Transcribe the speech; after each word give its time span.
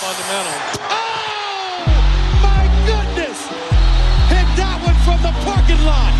fundamental. 0.00 0.56
Oh, 0.88 1.84
my 2.40 2.64
goodness! 2.88 3.38
Hit 4.32 4.48
that 4.56 4.80
one 4.82 4.96
from 5.04 5.20
the 5.20 5.32
parking 5.44 5.84
lot. 5.84 6.14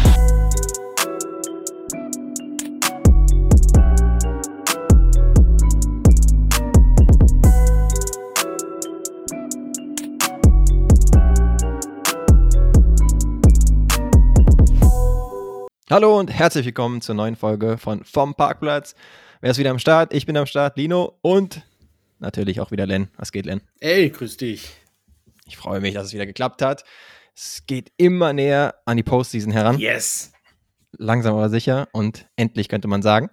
Hallo 15.91 16.19
und 16.19 16.31
herzlich 16.31 16.67
willkommen 16.67 17.01
zur 17.01 17.15
neuen 17.15 17.35
Folge 17.35 17.79
von 17.79 18.05
Vom 18.05 18.35
Parkplatz. 18.35 18.95
Wer 19.41 19.53
ist 19.53 19.59
wieder 19.59 19.71
am 19.71 19.79
Start? 19.79 20.13
Ich 20.13 20.27
bin 20.27 20.37
am 20.37 20.45
Start, 20.45 20.77
Lino 20.77 21.17
und 21.23 21.63
natürlich 22.21 22.61
auch 22.61 22.71
wieder 22.71 22.87
Len. 22.87 23.09
Was 23.17 23.33
geht, 23.33 23.47
Len? 23.47 23.61
Ey, 23.81 24.11
grüß 24.11 24.37
dich. 24.37 24.71
Ich 25.47 25.57
freue 25.57 25.81
mich, 25.81 25.95
dass 25.95 26.07
es 26.07 26.13
wieder 26.13 26.27
geklappt 26.27 26.63
hat. 26.63 26.85
Es 27.35 27.65
geht 27.67 27.91
immer 27.97 28.33
näher 28.33 28.77
an 28.85 28.97
die 28.97 29.03
Postseason 29.03 29.53
heran. 29.53 29.79
Yes. 29.79 30.33
Langsam 30.97 31.35
aber 31.35 31.49
sicher 31.49 31.89
und 31.93 32.27
endlich 32.37 32.69
könnte 32.69 32.89
man 32.89 33.03
sagen. 33.03 33.31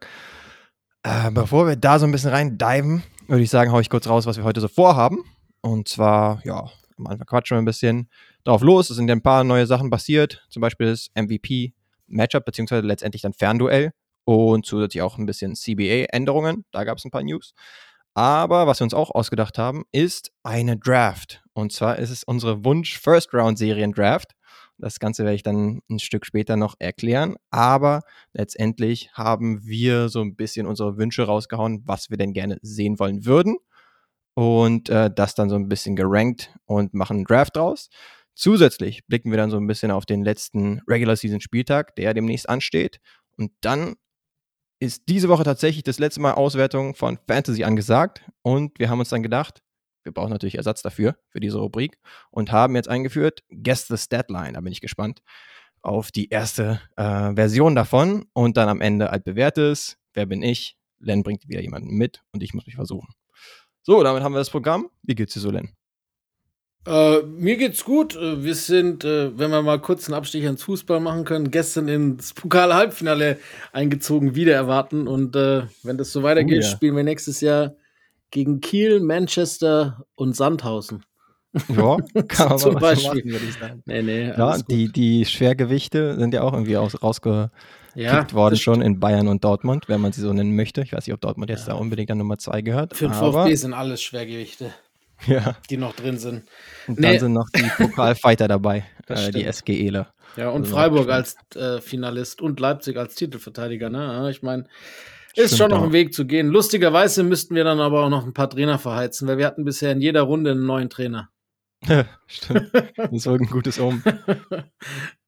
Äh, 1.04 1.32
bevor 1.32 1.68
wir 1.68 1.76
da 1.76 2.00
so 2.00 2.06
ein 2.06 2.12
bisschen 2.12 2.32
rein 2.32 2.58
diven, 2.58 3.04
würde 3.28 3.44
ich 3.44 3.50
sagen, 3.50 3.72
hau 3.72 3.80
ich 3.80 3.90
kurz 3.90 4.08
raus, 4.08 4.26
was 4.26 4.38
wir 4.38 4.44
heute 4.44 4.62
so 4.62 4.68
vorhaben. 4.68 5.24
Und 5.62 5.88
zwar, 5.88 6.42
ja, 6.44 6.70
am 6.98 7.08
Anfang 7.08 7.28
quatschen 7.28 7.56
wir 7.56 7.62
ein 7.62 7.66
bisschen 7.66 8.10
drauf 8.44 8.62
los. 8.62 8.90
Es 8.90 8.96
sind 8.96 9.08
ja 9.08 9.16
ein 9.16 9.22
paar 9.22 9.44
neue 9.44 9.68
Sachen 9.68 9.90
passiert. 9.90 10.46
Zum 10.50 10.62
Beispiel 10.62 10.88
das 10.88 11.10
MVP-Matchup, 11.16 12.46
beziehungsweise 12.46 12.86
letztendlich 12.86 13.22
dann 13.22 13.34
Fernduell 13.34 13.92
und 14.24 14.66
zusätzlich 14.66 15.02
auch 15.02 15.18
ein 15.18 15.26
bisschen 15.26 15.56
CBA-Änderungen. 15.56 16.66
Da 16.72 16.84
gab 16.84 16.98
es 16.98 17.06
ein 17.06 17.12
paar 17.12 17.24
News. 17.24 17.54
Aber 18.18 18.66
was 18.66 18.80
wir 18.80 18.86
uns 18.86 18.96
auch 18.96 19.12
ausgedacht 19.12 19.60
haben, 19.60 19.84
ist 19.92 20.32
eine 20.42 20.76
Draft. 20.76 21.44
Und 21.54 21.72
zwar 21.72 22.00
ist 22.00 22.10
es 22.10 22.24
unsere 22.24 22.66
Wunsch-First-Round-Serien-Draft. 22.66 24.32
Das 24.80 24.98
Ganze 24.98 25.24
werde 25.24 25.36
ich 25.36 25.44
dann 25.44 25.84
ein 25.88 26.00
Stück 26.00 26.26
später 26.26 26.56
noch 26.56 26.74
erklären. 26.80 27.36
Aber 27.52 28.02
letztendlich 28.34 29.12
haben 29.14 29.64
wir 29.64 30.10
so 30.10 30.22
ein 30.22 30.36
bisschen 30.36 30.66
unsere 30.66 30.98
Wünsche 30.98 31.26
rausgehauen, 31.28 31.84
was 31.86 32.10
wir 32.10 32.18
denn 32.18 32.34
gerne 32.34 32.58
sehen 32.64 32.98
wollen 32.98 33.24
würden. 33.28 33.58
Und 34.34 34.90
äh, 34.90 35.12
das 35.14 35.36
dann 35.36 35.50
so 35.50 35.56
ein 35.56 35.70
bisschen 35.70 35.96
gerankt 35.96 36.58
und 36.66 36.96
machen 36.96 37.18
einen 37.18 37.26
Draft 37.26 37.56
draus. 37.56 37.88
Zusätzlich 38.34 39.06
blicken 39.06 39.30
wir 39.30 39.38
dann 39.38 39.52
so 39.52 39.58
ein 39.58 39.68
bisschen 39.68 39.92
auf 39.92 40.08
den 40.08 40.24
letzten 40.24 40.82
Regular 40.88 41.16
Season 41.16 41.40
Spieltag, 41.40 41.96
der 41.96 42.16
demnächst 42.16 42.50
ansteht. 42.50 43.00
Und 43.38 43.52
dann 43.62 43.94
ist 44.80 45.04
diese 45.08 45.30
Woche 45.30 45.44
tatsächlich 45.44 45.84
das 45.84 46.00
letzte 46.00 46.22
Mal 46.22 46.34
Auswertung 46.34 46.96
von 46.96 47.18
Fantasy 47.28 47.64
angesagt. 47.64 48.24
Und 48.42 48.78
wir 48.80 48.90
haben 48.90 49.00
uns 49.00 49.10
dann 49.10 49.24
gedacht, 49.24 49.64
wir 50.04 50.14
brauchen 50.14 50.30
natürlich 50.30 50.56
Ersatz 50.56 50.82
dafür, 50.82 51.18
für 51.30 51.40
diese 51.40 51.58
Rubrik. 51.58 51.98
Und 52.32 52.52
haben 52.52 52.76
jetzt 52.76 52.88
eingeführt, 52.88 53.44
Guess 53.50 53.88
the 53.88 53.98
Statline. 53.98 54.54
Da 54.54 54.62
bin 54.62 54.72
ich 54.72 54.82
gespannt 54.82 55.22
auf 55.82 56.12
die 56.12 56.30
erste 56.30 56.82
äh, 56.96 57.34
Version 57.34 57.76
davon. 57.76 58.26
Und 58.34 58.58
dann 58.58 58.70
am 58.70 58.82
Ende 58.82 59.10
altbewährtes. 59.10 59.98
Wer 60.14 60.26
bin 60.26 60.44
ich? 60.44 60.78
Len 61.00 61.24
bringt 61.24 61.48
wieder 61.48 61.62
jemanden 61.62 61.96
mit 61.96 62.24
und 62.32 62.42
ich 62.42 62.54
muss 62.54 62.66
mich 62.66 62.76
versuchen. 62.76 63.14
So, 63.84 64.02
damit 64.04 64.24
haben 64.24 64.34
wir 64.34 64.40
das 64.40 64.50
Programm. 64.50 64.90
Wie 65.04 65.16
geht's 65.16 65.34
dir 65.34 65.40
so, 65.40 65.52
Len? 65.52 65.77
Äh, 66.88 67.22
mir 67.24 67.58
geht's 67.58 67.84
gut. 67.84 68.16
Äh, 68.16 68.44
Wir 68.44 68.56
sind, 68.56 69.04
äh, 69.04 69.38
wenn 69.38 69.52
wir 69.52 69.62
mal 69.62 69.80
kurz 69.80 70.08
einen 70.08 70.16
Abstich 70.16 70.46
ans 70.46 70.64
Fußball 70.64 71.00
machen 71.00 71.26
können, 71.26 71.52
gestern 71.52 71.88
ins 71.88 72.34
Pokal-Halbfinale 72.34 73.38
eingezogen, 73.74 74.36
wieder 74.36 74.54
erwarten. 74.56 75.08
Und 75.08 75.36
äh, 75.36 75.64
wenn 75.84 75.98
das 75.98 76.12
so 76.12 76.24
weitergeht, 76.24 76.60
Oh 76.64 76.66
ja. 76.66 76.70
spielen 76.72 76.96
wir 76.96 77.04
nächstes 77.04 77.42
Jahr 77.42 77.74
gegen 78.32 78.62
Kiel, 78.62 79.00
Manchester 79.02 80.06
und 80.16 80.36
Sandhausen. 80.36 81.04
Ja, 81.70 81.98
kann 82.28 82.50
man 82.50 82.58
Zum 82.60 82.74
mal 82.74 82.80
Beispiel. 82.80 83.08
machen, 83.10 83.32
würde 83.32 83.46
ich 83.46 83.54
sagen. 83.56 83.84
Nee, 83.86 84.02
nee, 84.04 84.28
Ja, 84.38 84.58
die, 84.58 84.92
die 84.92 85.26
Schwergewichte 85.26 86.18
sind 86.18 86.34
ja 86.34 86.42
auch 86.44 86.54
irgendwie 86.54 86.78
aus, 86.78 87.02
rausgekickt 87.02 87.52
ja, 87.96 88.32
worden 88.34 88.58
schon 88.58 88.82
in 88.82 89.00
Bayern 89.00 89.28
und 89.28 89.44
Dortmund, 89.44 89.86
wenn 89.88 90.02
man 90.02 90.12
sie 90.12 90.22
so 90.22 90.32
nennen 90.34 90.56
möchte. 90.56 90.82
Ich 90.84 90.94
weiß 90.94 91.08
nicht, 91.08 91.14
ob 91.14 91.22
Dortmund 91.22 91.50
jetzt 91.50 91.68
Ja. 91.68 91.74
da 91.74 91.80
unbedingt 91.80 92.12
an 92.12 92.18
Nummer 92.20 92.38
zwei 92.38 92.62
gehört. 92.62 92.96
Für 92.96 93.06
den 93.08 93.14
VfB 93.14 93.56
sind 93.56 93.74
alles 93.74 94.02
Schwergewichte, 94.02 94.72
Ja, 95.28 95.58
die 95.70 95.78
noch 95.78 95.96
drin 95.96 96.18
sind. 96.20 96.44
und 96.88 97.00
Nee. 97.00 97.12
dann 97.14 97.20
sind 97.20 97.34
noch 97.34 97.50
die 97.50 97.64
Pokalfighter 97.76 98.48
dabei, 98.48 98.86
äh, 99.08 99.32
die. 99.32 99.52
SGEler. 99.52 100.14
Ja, 100.36 100.50
und 100.50 100.64
Also 100.64 100.76
Freiburg 100.76 101.10
als 101.10 101.36
äh, 101.56 101.82
Finalist 101.82 102.42
und 102.42 102.60
Leipzig 102.60 102.98
als 102.98 103.16
Titelverteidiger. 103.16 103.90
Ne? 103.90 104.28
Ich 104.30 104.44
meine, 104.44 104.66
ist 105.36 105.56
Stimmt 105.56 105.58
schon 105.58 105.70
noch 105.72 105.80
auch. 105.80 105.86
ein 105.88 105.94
Weg 105.94 106.14
zu 106.14 106.26
gehen. 106.26 106.48
Lustigerweise 106.50 107.24
müssten 107.24 107.56
wir 107.56 107.64
dann 107.64 107.80
aber 107.80 108.04
auch 108.06 108.10
noch 108.10 108.26
ein 108.26 108.34
paar 108.34 108.50
Trainer 108.50 108.78
verheizen, 108.78 109.28
weil 109.28 109.38
wir 109.40 109.48
hatten 109.48 109.66
bisher 109.66 109.92
in 109.92 110.02
jeder 110.02 110.22
Runde 110.22 110.52
einen 110.52 110.66
neuen 110.68 110.90
Trainer. 110.92 111.30
Stimmt. 112.28 112.72
Das 112.74 113.12
ist 113.12 113.26
irgendein 113.26 113.54
gutes 113.54 113.78
Um. 113.80 114.04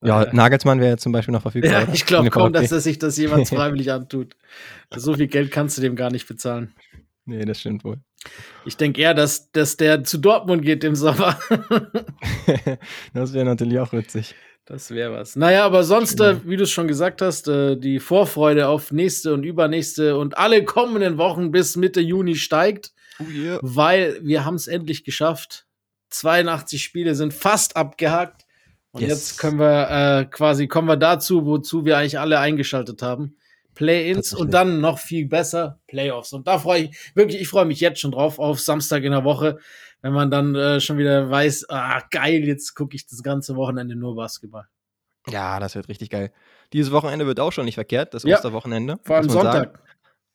Ja, 0.03 0.31
Nagelsmann 0.33 0.79
wäre 0.79 0.97
zum 0.97 1.11
Beispiel 1.11 1.31
noch 1.31 1.41
verfügbar. 1.43 1.71
ja 1.83 1.87
ich 1.93 2.05
glaube 2.05 2.29
kaum, 2.29 2.53
dass 2.53 2.71
er 2.71 2.79
sich 2.79 2.97
das 2.99 3.17
jemals 3.17 3.49
freiwillig 3.49 3.91
antut. 3.91 4.35
So 4.95 5.13
viel 5.13 5.27
Geld 5.27 5.51
kannst 5.51 5.77
du 5.77 5.81
dem 5.81 5.95
gar 5.95 6.11
nicht 6.11 6.27
bezahlen. 6.27 6.73
Nee, 7.29 7.45
das 7.45 7.59
stimmt 7.59 7.83
wohl. 7.83 7.97
Ich 8.65 8.75
denke 8.75 8.99
eher, 9.01 9.13
dass, 9.13 9.51
dass 9.51 9.77
der 9.77 10.03
zu 10.03 10.17
Dortmund 10.17 10.63
geht 10.63 10.83
im 10.83 10.95
Sommer. 10.95 11.39
das 13.13 13.33
wäre 13.33 13.45
natürlich 13.45 13.79
auch 13.79 13.93
witzig. 13.93 14.35
Das 14.65 14.91
wäre 14.91 15.13
was. 15.13 15.35
Naja, 15.35 15.65
aber 15.65 15.83
sonst, 15.83 16.19
äh, 16.19 16.33
Genau. 16.33 16.41
wie 16.45 16.57
du 16.57 16.63
es 16.63 16.71
schon 16.71 16.87
gesagt 16.87 17.21
hast, 17.21 17.47
äh, 17.47 17.75
die 17.75 17.99
Vorfreude 17.99 18.67
auf 18.67 18.91
nächste 18.91 19.33
und 19.33 19.43
übernächste 19.43 20.17
und 20.17 20.37
alle 20.37 20.63
kommenden 20.63 21.17
Wochen 21.17 21.51
bis 21.51 21.75
Mitte 21.75 22.01
Juni 22.01 22.35
steigt, 22.35 22.91
Oh 23.19 23.23
yeah. 23.31 23.59
weil 23.61 24.19
wir 24.21 24.45
haben 24.45 24.55
es 24.55 24.67
endlich 24.67 25.03
geschafft. 25.03 25.65
82 26.11 26.83
Spiele 26.83 27.15
sind 27.15 27.33
fast 27.33 27.77
abgehakt. 27.77 28.45
Und 28.91 29.01
Yes. 29.01 29.09
jetzt 29.09 29.37
können 29.39 29.59
wir 29.59 29.89
äh, 30.21 30.25
quasi, 30.25 30.67
kommen 30.67 30.87
wir 30.87 30.97
dazu, 30.97 31.45
wozu 31.45 31.85
wir 31.85 31.97
eigentlich 31.97 32.19
alle 32.19 32.39
eingeschaltet 32.39 33.01
haben. 33.01 33.35
Play-ins 33.75 34.33
und 34.33 34.53
dann 34.53 34.81
noch 34.81 34.99
viel 34.99 35.27
besser 35.27 35.79
Playoffs. 35.87 36.33
Und 36.33 36.47
da 36.47 36.59
freue 36.59 36.83
ich 36.83 37.11
wirklich, 37.15 37.41
ich 37.41 37.47
freue 37.47 37.65
mich 37.65 37.79
jetzt 37.79 37.99
schon 37.99 38.11
drauf 38.11 38.39
auf 38.39 38.59
Samstag 38.59 39.03
in 39.03 39.11
der 39.11 39.23
Woche, 39.23 39.59
wenn 40.01 40.13
man 40.13 40.31
dann 40.31 40.55
äh, 40.55 40.79
schon 40.79 40.97
wieder 40.97 41.29
weiß, 41.29 41.69
ah, 41.69 42.01
geil, 42.11 42.45
jetzt 42.45 42.75
gucke 42.75 42.95
ich 42.95 43.07
das 43.07 43.23
ganze 43.23 43.55
Wochenende 43.55 43.95
nur 43.95 44.15
Basketball. 44.15 44.67
Ja, 45.29 45.59
das 45.59 45.75
wird 45.75 45.89
richtig 45.89 46.09
geil. 46.09 46.31
Dieses 46.73 46.91
Wochenende 46.91 47.25
wird 47.25 47.39
auch 47.39 47.51
schon 47.51 47.65
nicht 47.65 47.75
verkehrt, 47.75 48.13
das 48.13 48.23
Ja. 48.23 48.35
Osterwochenende. 48.37 48.99
Vor 49.03 49.17
allem 49.17 49.27
man 49.27 49.33
sagen. 49.33 49.51
Sonntag. 49.51 49.83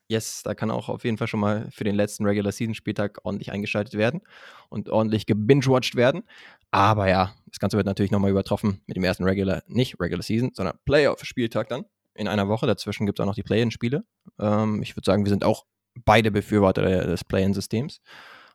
Yes, 0.07 0.43
da 0.43 0.55
kann 0.55 0.71
auch 0.71 0.91
auf 0.91 1.05
jeden 1.05 1.17
Fall 1.17 1.29
schon 1.29 1.41
mal 1.41 1.69
für 1.71 1.85
den 1.85 1.95
letzten 1.95 2.27
Regular 2.27 2.53
Season 2.53 2.75
Spieltag 2.75 3.21
ordentlich 3.25 3.53
eingeschaltet 3.53 3.95
werden 3.95 4.21
und 4.69 4.91
ordentlich 4.91 5.25
gebingewatcht 5.25 5.97
werden. 5.97 6.25
Aber 6.71 7.09
ja, 7.09 7.35
das 7.47 7.59
Ganze 7.59 7.79
wird 7.79 7.87
natürlich 7.87 8.11
nochmal 8.11 8.31
übertroffen 8.31 8.83
mit 8.87 8.97
dem 8.97 9.05
ersten 9.05 9.25
Regular, 9.25 9.63
nicht 9.67 9.99
Regular 9.99 10.23
Season, 10.23 10.51
sondern 10.53 10.79
Playoff-Spieltag 10.85 11.71
dann 11.71 11.87
in 12.15 12.29
einer 12.29 12.49
Woche. 12.49 12.67
Dazwischen 12.67 13.07
gibt 13.07 13.19
es 13.19 13.23
auch 13.23 13.27
noch 13.27 13.35
die 13.35 13.43
Play-In-Spiele. 13.43 14.05
Ähm, 14.39 14.83
ich 14.83 14.97
würde 14.97 15.07
sagen, 15.07 15.25
wir 15.25 15.31
sind 15.31 15.45
auch 15.45 15.65
beide 16.05 16.31
Befürworter 16.31 16.83
des 16.83 17.25
Play-In-Systems 17.25 18.01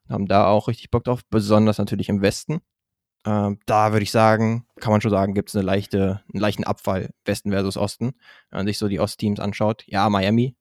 haben 0.10 0.28
da 0.28 0.48
auch 0.48 0.68
richtig 0.68 0.92
Bock 0.92 1.04
drauf, 1.04 1.22
besonders 1.30 1.78
natürlich 1.78 2.10
im 2.10 2.22
Westen. 2.22 2.62
Ähm, 3.26 3.60
da 3.66 3.92
würde 3.92 4.04
ich 4.04 4.12
sagen, 4.12 4.66
kann 4.80 4.92
man 4.92 5.02
schon 5.02 5.12
sagen, 5.12 5.34
gibt 5.34 5.50
es 5.50 5.56
eine 5.56 5.66
leichte, 5.66 6.24
einen 6.34 6.42
leichten 6.42 6.64
Abfall 6.64 7.12
Westen 7.26 7.52
versus 7.52 7.78
Osten. 7.78 8.14
Wenn 8.50 8.60
man 8.60 8.68
sich 8.68 8.78
so 8.78 8.88
die 8.88 9.00
Ostteams 9.00 9.40
anschaut, 9.40 9.84
ja, 9.88 10.10
Miami 10.10 10.56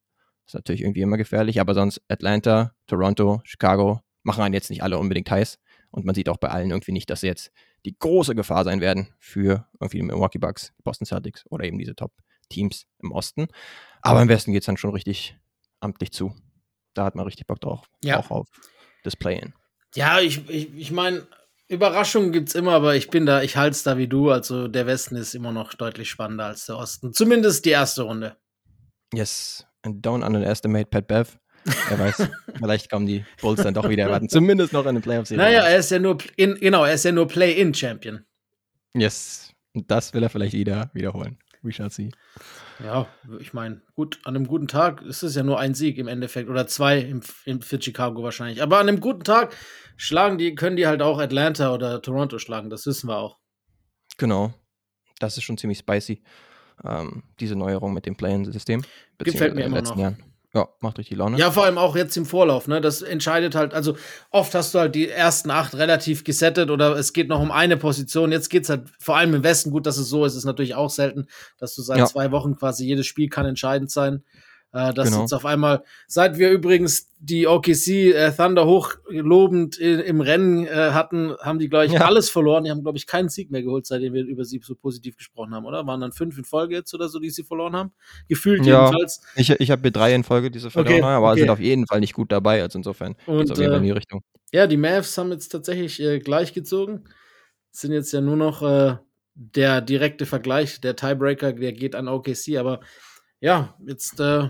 ist 0.47 0.54
natürlich 0.54 0.82
irgendwie 0.82 1.03
immer 1.03 1.16
gefährlich, 1.16 1.60
aber 1.60 1.75
sonst 1.75 2.00
Atlanta, 2.08 2.75
Toronto, 2.87 3.41
Chicago 3.44 4.00
machen 4.22 4.42
einen 4.42 4.54
jetzt 4.54 4.70
nicht 4.70 4.82
alle 4.82 4.98
unbedingt 4.98 5.31
heiß. 5.31 5.58
Und 5.91 6.04
man 6.04 6.14
sieht 6.14 6.28
auch 6.28 6.37
bei 6.37 6.48
allen 6.48 6.70
irgendwie 6.70 6.92
nicht, 6.92 7.08
dass 7.08 7.20
sie 7.20 7.28
jetzt 7.28 7.50
die 7.87 7.97
große 7.97 8.34
Gefahr 8.34 8.64
sein 8.64 8.81
werden 8.81 9.08
für 9.19 9.66
irgendwie 9.81 9.98
die 9.98 10.03
Milwaukee 10.03 10.38
Bucks, 10.38 10.75
Boston 10.84 11.06
Celtics 11.06 11.47
oder 11.48 11.64
eben 11.64 11.78
diese 11.78 11.94
Top-Teams 12.48 12.86
im 13.03 13.12
Osten. 13.12 13.48
Aber 14.03 14.22
im 14.22 14.28
Westen 14.28 14.53
geht 14.53 14.62
es 14.62 14.66
dann 14.66 14.76
schon 14.76 14.91
richtig 14.91 15.36
amtlich 15.81 16.12
zu. 16.12 16.34
Da 16.94 17.04
hat 17.04 17.14
man 17.14 17.25
richtig 17.25 17.47
Bock 17.47 17.60
drauf. 17.60 17.88
Ja. 18.03 18.19
Auch 18.19 18.31
auf 18.31 18.48
das 19.04 19.16
Play-In. 19.16 19.54
Ja, 19.94 20.20
ich, 20.20 20.48
ich, 20.48 20.75
ich 20.75 20.91
meine, 20.91 21.26
Überraschungen 21.69 22.32
gibt's 22.32 22.55
immer, 22.55 22.72
aber 22.72 22.96
ich 22.96 23.11
bin 23.11 23.26
da, 23.26 23.43
ich 23.43 23.56
halte 23.56 23.72
es 23.72 23.82
da 23.82 23.99
wie 23.99 24.08
du. 24.08 24.31
Also 24.31 24.69
der 24.69 24.87
Westen 24.87 25.17
ist 25.17 25.34
immer 25.34 25.52
noch 25.52 25.75
deutlich 25.75 26.11
spannender 26.11 26.46
als 26.46 26.67
der 26.67 26.76
Osten. 26.76 27.12
Zumindest 27.12 27.64
die 27.64 27.70
erste 27.70 28.02
Runde. 28.02 28.37
Yes, 29.14 29.67
and 29.82 30.05
don't 30.05 30.25
underestimate 30.25 30.87
Pat 30.87 31.06
Bev. 31.06 31.38
Wer 31.88 31.99
weiß, 31.99 32.28
vielleicht 32.58 32.90
kommen 32.90 33.06
die 33.06 33.25
Bulls 33.40 33.62
dann 33.62 33.75
doch 33.75 33.88
wieder 33.88 34.05
erwarten. 34.05 34.28
Zumindest 34.28 34.72
noch 34.72 34.87
in 34.87 34.94
den 34.94 35.02
Playoffs. 35.02 35.31
Naja, 35.31 35.62
er 35.64 35.78
ist 35.78 35.90
ja 35.90 35.99
nur, 35.99 36.19
in, 36.37 36.55
genau, 36.55 36.84
er 36.84 36.94
ist 36.94 37.05
ja 37.05 37.12
nur 37.12 37.26
Play-In-Champion. 37.26 38.25
Yes, 38.94 39.52
und 39.75 39.90
das 39.90 40.14
will 40.14 40.22
er 40.22 40.31
vielleicht 40.31 40.55
wieder 40.55 40.90
wiederholen. 40.94 41.38
We 41.62 41.72
shall 41.72 41.90
see. 41.90 42.10
Ja, 42.82 43.08
ich 43.40 43.52
meine, 43.52 43.81
gut, 43.94 44.20
an 44.25 44.37
einem 44.37 44.46
guten 44.46 44.69
Tag 44.69 45.02
ist 45.02 45.22
es 45.22 45.34
ja 45.34 45.43
nur 45.43 45.58
ein 45.58 45.75
Sieg 45.75 45.99
im 45.99 46.08
Endeffekt 46.08 46.49
oder 46.49 46.66
zwei 46.66 47.00
im, 47.00 47.22
im, 47.44 47.60
für 47.60 47.81
Chicago 47.82 48.22
wahrscheinlich. 48.22 48.62
Aber 48.62 48.78
an 48.78 48.88
einem 48.88 49.00
guten 49.00 49.25
Tag 49.25 49.56
schlagen 49.96 50.38
die, 50.38 50.55
können 50.55 50.76
die 50.76 50.87
halt 50.87 51.02
auch 51.02 51.19
Atlanta 51.19 51.75
oder 51.75 52.00
Toronto 52.00 52.38
schlagen, 52.38 52.70
das 52.70 52.87
wissen 52.87 53.08
wir 53.08 53.19
auch. 53.19 53.38
Genau. 54.16 54.55
Das 55.19 55.37
ist 55.37 55.43
schon 55.43 55.58
ziemlich 55.58 55.78
spicy. 55.78 56.22
Ähm, 56.84 57.25
diese 57.40 57.56
Neuerung 57.56 57.93
mit 57.93 58.06
dem 58.06 58.16
Play-In-System. 58.16 58.84
Gefällt 59.19 59.56
mir 59.56 59.64
immer 59.64 59.82
noch. 59.82 59.96
Jahren. 59.96 60.22
Ja, 60.54 60.66
macht 60.80 60.98
richtig 60.98 61.18
Laune. 61.18 61.36
Ja, 61.38 61.50
vor 61.50 61.64
allem 61.64 61.76
auch 61.76 61.94
jetzt 61.94 62.16
im 62.16 62.24
Vorlauf, 62.24 62.68
ne? 62.68 62.80
Das 62.80 63.02
entscheidet 63.02 63.54
halt, 63.54 63.74
also 63.74 63.96
oft 64.30 64.54
hast 64.54 64.74
du 64.74 64.78
halt 64.78 64.94
die 64.94 65.08
ersten 65.08 65.50
acht 65.50 65.74
relativ 65.74 66.24
gesettet 66.24 66.70
oder 66.70 66.96
es 66.96 67.12
geht 67.12 67.28
noch 67.28 67.40
um 67.40 67.50
eine 67.50 67.76
Position. 67.76 68.32
Jetzt 68.32 68.48
geht's 68.48 68.70
halt 68.70 68.88
vor 68.98 69.16
allem 69.18 69.34
im 69.34 69.42
Westen 69.42 69.70
gut, 69.70 69.84
dass 69.84 69.98
es 69.98 70.08
so 70.08 70.24
ist. 70.24 70.32
Es 70.32 70.38
ist 70.38 70.44
natürlich 70.46 70.74
auch 70.74 70.88
selten, 70.88 71.28
dass 71.58 71.74
du 71.74 71.82
seit 71.82 71.98
Ja. 71.98 72.06
zwei 72.06 72.30
Wochen 72.30 72.56
quasi 72.56 72.86
jedes 72.86 73.06
Spiel 73.06 73.28
kann 73.28 73.44
entscheidend 73.44 73.90
sein. 73.90 74.24
Äh, 74.70 74.93
dass 74.93 75.09
Genau. 75.09 75.23
jetzt 75.23 75.32
auf 75.32 75.47
einmal, 75.47 75.82
seit 76.06 76.37
wir 76.37 76.50
übrigens 76.50 77.09
die 77.19 77.47
OKC 77.47 78.12
äh, 78.12 78.31
Thunder 78.32 78.67
hochlobend 78.67 79.79
i- 79.81 79.94
im 80.03 80.20
Rennen 80.20 80.67
äh, 80.67 80.91
hatten, 80.93 81.35
haben 81.41 81.59
die, 81.59 81.70
glaube 81.70 81.87
ich, 81.87 81.93
Ja. 81.93 82.03
alles 82.05 82.29
verloren. 82.29 82.65
Die 82.65 82.70
haben, 82.70 82.82
glaube 82.82 82.99
ich, 82.99 83.06
keinen 83.06 83.31
Sieg 83.31 83.50
mehr 83.50 83.62
geholt, 83.62 83.87
seitdem 83.87 84.12
wir 84.12 84.25
über 84.26 84.44
sie 84.44 84.61
so 84.62 84.75
positiv 84.75 85.17
gesprochen 85.17 85.55
haben, 85.55 85.65
oder? 85.65 85.87
Waren 85.87 86.00
dann 86.03 86.12
fünf 86.12 86.37
in 86.37 86.44
Folge 86.44 86.75
jetzt 86.75 86.93
oder 86.93 87.09
so, 87.09 87.19
die 87.19 87.31
sie 87.31 87.44
verloren 87.44 87.75
haben? 87.75 87.93
Gefühlt 88.29 88.65
Ja. 88.67 88.85
jedenfalls. 88.85 89.23
Ich, 89.37 89.49
ich 89.50 89.70
habe 89.70 89.81
mir 89.82 89.91
drei 89.91 90.15
in 90.15 90.23
Folge 90.23 90.50
diese 90.50 90.70
verloren, 90.70 90.97
Okay, 90.97 91.03
aber 91.03 91.31
okay. 91.31 91.41
sind 91.41 91.50
auf 91.50 91.61
jeden 91.61 91.87
Fall 91.87 92.00
nicht 92.00 92.12
gut 92.12 92.31
dabei. 92.31 92.61
Also 92.62 92.79
insofern 92.79 93.17
Und, 93.25 93.38
geht's 93.38 93.50
auf 93.53 93.59
jeden 93.59 93.70
Fall 93.70 93.79
in 93.79 93.85
äh, 93.85 93.87
die 93.88 93.93
Richtung. 93.93 94.23
Ja, 94.53 94.67
die 94.67 94.76
Mavs 94.76 95.17
haben 95.17 95.32
jetzt 95.32 95.49
tatsächlich 95.49 95.99
äh, 96.00 96.19
gleichgezogen. 96.19 97.09
Sind 97.70 97.93
jetzt 97.93 98.12
ja 98.12 98.20
nur 98.20 98.37
noch 98.37 98.62
äh, 98.62 98.97
der 99.35 99.81
direkte 99.81 100.26
Vergleich, 100.26 100.81
der 100.82 100.94
Tiebreaker, 100.94 101.53
der 101.55 101.73
geht 101.73 101.94
an 101.94 102.06
OKC. 102.09 102.59
Aber 102.59 102.81
ja, 103.40 103.75
jetzt 103.87 104.19
äh, 104.20 104.49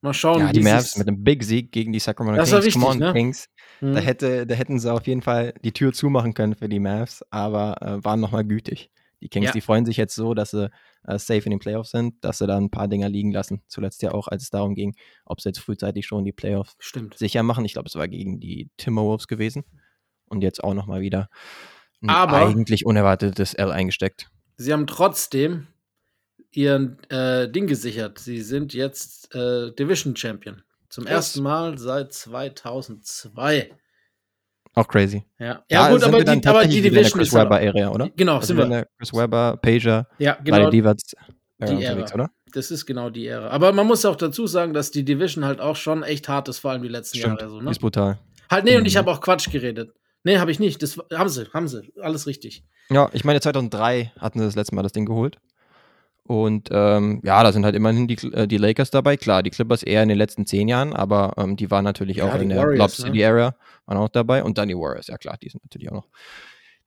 mal 0.00 0.14
schauen. 0.14 0.40
Ja, 0.40 0.52
die 0.52 0.60
Mavs 0.60 0.96
mit 0.96 1.08
einem 1.08 1.22
Big 1.22 1.44
Sieg 1.44 1.72
gegen 1.72 1.92
die 1.92 1.98
Sacramento 2.00 2.40
Das 2.40 2.50
Kings. 2.50 2.64
wichtig, 2.64 2.80
Come 2.82 2.92
on, 2.92 2.98
ne? 2.98 3.12
Kings. 3.12 3.48
Hm. 3.80 3.94
Da, 3.94 4.00
hätte, 4.00 4.46
da 4.46 4.54
hätten 4.54 4.78
sie 4.78 4.92
auf 4.92 5.06
jeden 5.06 5.22
Fall 5.22 5.54
die 5.64 5.72
Tür 5.72 5.92
zumachen 5.92 6.34
können 6.34 6.54
für 6.54 6.68
die 6.68 6.80
Mavs, 6.80 7.24
aber 7.30 7.80
äh, 7.82 8.04
waren 8.04 8.20
nochmal 8.20 8.44
gütig. 8.44 8.90
Die 9.20 9.28
Kings, 9.28 9.46
Ja. 9.46 9.52
die 9.52 9.60
freuen 9.60 9.86
sich 9.86 9.96
jetzt 9.96 10.16
so, 10.16 10.34
dass 10.34 10.50
sie 10.50 10.68
äh, 11.06 11.18
safe 11.18 11.42
in 11.44 11.50
den 11.50 11.60
Playoffs 11.60 11.90
sind, 11.92 12.24
dass 12.24 12.38
sie 12.38 12.46
da 12.48 12.56
ein 12.56 12.70
paar 12.70 12.88
Dinger 12.88 13.08
liegen 13.08 13.30
lassen. 13.30 13.62
Zuletzt 13.68 14.02
ja 14.02 14.10
auch, 14.12 14.26
als 14.26 14.42
es 14.44 14.50
darum 14.50 14.74
ging, 14.74 14.96
ob 15.24 15.40
sie 15.40 15.48
jetzt 15.50 15.60
frühzeitig 15.60 16.06
schon 16.06 16.24
die 16.24 16.32
Playoffs 16.32 16.74
Stimmt. 16.80 17.16
sicher 17.16 17.42
machen. 17.44 17.64
Ich 17.64 17.74
glaube, 17.74 17.86
es 17.88 17.94
war 17.94 18.08
gegen 18.08 18.40
die 18.40 18.68
Timberwolves 18.78 19.28
gewesen. 19.28 19.64
Und 20.26 20.42
jetzt 20.42 20.64
auch 20.64 20.74
nochmal 20.74 21.02
wieder 21.02 21.28
ein 22.02 22.08
Aber- 22.08 22.38
eigentlich 22.38 22.84
unerwartetes 22.86 23.54
L 23.54 23.70
eingesteckt. 23.70 24.28
Sie 24.56 24.72
haben 24.72 24.86
trotzdem 24.88 25.68
ihren 26.52 26.98
äh, 27.10 27.48
Ding 27.50 27.66
gesichert. 27.66 28.18
Sie 28.18 28.40
sind 28.42 28.74
jetzt 28.74 29.34
äh, 29.34 29.72
Division 29.72 30.14
Champion. 30.16 30.62
Zum 30.88 31.04
Yes. 31.04 31.12
ersten 31.12 31.42
Mal 31.42 31.78
seit 31.78 32.12
2002. 32.12 33.70
Auch 34.74 34.88
crazy. 34.88 35.24
Ja, 35.38 35.62
ja, 35.70 35.90
gut, 35.90 36.00
sind 36.00 36.14
aber 36.14 36.24
die, 36.24 36.46
aber 36.46 36.64
die 36.66 36.80
Division 36.80 37.18
Chris 37.18 37.28
ist 37.28 37.34
halt- 37.34 37.50
Webber-Area, 37.50 37.90
oder? 37.90 38.08
Genau, 38.16 38.36
Also 38.36 38.48
sind 38.48 38.56
wir 38.58 38.64
in 38.64 38.70
der 38.70 38.88
Chris 38.98 39.12
Webber, 39.12 39.58
Pager, 39.60 40.06
Ja, 40.18 40.38
genau. 40.42 40.70
Divac 40.70 40.96
äh, 41.58 41.66
Die 41.66 41.74
unterwegs, 41.74 42.10
Ära. 42.10 42.14
oder? 42.14 42.30
Das 42.54 42.70
ist 42.70 42.86
genau 42.86 43.10
die 43.10 43.26
Ära. 43.26 43.48
Aber 43.48 43.72
man 43.72 43.86
muss 43.86 44.04
auch 44.04 44.16
dazu 44.16 44.46
sagen, 44.46 44.72
dass 44.72 44.90
die 44.90 45.04
Division 45.04 45.44
halt 45.44 45.60
auch 45.60 45.76
schon 45.76 46.02
echt 46.02 46.28
hart 46.28 46.48
ist, 46.48 46.58
vor 46.60 46.70
allem 46.70 46.82
die 46.82 46.88
letzten 46.88 47.18
Stimmt, 47.18 47.40
Jahre. 47.40 47.50
So, 47.52 47.60
ne? 47.60 47.70
ist 47.70 47.80
brutal. 47.80 48.18
Halt, 48.50 48.64
nee, 48.64 48.74
und 48.76 48.82
Mhm. 48.82 48.86
ich 48.86 48.96
habe 48.96 49.10
auch 49.10 49.20
Quatsch 49.20 49.50
geredet. 49.50 49.92
Nee, 50.24 50.38
habe 50.38 50.50
ich 50.50 50.58
nicht. 50.60 50.82
Das 50.82 50.98
haben 51.12 51.28
sie, 51.28 51.46
haben 51.52 51.68
sie. 51.68 51.92
Alles 52.00 52.26
richtig. 52.26 52.64
Ja, 52.90 53.10
ich 53.12 53.24
meine, 53.24 53.40
2003 53.40 54.12
hatten 54.18 54.38
sie 54.38 54.44
das 54.44 54.54
letzte 54.56 54.74
Mal 54.74 54.82
das 54.82 54.92
Ding 54.92 55.04
geholt. 55.06 55.38
Und 56.24 56.68
ähm, 56.70 57.20
ja, 57.24 57.42
da 57.42 57.52
sind 57.52 57.64
halt 57.64 57.74
immerhin 57.74 58.06
die, 58.06 58.14
äh, 58.32 58.46
die 58.46 58.56
Lakers 58.56 58.90
dabei. 58.90 59.16
Klar, 59.16 59.42
die 59.42 59.50
Clippers 59.50 59.82
eher 59.82 60.02
in 60.02 60.08
den 60.08 60.18
letzten 60.18 60.46
zehn 60.46 60.68
Jahren, 60.68 60.92
aber 60.92 61.34
ähm, 61.36 61.56
die 61.56 61.70
waren 61.70 61.84
natürlich 61.84 62.18
Ja, 62.18 62.26
auch 62.32 62.40
in 62.40 62.48
der 62.48 62.58
Warriors, 62.58 62.78
Lob 62.78 63.06
ne? 63.06 63.12
City 63.12 63.24
Area 63.24 63.56
waren 63.86 63.98
auch 63.98 64.08
dabei. 64.08 64.44
Und 64.44 64.56
dann 64.56 64.68
die 64.68 64.76
Warriors, 64.76 65.08
ja 65.08 65.18
klar, 65.18 65.36
die 65.42 65.48
sind 65.48 65.64
natürlich 65.64 65.90
auch 65.90 65.96
noch 65.96 66.08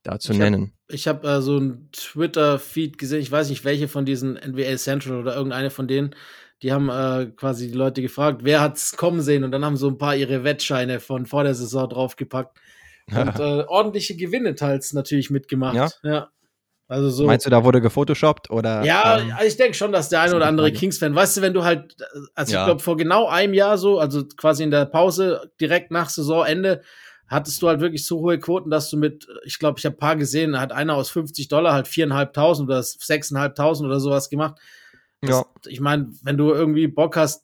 da 0.03 0.19
zu 0.19 0.31
Ich 0.31 0.39
hab- 0.39 0.43
nennen. 0.43 0.71
Ich 0.87 1.07
habe 1.07 1.27
äh, 1.27 1.41
so 1.41 1.57
ein 1.57 1.89
Twitter-Feed 1.91 2.97
gesehen. 2.97 3.19
Ich 3.19 3.31
weiß 3.31 3.49
nicht, 3.49 3.65
welche 3.65 3.87
von 3.87 4.05
diesen 4.05 4.37
NBA 4.37 4.77
Central 4.77 5.17
oder 5.19 5.35
irgendeine 5.35 5.69
von 5.69 5.87
denen. 5.87 6.15
Die 6.61 6.71
haben 6.71 6.89
äh, 6.89 7.31
quasi 7.35 7.67
die 7.67 7.77
Leute 7.77 8.01
gefragt, 8.01 8.41
wer 8.43 8.61
hat's 8.61 8.95
kommen 8.95 9.21
sehen? 9.21 9.43
Und 9.43 9.51
dann 9.51 9.65
haben 9.65 9.75
so 9.75 9.89
ein 9.89 9.97
paar 9.97 10.15
ihre 10.15 10.43
Wettscheine 10.45 10.99
von 11.01 11.25
vor 11.25 11.43
der 11.43 11.55
Saison 11.55 11.89
draufgepackt. 11.89 12.57
Und 13.11 13.39
äh, 13.39 13.63
ordentliche 13.67 14.15
Gewinne 14.15 14.55
teils 14.55 14.93
natürlich 14.93 15.29
mitgemacht. 15.29 15.75
Ja? 15.75 15.89
ja. 16.03 16.29
Also 16.87 17.09
so. 17.09 17.25
Meinst 17.25 17.45
du, 17.45 17.49
da 17.49 17.63
wurde 17.63 17.81
gefotoshoppt 17.81 18.51
oder? 18.51 18.83
Ja, 18.83 19.17
ähm, 19.19 19.31
also 19.33 19.47
ich 19.47 19.57
denke 19.57 19.73
schon, 19.73 19.91
dass 19.91 20.09
der 20.09 20.21
ein 20.21 20.27
ist 20.27 20.33
oder 20.33 20.43
eine 20.45 20.49
andere. 20.49 20.71
Kings-Fan, 20.71 21.15
weißt 21.15 21.37
du, 21.37 21.41
wenn 21.41 21.53
du 21.53 21.63
halt, 21.63 21.95
also 22.35 22.53
Ja. 22.53 22.59
ich 22.61 22.65
glaube, 22.65 22.81
vor 22.81 22.95
genau 22.95 23.27
einem 23.27 23.53
Jahr 23.55 23.77
so, 23.77 23.99
also 23.99 24.23
quasi 24.37 24.63
in 24.63 24.71
der 24.71 24.85
Pause 24.85 25.51
direkt 25.59 25.89
nach 25.89 26.09
Saisonende, 26.09 26.81
hattest 27.27 27.59
du 27.61 27.67
halt 27.67 27.79
wirklich 27.79 28.05
so 28.05 28.19
hohe 28.19 28.37
Quoten, 28.37 28.69
dass 28.69 28.91
du 28.91 28.97
mit, 28.97 29.27
ich 29.45 29.57
glaube, 29.57 29.79
ich 29.79 29.85
habe 29.85 29.95
ein 29.95 29.99
paar 29.99 30.15
gesehen, 30.15 30.51
da 30.51 30.59
hat 30.59 30.71
einer 30.71 30.93
aus 30.93 31.09
50 31.09 31.47
Dollar 31.47 31.73
halt 31.73 31.87
4.500 31.87 32.61
oder 32.61 32.79
6.500 32.79 33.83
oder 33.83 33.99
sowas 33.99 34.29
gemacht. 34.29 34.59
Das, 35.21 35.29
ja, 35.31 35.45
Ich 35.67 35.79
meine, 35.79 36.11
wenn 36.21 36.37
du 36.37 36.51
irgendwie 36.53 36.87
Bock 36.87 37.17
hast 37.17 37.43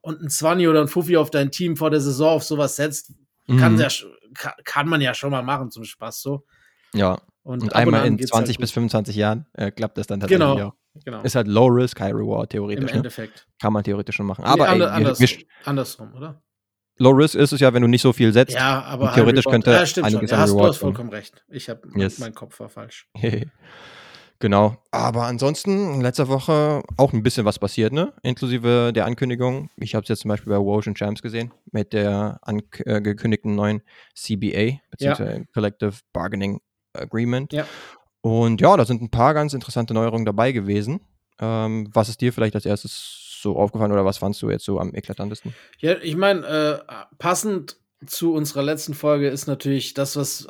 und 0.00 0.20
ein 0.20 0.30
20 0.30 0.66
oder 0.66 0.80
ein 0.80 0.88
Fuffi 0.88 1.16
auf 1.16 1.30
dein 1.30 1.52
Team 1.52 1.76
vor 1.76 1.90
der 1.90 2.00
Saison 2.00 2.30
auf 2.30 2.42
sowas 2.42 2.74
setzt, 2.74 3.12
kann, 3.46 3.74
mhm. 3.74 3.80
ja, 3.80 3.88
kann, 4.34 4.52
kann 4.64 4.88
man 4.88 5.00
ja 5.00 5.14
schon 5.14 5.30
mal 5.30 5.42
machen 5.42 5.70
zum 5.70 5.84
Spaß 5.84 6.20
so. 6.22 6.44
ja. 6.92 7.20
Und, 7.42 7.62
Und 7.62 7.74
einmal 7.74 8.06
in 8.06 8.16
geht's 8.18 8.30
20 8.30 8.56
halt 8.56 8.60
bis 8.60 8.70
gut. 8.70 8.74
25 8.74 9.16
Jahren 9.16 9.46
äh, 9.54 9.70
klappt 9.70 9.96
das 9.98 10.06
dann 10.06 10.20
tatsächlich 10.20 10.46
Genau. 10.46 10.68
auch. 10.68 10.74
Genau. 11.04 11.22
Ist 11.22 11.34
halt 11.36 11.46
Low 11.48 11.66
Risk, 11.66 12.00
High 12.00 12.12
Reward, 12.12 12.52
Im 12.52 12.58
theoretisch. 12.58 12.90
Ne? 12.90 12.96
Endeffekt. 12.98 13.46
Kann 13.60 13.72
man 13.72 13.82
theoretisch 13.84 14.16
schon 14.16 14.26
machen. 14.26 14.42
Nee, 14.44 14.50
Aber 14.50 14.68
ander- 14.68 14.86
ey, 14.86 14.90
wir, 14.90 14.92
anders, 14.96 15.20
wir, 15.20 15.28
andersrum, 15.64 16.12
oder? 16.14 16.42
Low 16.98 17.10
Risk 17.12 17.34
ist 17.36 17.52
es 17.52 17.60
ja, 17.60 17.72
wenn 17.72 17.80
du 17.82 17.88
nicht 17.88 18.02
so 18.02 18.12
viel 18.12 18.32
setzt. 18.32 18.54
Ja, 18.54 18.82
aber 18.82 19.12
theoretisch 19.14 19.46
Reward- 19.46 19.52
könnte 19.64 19.70
ja, 19.70 19.86
stimmt 19.86 20.06
schon. 20.08 20.16
einiges 20.16 20.30
Ja, 20.32 20.36
an 20.36 20.42
hast, 20.42 20.50
du 20.50 20.54
Reward 20.56 20.68
hast 20.70 20.80
kommen. 20.80 20.94
vollkommen 20.94 21.10
recht. 21.14 21.44
Ich 21.48 21.68
habe 21.70 21.80
Yes. 21.96 22.18
mein 22.18 22.34
Kopf 22.34 22.60
war 22.60 22.68
falsch. 22.68 23.08
genau. 24.38 24.76
Aber 24.90 25.24
ansonsten 25.26 25.94
in 25.94 26.00
letzter 26.00 26.28
Woche 26.28 26.82
auch 26.96 27.12
ein 27.12 27.22
bisschen 27.22 27.44
was 27.46 27.58
passiert, 27.58 27.92
ne? 27.92 28.12
Inklusive 28.22 28.92
der 28.94 29.06
Ankündigung. 29.06 29.70
Ich 29.76 29.94
habe 29.94 30.02
es 30.02 30.08
jetzt 30.08 30.20
zum 30.20 30.28
Beispiel 30.28 30.50
bei 30.52 30.58
Ocean 30.58 30.94
Champs 30.94 31.22
gesehen 31.22 31.52
mit 31.72 31.92
der 31.92 32.38
angekündigten 32.42 33.54
neuen 33.54 33.82
CBA, 34.14 34.80
beziehungsweise 34.90 35.46
Collective 35.54 35.94
Bargaining 36.12 36.60
Agreement. 36.92 37.52
Ja. 37.52 37.66
Und 38.20 38.60
ja, 38.60 38.76
da 38.76 38.84
sind 38.84 39.00
ein 39.02 39.10
paar 39.10 39.34
ganz 39.34 39.54
interessante 39.54 39.94
Neuerungen 39.94 40.26
dabei 40.26 40.52
gewesen. 40.52 41.00
Ähm, 41.40 41.88
was 41.92 42.08
ist 42.08 42.20
dir 42.20 42.32
vielleicht 42.32 42.54
als 42.54 42.66
erstes 42.66 43.38
so 43.40 43.56
aufgefallen 43.56 43.92
oder 43.92 44.04
was 44.04 44.18
fandst 44.18 44.42
du 44.42 44.50
jetzt 44.50 44.64
so 44.64 44.78
am 44.78 44.94
eklatantesten? 44.94 45.54
Ja, 45.78 45.96
ich 46.02 46.16
meine, 46.16 46.46
äh, 46.46 46.94
passend 47.18 47.78
zu 48.04 48.34
unserer 48.34 48.62
letzten 48.62 48.92
Folge 48.94 49.28
ist 49.28 49.46
natürlich 49.46 49.94
das, 49.94 50.16
was 50.16 50.48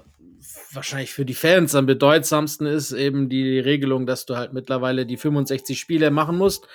wahrscheinlich 0.72 1.12
für 1.12 1.24
die 1.24 1.34
Fans 1.34 1.74
am 1.74 1.86
bedeutsamsten 1.86 2.66
ist, 2.66 2.92
eben 2.92 3.28
die 3.28 3.58
Regelung, 3.58 4.06
dass 4.06 4.26
du 4.26 4.36
halt 4.36 4.52
mittlerweile 4.52 5.06
die 5.06 5.16
65 5.16 5.78
Spiele 5.78 6.10
machen 6.10 6.36
musst, 6.36 6.66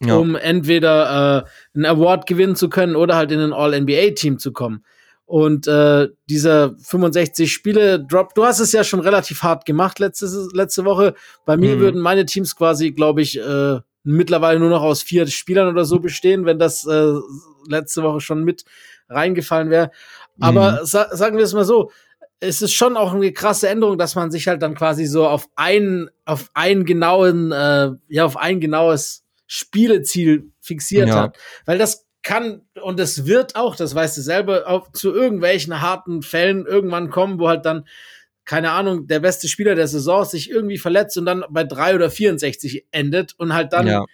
Ja. 0.00 0.16
um 0.16 0.36
entweder 0.36 1.44
äh, 1.44 1.48
einen 1.76 1.86
Award 1.86 2.26
gewinnen 2.26 2.56
zu 2.56 2.68
können 2.68 2.94
oder 2.96 3.16
halt 3.16 3.32
in 3.32 3.40
ein 3.40 3.52
All-NBA-Team 3.52 4.38
zu 4.38 4.52
kommen. 4.52 4.84
Und 5.26 5.66
äh, 5.66 6.08
dieser 6.28 6.74
65 6.78 7.50
Spiele 7.52 7.98
Drop, 7.98 8.34
du 8.34 8.44
hast 8.44 8.60
es 8.60 8.72
ja 8.72 8.84
schon 8.84 9.00
relativ 9.00 9.42
hart 9.42 9.64
gemacht 9.64 9.98
letzte, 9.98 10.26
letzte 10.52 10.84
Woche. 10.84 11.14
Bei 11.46 11.56
mir 11.56 11.76
Mhm. 11.76 11.80
würden 11.80 12.00
meine 12.00 12.26
Teams 12.26 12.54
quasi, 12.54 12.92
glaube 12.92 13.22
ich, 13.22 13.38
äh, 13.40 13.80
mittlerweile 14.02 14.60
nur 14.60 14.68
noch 14.68 14.82
aus 14.82 15.02
vier 15.02 15.26
Spielern 15.26 15.68
oder 15.68 15.86
so 15.86 15.98
bestehen, 15.98 16.44
wenn 16.44 16.58
das 16.58 16.86
äh, 16.86 17.12
letzte 17.68 18.02
Woche 18.02 18.20
schon 18.20 18.44
mit 18.44 18.64
reingefallen 19.08 19.70
wäre. 19.70 19.90
Aber 20.40 20.84
sa 20.84 21.08
sagen 21.16 21.38
wir 21.38 21.44
es 21.44 21.54
mal 21.54 21.64
so, 21.64 21.90
es 22.40 22.60
ist 22.60 22.72
schon 22.74 22.98
auch 22.98 23.14
eine 23.14 23.32
krasse 23.32 23.68
Änderung, 23.70 23.96
dass 23.96 24.14
man 24.16 24.30
sich 24.30 24.46
halt 24.48 24.60
dann 24.60 24.74
quasi 24.74 25.06
so 25.06 25.26
auf 25.26 25.48
einen, 25.56 26.10
auf 26.26 26.50
einen 26.52 26.84
genauen, 26.84 27.50
äh, 27.52 27.92
ja, 28.08 28.26
auf 28.26 28.36
ein 28.36 28.60
genaues 28.60 29.24
Spieleziel 29.46 30.50
fixiert 30.60 31.08
Ja. 31.08 31.14
hat. 31.22 31.38
Weil 31.64 31.78
das 31.78 32.03
kann 32.24 32.62
und 32.82 32.98
es 32.98 33.26
wird 33.26 33.54
auch, 33.54 33.76
das 33.76 33.94
weißt 33.94 34.16
du 34.16 34.22
selber, 34.22 34.66
auch 34.66 34.90
zu 34.90 35.14
irgendwelchen 35.14 35.80
harten 35.80 36.22
Fällen 36.22 36.66
irgendwann 36.66 37.10
kommen, 37.10 37.38
wo 37.38 37.48
halt 37.48 37.64
dann, 37.64 37.86
keine 38.44 38.72
Ahnung, 38.72 39.06
der 39.06 39.20
beste 39.20 39.46
Spieler 39.46 39.74
der 39.74 39.86
Saison 39.86 40.24
sich 40.24 40.50
irgendwie 40.50 40.78
verletzt 40.78 41.16
und 41.18 41.26
dann 41.26 41.44
bei 41.50 41.64
drei 41.64 41.94
oder 41.94 42.10
64 42.10 42.86
endet 42.90 43.34
und 43.38 43.54
halt 43.54 43.72
dann 43.72 43.86
ja. 43.86 44.04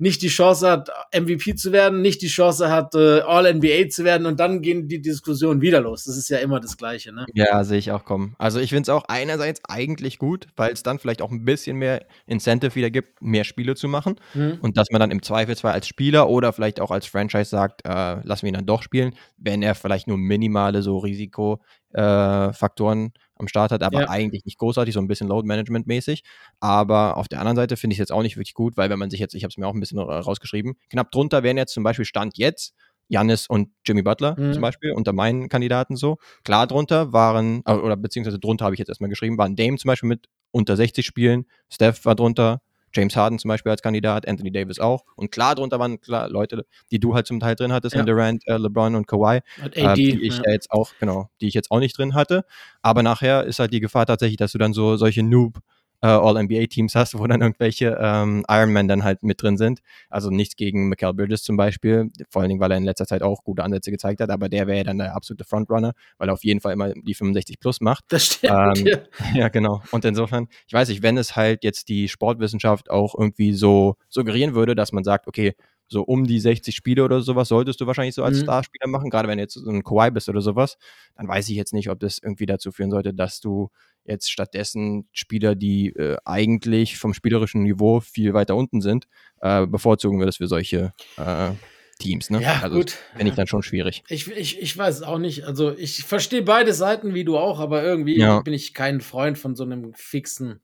Nicht 0.00 0.22
die 0.22 0.28
Chance 0.28 0.70
hat, 0.70 0.90
MVP 1.12 1.54
zu 1.54 1.72
werden, 1.72 2.00
nicht 2.00 2.22
die 2.22 2.28
Chance 2.28 2.70
hat, 2.70 2.94
äh, 2.94 3.20
All-NBA 3.20 3.90
zu 3.90 4.02
werden 4.02 4.26
und 4.26 4.40
dann 4.40 4.62
gehen 4.62 4.88
die 4.88 5.02
Diskussionen 5.02 5.60
wieder 5.60 5.82
los. 5.82 6.04
Das 6.04 6.16
ist 6.16 6.30
ja 6.30 6.38
immer 6.38 6.58
das 6.58 6.78
Gleiche, 6.78 7.12
ne? 7.12 7.26
Ja, 7.34 7.62
sehe 7.64 7.78
ich 7.78 7.92
auch 7.92 8.04
kommen. 8.04 8.34
Also 8.38 8.60
ich 8.60 8.70
finde 8.70 8.82
es 8.82 8.88
auch 8.88 9.04
einerseits 9.08 9.60
eigentlich 9.68 10.18
gut, 10.18 10.46
weil 10.56 10.72
es 10.72 10.82
dann 10.82 10.98
vielleicht 10.98 11.20
auch 11.20 11.30
ein 11.30 11.44
bisschen 11.44 11.76
mehr 11.76 12.06
Incentive 12.26 12.74
wieder 12.74 12.90
gibt, 12.90 13.20
mehr 13.20 13.44
Spiele 13.44 13.76
zu 13.76 13.88
machen. 13.88 14.16
Mhm. 14.32 14.58
Und 14.62 14.78
dass 14.78 14.90
man 14.90 15.00
dann 15.00 15.10
im 15.10 15.22
Zweifelsfall 15.22 15.74
als 15.74 15.86
Spieler 15.86 16.30
oder 16.30 16.54
vielleicht 16.54 16.80
auch 16.80 16.90
als 16.90 17.04
Franchise 17.04 17.50
sagt, 17.50 17.82
äh, 17.84 18.22
lassen 18.22 18.42
wir 18.42 18.48
ihn 18.48 18.54
dann 18.54 18.66
doch 18.66 18.82
spielen, 18.82 19.14
wenn 19.36 19.62
er 19.62 19.74
vielleicht 19.74 20.08
nur 20.08 20.16
minimale 20.16 20.80
so 20.80 20.96
Risikofaktoren 20.96 23.06
äh, 23.06 23.10
am 23.40 23.48
Start 23.48 23.72
hat, 23.72 23.82
aber 23.82 24.02
Ja. 24.02 24.08
eigentlich 24.08 24.44
nicht 24.44 24.58
großartig, 24.58 24.94
so 24.94 25.00
ein 25.00 25.08
bisschen 25.08 25.28
Load 25.28 25.46
Management 25.46 25.86
mäßig. 25.86 26.22
Aber 26.60 27.16
auf 27.16 27.28
der 27.28 27.40
anderen 27.40 27.56
Seite 27.56 27.76
finde 27.76 27.94
ich 27.94 27.98
es 27.98 28.04
jetzt 28.04 28.12
auch 28.12 28.22
nicht 28.22 28.36
wirklich 28.36 28.54
gut, 28.54 28.76
weil 28.76 28.90
wenn 28.90 28.98
man 28.98 29.10
sich 29.10 29.20
jetzt, 29.20 29.34
ich 29.34 29.42
habe 29.44 29.50
es 29.50 29.56
mir 29.56 29.66
auch 29.66 29.74
ein 29.74 29.80
bisschen 29.80 29.98
äh, 29.98 30.02
rausgeschrieben, 30.02 30.74
knapp 30.90 31.10
drunter 31.10 31.42
wären 31.42 31.56
jetzt 31.56 31.72
zum 31.72 31.82
Beispiel 31.82 32.04
Stand 32.04 32.38
jetzt 32.38 32.74
Jannis 33.08 33.48
und 33.48 33.70
Jimmy 33.84 34.02
Butler 34.02 34.36
Mhm. 34.38 34.52
zum 34.52 34.62
Beispiel 34.62 34.92
unter 34.92 35.12
meinen 35.12 35.48
Kandidaten 35.48 35.96
so. 35.96 36.18
Klar 36.44 36.66
drunter 36.68 37.12
waren, 37.12 37.62
äh, 37.66 37.72
oder 37.72 37.96
beziehungsweise 37.96 38.38
drunter 38.38 38.64
habe 38.66 38.74
ich 38.74 38.78
jetzt 38.78 38.88
erstmal 38.88 39.10
geschrieben, 39.10 39.36
waren 39.38 39.56
Dame 39.56 39.76
zum 39.78 39.88
Beispiel 39.88 40.08
mit 40.08 40.28
unter 40.52 40.76
60 40.76 41.04
Spielen, 41.06 41.46
Steph 41.68 42.04
war 42.04 42.14
drunter, 42.14 42.60
James 42.92 43.16
Harden 43.16 43.38
zum 43.38 43.48
Beispiel 43.48 43.70
als 43.70 43.82
Kandidat, 43.82 44.26
Anthony 44.26 44.50
Davis 44.50 44.78
auch. 44.78 45.04
Und 45.16 45.30
klar, 45.30 45.54
darunter 45.54 45.78
waren 45.78 46.00
klar 46.00 46.28
Leute, 46.28 46.66
die 46.90 46.98
du 46.98 47.14
halt 47.14 47.26
zum 47.26 47.40
Teil 47.40 47.54
drin 47.54 47.72
hattest, 47.72 47.94
ja. 47.94 48.02
Durant, 48.02 48.46
äh, 48.46 48.56
LeBron 48.56 48.94
und 48.94 49.06
Kawhi, 49.06 49.40
äh, 49.72 49.94
die 49.94 50.20
ich 50.22 50.38
ja. 50.38 50.50
jetzt 50.50 50.70
auch, 50.70 50.92
genau, 50.98 51.30
die 51.40 51.48
ich 51.48 51.54
jetzt 51.54 51.70
auch 51.70 51.78
nicht 51.78 51.96
drin 51.96 52.14
hatte. 52.14 52.44
Aber 52.82 53.02
nachher 53.02 53.44
ist 53.44 53.58
halt 53.58 53.72
die 53.72 53.80
Gefahr 53.80 54.06
tatsächlich, 54.06 54.38
dass 54.38 54.52
du 54.52 54.58
dann 54.58 54.72
so 54.72 54.96
solche 54.96 55.22
Noob- 55.22 55.60
äh, 56.02 56.06
All-NBA-Teams 56.06 56.94
hast, 56.94 57.18
wo 57.18 57.26
dann 57.26 57.40
irgendwelche 57.40 57.98
ähm, 58.00 58.44
Ironman 58.48 58.88
dann 58.88 59.04
halt 59.04 59.22
mit 59.22 59.42
drin 59.42 59.56
sind. 59.56 59.80
Also 60.08 60.30
nichts 60.30 60.56
gegen 60.56 60.88
Michael 60.88 61.14
Bridges 61.14 61.42
zum 61.42 61.56
Beispiel, 61.56 62.10
vor 62.28 62.42
allen 62.42 62.48
Dingen, 62.48 62.60
weil 62.60 62.70
er 62.70 62.78
in 62.78 62.84
letzter 62.84 63.06
Zeit 63.06 63.22
auch 63.22 63.44
gute 63.44 63.62
Ansätze 63.62 63.90
gezeigt 63.90 64.20
hat, 64.20 64.30
aber 64.30 64.48
der 64.48 64.66
wäre 64.66 64.78
ja 64.78 64.84
dann 64.84 64.98
der 64.98 65.14
absolute 65.14 65.44
Frontrunner, 65.44 65.92
weil 66.18 66.28
er 66.28 66.32
auf 66.32 66.44
jeden 66.44 66.60
Fall 66.60 66.72
immer 66.72 66.92
die 66.94 67.14
65 67.14 67.60
plus 67.60 67.80
macht. 67.80 68.04
Das 68.08 68.26
stimmt. 68.26 68.78
Ähm, 68.78 68.86
ja. 68.86 68.98
ja, 69.34 69.48
genau. 69.48 69.82
Und 69.90 70.04
insofern, 70.04 70.48
ich 70.66 70.72
weiß 70.72 70.88
nicht, 70.88 71.02
wenn 71.02 71.18
es 71.18 71.36
halt 71.36 71.64
jetzt 71.64 71.88
die 71.88 72.08
Sportwissenschaft 72.08 72.90
auch 72.90 73.14
irgendwie 73.16 73.52
so 73.52 73.96
suggerieren 74.08 74.54
würde, 74.54 74.74
dass 74.74 74.92
man 74.92 75.04
sagt, 75.04 75.26
okay, 75.26 75.54
so 75.90 76.02
um 76.02 76.24
die 76.24 76.38
60 76.38 76.74
Spiele 76.74 77.04
oder 77.04 77.20
sowas 77.20 77.48
solltest 77.48 77.80
du 77.80 77.86
wahrscheinlich 77.86 78.14
so 78.14 78.22
als 78.22 78.38
mhm. 78.38 78.44
Starspieler 78.44 78.86
machen, 78.86 79.10
gerade 79.10 79.28
wenn 79.28 79.38
du 79.38 79.42
jetzt 79.42 79.54
so 79.54 79.68
ein 79.68 79.82
Kawhi 79.82 80.10
bist 80.10 80.28
oder 80.28 80.40
sowas, 80.40 80.78
dann 81.16 81.26
weiß 81.26 81.48
ich 81.48 81.56
jetzt 81.56 81.74
nicht, 81.74 81.90
ob 81.90 81.98
das 81.98 82.18
irgendwie 82.22 82.46
dazu 82.46 82.70
führen 82.70 82.92
sollte, 82.92 83.12
dass 83.12 83.40
du 83.40 83.70
jetzt 84.10 84.30
stattdessen 84.30 85.08
Spieler, 85.12 85.54
die 85.54 85.88
äh, 85.90 86.16
eigentlich 86.24 86.98
vom 86.98 87.14
spielerischen 87.14 87.62
Niveau 87.62 88.00
viel 88.00 88.34
weiter 88.34 88.56
unten 88.56 88.80
sind, 88.80 89.06
äh, 89.40 89.66
bevorzugen 89.66 90.18
würdest 90.18 90.38
für 90.38 90.48
solche 90.48 90.92
äh, 91.16 91.52
Teams. 91.98 92.30
Ne? 92.30 92.42
Ja, 92.42 92.60
also 92.62 92.76
gut. 92.76 92.96
Finde 93.16 93.30
ich 93.30 93.36
dann 93.36 93.46
schon 93.46 93.62
schwierig. 93.62 94.02
Ich, 94.08 94.30
ich, 94.30 94.60
ich 94.60 94.76
weiß 94.76 94.96
es 94.96 95.02
auch 95.02 95.18
nicht. 95.18 95.44
Also 95.44 95.76
ich 95.76 96.04
verstehe 96.04 96.42
beide 96.42 96.74
Seiten 96.74 97.14
wie 97.14 97.24
du 97.24 97.38
auch, 97.38 97.60
aber 97.60 97.82
irgendwie 97.82 98.18
ja. 98.18 98.40
bin 98.40 98.54
ich 98.54 98.74
kein 98.74 99.00
Freund 99.00 99.38
von 99.38 99.54
so 99.54 99.64
einem 99.64 99.94
fixen 99.94 100.60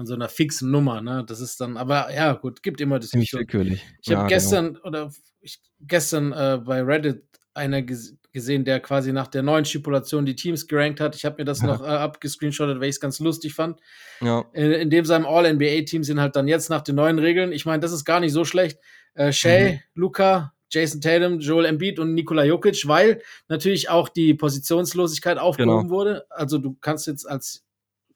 von 0.00 0.06
so 0.06 0.14
einer 0.14 0.30
fixen 0.30 0.70
Nummer, 0.70 1.02
ne? 1.02 1.24
Das 1.26 1.40
ist 1.40 1.60
dann, 1.60 1.76
aber 1.76 2.10
ja, 2.14 2.32
gut, 2.32 2.62
gibt 2.62 2.80
immer 2.80 2.98
das. 2.98 3.10
Ziemlich 3.10 3.34
willkürlich. 3.34 3.84
Ich 4.00 4.08
ja, 4.08 4.16
habe 4.16 4.28
genau. 4.28 4.34
gestern 4.34 4.66
genau. 4.72 4.86
oder 4.86 5.10
ich, 5.42 5.60
gestern 5.80 6.32
äh, 6.32 6.58
bei 6.64 6.80
Reddit 6.80 7.22
einer 7.52 7.82
gesehen, 8.32 8.64
der 8.64 8.80
quasi 8.80 9.12
nach 9.12 9.26
der 9.26 9.42
neuen 9.42 9.64
Stipulation 9.64 10.26
die 10.26 10.36
Teams 10.36 10.66
gerankt 10.66 11.00
hat. 11.00 11.16
Ich 11.16 11.24
habe 11.24 11.36
mir 11.38 11.44
das 11.44 11.60
ja. 11.60 11.66
noch 11.66 11.82
äh, 11.82 11.86
abgescreenshottet, 11.86 12.80
weil 12.80 12.88
ich 12.88 12.96
es 12.96 13.00
ganz 13.00 13.18
lustig 13.20 13.54
fand. 13.54 13.80
Ja. 14.20 14.44
In, 14.52 14.72
in 14.72 14.90
dem 14.90 15.04
seinem 15.04 15.26
All-NBA-Team 15.26 16.04
sind 16.04 16.20
halt 16.20 16.36
dann 16.36 16.48
jetzt 16.48 16.70
nach 16.70 16.82
den 16.82 16.96
neuen 16.96 17.18
Regeln. 17.18 17.52
Ich 17.52 17.66
meine, 17.66 17.80
das 17.80 17.92
ist 17.92 18.04
gar 18.04 18.20
nicht 18.20 18.32
so 18.32 18.44
schlecht. 18.44 18.78
Äh, 19.14 19.32
Shay, 19.32 19.72
mhm. 19.72 19.78
Luca, 19.94 20.52
Jason 20.70 21.00
Tatum, 21.00 21.40
Joel 21.40 21.66
Embiid 21.66 21.98
und 21.98 22.14
Nikola 22.14 22.44
Jokic, 22.44 22.86
weil 22.86 23.22
natürlich 23.48 23.90
auch 23.90 24.08
die 24.08 24.34
Positionslosigkeit 24.34 25.38
aufgehoben 25.38 25.88
genau. 25.88 25.90
wurde. 25.90 26.26
Also 26.30 26.58
du 26.58 26.76
kannst 26.80 27.06
jetzt 27.06 27.28
als 27.28 27.64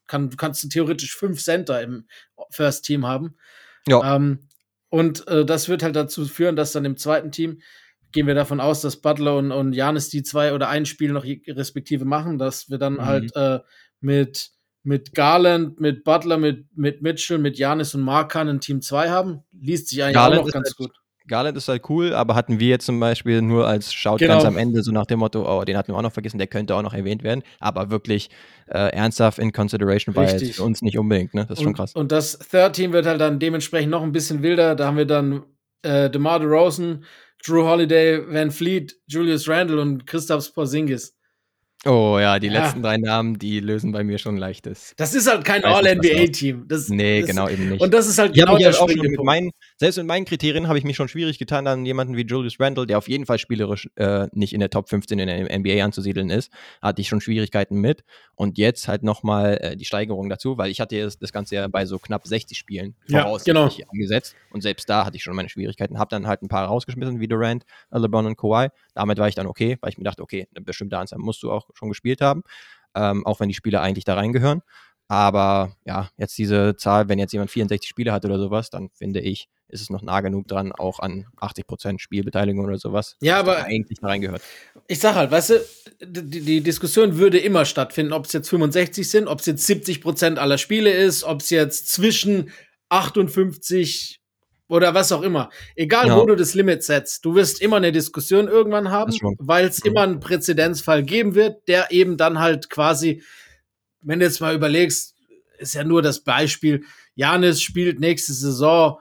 kann, 0.06 0.30
du 0.30 0.36
kannst 0.36 0.70
theoretisch 0.70 1.16
fünf 1.16 1.42
Center 1.42 1.80
im 1.82 2.06
First 2.50 2.84
Team 2.84 3.06
haben. 3.06 3.36
Ja. 3.88 4.16
Ähm, 4.16 4.48
und 4.88 5.26
äh, 5.28 5.44
das 5.44 5.68
wird 5.68 5.82
halt 5.82 5.96
dazu 5.96 6.26
führen, 6.26 6.56
dass 6.56 6.72
dann 6.72 6.84
im 6.84 6.96
zweiten 6.96 7.32
Team 7.32 7.60
gehen 8.14 8.26
wir 8.26 8.34
davon 8.34 8.60
aus, 8.60 8.80
dass 8.80 8.96
Butler 8.96 9.36
und, 9.36 9.52
und 9.52 9.74
Janis 9.74 10.08
die 10.08 10.22
zwei 10.22 10.54
oder 10.54 10.70
ein 10.70 10.86
Spiel 10.86 11.12
noch 11.12 11.24
respektive 11.24 12.06
machen, 12.06 12.38
dass 12.38 12.70
wir 12.70 12.78
dann 12.78 12.94
mhm. 12.94 13.04
halt 13.04 13.36
äh, 13.36 13.58
mit, 14.00 14.50
mit 14.82 15.14
Garland, 15.14 15.80
mit 15.80 16.04
Butler, 16.04 16.38
mit, 16.38 16.66
mit 16.74 17.02
Mitchell, 17.02 17.38
mit 17.38 17.58
Janis 17.58 17.94
und 17.94 18.02
Markan 18.02 18.48
in 18.48 18.60
Team 18.60 18.80
2 18.80 19.10
haben. 19.10 19.40
Liest 19.52 19.88
sich 19.88 20.02
eigentlich 20.02 20.14
Garland 20.14 20.42
auch 20.42 20.46
noch 20.46 20.52
ganz 20.52 20.68
halt, 20.68 20.76
gut. 20.76 20.90
Garland 21.26 21.56
ist 21.56 21.68
halt 21.68 21.88
cool, 21.88 22.12
aber 22.12 22.34
hatten 22.34 22.60
wir 22.60 22.68
jetzt 22.68 22.84
zum 22.84 23.00
Beispiel 23.00 23.40
nur 23.40 23.66
als 23.66 23.92
Schaut 23.92 24.20
genau. 24.20 24.34
ganz 24.34 24.44
am 24.44 24.58
Ende, 24.58 24.82
so 24.82 24.92
nach 24.92 25.06
dem 25.06 25.20
Motto, 25.20 25.50
oh, 25.50 25.64
den 25.64 25.76
hatten 25.76 25.92
wir 25.92 25.96
auch 25.96 26.02
noch 26.02 26.12
vergessen, 26.12 26.36
der 26.36 26.46
könnte 26.46 26.76
auch 26.76 26.82
noch 26.82 26.92
erwähnt 26.92 27.22
werden, 27.22 27.42
aber 27.60 27.90
wirklich 27.90 28.28
äh, 28.66 28.90
ernsthaft 28.92 29.38
in 29.38 29.50
Consideration 29.52 30.14
war 30.14 30.24
jetzt 30.24 30.54
für 30.54 30.62
uns 30.62 30.82
nicht 30.82 30.98
unbedingt, 30.98 31.32
ne? 31.32 31.46
Das 31.48 31.52
ist 31.52 31.58
und, 31.60 31.64
schon 31.64 31.74
krass. 31.74 31.94
Und 31.94 32.12
das 32.12 32.38
Third 32.38 32.74
Team 32.74 32.92
wird 32.92 33.06
halt 33.06 33.22
dann 33.22 33.38
dementsprechend 33.38 33.90
noch 33.90 34.02
ein 34.02 34.12
bisschen 34.12 34.42
wilder. 34.42 34.74
Da 34.74 34.86
haben 34.86 34.98
wir 34.98 35.06
dann 35.06 35.44
äh, 35.84 36.10
DeMar 36.10 36.40
DeRozan, 36.40 37.04
Drew 37.46 37.64
Holiday, 37.64 38.20
Van 38.26 38.50
Fleet, 38.50 38.96
Julius 39.06 39.48
Randle 39.48 39.80
und 39.80 40.06
Christoph 40.06 40.52
Porzingis. 40.54 41.14
Oh 41.86 42.18
ja, 42.18 42.38
die 42.38 42.46
ja. 42.46 42.62
letzten 42.64 42.82
drei 42.82 42.96
Namen, 42.96 43.38
die 43.38 43.60
lösen 43.60 43.92
bei 43.92 44.04
mir 44.04 44.16
schon 44.16 44.38
leichtes. 44.38 44.94
Das 44.96 45.14
ist 45.14 45.28
halt 45.28 45.44
kein 45.44 45.64
All-NBA-Team. 45.64 46.66
Nee, 46.88 47.20
das, 47.20 47.28
genau 47.28 47.48
eben 47.48 47.68
nicht. 47.68 47.82
Und 47.82 47.92
das 47.92 48.06
ist 48.06 48.18
halt 48.18 48.32
genau 48.32 48.56
der 48.56 48.70
auch 48.70 48.88
schon 48.88 48.98
mit 48.98 49.22
meinen, 49.22 49.50
Selbst 49.76 49.96
mit 49.96 50.06
meinen 50.06 50.24
Kriterien 50.24 50.68
habe 50.68 50.78
ich 50.78 50.84
mich 50.84 50.96
schon 50.96 51.08
schwierig 51.08 51.38
getan, 51.38 51.64
dann 51.64 51.84
jemanden 51.84 52.16
wie 52.16 52.22
Julius 52.22 52.60
Randle, 52.60 52.86
der 52.86 52.98
auf 52.98 53.08
jeden 53.08 53.26
Fall 53.26 53.38
spielerisch 53.38 53.88
äh, 53.96 54.28
nicht 54.32 54.52
in 54.52 54.60
der 54.60 54.70
Top 54.70 54.88
15 54.88 55.18
in 55.18 55.26
der 55.26 55.58
NBA 55.58 55.84
anzusiedeln 55.84 56.30
ist, 56.30 56.52
hatte 56.80 57.00
ich 57.00 57.08
schon 57.08 57.20
Schwierigkeiten 57.20 57.80
mit. 57.80 58.04
Und 58.34 58.58
jetzt 58.58 58.86
halt 58.88 59.02
nochmal 59.02 59.58
äh, 59.60 59.76
die 59.76 59.84
Steigerung 59.84 60.28
dazu, 60.28 60.58
weil 60.58 60.70
ich 60.70 60.80
hatte 60.80 61.00
das, 61.00 61.18
das 61.18 61.32
Ganze 61.32 61.56
ja 61.56 61.68
bei 61.68 61.86
so 61.86 61.98
knapp 61.98 62.26
60 62.26 62.56
Spielen 62.56 62.94
ja, 63.08 63.36
genau. 63.44 63.68
angesetzt. 63.92 64.36
Und 64.50 64.62
selbst 64.62 64.88
da 64.88 65.04
hatte 65.04 65.16
ich 65.16 65.22
schon 65.22 65.34
meine 65.34 65.48
Schwierigkeiten. 65.48 65.98
Habe 65.98 66.10
dann 66.10 66.26
halt 66.26 66.42
ein 66.42 66.48
paar 66.48 66.66
rausgeschmissen, 66.66 67.20
wie 67.20 67.28
Durant, 67.28 67.64
LeBron 67.90 68.26
und 68.26 68.36
Kawhi. 68.36 68.68
Damit 68.94 69.18
war 69.18 69.28
ich 69.28 69.34
dann 69.34 69.46
okay, 69.46 69.76
weil 69.80 69.90
ich 69.90 69.98
mir 69.98 70.04
dachte, 70.04 70.22
okay, 70.22 70.46
eine 70.54 70.64
bestimmte 70.64 70.98
Anzahl 70.98 71.18
musst 71.18 71.42
du 71.42 71.50
auch 71.50 71.68
schon 71.74 71.88
gespielt 71.88 72.20
haben 72.20 72.42
ähm, 72.94 73.26
auch 73.26 73.40
wenn 73.40 73.48
die 73.48 73.54
Spieler 73.54 73.82
eigentlich 73.82 74.04
da 74.04 74.14
reingehören. 74.14 74.62
Aber 75.08 75.76
ja, 75.84 76.08
jetzt 76.16 76.38
diese 76.38 76.76
Zahl, 76.76 77.08
wenn 77.08 77.18
jetzt 77.18 77.32
jemand 77.32 77.50
64 77.50 77.88
Spiele 77.88 78.12
hat 78.12 78.24
oder 78.24 78.38
sowas, 78.38 78.70
dann 78.70 78.88
finde 78.90 79.20
ich, 79.20 79.48
ist 79.74 79.82
es 79.82 79.90
noch 79.90 80.02
nah 80.02 80.20
genug 80.20 80.46
dran, 80.46 80.72
auch 80.72 81.00
an 81.00 81.26
80% 81.40 81.98
Spielbeteiligung 81.98 82.64
oder 82.64 82.78
sowas. 82.78 83.16
Ja, 83.20 83.38
aber 83.38 83.64
eigentlich 83.64 83.98
da 84.00 84.06
reingehört. 84.06 84.40
Ich 84.86 85.00
sag 85.00 85.16
halt, 85.16 85.30
weißt 85.30 85.50
du, 85.50 85.66
die, 86.00 86.40
die 86.40 86.60
Diskussion 86.60 87.18
würde 87.18 87.38
immer 87.38 87.64
stattfinden, 87.64 88.12
ob 88.12 88.26
es 88.26 88.32
jetzt 88.32 88.48
65 88.48 89.10
sind, 89.10 89.26
ob 89.26 89.40
es 89.40 89.46
jetzt 89.46 89.68
70% 89.68 90.36
aller 90.36 90.58
Spiele 90.58 90.90
ist, 90.90 91.24
ob 91.24 91.40
es 91.40 91.50
jetzt 91.50 91.88
zwischen 91.88 92.50
58 92.88 94.20
oder 94.68 94.94
was 94.94 95.12
auch 95.12 95.22
immer. 95.22 95.50
Egal, 95.74 96.06
ja. 96.06 96.16
wo 96.16 96.24
du 96.24 96.36
das 96.36 96.54
Limit 96.54 96.84
setzt, 96.84 97.24
du 97.24 97.34
wirst 97.34 97.60
immer 97.60 97.76
eine 97.76 97.92
Diskussion 97.92 98.48
irgendwann 98.48 98.90
haben, 98.90 99.12
weil 99.38 99.66
es 99.66 99.80
immer 99.80 100.02
einen 100.02 100.20
Präzedenzfall 100.20 101.02
geben 101.02 101.34
wird, 101.34 101.66
der 101.68 101.90
eben 101.90 102.16
dann 102.16 102.38
halt 102.38 102.70
quasi, 102.70 103.22
wenn 104.00 104.20
du 104.20 104.24
jetzt 104.24 104.40
mal 104.40 104.54
überlegst, 104.54 105.16
ist 105.58 105.74
ja 105.74 105.84
nur 105.84 106.00
das 106.00 106.20
Beispiel, 106.20 106.84
Janis 107.16 107.60
spielt 107.60 108.00
nächste 108.00 108.32
Saison 108.32 108.98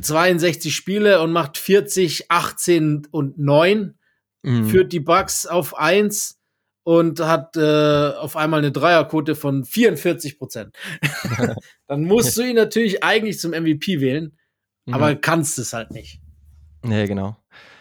62 0.00 0.74
Spiele 0.74 1.22
und 1.22 1.32
macht 1.32 1.58
40, 1.58 2.30
18 2.30 3.08
und 3.10 3.38
9, 3.38 3.98
mhm. 4.42 4.68
führt 4.68 4.92
die 4.92 5.00
Bucks 5.00 5.46
auf 5.46 5.76
1 5.76 6.38
und 6.84 7.18
hat 7.20 7.56
äh, 7.56 8.12
auf 8.16 8.36
einmal 8.36 8.60
eine 8.60 8.70
Dreierquote 8.70 9.34
von 9.34 9.64
44 9.64 10.38
Prozent. 10.38 10.76
dann 11.88 12.04
musst 12.04 12.36
du 12.36 12.42
ihn 12.42 12.56
natürlich 12.56 13.02
eigentlich 13.02 13.40
zum 13.40 13.50
MVP 13.50 14.00
wählen. 14.00 14.38
Mhm. 14.86 14.94
Aber 14.94 15.16
kannst 15.16 15.58
es 15.58 15.72
halt 15.72 15.90
nicht. 15.90 16.20
Nee, 16.82 17.06
genau. 17.06 17.36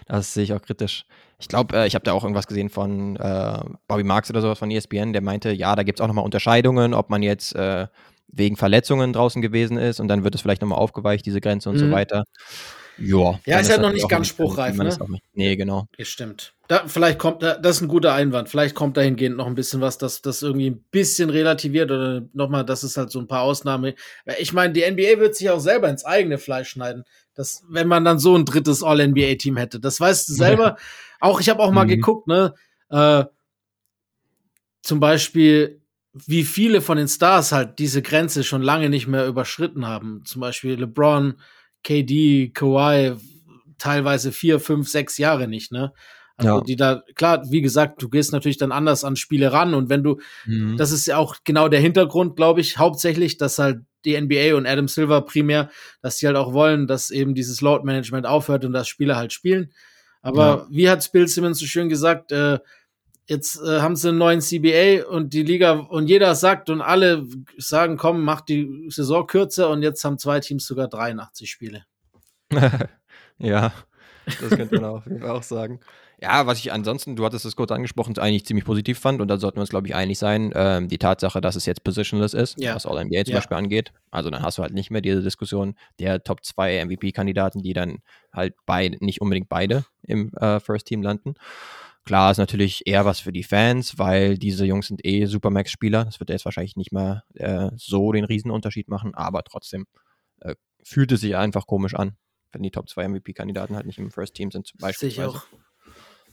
Das 0.07 0.33
sehe 0.33 0.43
ich 0.43 0.53
auch 0.53 0.61
kritisch. 0.61 1.05
Ich 1.39 1.47
glaube, 1.47 1.77
äh, 1.77 1.87
ich 1.87 1.95
habe 1.95 2.03
da 2.03 2.13
auch 2.13 2.23
irgendwas 2.23 2.47
gesehen 2.47 2.69
von 2.69 3.15
äh, 3.17 3.59
Bobby 3.87 4.03
Marks 4.03 4.29
oder 4.29 4.41
sowas 4.41 4.57
von 4.57 4.71
ESPN, 4.71 5.13
der 5.13 5.21
meinte, 5.21 5.51
ja, 5.51 5.75
da 5.75 5.83
gibt 5.83 5.99
es 5.99 6.03
auch 6.03 6.07
nochmal 6.07 6.25
Unterscheidungen, 6.25 6.93
ob 6.93 7.09
man 7.09 7.21
jetzt 7.21 7.55
äh, 7.55 7.87
wegen 8.27 8.57
Verletzungen 8.57 9.13
draußen 9.13 9.41
gewesen 9.41 9.77
ist 9.77 9.99
und 9.99 10.07
dann 10.07 10.23
wird 10.23 10.35
es 10.35 10.41
vielleicht 10.41 10.61
nochmal 10.61 10.79
aufgeweicht, 10.79 11.25
diese 11.25 11.41
Grenze 11.41 11.69
und 11.69 11.75
mhm. 11.75 11.79
so 11.79 11.91
weiter. 11.91 12.23
Ja, 12.97 13.39
ja 13.45 13.59
ist 13.59 13.67
ja 13.67 13.73
halt 13.73 13.81
noch 13.81 13.91
nicht 13.91 14.07
ganz 14.07 14.27
spruchreif, 14.27 14.77
ne? 14.77 14.97
Nee, 15.33 15.55
genau. 15.55 15.87
Das 15.97 16.07
stimmt. 16.07 16.53
Da, 16.67 16.87
vielleicht 16.87 17.19
kommt, 17.19 17.43
das 17.43 17.59
ist 17.63 17.81
ein 17.81 17.87
guter 17.87 18.13
Einwand. 18.13 18.49
Vielleicht 18.49 18.73
kommt 18.73 18.97
dahingehend 18.97 19.37
noch 19.37 19.47
ein 19.47 19.55
bisschen 19.55 19.81
was, 19.81 19.97
das, 19.97 20.21
das 20.21 20.41
irgendwie 20.41 20.71
ein 20.71 20.83
bisschen 20.91 21.29
relativiert 21.29 21.91
oder 21.91 22.23
nochmal, 22.33 22.65
das 22.65 22.83
ist 22.83 22.97
halt 22.97 23.11
so 23.11 23.19
ein 23.19 23.27
paar 23.27 23.41
Ausnahmen. 23.41 23.93
Ich 24.39 24.53
meine, 24.53 24.73
die 24.73 24.89
NBA 24.89 25.19
wird 25.19 25.35
sich 25.35 25.49
auch 25.49 25.59
selber 25.59 25.89
ins 25.89 26.05
eigene 26.05 26.37
Fleisch 26.37 26.69
schneiden. 26.69 27.03
Das, 27.35 27.63
wenn 27.69 27.87
man 27.87 28.05
dann 28.05 28.17
so 28.17 28.35
ein 28.35 28.45
drittes 28.45 28.81
All-NBA-Team 28.81 29.57
hätte. 29.57 29.79
Das 29.79 29.99
weißt 29.99 30.29
du 30.29 30.33
selber. 30.33 30.77
auch, 31.19 31.41
ich 31.41 31.49
habe 31.49 31.61
auch 31.61 31.71
mal 31.71 31.83
mhm. 31.83 31.89
geguckt, 31.89 32.27
ne? 32.27 32.53
Äh, 32.89 33.25
zum 34.81 34.99
Beispiel, 34.99 35.81
wie 36.25 36.43
viele 36.43 36.81
von 36.81 36.97
den 36.97 37.09
Stars 37.09 37.51
halt 37.51 37.77
diese 37.79 38.01
Grenze 38.01 38.43
schon 38.43 38.61
lange 38.61 38.89
nicht 38.89 39.07
mehr 39.07 39.27
überschritten 39.27 39.85
haben. 39.85 40.21
Zum 40.23 40.39
Beispiel 40.39 40.79
LeBron, 40.79 41.35
KD, 41.83 42.51
Kawhi 42.53 43.15
teilweise 43.77 44.31
vier, 44.31 44.59
fünf, 44.61 44.87
sechs 44.89 45.17
Jahre 45.17 45.47
nicht, 45.47 45.71
ne? 45.71 45.93
Also 46.37 46.57
ja. 46.57 46.61
die 46.61 46.75
da, 46.75 47.03
klar, 47.15 47.43
wie 47.49 47.61
gesagt, 47.61 48.01
du 48.01 48.09
gehst 48.09 48.33
natürlich 48.33 48.57
dann 48.57 48.73
anders 48.73 49.05
an 49.05 49.15
Spiele 49.15 49.53
ran 49.53 49.73
und 49.73 49.89
wenn 49.89 50.03
du, 50.03 50.19
mhm. 50.45 50.75
das 50.75 50.91
ist 50.91 51.05
ja 51.05 51.17
auch 51.17 51.37
genau 51.45 51.69
der 51.69 51.79
Hintergrund, 51.79 52.35
glaube 52.35 52.59
ich, 52.59 52.77
hauptsächlich, 52.77 53.37
dass 53.37 53.57
halt 53.57 53.79
die 54.03 54.19
NBA 54.19 54.55
und 54.55 54.67
Adam 54.67 54.87
Silver 54.87 55.21
primär, 55.21 55.69
dass 56.01 56.17
die 56.17 56.27
halt 56.27 56.35
auch 56.35 56.53
wollen, 56.53 56.87
dass 56.87 57.09
eben 57.09 57.35
dieses 57.35 57.61
Load 57.61 57.85
Management 57.85 58.25
aufhört 58.25 58.65
und 58.65 58.73
dass 58.73 58.87
Spieler 58.87 59.15
halt 59.15 59.31
spielen. 59.31 59.71
Aber 60.21 60.45
ja. 60.45 60.67
wie 60.69 60.89
hat 60.89 61.09
Bill 61.11 61.27
Simmons 61.27 61.59
so 61.59 61.65
schön 61.65 61.87
gesagt, 61.87 62.31
äh, 62.31 62.59
jetzt 63.27 63.59
äh, 63.61 63.79
haben 63.81 63.95
sie 63.95 64.09
einen 64.09 64.17
neuen 64.17 64.41
CBA 64.41 65.05
und 65.07 65.33
die 65.33 65.43
Liga 65.43 65.71
und 65.73 66.07
jeder 66.07 66.35
sagt 66.35 66.69
und 66.69 66.81
alle 66.81 67.25
sagen, 67.57 67.97
komm, 67.97 68.21
mach 68.23 68.41
die 68.41 68.87
Saison 68.89 69.25
kürzer 69.27 69.69
und 69.69 69.81
jetzt 69.81 70.03
haben 70.05 70.17
zwei 70.17 70.39
Teams 70.39 70.65
sogar 70.65 70.87
83 70.87 71.49
Spiele. 71.49 71.85
ja, 73.37 73.73
Das 74.41 74.55
könnte 74.55 74.75
man 74.79 74.85
auf 74.97 75.05
jeden 75.05 75.19
Fall 75.21 75.31
auch 75.31 75.43
sagen. 75.43 75.79
Ja, 76.21 76.47
was 76.47 76.59
ich 76.59 76.71
ansonsten, 76.71 77.17
du 77.17 77.25
hattest 77.25 77.43
es 77.43 77.57
kurz 77.57 77.71
angesprochen, 77.71 78.17
eigentlich 78.17 78.45
ziemlich 78.45 78.63
positiv 78.63 78.97
fand, 78.99 79.19
und 79.19 79.27
da 79.27 79.37
sollten 79.37 79.57
wir 79.57 79.61
uns, 79.61 79.69
glaube 79.69 79.87
ich, 79.87 79.95
einig 79.95 80.17
sein, 80.17 80.51
ähm, 80.55 80.87
die 80.87 80.97
Tatsache, 80.97 81.41
dass 81.41 81.57
es 81.57 81.65
jetzt 81.65 81.83
positionless 81.83 82.33
ist, 82.33 82.57
Ja. 82.57 82.73
was 82.73 82.85
All-NBA 82.85 83.25
zum 83.25 83.33
Ja. 83.33 83.39
Beispiel 83.39 83.57
angeht. 83.57 83.91
Also 84.11 84.29
dann 84.29 84.41
hast 84.41 84.57
du 84.57 84.61
halt 84.63 84.73
nicht 84.73 84.91
mehr 84.91 85.01
diese 85.01 85.21
Diskussion 85.21 85.75
der 85.99 86.23
Top 86.23 86.45
2 86.45 86.77
MVP-Kandidaten, 86.85 87.61
die 87.63 87.73
dann 87.73 87.99
halt 88.31 88.53
beide, 88.65 88.97
nicht 89.03 89.19
unbedingt 89.19 89.49
beide 89.49 89.83
im 90.03 90.31
äh, 90.35 90.61
First 90.61 90.87
Team 90.87 91.01
landen. 91.03 91.33
Klar 92.05 92.29
ist 92.31 92.37
natürlich 92.37 92.85
eher 92.85 93.03
was 93.03 93.19
für 93.19 93.31
die 93.33 93.43
Fans, 93.43 93.97
weil 93.97 94.37
diese 94.37 94.65
Jungs 94.65 94.87
sind 94.87 95.03
eh 95.03 95.25
Supermax-Spieler. 95.25 96.05
Das 96.05 96.19
wird 96.19 96.29
jetzt 96.29 96.45
wahrscheinlich 96.45 96.75
nicht 96.75 96.91
mehr 96.91 97.23
äh, 97.33 97.71
so 97.75 98.11
den 98.11 98.25
Riesenunterschied 98.25 98.89
machen, 98.89 99.15
aber 99.15 99.43
trotzdem 99.43 99.87
äh, 100.41 100.55
fühlt 100.83 101.11
es 101.11 101.21
sich 101.21 101.35
einfach 101.35 101.65
komisch 101.65 101.95
an, 101.95 102.15
wenn 102.51 102.61
die 102.61 102.69
Top 102.69 102.89
2 102.89 103.07
MVP-Kandidaten 103.07 103.75
halt 103.75 103.87
nicht 103.87 103.97
im 103.97 104.11
First 104.11 104.35
Team 104.35 104.51
sind, 104.51 104.67
zum 104.67 104.79
Sehe 104.79 104.89
ich 105.09 105.17
Beispiel. 105.17 105.25
auch. 105.25 105.43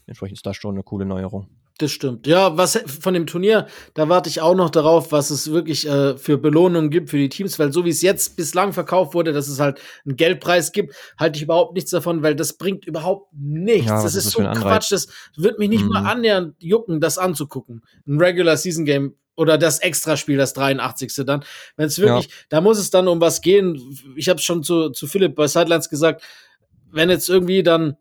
Entsprechend 0.07 0.39
ist 0.39 0.47
das 0.47 0.57
schon 0.57 0.75
eine 0.75 0.83
coole 0.83 1.05
Neuerung. 1.05 1.49
Das 1.79 1.91
stimmt. 1.91 2.27
Ja, 2.27 2.57
was 2.59 2.77
von 3.01 3.15
dem 3.15 3.27
Turnier, 3.27 3.67
da 3.95 4.09
warte 4.09 4.29
ich 4.29 4.41
auch 4.43 4.55
noch 4.55 4.69
darauf, 4.69 5.11
was 5.11 5.31
es 5.31 5.51
wirklich 5.51 5.89
äh, 5.89 6.17
für 6.19 6.37
Belohnungen 6.39 6.91
gibt 6.91 7.09
für 7.11 7.17
die 7.17 7.29
Teams, 7.31 7.59
weil 7.59 7.73
so 7.73 7.85
wie 7.85 7.91
es 7.91 8.03
jetzt 8.03 8.37
bislang 8.37 8.73
verkauft 8.73 9.15
wurde, 9.15 9.33
dass 9.33 9.49
es 9.49 9.59
halt 9.59 9.81
einen 10.05 10.17
Geldpreis 10.17 10.73
gibt, 10.73 10.95
halte 11.19 11.39
ich 11.39 11.43
überhaupt 11.43 11.75
nichts 11.75 11.91
davon, 11.91 12.23
weil 12.23 12.37
das 12.37 12.59
bringt 12.59 12.85
überhaupt 12.85 13.33
nichts. 13.33 13.89
Ja, 13.89 14.03
das 14.03 14.15
ist 14.15 14.27
ist 14.27 14.33
so? 14.33 14.43
Quatsch, 14.43 14.93
das 14.93 15.09
wird 15.37 15.59
mich 15.59 15.71
nicht 15.71 15.85
Mhm. 15.85 15.89
mal 15.91 16.05
annähernd 16.11 16.55
jucken, 16.59 17.01
das 17.01 17.17
anzugucken. 17.17 17.83
Ein 18.07 18.19
Regular 18.21 18.57
Season 18.57 18.85
Game 18.85 19.15
oder 19.35 19.57
das 19.57 19.79
Extraspiel, 19.79 20.37
das 20.37 20.53
83. 20.53 21.25
dann. 21.25 21.43
Wenn 21.77 21.87
es 21.87 21.99
wirklich, 21.99 22.29
da 22.51 22.61
muss 22.61 22.79
es 22.79 22.91
dann 22.91 23.09
um 23.09 23.21
was 23.21 23.41
gehen. 23.41 23.81
Ich 24.15 24.29
habe 24.29 24.41
schon 24.41 24.63
zu, 24.63 24.91
zu 24.91 25.07
Philipp 25.07 25.35
bei 25.35 25.47
Sidelines 25.47 25.89
gesagt, 25.89 26.23
wenn 26.91 27.09
jetzt 27.09 27.31
irgendwie 27.31 27.63
dann 27.63 27.97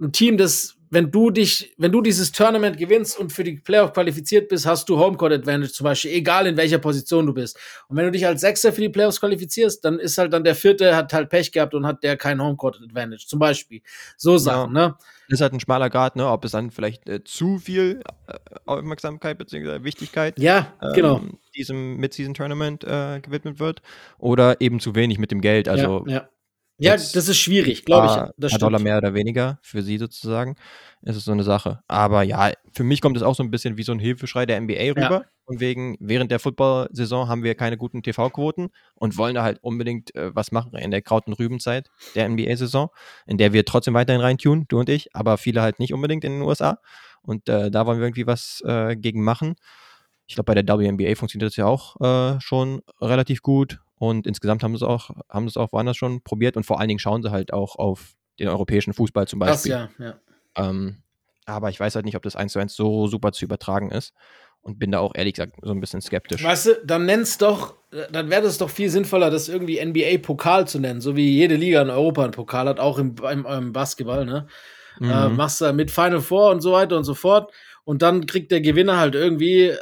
ein 0.00 0.12
Team, 0.12 0.36
das, 0.36 0.76
wenn 0.94 1.10
du 1.10 1.30
dich, 1.30 1.74
wenn 1.76 1.92
du 1.92 2.00
dieses 2.00 2.32
Tournament 2.32 2.78
gewinnst 2.78 3.18
und 3.18 3.32
für 3.32 3.44
die 3.44 3.56
Playoff 3.56 3.92
qualifiziert 3.92 4.48
bist, 4.48 4.64
hast 4.64 4.88
du 4.88 4.98
Homecourt 4.98 5.32
Advantage 5.32 5.72
zum 5.72 5.84
Beispiel, 5.84 6.12
egal 6.12 6.46
in 6.46 6.56
welcher 6.56 6.78
Position 6.78 7.26
du 7.26 7.34
bist. 7.34 7.58
Und 7.88 7.96
wenn 7.96 8.06
du 8.06 8.12
dich 8.12 8.26
als 8.26 8.40
Sechster 8.40 8.72
für 8.72 8.80
die 8.80 8.88
Playoffs 8.88 9.20
qualifizierst, 9.20 9.84
dann 9.84 9.98
ist 9.98 10.16
halt 10.16 10.32
dann 10.32 10.44
der 10.44 10.54
Vierte, 10.54 10.96
hat 10.96 11.12
halt 11.12 11.28
Pech 11.28 11.52
gehabt 11.52 11.74
und 11.74 11.84
hat 11.84 12.02
der 12.02 12.16
kein 12.16 12.40
Homecourt 12.40 12.80
Advantage, 12.82 13.26
zum 13.26 13.38
Beispiel. 13.38 13.82
So 14.16 14.38
Sachen, 14.38 14.72
ne? 14.72 14.96
Ist 15.28 15.40
halt 15.40 15.54
ein 15.54 15.60
schmaler 15.60 15.90
Grad, 15.90 16.16
ne? 16.16 16.28
Ob 16.28 16.44
es 16.44 16.52
dann 16.52 16.70
vielleicht 16.70 17.08
äh, 17.08 17.24
zu 17.24 17.58
viel 17.58 18.02
äh, 18.28 18.34
Aufmerksamkeit 18.66 19.38
bzw. 19.38 19.82
Wichtigkeit 19.82 20.38
Ja, 20.38 20.74
ähm, 20.82 20.92
genau. 20.94 21.20
diesem 21.56 21.96
Mid-Season-Tournament 21.96 22.84
äh, 22.84 23.20
gewidmet 23.20 23.58
wird 23.58 23.82
oder 24.18 24.60
eben 24.60 24.80
zu 24.80 24.94
wenig 24.94 25.18
mit 25.18 25.30
dem 25.30 25.40
Geld. 25.40 25.68
Also 25.68 26.04
ja, 26.06 26.14
ja. 26.14 26.28
Ja, 26.78 26.92
jetzt 26.92 27.14
das 27.14 27.28
ist 27.28 27.38
schwierig, 27.38 27.84
glaube 27.84 28.06
ich. 28.06 28.32
Das 28.36 28.52
paar 28.52 28.58
Dollar 28.58 28.80
mehr 28.80 28.98
oder 28.98 29.14
weniger 29.14 29.58
für 29.62 29.82
sie 29.82 29.98
sozusagen. 29.98 30.56
ist 31.02 31.16
es 31.16 31.24
so 31.24 31.32
eine 31.32 31.44
Sache. 31.44 31.80
Aber 31.86 32.22
ja, 32.22 32.52
für 32.72 32.84
mich 32.84 33.00
kommt 33.00 33.16
es 33.16 33.22
auch 33.22 33.34
so 33.34 33.42
ein 33.42 33.50
bisschen 33.50 33.76
wie 33.76 33.84
so 33.84 33.92
ein 33.92 33.98
Hilfeschrei 33.98 34.46
der 34.46 34.60
NBA 34.60 34.92
rüber. 34.96 35.24
Und 35.46 35.60
wegen, 35.60 35.96
während 36.00 36.30
der 36.30 36.38
Football-Saison 36.38 37.28
haben 37.28 37.42
wir 37.42 37.54
keine 37.54 37.76
guten 37.76 38.02
TV-Quoten 38.02 38.70
und 38.94 39.18
wollen 39.18 39.34
da 39.34 39.42
halt 39.42 39.58
unbedingt 39.62 40.14
äh, 40.14 40.34
was 40.34 40.52
machen 40.52 40.74
in 40.74 40.90
der 40.90 41.02
Kraut- 41.02 41.26
und 41.26 41.34
Rübenzeit 41.34 41.90
der 42.14 42.28
NBA-Saison, 42.28 42.88
in 43.26 43.36
der 43.36 43.52
wir 43.52 43.64
trotzdem 43.66 43.92
weiterhin 43.92 44.22
reintun, 44.22 44.64
du 44.68 44.78
und 44.78 44.88
ich, 44.88 45.14
aber 45.14 45.36
viele 45.36 45.60
halt 45.60 45.80
nicht 45.80 45.92
unbedingt 45.92 46.24
in 46.24 46.32
den 46.32 46.42
USA. 46.42 46.78
Und 47.20 47.48
äh, 47.48 47.70
da 47.70 47.86
wollen 47.86 47.98
wir 47.98 48.06
irgendwie 48.06 48.26
was 48.26 48.62
äh, 48.66 48.96
gegen 48.96 49.22
machen. 49.22 49.54
Ich 50.26 50.34
glaube, 50.34 50.54
bei 50.54 50.60
der 50.60 50.66
WNBA 50.66 51.14
funktioniert 51.14 51.50
das 51.50 51.56
ja 51.56 51.66
auch 51.66 52.00
äh, 52.00 52.40
schon 52.40 52.80
relativ 53.00 53.42
gut. 53.42 53.80
Und 54.08 54.26
insgesamt 54.26 54.62
haben 54.62 54.72
sie 54.76 54.84
es 54.84 54.88
auch, 54.88 55.10
haben 55.28 55.46
es 55.46 55.56
auch 55.56 55.72
woanders 55.72 55.96
schon 55.96 56.22
probiert 56.22 56.56
und 56.56 56.64
vor 56.64 56.78
allen 56.80 56.88
Dingen 56.88 56.98
schauen 57.00 57.22
sie 57.22 57.30
halt 57.30 57.52
auch 57.52 57.76
auf 57.76 58.14
den 58.38 58.48
europäischen 58.48 58.92
Fußball 58.92 59.26
zum 59.28 59.40
Das 59.40 59.62
Beispiel. 59.62 59.72
ja, 59.72 59.88
ja. 59.98 60.14
Ähm, 60.56 60.98
aber 61.46 61.70
ich 61.70 61.78
weiß 61.78 61.94
halt 61.94 62.04
nicht, 62.04 62.16
ob 62.16 62.22
das 62.22 62.36
eins 62.36 62.52
zu 62.52 62.58
eins 62.58 62.74
so 62.74 63.06
super 63.06 63.32
zu 63.32 63.44
übertragen 63.44 63.90
ist. 63.90 64.12
Und 64.62 64.78
bin 64.78 64.90
da 64.92 64.98
auch 65.00 65.14
ehrlich 65.14 65.34
gesagt 65.34 65.56
so 65.60 65.72
ein 65.72 65.80
bisschen 65.80 66.00
skeptisch. 66.00 66.42
Weißt 66.42 66.66
du, 66.66 66.80
dann 66.86 67.04
nenn's 67.04 67.36
doch, 67.36 67.74
dann 68.10 68.30
wäre 68.30 68.46
es 68.46 68.56
doch 68.56 68.70
viel 68.70 68.88
sinnvoller, 68.88 69.30
das 69.30 69.50
irgendwie 69.50 69.78
NBA-Pokal 69.78 70.66
zu 70.66 70.78
nennen, 70.78 71.02
so 71.02 71.16
wie 71.16 71.28
jede 71.34 71.56
Liga 71.56 71.82
in 71.82 71.90
Europa 71.90 72.22
einen 72.22 72.32
Pokal 72.32 72.66
hat, 72.66 72.80
auch 72.80 72.96
im, 72.98 73.14
im, 73.30 73.44
im 73.44 73.72
Basketball, 73.74 74.24
ne? 74.24 74.46
Äh, 75.02 75.28
Mhm. 75.28 75.36
machst 75.36 75.60
du 75.60 75.70
mit 75.74 75.90
Final 75.90 76.22
Four 76.22 76.50
und 76.50 76.62
so 76.62 76.72
weiter 76.72 76.96
und 76.96 77.04
so 77.04 77.12
fort. 77.14 77.52
Und 77.84 78.00
dann 78.00 78.24
kriegt 78.24 78.50
der 78.52 78.62
Gewinner 78.62 78.96
halt 78.96 79.14
irgendwie 79.14 79.74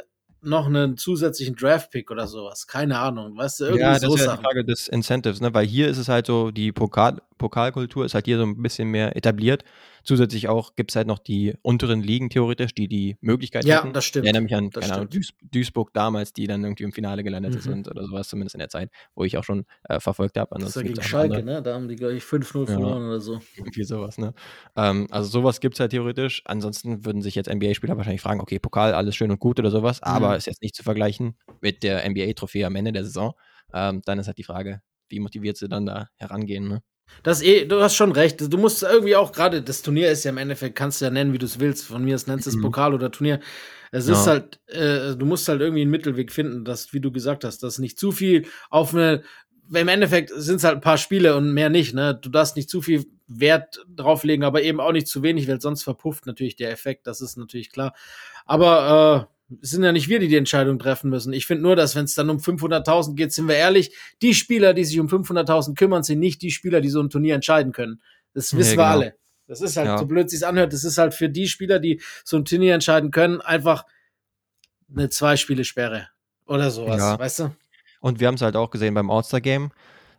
noch 0.43 0.67
einen 0.67 0.97
zusätzlichen 0.97 1.55
Draft-Pick 1.55 2.11
oder 2.11 2.27
sowas. 2.27 2.67
Keine 2.67 2.99
Ahnung. 2.99 3.37
Weißt 3.37 3.59
du, 3.59 3.65
irgendwie 3.65 3.81
ja, 3.81 3.93
das 3.93 4.01
so 4.01 4.15
ist 4.15 4.25
ja 4.25 4.35
die. 4.35 4.43
Frage 4.43 4.65
des 4.65 4.87
Incentives, 4.87 5.41
ne? 5.41 5.53
Weil 5.53 5.65
hier 5.65 5.87
ist 5.87 5.97
es 5.97 6.09
halt 6.09 6.27
so, 6.27 6.51
die 6.51 6.71
Pokal 6.71 7.21
Pokalkultur 7.37 8.05
ist 8.05 8.13
halt 8.13 8.25
hier 8.25 8.37
so 8.37 8.43
ein 8.43 8.61
bisschen 8.61 8.89
mehr 8.89 9.15
etabliert. 9.15 9.63
Zusätzlich 10.03 10.49
auch 10.49 10.75
gibt 10.75 10.91
es 10.91 10.95
halt 10.95 11.07
noch 11.07 11.19
die 11.19 11.55
unteren 11.61 12.01
Ligen 12.01 12.29
theoretisch, 12.29 12.73
die 12.75 12.87
die 12.87 13.17
Möglichkeit 13.21 13.65
Ja, 13.65 13.81
hätten. 13.81 13.93
das 13.93 14.05
stimmt. 14.05 14.25
Ich 14.25 14.27
erinnere 14.33 14.43
mich 14.43 14.55
an, 14.55 14.69
Das 14.71 14.81
keine 14.81 14.93
Ahnung. 14.95 15.09
Duis 15.09 15.33
Duisburg 15.51 15.93
damals, 15.93 16.33
die 16.33 16.45
dann 16.47 16.63
irgendwie 16.63 16.83
im 16.83 16.91
Finale 16.91 17.23
gelandet 17.23 17.55
Mhm. 17.55 17.59
sind 17.59 17.87
oder 17.89 18.05
sowas, 18.05 18.27
zumindest 18.27 18.55
in 18.55 18.59
der 18.59 18.69
Zeit, 18.69 18.89
wo 19.15 19.23
ich 19.23 19.37
auch 19.37 19.43
schon 19.43 19.65
äh, 19.87 19.99
verfolgt 19.99 20.37
habe. 20.37 20.55
Das 20.59 20.69
ist 20.69 20.75
ja 20.75 20.81
gegen 20.83 20.95
noch 20.95 21.03
andere. 21.03 21.39
Schalke, 21.39 21.43
ne? 21.43 21.61
Da 21.63 21.73
haben 21.73 21.87
die, 21.87 21.95
glaube 21.95 22.15
ich, 22.15 22.23
5-0 22.23 22.65
Ja. 22.67 22.73
verloren 22.73 23.07
oder 23.07 23.19
so. 23.21 23.39
Irgendwie 23.55 23.83
sowas, 23.83 24.17
ne? 24.17 24.33
Ähm, 24.75 25.07
also 25.09 25.29
sowas 25.29 25.59
gibt 25.61 25.75
es 25.75 25.79
halt 25.79 25.91
theoretisch. 25.91 26.41
Ansonsten 26.45 27.05
würden 27.05 27.21
sich 27.21 27.35
jetzt 27.35 27.47
NBA-Spieler 27.47 27.95
wahrscheinlich 27.95 28.21
fragen, 28.21 28.41
okay, 28.41 28.59
Pokal, 28.59 28.93
alles 28.93 29.15
schön 29.15 29.31
und 29.31 29.39
gut 29.39 29.59
oder 29.59 29.71
sowas, 29.71 30.01
aber 30.03 30.31
Mhm. 30.31 30.35
ist 30.35 30.47
jetzt 30.47 30.61
nicht 30.61 30.75
zu 30.75 30.83
vergleichen 30.83 31.37
mit 31.61 31.83
der 31.83 32.03
NBA-Trophäe 32.09 32.65
am 32.65 32.75
Ende 32.75 32.91
der 32.91 33.03
Saison. 33.05 33.33
Ähm, 33.73 34.01
dann 34.05 34.19
ist 34.19 34.27
halt 34.27 34.37
die 34.37 34.43
Frage, 34.43 34.81
wie 35.09 35.19
motiviert 35.19 35.57
sie 35.57 35.69
dann 35.69 35.85
da 35.85 36.09
herangehen, 36.17 36.67
ne? 36.67 36.81
Das 37.23 37.41
eh, 37.41 37.65
du 37.65 37.81
hast 37.81 37.95
schon 37.95 38.11
recht. 38.11 38.41
Du 38.51 38.57
musst 38.57 38.83
irgendwie 38.83 39.15
auch 39.15 39.31
gerade, 39.31 39.61
das 39.61 39.81
Turnier 39.81 40.11
ist 40.11 40.23
ja 40.25 40.31
im 40.31 40.37
Endeffekt, 40.37 40.75
kannst 40.75 40.99
du 40.99 41.05
ja 41.05 41.11
nennen, 41.11 41.31
wie 41.33 41.37
du 41.37 41.45
es 41.45 41.59
willst. 41.59 41.85
Von 41.85 42.03
mir 42.03 42.15
aus 42.15 42.27
nennst 42.27 42.45
du 42.45 42.49
es 42.49 42.55
Mhm. 42.57 42.61
Pokal 42.63 42.93
oder 42.93 43.11
Turnier. 43.11 43.39
Es 43.91 44.07
Ja. 44.07 44.13
ist 44.13 44.27
halt, 44.27 44.59
äh, 44.67 45.15
du 45.15 45.25
musst 45.25 45.47
halt 45.47 45.61
irgendwie 45.61 45.81
einen 45.83 45.91
Mittelweg 45.91 46.31
finden, 46.31 46.65
dass, 46.65 46.93
wie 46.93 46.99
du 46.99 47.11
gesagt 47.11 47.43
hast, 47.45 47.63
dass 47.63 47.79
nicht 47.79 47.97
zu 47.99 48.11
viel 48.11 48.45
auf 48.69 48.93
eine, 48.93 49.23
im 49.73 49.87
Endeffekt 49.87 50.31
sind 50.35 50.57
es 50.57 50.63
halt 50.65 50.75
ein 50.75 50.81
paar 50.81 50.97
Spiele 50.97 51.35
und 51.37 51.53
mehr 51.53 51.69
nicht, 51.69 51.93
ne? 51.93 52.13
Du 52.21 52.29
darfst 52.29 52.57
nicht 52.57 52.69
zu 52.69 52.81
viel 52.81 53.05
Wert 53.27 53.79
drauflegen, 53.87 54.43
aber 54.43 54.61
eben 54.61 54.81
auch 54.81 54.91
nicht 54.91 55.07
zu 55.07 55.23
wenig, 55.23 55.47
weil 55.47 55.61
sonst 55.61 55.83
verpufft 55.83 56.25
natürlich 56.25 56.55
der 56.57 56.71
Effekt, 56.71 57.07
das 57.07 57.21
ist 57.21 57.37
natürlich 57.37 57.71
klar. 57.71 57.93
Aber 58.45 59.29
äh, 59.29 59.33
es 59.61 59.69
sind 59.71 59.83
ja 59.83 59.91
nicht 59.91 60.07
wir, 60.09 60.19
die 60.19 60.27
die 60.27 60.35
Entscheidung 60.37 60.79
treffen 60.79 61.09
müssen. 61.09 61.33
Ich 61.33 61.45
finde 61.45 61.63
nur, 61.63 61.75
dass 61.75 61.95
wenn 61.95 62.05
es 62.05 62.15
dann 62.15 62.29
um 62.29 62.37
500.000 62.37 63.15
geht, 63.15 63.31
sind 63.33 63.47
wir 63.47 63.55
ehrlich, 63.55 63.95
die 64.21 64.33
Spieler, 64.33 64.73
die 64.73 64.85
sich 64.85 64.99
um 64.99 65.07
500.000 65.07 65.75
kümmern, 65.75 66.03
sind 66.03 66.19
nicht 66.19 66.41
die 66.41 66.51
Spieler, 66.51 66.81
die 66.81 66.89
so 66.89 67.01
ein 67.01 67.09
Turnier 67.09 67.35
entscheiden 67.35 67.71
können. 67.73 68.01
Das 68.33 68.51
Nee, 68.53 68.59
wissen 68.59 68.71
wir 68.71 68.75
genau. 68.77 68.87
alle. 68.89 69.15
Das 69.47 69.61
ist 69.61 69.75
halt, 69.77 69.87
Ja. 69.87 69.97
so 69.97 70.05
blöd 70.05 70.29
sich's 70.29 70.43
anhört, 70.43 70.71
das 70.73 70.83
ist 70.83 70.97
halt 70.97 71.13
für 71.13 71.29
die 71.29 71.47
Spieler, 71.47 71.79
die 71.79 72.01
so 72.23 72.37
ein 72.37 72.45
Turnier 72.45 72.73
entscheiden 72.73 73.11
können, 73.11 73.41
einfach 73.41 73.85
eine 74.95 75.09
Zwei-Spiele-Sperre 75.09 76.07
oder 76.45 76.71
sowas, 76.71 76.97
Ja. 76.99 77.19
weißt 77.19 77.39
du? 77.39 77.55
Und 77.99 78.19
wir 78.19 78.27
haben 78.27 78.35
es 78.35 78.41
halt 78.41 78.55
auch 78.55 78.69
gesehen 78.69 78.93
beim 78.93 79.09
All-Star-Game. 79.09 79.71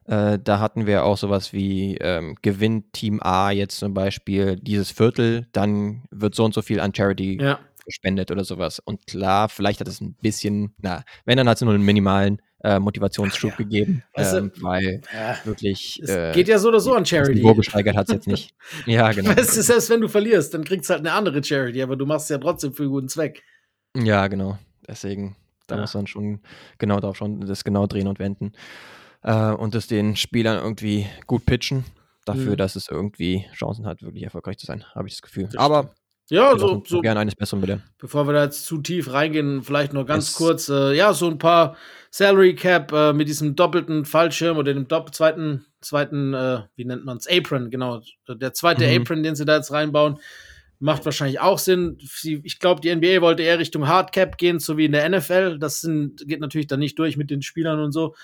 Äh, 0.07 0.38
da 0.42 0.59
hatten 0.59 0.87
wir 0.87 1.05
auch 1.05 1.16
sowas 1.16 1.53
wie 1.55 1.97
ähm, 1.99 2.37
gewinnt 2.42 2.92
Team 2.92 3.20
A 3.23 3.51
jetzt 3.51 3.79
zum 3.79 3.94
Beispiel 3.94 4.57
dieses 4.57 4.90
Viertel, 4.90 5.47
dann 5.53 6.03
wird 6.11 6.35
so 6.35 6.44
und 6.44 6.53
so 6.53 6.61
viel 6.61 6.79
an 6.81 6.94
Charity 6.94 7.38
Ja. 7.40 7.59
Gespendet 7.85 8.31
oder 8.31 8.44
sowas. 8.44 8.79
Und 8.81 9.07
klar, 9.07 9.49
vielleicht 9.49 9.81
hat 9.81 9.88
es 9.88 10.01
ein 10.01 10.14
bisschen, 10.14 10.75
na, 10.81 11.05
wenn, 11.25 11.37
dann 11.37 11.49
hat 11.49 11.57
es 11.59 11.62
nur 11.62 11.75
einen 11.75 11.85
minimalen 11.85 12.40
äh, 12.62 12.79
Motivationsschub 12.79 13.51
Ja. 13.51 13.57
gegeben, 13.57 14.03
du, 14.16 14.23
ähm, 14.23 14.53
weil 14.61 15.03
ja. 15.12 15.37
wirklich 15.44 16.01
Es 16.03 16.09
äh, 16.11 16.33
geht 16.33 16.49
ja 16.49 16.59
so 16.59 16.68
oder 16.68 16.81
so 16.81 16.94
an 16.94 17.05
Charity. 17.05 17.35
Niveau 17.35 17.55
gesteigert 17.55 17.94
hat 17.97 18.09
es 18.09 18.14
jetzt 18.14 18.27
nicht. 18.27 18.55
ja, 18.87 19.12
genau. 19.12 19.37
Weißt 19.37 19.57
du, 19.57 19.62
selbst 19.62 19.90
wenn 19.90 20.01
du 20.01 20.09
verlierst, 20.09 20.55
dann 20.55 20.64
kriegst 20.64 20.88
du 20.88 20.94
halt 20.94 21.01
eine 21.07 21.12
andere 21.12 21.44
Charity, 21.44 21.83
aber 21.83 21.97
du 21.97 22.07
machst 22.07 22.25
es 22.25 22.31
ja 22.31 22.38
trotzdem 22.38 22.73
für 22.73 22.85
einen 22.85 22.92
guten 22.92 23.09
Zweck. 23.09 23.42
Ja, 23.97 24.27
genau. 24.29 24.59
Deswegen, 24.88 25.37
da 25.66 25.75
Ja. 25.75 25.83
muss 25.83 25.92
man 25.94 26.07
schon 26.07 26.40
genau 26.79 27.01
darauf 27.01 27.16
schauen, 27.18 27.40
das 27.42 27.64
genau 27.64 27.87
drehen 27.87 28.09
und 28.09 28.18
wenden. 28.18 28.53
Äh, 29.23 29.51
und 29.53 29.75
das 29.75 29.87
den 29.87 30.16
Spielern 30.16 30.57
irgendwie 30.62 31.07
gut 31.27 31.44
pitchen, 31.47 31.85
dafür, 32.25 32.53
Mhm. 32.53 32.57
dass 32.57 32.77
es 32.77 32.88
irgendwie 32.88 33.44
Chancen 33.55 33.85
hat, 33.87 34.03
wirklich 34.03 34.23
erfolgreich 34.25 34.57
zu 34.57 34.64
sein, 34.66 34.85
habe 34.94 35.07
ich 35.09 35.14
das 35.14 35.23
Gefühl. 35.23 35.44
Das 35.53 35.57
Aber 35.57 35.94
Ja, 36.31 36.59
so, 36.59 36.83
so, 36.87 37.01
gerne 37.03 37.21
eines 37.21 37.35
Besseren 37.37 37.61
bitte. 37.61 37.83
bevor 37.99 38.27
wir 38.27 38.33
da 38.33 38.45
jetzt 38.45 38.65
zu 38.65 38.79
tief 38.79 39.13
reingehen, 39.13 39.63
vielleicht 39.63 39.93
noch 39.93 40.07
ganz 40.07 40.31
Es- 40.31 40.35
kurz, 40.35 40.69
äh, 40.71 40.95
ja, 40.95 41.13
so 41.13 41.29
ein 41.29 41.39
paar 41.39 41.77
Salary 42.11 42.55
Cap 42.55 42.93
äh, 42.93 43.13
mit 43.13 43.29
diesem 43.29 43.57
doppelten 43.57 44.05
Fallschirm 44.07 44.57
oder 44.57 44.73
dem 44.73 44.89
dopp 44.89 45.15
zweiten, 45.15 45.67
zweiten, 45.83 46.33
äh, 46.33 46.61
wie 46.77 46.87
nennt 46.87 47.05
man 47.05 47.19
es, 47.19 47.27
Apron, 47.29 47.71
genau. 47.71 48.01
Der 48.29 48.55
zweite 48.55 48.87
Mhm. 48.87 49.03
Apron, 49.03 49.23
den 49.23 49.35
sie 49.37 49.45
da 49.45 49.57
jetzt 49.57 49.71
reinbauen, 49.71 50.19
macht 50.79 51.05
wahrscheinlich 51.05 51.41
auch 51.41 51.59
Sinn. 51.59 51.99
Sie, 52.01 52.41
ich 52.43 52.59
glaube, 52.59 52.81
die 52.81 52.89
NBA 52.95 53.21
wollte 53.21 53.43
eher 53.43 53.59
Richtung 53.59 53.87
Hardcap 53.87 54.39
gehen, 54.39 54.59
so 54.61 54.77
wie 54.79 54.87
in 54.87 54.93
der 54.93 55.05
NFL. 55.09 55.59
Das 55.59 55.81
sind, 55.83 56.27
geht 56.27 56.41
natürlich 56.41 56.67
dann 56.69 56.81
nicht 56.81 56.99
durch 56.99 57.17
mit 57.19 57.31
den 57.31 57.43
Spielern 57.43 57.81
und 57.81 57.93
so. 57.93 58.15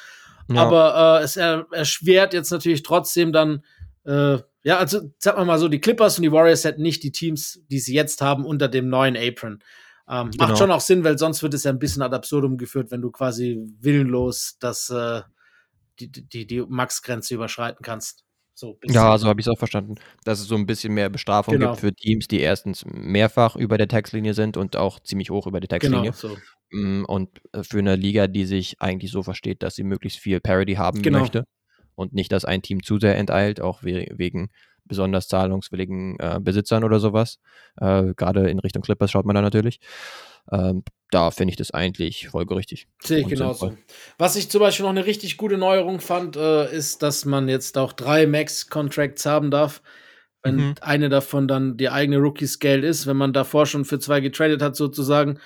Ja, 0.51 0.63
Aber 0.63 1.21
äh, 1.21 1.25
es 1.25 1.37
er, 1.37 1.67
erschwert 1.71 2.33
jetzt 2.35 2.51
natürlich 2.51 2.83
trotzdem 2.83 3.33
dann, 3.33 3.63
äh, 4.05 4.39
ja, 4.63 4.79
also 4.79 5.01
sag 5.19 5.37
mal 5.37 5.45
mal 5.45 5.59
so, 5.59 5.69
die 5.69 5.81
Clippers 5.81 6.19
und 6.19 6.23
die 6.23 6.33
Warriors 6.33 6.65
hätten 6.65 6.83
nicht 6.83 7.03
die 7.03 7.13
Teams, 7.13 7.63
die 7.71 7.79
sie 7.79 7.95
jetzt 7.95 8.21
haben, 8.21 8.45
unter 8.45 8.69
dem 8.69 8.89
neuen 8.89 9.17
Apron. 9.17 9.63
Ähm, 10.09 10.31
Genau. 10.33 10.47
Macht 10.49 10.59
schon 10.59 10.71
auch 10.71 10.81
Sinn, 10.81 11.05
weil 11.05 11.19
sonst 11.19 11.43
wird 11.43 11.55
es 11.55 11.65
ja 11.65 11.71
ein 11.71 11.79
bisschen 11.79 12.03
ad 12.03 12.15
absurdum 12.15 12.59
geführt, 12.59 12.91
wenn 12.91 13.01
du 13.01 13.11
quasi 13.11 13.61
willenlos 13.81 14.57
das, 14.61 14.91
äh, 14.91 15.23
die, 15.99 16.11
die, 16.11 16.47
die 16.47 16.61
Max-Grenze 16.63 17.35
überschreiten 17.35 17.83
kannst. 17.83 18.25
So 18.55 18.79
ja, 18.85 19.17
so 19.17 19.29
habe 19.29 19.41
ich 19.41 19.47
es 19.47 19.51
auch 19.51 19.59
verstanden. 19.59 19.95
Dass 20.25 20.41
es 20.41 20.47
so 20.47 20.55
ein 20.57 20.67
bisschen 20.67 20.93
mehr 20.93 21.09
Bestrafung 21.09 21.55
Genau. 21.55 21.71
gibt 21.71 21.81
für 21.81 21.95
Teams, 21.95 22.29
die 22.29 22.41
erstens 22.41 22.85
mehrfach 22.85 23.57
über 23.57 23.79
der 23.79 23.89
Textlinie 23.89 24.35
sind 24.35 24.59
und 24.59 24.77
auch 24.77 25.01
ziemlich 25.01 25.31
hoch 25.31 25.47
über 25.47 25.61
der 25.61 25.69
Textlinie. 25.69 26.11
Genau, 26.11 26.13
so. 26.13 26.37
Mm, 26.71 27.05
Und 27.07 27.41
äh, 27.53 27.63
für 27.63 27.79
eine 27.79 27.97
Liga, 27.97 28.27
die 28.27 28.45
sich 28.45 28.81
eigentlich 28.81 29.13
so 29.13 29.23
versteht, 29.23 29.63
dass 29.63 29.77
sie 29.77 29.85
möglichst 29.85 30.19
viel 30.19 30.41
Parity 30.41 30.75
haben 30.75 31.01
Genau. 31.01 31.21
möchte 31.21 31.45
und 32.01 32.13
nicht, 32.15 32.33
dass 32.33 32.45
ein 32.45 32.63
Team 32.63 32.83
zu 32.83 32.99
sehr 32.99 33.17
enteilt, 33.17 33.61
auch 33.61 33.83
we 33.83 34.07
wegen 34.11 34.49
besonders 34.85 35.29
zahlungswilligen 35.29 36.19
äh, 36.19 36.41
Besitzern 36.41 36.83
oder 36.83 36.99
sowas. 36.99 37.39
Äh, 37.81 38.15
Gerade 38.17 38.51
in 38.51 38.59
Richtung 38.59 38.83
Clippers 38.83 39.11
schaut 39.11 39.27
man 39.27 39.37
da 39.37 39.43
natürlich. 39.43 39.79
Ähm, 40.51 40.83
da 41.11 41.31
finde 41.31 41.51
ich 41.51 41.57
das 41.57 41.71
eigentlich 41.71 42.29
folgerichtig. 42.29 42.89
Sehe 43.03 43.21
ich 43.21 43.29
genauso. 43.29 43.77
Was 44.19 44.37
ich 44.37 44.49
zum 44.51 44.61
Beispiel 44.61 44.85
noch 44.85 44.91
eine 44.91 45.07
richtig 45.07 45.37
gute 45.37 45.59
Neuerung 45.59 46.01
fand, 46.01 46.37
äh, 46.37 46.75
ist, 46.75 47.03
dass 47.03 47.25
man 47.25 47.49
jetzt 47.49 47.79
auch 47.79 47.93
drei 47.93 48.27
Max-Contracts 48.27 49.27
haben 49.27 49.51
darf. 49.51 49.83
Wenn 50.43 50.57
Mhm. 50.57 50.75
eine 50.81 51.09
davon 51.11 51.47
dann 51.47 51.77
die 51.77 51.91
eigene 51.91 52.17
Rookie-Scale 52.19 52.87
ist, 52.87 53.07
wenn 53.07 53.19
man 53.19 53.33
davor 53.35 53.67
schon 53.67 53.85
für 53.85 53.99
zwei 53.99 54.21
getradet 54.21 54.63
hat, 54.63 54.75
sozusagen. 54.75 55.39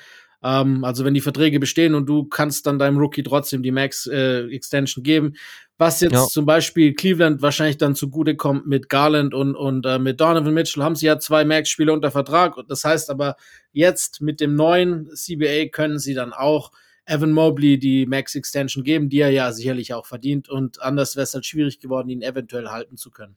Ähm, 0.45 0.85
also 0.85 1.05
wenn 1.05 1.15
die 1.15 1.23
Verträge 1.23 1.59
bestehen 1.59 1.95
und 1.95 2.07
du 2.07 2.25
kannst 2.25 2.67
dann 2.67 2.79
deinem 2.79 2.99
Rookie 2.99 3.23
trotzdem 3.23 3.63
die 3.63 3.73
Max-Extension 3.73 5.03
geben. 5.03 5.33
Was 5.79 6.01
jetzt 6.01 6.13
Ja. 6.13 6.27
zum 6.27 6.47
Beispiel 6.47 6.95
Cleveland 6.95 7.43
wahrscheinlich 7.43 7.79
dann 7.79 7.97
zugute 7.97 8.37
kommt 8.37 8.67
mit 8.67 8.89
Garland 8.89 9.35
und, 9.35 9.57
und 9.57 9.87
äh, 9.87 9.99
mit 9.99 10.21
Donovan 10.21 10.55
Mitchell, 10.55 10.85
haben 10.85 10.95
sie 10.95 11.07
ja 11.07 11.19
zwei 11.19 11.45
Max-Spieler 11.45 11.93
unter 11.95 12.11
Vertrag. 12.13 12.57
Und 12.57 12.71
Das 12.71 12.85
heißt 12.85 13.11
aber, 13.11 13.37
jetzt 13.73 14.21
mit 14.21 14.41
dem 14.41 14.55
neuen 14.55 15.09
CBA 15.15 15.67
können 15.73 15.99
sie 15.99 16.15
dann 16.15 16.33
auch 16.33 16.71
Evan 17.07 17.33
Mobley 17.33 17.79
die 17.79 18.07
Max 18.07 18.35
Extension 18.35 18.85
geben, 18.85 19.09
die 19.09 19.21
er 19.21 19.31
ja 19.31 19.51
sicherlich 19.53 19.95
auch 19.95 20.07
verdient. 20.07 20.49
Und 20.49 20.81
anders 20.81 21.17
wäre 21.17 21.25
es 21.25 21.35
halt 21.35 21.45
schwierig 21.47 21.81
geworden, 21.81 22.09
ihn 22.09 22.23
eventuell 22.23 22.69
halten 22.69 22.97
zu 22.97 23.11
können. 23.11 23.37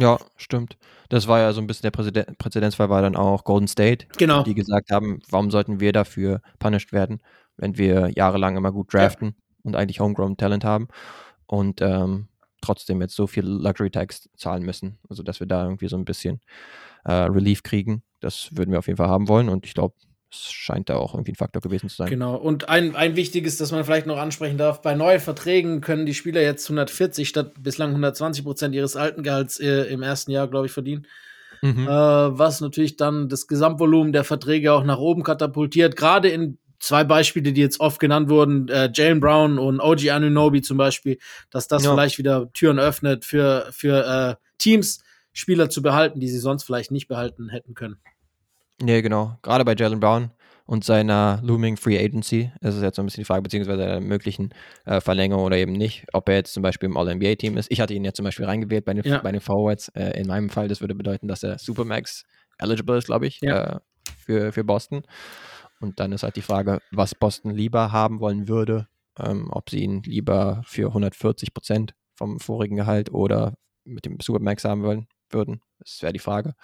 Ja, 0.00 0.18
stimmt. 0.36 0.76
Das 1.08 1.26
war 1.28 1.40
ja 1.40 1.52
so 1.52 1.60
ein 1.60 1.66
bisschen 1.66 1.82
der 1.82 1.90
Präzeden 1.90 2.36
Präzedenzfall, 2.36 2.88
war 2.88 3.02
dann 3.02 3.16
auch 3.16 3.44
Golden 3.44 3.68
State, 3.68 4.06
Genau. 4.16 4.42
die 4.42 4.54
gesagt 4.54 4.90
haben, 4.90 5.20
warum 5.28 5.50
sollten 5.50 5.80
wir 5.80 5.92
dafür 5.92 6.40
punished 6.58 6.92
werden, 6.92 7.20
wenn 7.56 7.76
wir 7.76 8.10
jahrelang 8.14 8.56
immer 8.56 8.72
gut 8.72 8.92
draften 8.94 9.34
und 9.62 9.76
eigentlich 9.76 10.00
Homegrown 10.00 10.36
Talent 10.36 10.64
haben 10.64 10.88
und 11.46 11.80
ähm, 11.82 12.28
trotzdem 12.62 13.00
jetzt 13.00 13.16
so 13.16 13.26
viel 13.26 13.44
Luxury 13.44 13.90
Tax 13.90 14.28
zahlen 14.36 14.62
müssen. 14.62 14.98
Also, 15.08 15.22
dass 15.22 15.40
wir 15.40 15.46
da 15.46 15.64
irgendwie 15.64 15.88
so 15.88 15.96
ein 15.96 16.04
bisschen 16.04 16.40
äh, 17.04 17.12
Relief 17.12 17.62
kriegen. 17.62 18.02
Das 18.20 18.50
würden 18.52 18.70
wir 18.70 18.78
auf 18.78 18.86
jeden 18.86 18.98
Fall 18.98 19.08
haben 19.08 19.28
wollen 19.28 19.48
und 19.48 19.64
ich 19.66 19.74
glaube, 19.74 19.94
es 20.32 20.52
scheint 20.52 20.88
da 20.88 20.96
auch 20.96 21.14
irgendwie 21.14 21.32
ein 21.32 21.36
Faktor 21.36 21.60
gewesen 21.60 21.88
zu 21.88 21.96
sein. 21.96 22.08
Genau. 22.08 22.36
Und 22.36 22.68
ein, 22.68 22.94
ein 22.94 23.16
wichtiges, 23.16 23.56
das 23.56 23.72
man 23.72 23.84
vielleicht 23.84 24.06
noch 24.06 24.18
ansprechen 24.18 24.58
darf: 24.58 24.80
Bei 24.80 24.94
neuen 24.94 25.20
Verträgen 25.20 25.80
können 25.80 26.06
die 26.06 26.14
Spieler 26.14 26.40
jetzt 26.40 26.66
140 26.66 27.28
statt 27.28 27.52
bislang 27.60 27.90
120 27.90 28.44
Prozent 28.44 28.74
ihres 28.74 28.96
alten 28.96 29.22
Gehalts 29.22 29.58
äh, 29.58 29.82
im 29.84 30.02
ersten 30.02 30.30
Jahr, 30.30 30.48
glaube 30.48 30.66
ich, 30.66 30.72
verdienen. 30.72 31.06
Mhm. 31.62 31.86
Äh, 31.86 31.88
was 31.90 32.60
natürlich 32.60 32.96
dann 32.96 33.28
das 33.28 33.46
Gesamtvolumen 33.46 34.12
der 34.12 34.24
Verträge 34.24 34.72
auch 34.72 34.84
nach 34.84 34.98
oben 34.98 35.22
katapultiert. 35.22 35.96
Gerade 35.96 36.28
in 36.28 36.58
zwei 36.78 37.04
Beispiele, 37.04 37.52
die 37.52 37.60
jetzt 37.60 37.80
oft 37.80 38.00
genannt 38.00 38.30
wurden, 38.30 38.68
äh, 38.68 38.90
Jalen 38.94 39.20
Brown 39.20 39.58
und 39.58 39.80
OG 39.80 40.10
Anunobi 40.10 40.62
zum 40.62 40.78
Beispiel, 40.78 41.18
dass 41.50 41.68
das 41.68 41.84
Ja. 41.84 41.92
vielleicht 41.92 42.18
wieder 42.18 42.50
Türen 42.52 42.78
öffnet 42.78 43.24
für, 43.24 43.66
für 43.70 44.38
äh, 44.38 44.44
Teams, 44.58 45.02
Spieler 45.32 45.70
zu 45.70 45.82
behalten, 45.82 46.18
die 46.20 46.28
sie 46.28 46.38
sonst 46.38 46.64
vielleicht 46.64 46.90
nicht 46.90 47.06
behalten 47.08 47.50
hätten 47.50 47.74
können. 47.74 48.00
Nee, 48.82 49.02
genau. 49.02 49.36
Gerade 49.42 49.64
bei 49.64 49.74
Jalen 49.74 50.00
Brown 50.00 50.30
und 50.66 50.84
seiner 50.84 51.40
looming 51.42 51.76
Free 51.76 51.98
Agency 51.98 52.50
ist 52.60 52.74
es 52.76 52.82
jetzt 52.82 52.96
so 52.96 53.02
ein 53.02 53.06
bisschen 53.06 53.22
die 53.22 53.26
Frage, 53.26 53.42
beziehungsweise 53.42 53.78
der 53.84 54.00
möglichen 54.00 54.54
äh, 54.86 55.00
Verlängerung 55.00 55.44
oder 55.44 55.56
eben 55.58 55.72
nicht, 55.72 56.06
ob 56.12 56.28
er 56.28 56.36
jetzt 56.36 56.52
zum 56.54 56.62
Beispiel 56.62 56.88
im 56.88 56.96
All-NBA-Team 56.96 57.56
ist. 57.58 57.70
Ich 57.70 57.80
hatte 57.80 57.92
ihn 57.94 58.04
ja 58.04 58.12
zum 58.12 58.24
Beispiel 58.24 58.46
reingewählt 58.46 58.84
bei 58.84 58.94
den, 58.94 59.04
Ja. 59.04 59.18
bei 59.18 59.32
den 59.32 59.40
Forwards. 59.40 59.88
Äh, 59.88 60.18
in 60.20 60.28
meinem 60.28 60.48
Fall, 60.48 60.68
das 60.68 60.80
würde 60.80 60.94
bedeuten, 60.94 61.28
dass 61.28 61.42
er 61.42 61.58
Supermax 61.58 62.24
eligible 62.58 62.96
ist, 62.98 63.06
glaube 63.06 63.26
ich, 63.26 63.40
Ja. 63.42 63.76
äh, 63.76 63.80
für, 64.24 64.52
für 64.52 64.64
Boston. 64.64 65.02
Und 65.80 65.98
dann 65.98 66.12
ist 66.12 66.22
halt 66.22 66.36
die 66.36 66.42
Frage, 66.42 66.80
was 66.92 67.14
Boston 67.14 67.50
lieber 67.54 67.90
haben 67.92 68.20
wollen 68.20 68.48
würde, 68.48 68.86
ähm, 69.18 69.48
ob 69.50 69.70
sie 69.70 69.80
ihn 69.82 70.02
lieber 70.02 70.62
für 70.64 70.88
140 70.94 71.52
Prozent 71.52 71.94
vom 72.14 72.38
vorigen 72.38 72.76
Gehalt 72.76 73.10
oder 73.12 73.54
mit 73.84 74.04
dem 74.04 74.18
Supermax 74.20 74.64
haben 74.64 74.82
wollen 74.82 75.08
würden. 75.30 75.62
Das 75.78 76.02
wäre 76.02 76.12
die 76.12 76.18
Frage. 76.18 76.54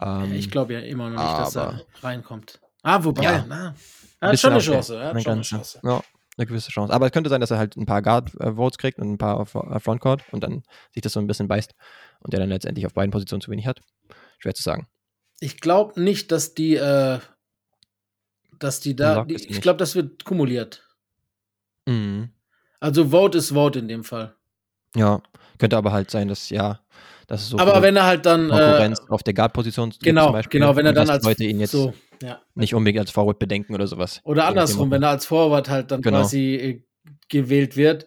Ähm, 0.00 0.32
ich 0.34 0.50
glaube 0.50 0.74
ja 0.74 0.80
immer 0.80 1.10
noch 1.10 1.22
nicht, 1.22 1.38
dass 1.38 1.56
er 1.56 1.80
reinkommt. 2.02 2.60
Ah, 2.82 3.02
wobei, 3.02 3.22
Ja. 3.24 3.44
na, 3.48 3.74
er 4.20 4.28
hat 4.30 4.38
schon 4.38 4.52
eine 4.52 4.60
Chance. 4.60 4.94
Er 4.96 5.10
eine 5.10 5.14
hat 5.18 5.22
schon 5.24 5.32
eine 5.32 5.42
Chance. 5.42 5.80
Ja, 5.82 6.02
eine 6.36 6.46
gewisse 6.46 6.70
Chance. 6.70 6.92
Aber 6.92 7.06
es 7.06 7.12
könnte 7.12 7.30
sein, 7.30 7.40
dass 7.40 7.50
er 7.50 7.58
halt 7.58 7.76
ein 7.76 7.86
paar 7.86 8.02
Guard-Votes 8.02 8.78
kriegt 8.78 8.98
und 8.98 9.12
ein 9.12 9.18
paar 9.18 9.38
auf 9.40 9.54
äh, 9.54 9.80
Frontcourt 9.80 10.22
und 10.32 10.42
dann 10.42 10.62
sich 10.92 11.02
das 11.02 11.12
so 11.12 11.20
ein 11.20 11.26
bisschen 11.26 11.48
beißt 11.48 11.74
und 12.20 12.32
der 12.32 12.40
dann 12.40 12.48
letztendlich 12.50 12.86
auf 12.86 12.94
beiden 12.94 13.10
Positionen 13.10 13.40
zu 13.40 13.50
wenig 13.50 13.66
hat. 13.66 13.80
Schwer 14.38 14.54
zu 14.54 14.62
sagen. 14.62 14.86
Ich 15.40 15.60
glaube 15.60 16.00
nicht, 16.00 16.30
dass 16.32 16.54
die, 16.54 16.76
äh, 16.76 17.18
dass 18.58 18.80
die 18.80 18.94
da, 18.96 19.24
die, 19.24 19.34
ich 19.34 19.60
glaube, 19.60 19.78
das 19.78 19.94
wird 19.94 20.24
kumuliert. 20.24 20.82
Mhm. 21.86 22.30
Also 22.80 23.10
Vote 23.10 23.38
ist 23.38 23.52
Vote 23.52 23.78
in 23.78 23.88
dem 23.88 24.04
Fall. 24.04 24.34
Ja, 24.94 25.22
könnte 25.58 25.76
aber 25.76 25.92
halt 25.92 26.10
sein, 26.10 26.28
dass 26.28 26.50
ja, 26.50 26.80
dass 27.26 27.42
es 27.42 27.48
so 27.48 27.58
Aber 27.58 27.82
wenn 27.82 27.96
er 27.96 28.06
halt 28.06 28.24
dann, 28.26 28.46
äh, 28.46 28.50
Konkurrenz 28.50 29.00
auf 29.08 29.22
der 29.22 29.34
Guard-Position 29.34 29.92
genau, 30.02 30.24
zum 30.26 30.32
Beispiel, 30.32 30.60
genau, 30.60 30.76
wenn 30.76 30.86
er 30.86 30.92
dann 30.92 31.10
als 31.10 31.24
Leute 31.24 31.44
ihn 31.44 31.60
jetzt 31.60 31.72
so, 31.72 31.92
ja. 32.22 32.40
nicht 32.54 32.74
unbedingt 32.74 33.00
als 33.00 33.10
Forward 33.10 33.38
bedenken 33.38 33.74
oder 33.74 33.86
sowas. 33.86 34.20
Oder 34.24 34.46
andersrum, 34.46 34.90
wenn 34.90 35.02
er 35.02 35.10
als 35.10 35.26
Forward 35.26 35.68
halt 35.68 35.90
dann 35.90 36.02
Genau. 36.02 36.18
quasi 36.20 36.54
äh, 36.54 36.82
gewählt 37.28 37.76
wird, 37.76 38.06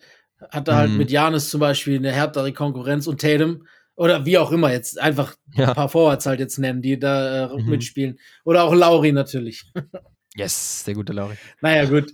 hat 0.52 0.68
er 0.70 0.76
halt 0.78 0.92
Mhm. 0.92 0.98
mit 0.98 1.12
Janis 1.12 1.50
zum 1.50 1.60
Beispiel 1.60 1.98
eine 1.98 2.12
härtere 2.12 2.54
Konkurrenz 2.54 3.08
und 3.08 3.20
Tatum 3.20 3.66
oder 3.96 4.26
wie 4.26 4.38
auch 4.38 4.52
immer 4.54 4.72
jetzt 4.72 4.98
einfach 5.00 5.36
ein 5.54 5.62
Ja. 5.62 5.74
paar 5.74 5.90
Forwards 5.90 6.26
halt 6.26 6.40
jetzt 6.40 6.58
nennen, 6.58 6.82
die 6.82 6.98
da 6.98 7.52
äh, 7.52 7.58
Mhm. 7.58 7.70
mitspielen. 7.70 8.20
Oder 8.46 8.64
auch 8.64 8.74
Lauri 8.74 9.12
natürlich. 9.12 9.66
Yes, 10.36 10.84
der 10.86 10.94
gute 10.94 11.12
Lauri. 11.12 11.34
Naja, 11.60 11.86
gut. 11.86 12.14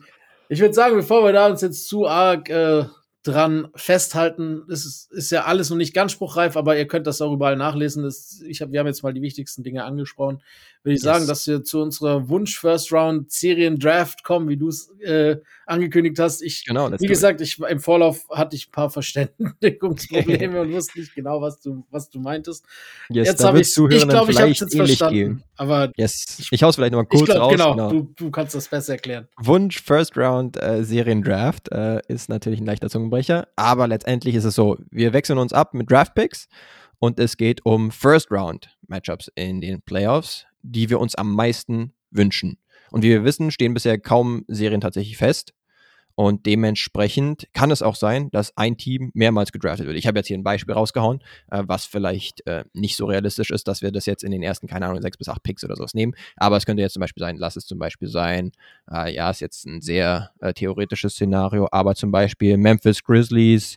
Ich 0.49 0.59
würde 0.59 0.73
sagen, 0.73 0.95
bevor 0.95 1.23
wir 1.25 1.33
da 1.33 1.47
uns 1.47 1.61
jetzt 1.61 1.87
zu 1.87 2.07
arg 2.07 2.49
äh, 2.49 2.85
dran 3.25 3.69
festhalten, 3.73 4.61
es 4.69 4.85
ist, 4.85 5.11
ist 5.11 5.31
ja 5.31 5.45
alles 5.45 5.71
noch 5.71 5.77
nicht 5.77 5.95
ganz 5.95 6.11
spruchreif, 6.11 6.55
aber 6.55 6.77
ihr 6.77 6.87
könnt 6.87 7.07
das 7.07 7.21
auch 7.21 7.33
überall 7.33 7.55
nachlesen. 7.55 8.03
Das, 8.03 8.39
ich 8.47 8.61
hab, 8.61 8.71
wir 8.71 8.79
haben 8.79 8.85
jetzt 8.87 9.01
mal 9.01 9.13
die 9.13 9.21
wichtigsten 9.23 9.63
Dinge 9.63 9.83
angesprochen. 9.83 10.41
Würde 10.83 10.93
ich 10.95 11.01
Yes. 11.03 11.13
sagen, 11.13 11.27
dass 11.27 11.47
wir 11.47 11.63
zu 11.63 11.81
unserer 11.81 12.29
Wunsch 12.29 12.59
First 12.59 12.91
Round 12.93 13.31
Serien 13.31 13.79
Draft 13.79 14.23
kommen, 14.23 14.47
wie 14.47 14.57
du 14.57 14.67
es 14.67 14.91
äh, 14.99 15.37
angekündigt 15.65 16.19
hast. 16.19 16.41
Ich, 16.41 16.65
Genau, 16.65 16.91
wie 16.91 17.07
gesagt, 17.07 17.41
ich, 17.41 17.59
im 17.59 17.79
Vorlauf 17.79 18.25
hatte 18.29 18.55
ich 18.55 18.67
ein 18.67 18.71
paar 18.71 18.89
Verständigungsprobleme 18.89 20.61
und 20.61 20.71
wusste 20.73 20.99
nicht 20.99 21.13
genau, 21.15 21.41
was 21.41 21.59
du, 21.61 21.85
was 21.91 22.09
du 22.09 22.19
meintest. 22.19 22.65
yes, 23.09 23.27
jetzt 23.27 23.43
habe 23.43 23.59
ich, 23.61 23.67
ich 23.67 23.73
Zuhörenden 23.73 24.09
glaube, 24.09 24.31
ich 24.31 24.39
habe 24.39 24.51
es 24.51 24.59
jetzt 24.59 24.75
verstanden. 24.75 25.13
gehen. 25.15 25.43
Aber 25.57 25.91
Yes, 25.95 26.47
ich 26.51 26.63
hau's 26.63 26.75
vielleicht 26.75 26.91
nochmal 26.91 27.07
ich 27.11 27.17
kurz 27.19 27.25
glaube, 27.31 27.41
raus. 27.41 27.51
genau, 27.75 27.89
Du, 27.89 28.13
du 28.15 28.31
kannst 28.31 28.55
das 28.55 28.67
besser 28.67 28.93
erklären. 28.93 29.27
Wunsch 29.37 29.81
First 29.81 30.17
Round 30.17 30.61
äh, 30.61 30.83
Seriendraft 30.83 31.71
äh, 31.71 31.99
ist 32.07 32.29
natürlich 32.29 32.59
ein 32.59 32.65
leichter 32.65 32.89
Zungenbrecher, 32.89 33.47
aber 33.55 33.87
letztendlich 33.87 34.35
ist 34.35 34.43
es 34.45 34.55
so, 34.55 34.77
wir 34.91 35.13
wechseln 35.13 35.39
uns 35.39 35.53
ab 35.53 35.73
mit 35.73 35.89
Draft 35.89 36.13
Picks 36.15 36.47
und 36.99 37.19
es 37.19 37.37
geht 37.37 37.65
um 37.65 37.91
First 37.91 38.31
Round 38.31 38.69
Matchups 38.87 39.29
in 39.35 39.61
den 39.61 39.81
Playoffs, 39.81 40.45
die 40.61 40.89
wir 40.89 40.99
uns 40.99 41.15
am 41.15 41.33
meisten 41.33 41.93
wünschen. 42.11 42.57
Und 42.95 43.03
wie 43.03 43.09
wir 43.09 43.25
wissen, 43.25 43.51
stehen 43.51 43.73
bisher 43.73 43.99
kaum 43.99 44.45
Serien 44.47 44.79
tatsächlich 44.79 45.17
fest. 45.17 45.53
Und 46.15 46.45
dementsprechend 46.45 47.45
kann 47.51 47.69
es 47.69 47.81
auch 47.81 47.95
sein, 47.95 48.29
dass 48.31 48.55
ein 48.55 48.77
Team 48.77 49.11
mehrmals 49.13 49.51
gedraftet 49.51 49.85
wird. 49.85 49.97
Ich 49.97 50.07
habe 50.07 50.17
jetzt 50.17 50.27
hier 50.27 50.37
ein 50.37 50.45
Beispiel 50.45 50.73
rausgehauen, 50.73 51.21
äh, 51.51 51.63
was 51.67 51.83
vielleicht 51.83 52.47
äh, 52.47 52.63
nicht 52.71 52.95
so 52.95 53.05
realistisch 53.05 53.49
ist, 53.51 53.67
dass 53.67 53.81
wir 53.81 53.91
das 53.91 54.05
jetzt 54.05 54.23
in 54.23 54.31
den 54.31 54.41
ersten, 54.41 54.67
keine 54.67 54.85
Ahnung, 54.85 55.01
sechs 55.01 55.17
bis 55.17 55.27
acht 55.27 55.43
Picks 55.43 55.65
oder 55.65 55.75
sowas 55.75 55.93
nehmen. 55.93 56.13
Aber 56.37 56.55
es 56.55 56.65
könnte 56.65 56.83
jetzt 56.83 56.93
zum 56.93 57.01
Beispiel 57.01 57.19
sein, 57.19 57.35
lass 57.35 57.57
es 57.57 57.65
zum 57.65 57.79
Beispiel 57.79 58.07
sein, 58.07 58.53
äh, 58.89 59.13
ja, 59.13 59.29
ist 59.29 59.41
jetzt 59.41 59.65
ein 59.65 59.81
sehr 59.81 60.31
äh, 60.39 60.53
theoretisches 60.53 61.15
Szenario, 61.15 61.67
aber 61.73 61.95
zum 61.95 62.11
Beispiel 62.11 62.55
Memphis 62.55 63.03
Grizzlies 63.03 63.75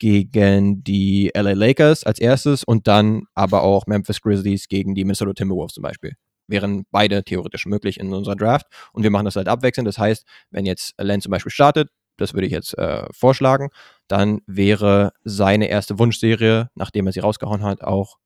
gegen 0.00 0.82
die 0.82 1.30
LA 1.36 1.52
Lakers 1.52 2.02
als 2.02 2.18
erstes 2.18 2.64
und 2.64 2.88
dann 2.88 3.28
aber 3.36 3.62
auch 3.62 3.86
Memphis 3.86 4.20
Grizzlies 4.20 4.66
gegen 4.66 4.96
die 4.96 5.04
Minnesota 5.04 5.34
Timberwolves 5.34 5.74
zum 5.74 5.84
Beispiel. 5.84 6.16
Wären 6.48 6.86
beide 6.90 7.24
theoretisch 7.24 7.66
möglich 7.66 7.98
in 7.98 8.12
unserer 8.12 8.36
Draft 8.36 8.66
und 8.92 9.02
wir 9.02 9.10
machen 9.10 9.24
das 9.24 9.36
halt 9.36 9.48
abwechselnd. 9.48 9.88
Das 9.88 9.98
heißt, 9.98 10.26
wenn 10.50 10.66
jetzt 10.66 10.94
Len 10.98 11.20
zum 11.20 11.30
Beispiel 11.30 11.52
startet, 11.52 11.88
das 12.16 12.34
würde 12.34 12.46
ich 12.46 12.52
jetzt 12.52 12.76
äh, 12.78 13.04
vorschlagen, 13.12 13.70
dann 14.08 14.40
wäre 14.46 15.12
seine 15.24 15.68
erste 15.68 15.98
Wunschserie, 15.98 16.70
nachdem 16.74 17.06
er 17.06 17.12
sie 17.12 17.20
rausgehauen 17.20 17.62
hat, 17.62 17.82
auch 17.82 18.16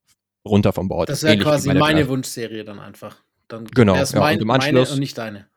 runter 0.46 0.72
vom 0.72 0.88
Board. 0.88 1.08
Das 1.08 1.22
wäre 1.22 1.38
quasi 1.38 1.72
meine 1.72 2.00
Draft. 2.00 2.10
Wunschserie 2.10 2.64
dann 2.64 2.78
einfach. 2.78 3.16
Dann 3.48 3.64
Genau, 3.66 3.96
ja, 3.96 4.04
mein, 4.14 4.36
und 4.36 4.42
im 4.42 4.48
meine 4.48 4.64
Anschluss- 4.64 4.92
und 4.92 5.00
nicht 5.00 5.18
deine. 5.18 5.48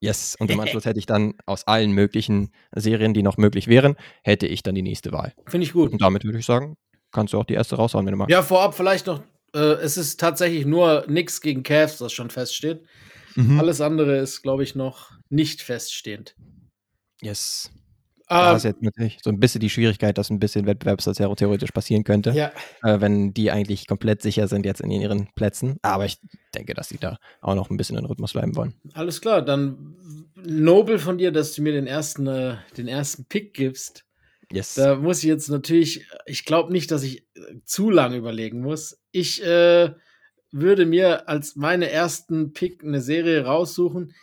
Yes, 0.00 0.36
und 0.38 0.50
im 0.50 0.60
Anschluss 0.60 0.84
hätte 0.84 0.98
ich 0.98 1.06
dann 1.06 1.34
aus 1.46 1.66
allen 1.66 1.92
möglichen 1.92 2.52
Serien, 2.72 3.14
die 3.14 3.22
noch 3.22 3.36
möglich 3.36 3.66
wären, 3.68 3.96
hätte 4.22 4.46
ich 4.46 4.62
dann 4.62 4.74
die 4.74 4.82
nächste 4.82 5.12
Wahl. 5.12 5.34
Finde 5.46 5.66
ich 5.66 5.72
gut. 5.72 5.92
Und 5.92 6.02
damit 6.02 6.24
würde 6.24 6.38
ich 6.38 6.46
sagen, 6.46 6.76
kannst 7.10 7.32
du 7.32 7.38
auch 7.38 7.44
die 7.44 7.54
erste 7.54 7.76
raushauen, 7.76 8.06
wenn 8.06 8.12
du 8.12 8.18
magst. 8.18 8.30
Ja, 8.30 8.42
vorab 8.42 8.74
vielleicht 8.74 9.06
noch, 9.06 9.22
äh, 9.54 9.58
es 9.58 9.96
ist 9.96 10.20
tatsächlich 10.20 10.66
nur 10.66 11.04
nix 11.08 11.40
gegen 11.40 11.62
Cavs, 11.62 11.98
das 11.98 12.12
schon 12.12 12.30
feststeht. 12.30 12.82
Mhm. 13.34 13.58
Alles 13.60 13.80
andere 13.80 14.18
ist, 14.18 14.42
glaube 14.42 14.62
ich, 14.62 14.74
noch 14.74 15.12
nicht 15.28 15.62
feststehend. 15.62 16.34
Yes. 17.20 17.70
Da 18.30 18.50
Ähm, 18.50 18.56
ist 18.56 18.64
jetzt 18.64 18.82
natürlich 18.82 19.18
so 19.22 19.30
ein 19.30 19.40
bisschen 19.40 19.60
die 19.60 19.70
Schwierigkeit, 19.70 20.18
dass 20.18 20.28
ein 20.28 20.38
bisschen 20.38 20.66
Wettbewerbsverzerrung 20.66 21.36
theoretisch 21.36 21.72
passieren 21.72 22.04
könnte, 22.04 22.32
ja, 22.32 22.52
äh, 22.82 23.00
wenn 23.00 23.32
die 23.32 23.50
eigentlich 23.50 23.86
komplett 23.86 24.20
sicher 24.20 24.48
sind 24.48 24.66
jetzt 24.66 24.82
in 24.82 24.90
ihren 24.90 25.28
Plätzen. 25.34 25.78
Aber 25.80 26.04
ich 26.04 26.18
denke, 26.54 26.74
dass 26.74 26.90
sie 26.90 26.98
da 26.98 27.16
auch 27.40 27.54
noch 27.54 27.70
ein 27.70 27.78
bisschen 27.78 27.96
in 27.96 28.04
Rhythmus 28.04 28.34
bleiben 28.34 28.54
wollen. 28.54 28.74
alles 28.92 29.20
klar. 29.22 29.40
Dann 29.42 29.96
nobel 30.34 30.98
von 30.98 31.16
dir, 31.16 31.32
dass 31.32 31.54
du 31.54 31.62
mir 31.62 31.72
den 31.72 31.86
ersten, 31.86 32.26
äh, 32.26 32.56
den 32.76 32.86
ersten 32.86 33.24
Pick 33.24 33.54
gibst. 33.54 34.04
Yes. 34.50 34.74
Da 34.74 34.96
muss 34.96 35.18
ich 35.18 35.24
jetzt 35.24 35.48
natürlich, 35.48 36.06
ich 36.26 36.44
glaube 36.44 36.72
nicht, 36.72 36.90
dass 36.90 37.02
ich 37.02 37.26
äh, 37.36 37.60
zu 37.64 37.90
lange 37.90 38.16
überlegen 38.16 38.60
muss. 38.60 38.98
Ich 39.10 39.44
äh, 39.44 39.92
würde 40.50 40.86
mir 40.86 41.28
als 41.28 41.56
meine 41.56 41.90
ersten 41.90 42.52
Pick 42.52 42.82
eine 42.82 43.02
Serie 43.02 43.44
raussuchen, 43.44 44.14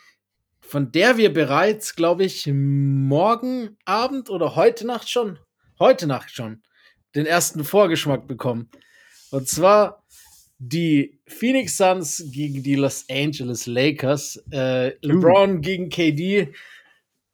von 0.60 0.90
der 0.90 1.16
wir 1.16 1.32
bereits, 1.32 1.94
glaube 1.94 2.24
ich, 2.24 2.46
morgen 2.48 3.76
Abend 3.84 4.30
oder 4.30 4.56
heute 4.56 4.84
Nacht 4.84 5.08
schon, 5.08 5.38
heute 5.78 6.08
Nacht 6.08 6.32
schon, 6.32 6.62
den 7.14 7.26
ersten 7.26 7.62
Vorgeschmack 7.62 8.26
bekommen. 8.26 8.68
Und 9.30 9.48
zwar 9.48 10.04
die 10.58 11.20
Phoenix 11.28 11.76
Suns 11.76 12.24
gegen 12.32 12.62
die 12.62 12.74
Los 12.74 13.04
Angeles 13.08 13.66
Lakers. 13.66 14.42
Äh, 14.50 14.96
LeBron 15.06 15.60
gegen 15.60 15.88
KD 15.88 16.52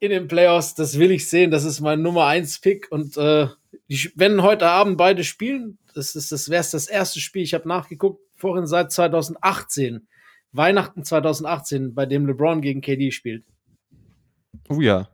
in 0.03 0.09
den 0.09 0.27
Playoffs, 0.27 0.75
das 0.75 0.99
will 0.99 1.11
ich 1.11 1.29
sehen. 1.29 1.49
Das 1.49 1.63
ist 1.63 1.79
mein 1.79 2.01
Nummer 2.01 2.25
1 2.25 2.59
Pick. 2.59 2.91
Und 2.91 3.15
äh, 3.15 3.47
die, 3.87 4.11
wenn 4.15 4.43
heute 4.43 4.67
Abend 4.67 4.97
beide 4.97 5.23
spielen, 5.23 5.77
das 5.95 6.15
ist 6.15 6.33
das 6.33 6.49
wäre 6.49 6.65
das 6.69 6.87
erste 6.87 7.21
Spiel. 7.21 7.43
Ich 7.43 7.53
habe 7.53 7.69
nachgeguckt, 7.69 8.19
vorhin 8.35 8.67
seit 8.67 8.91
2018, 8.91 10.05
Weihnachten 10.51 11.05
2018, 11.05 11.95
bei 11.95 12.05
dem 12.05 12.27
LeBron 12.27 12.61
gegen 12.61 12.81
KD 12.81 13.11
spielt. 13.11 13.45
Oh 14.67 14.81
ja. 14.81 15.07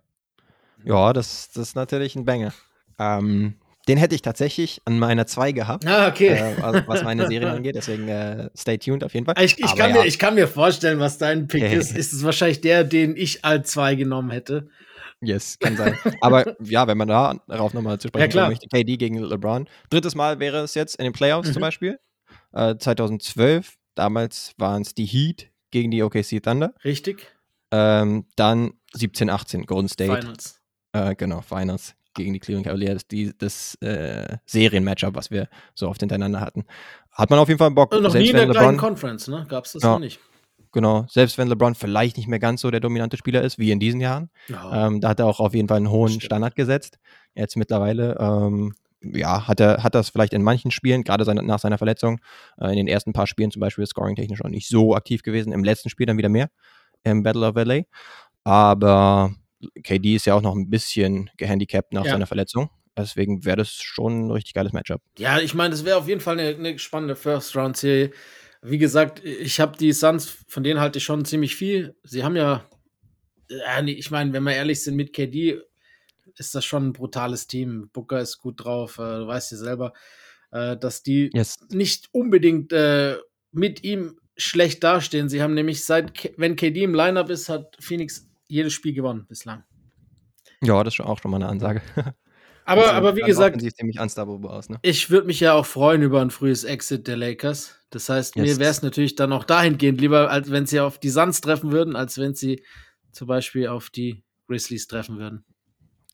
Ja, 0.84 1.14
das, 1.14 1.52
das 1.52 1.70
ist 1.70 1.76
natürlich 1.76 2.16
ein 2.16 2.26
Banger. 2.26 2.54
Ähm, 2.98 3.60
den 3.90 3.98
hätte 3.98 4.16
ich 4.16 4.22
tatsächlich 4.22 4.82
an 4.86 4.98
meiner 5.00 5.26
2 5.28 5.52
gehabt, 5.52 5.86
Ah, 5.86 6.08
okay. 6.08 6.28
äh, 6.30 6.62
also 6.62 6.88
was 6.88 7.04
meine 7.04 7.28
Serien 7.28 7.50
angeht. 7.50 7.76
Deswegen 7.76 8.08
äh, 8.08 8.50
stay 8.56 8.78
tuned 8.78 9.04
auf 9.04 9.14
jeden 9.14 9.26
Fall. 9.26 9.36
ich, 9.44 9.60
ich, 9.60 9.76
kann 9.76 9.90
ja. 9.94 10.02
mir, 10.02 10.06
ich 10.06 10.18
kann 10.20 10.36
mir 10.36 10.48
vorstellen, 10.48 11.00
was 11.00 11.18
dein 11.18 11.48
Pick 11.48 11.64
ist. 11.64 11.98
Ist 11.98 12.14
es 12.14 12.24
wahrscheinlich 12.24 12.62
der, 12.62 12.84
den 12.86 13.18
ich 13.18 13.44
als 13.44 13.72
2 13.72 13.96
genommen 13.96 14.30
hätte. 14.30 14.70
Yes, 15.22 15.58
kann 15.60 15.76
sein. 15.76 15.98
Aber 16.22 16.56
ja, 16.64 16.88
wenn 16.88 16.98
man 16.98 17.10
da 17.10 17.36
darauf 17.48 17.74
nochmal 17.74 18.00
zu 18.00 18.08
Ja, 18.08 18.10
sprechen 18.10 18.32
kommen 18.32 18.50
möchte, 18.52 18.68
KD 18.70 18.96
gegen 18.96 19.18
LeBron. 19.18 19.68
Drittes 19.90 20.16
Mal 20.16 20.40
wäre 20.40 20.60
es 20.64 20.76
jetzt 20.76 20.96
in 20.96 21.04
den 21.04 21.12
Playoffs 21.14 21.50
Mhm. 21.50 21.54
zum 21.54 21.62
Beispiel. 21.62 22.00
Äh, 22.54 22.78
2012, 22.78 23.74
damals 23.96 24.54
waren 24.58 24.84
es 24.84 24.94
die 24.94 25.06
Heat 25.06 25.50
gegen 25.72 25.92
die 25.92 26.04
OKC 26.04 26.42
Thunder. 26.42 26.74
Richtig? 26.86 27.28
Ähm, 27.72 28.26
dann 28.36 28.74
17, 28.94 29.30
18, 29.30 29.66
Golden 29.66 29.90
State. 29.90 30.16
Finals. 30.22 30.62
Äh, 30.94 31.16
genau, 31.16 31.42
Finals 31.42 31.96
gegen 32.24 32.34
die 32.34 32.40
Cleveland 32.40 32.66
Cavaliers. 32.68 33.08
Die, 33.08 33.32
das 33.38 33.76
äh, 33.82 34.38
Serien-Matchup, 34.46 35.16
was 35.16 35.32
wir 35.32 35.48
so 35.76 35.88
oft 35.90 36.00
hintereinander 36.02 36.40
hatten. 36.42 36.66
Hat 37.12 37.30
man 37.30 37.40
auf 37.40 37.48
jeden 37.48 37.58
Fall 37.60 37.72
Bock. 37.72 37.94
Und 37.94 38.04
noch 38.04 38.14
nie 38.14 38.28
selbst 38.28 38.30
in 38.30 38.36
der 38.36 38.46
wenn 38.48 38.52
gleichen 38.52 38.72
LeBron, 38.76 38.78
Conference, 38.90 39.28
ne? 39.28 39.46
Gab 39.50 39.66
es 39.66 39.74
das 39.74 39.84
Ja. 39.84 39.92
noch 39.94 40.00
nicht. 40.00 40.20
genau, 40.72 41.06
selbst 41.10 41.38
wenn 41.38 41.48
LeBron 41.48 41.74
vielleicht 41.76 42.18
nicht 42.18 42.28
mehr 42.28 42.40
ganz 42.40 42.62
so 42.62 42.70
der 42.72 42.80
dominante 42.80 43.18
Spieler 43.18 43.42
ist, 43.42 43.58
wie 43.58 43.72
in 43.72 43.80
diesen 43.80 44.00
Jahren, 44.02 44.30
Ja. 44.48 44.88
Ähm, 44.88 45.02
da 45.02 45.10
hat 45.10 45.20
er 45.20 45.26
auch 45.26 45.40
auf 45.40 45.54
jeden 45.54 45.68
Fall 45.68 45.78
einen 45.78 45.90
hohen 45.90 46.10
Stimmt. 46.10 46.24
Standard 46.26 46.56
gesetzt. 46.56 47.00
Jetzt 47.34 47.58
mittlerweile, 47.58 48.16
ähm, 48.20 48.76
ja, 49.02 49.48
hat 49.48 49.60
er 49.62 49.82
hat 49.84 49.96
das 49.96 50.10
vielleicht 50.10 50.34
in 50.34 50.44
manchen 50.44 50.72
Spielen, 50.72 51.04
gerade 51.04 51.24
seine, 51.24 51.42
nach 51.42 51.60
seiner 51.60 51.78
Verletzung, 51.78 52.20
äh, 52.60 52.70
in 52.72 52.76
den 52.78 52.88
ersten 52.88 53.14
paar 53.14 53.28
Spielen 53.28 53.50
zum 53.50 53.62
Beispiel 53.62 53.86
scoring-technisch 53.86 54.44
auch 54.44 54.50
nicht 54.50 54.68
so 54.68 54.94
aktiv 54.96 55.24
gewesen. 55.24 55.54
Im 55.54 55.64
letzten 55.64 55.90
Spiel 55.90 56.06
dann 56.06 56.18
wieder 56.18 56.30
mehr, 56.30 56.50
im 57.04 57.24
Battle 57.24 57.48
of 57.48 57.56
LA. 57.56 57.84
Aber 58.44 59.34
KD 59.84 60.16
ist 60.16 60.26
ja 60.26 60.36
auch 60.36 60.42
noch 60.42 60.56
ein 60.56 60.70
bisschen 60.70 61.30
gehandicapt 61.38 61.94
nach 61.94 62.06
Ja. 62.06 62.12
seiner 62.14 62.28
Verletzung. 62.28 62.70
Deswegen 62.98 63.46
wäre 63.46 63.58
das 63.58 63.74
schon 63.74 64.28
ein 64.28 64.32
richtig 64.32 64.54
geiles 64.54 64.74
Matchup. 64.74 65.02
Ja, 65.18 65.40
ich 65.40 65.54
meine, 65.54 65.72
das 65.72 65.86
wäre 65.86 65.98
auf 65.98 66.08
jeden 66.08 66.22
Fall 66.22 66.40
eine, 66.40 66.56
eine 66.56 66.78
spannende 66.80 67.16
First-Round-Serie. 67.16 68.12
Wie 68.62 68.78
gesagt, 68.78 69.24
ich 69.24 69.60
habe 69.62 69.78
die 69.78 69.94
Suns, 69.94 70.28
von 70.48 70.64
denen 70.64 70.82
halte 70.82 70.98
ich 71.00 71.06
schon 71.06 71.24
ziemlich 71.24 71.56
viel. 71.56 71.96
Sie 72.04 72.24
haben 72.26 72.36
ja, 72.36 72.70
nee, 73.82 73.92
ich 73.94 74.12
meine, 74.12 74.34
wenn 74.34 74.44
wir 74.44 74.54
ehrlich 74.54 74.84
sind 74.84 74.96
mit 74.96 75.14
KD, 75.14 75.62
ist 76.36 76.56
das 76.56 76.66
schon 76.66 76.88
ein 76.90 76.94
brutales 76.94 77.48
Team. 77.48 77.90
Booker 77.94 78.20
ist 78.20 78.38
gut 78.40 78.64
drauf, 78.64 78.98
äh, 78.98 79.02
du 79.20 79.28
weißt 79.28 79.52
ja 79.52 79.58
selber, 79.58 79.94
äh, 80.52 80.76
dass 80.78 81.04
die 81.04 81.30
Yes. 81.34 81.58
nicht 81.70 82.10
unbedingt 82.12 82.72
äh, 82.74 83.18
mit 83.52 83.84
ihm 83.84 84.20
schlecht 84.38 84.84
dastehen. 84.84 85.30
Sie 85.30 85.42
haben 85.42 85.54
nämlich 85.54 85.84
seit, 85.86 86.14
K 86.14 86.30
wenn 86.38 86.56
KD 86.56 86.84
im 86.84 86.94
Lineup 86.94 87.30
ist, 87.30 87.50
hat 87.50 87.76
Phoenix 87.80 88.29
jedes 88.50 88.74
Spiel 88.74 88.94
gewonnen 88.94 89.26
bislang. 89.28 89.64
Ja, 90.62 90.84
das 90.84 90.96
ist 90.96 91.00
auch 91.02 91.20
schon 91.20 91.32
mal 91.32 91.38
eine 91.38 91.48
Ansage. 91.48 91.82
Aber, 92.66 92.84
Sieht 92.84 92.94
aber 92.94 93.16
wie 93.16 93.22
gesagt, 93.22 93.60
ziemlich 93.78 94.00
unstoppable 94.00 94.48
aus, 94.48 94.70
ne? 94.70 94.78
Ich 94.84 95.10
würde 95.10 95.26
mich 95.26 95.40
ja 95.40 95.54
auch 95.54 95.66
freuen 95.66 96.04
über 96.04 96.22
ein 96.22 96.30
frühes 96.30 96.64
Exit 96.66 97.08
der 97.08 97.18
Lakers. 97.18 97.76
Das 97.90 98.10
heißt, 98.10 98.36
mir 98.36 98.46
Yes. 98.46 98.60
wäre 98.60 98.70
es 98.70 98.84
natürlich 98.84 99.16
dann 99.16 99.34
auch 99.34 99.44
dahingehend 99.44 100.00
lieber, 100.00 100.30
als 100.30 100.52
wenn 100.52 100.68
sie 100.68 100.80
auf 100.80 101.00
die 101.00 101.10
Suns 101.10 101.42
treffen 101.42 101.72
würden, 101.72 101.96
als 101.96 102.20
wenn 102.20 102.36
sie 102.36 102.64
zum 103.12 103.28
Beispiel 103.28 103.70
auf 103.70 103.90
die 103.90 104.24
Grizzlies 104.48 104.86
treffen 104.88 105.18
würden. 105.18 105.44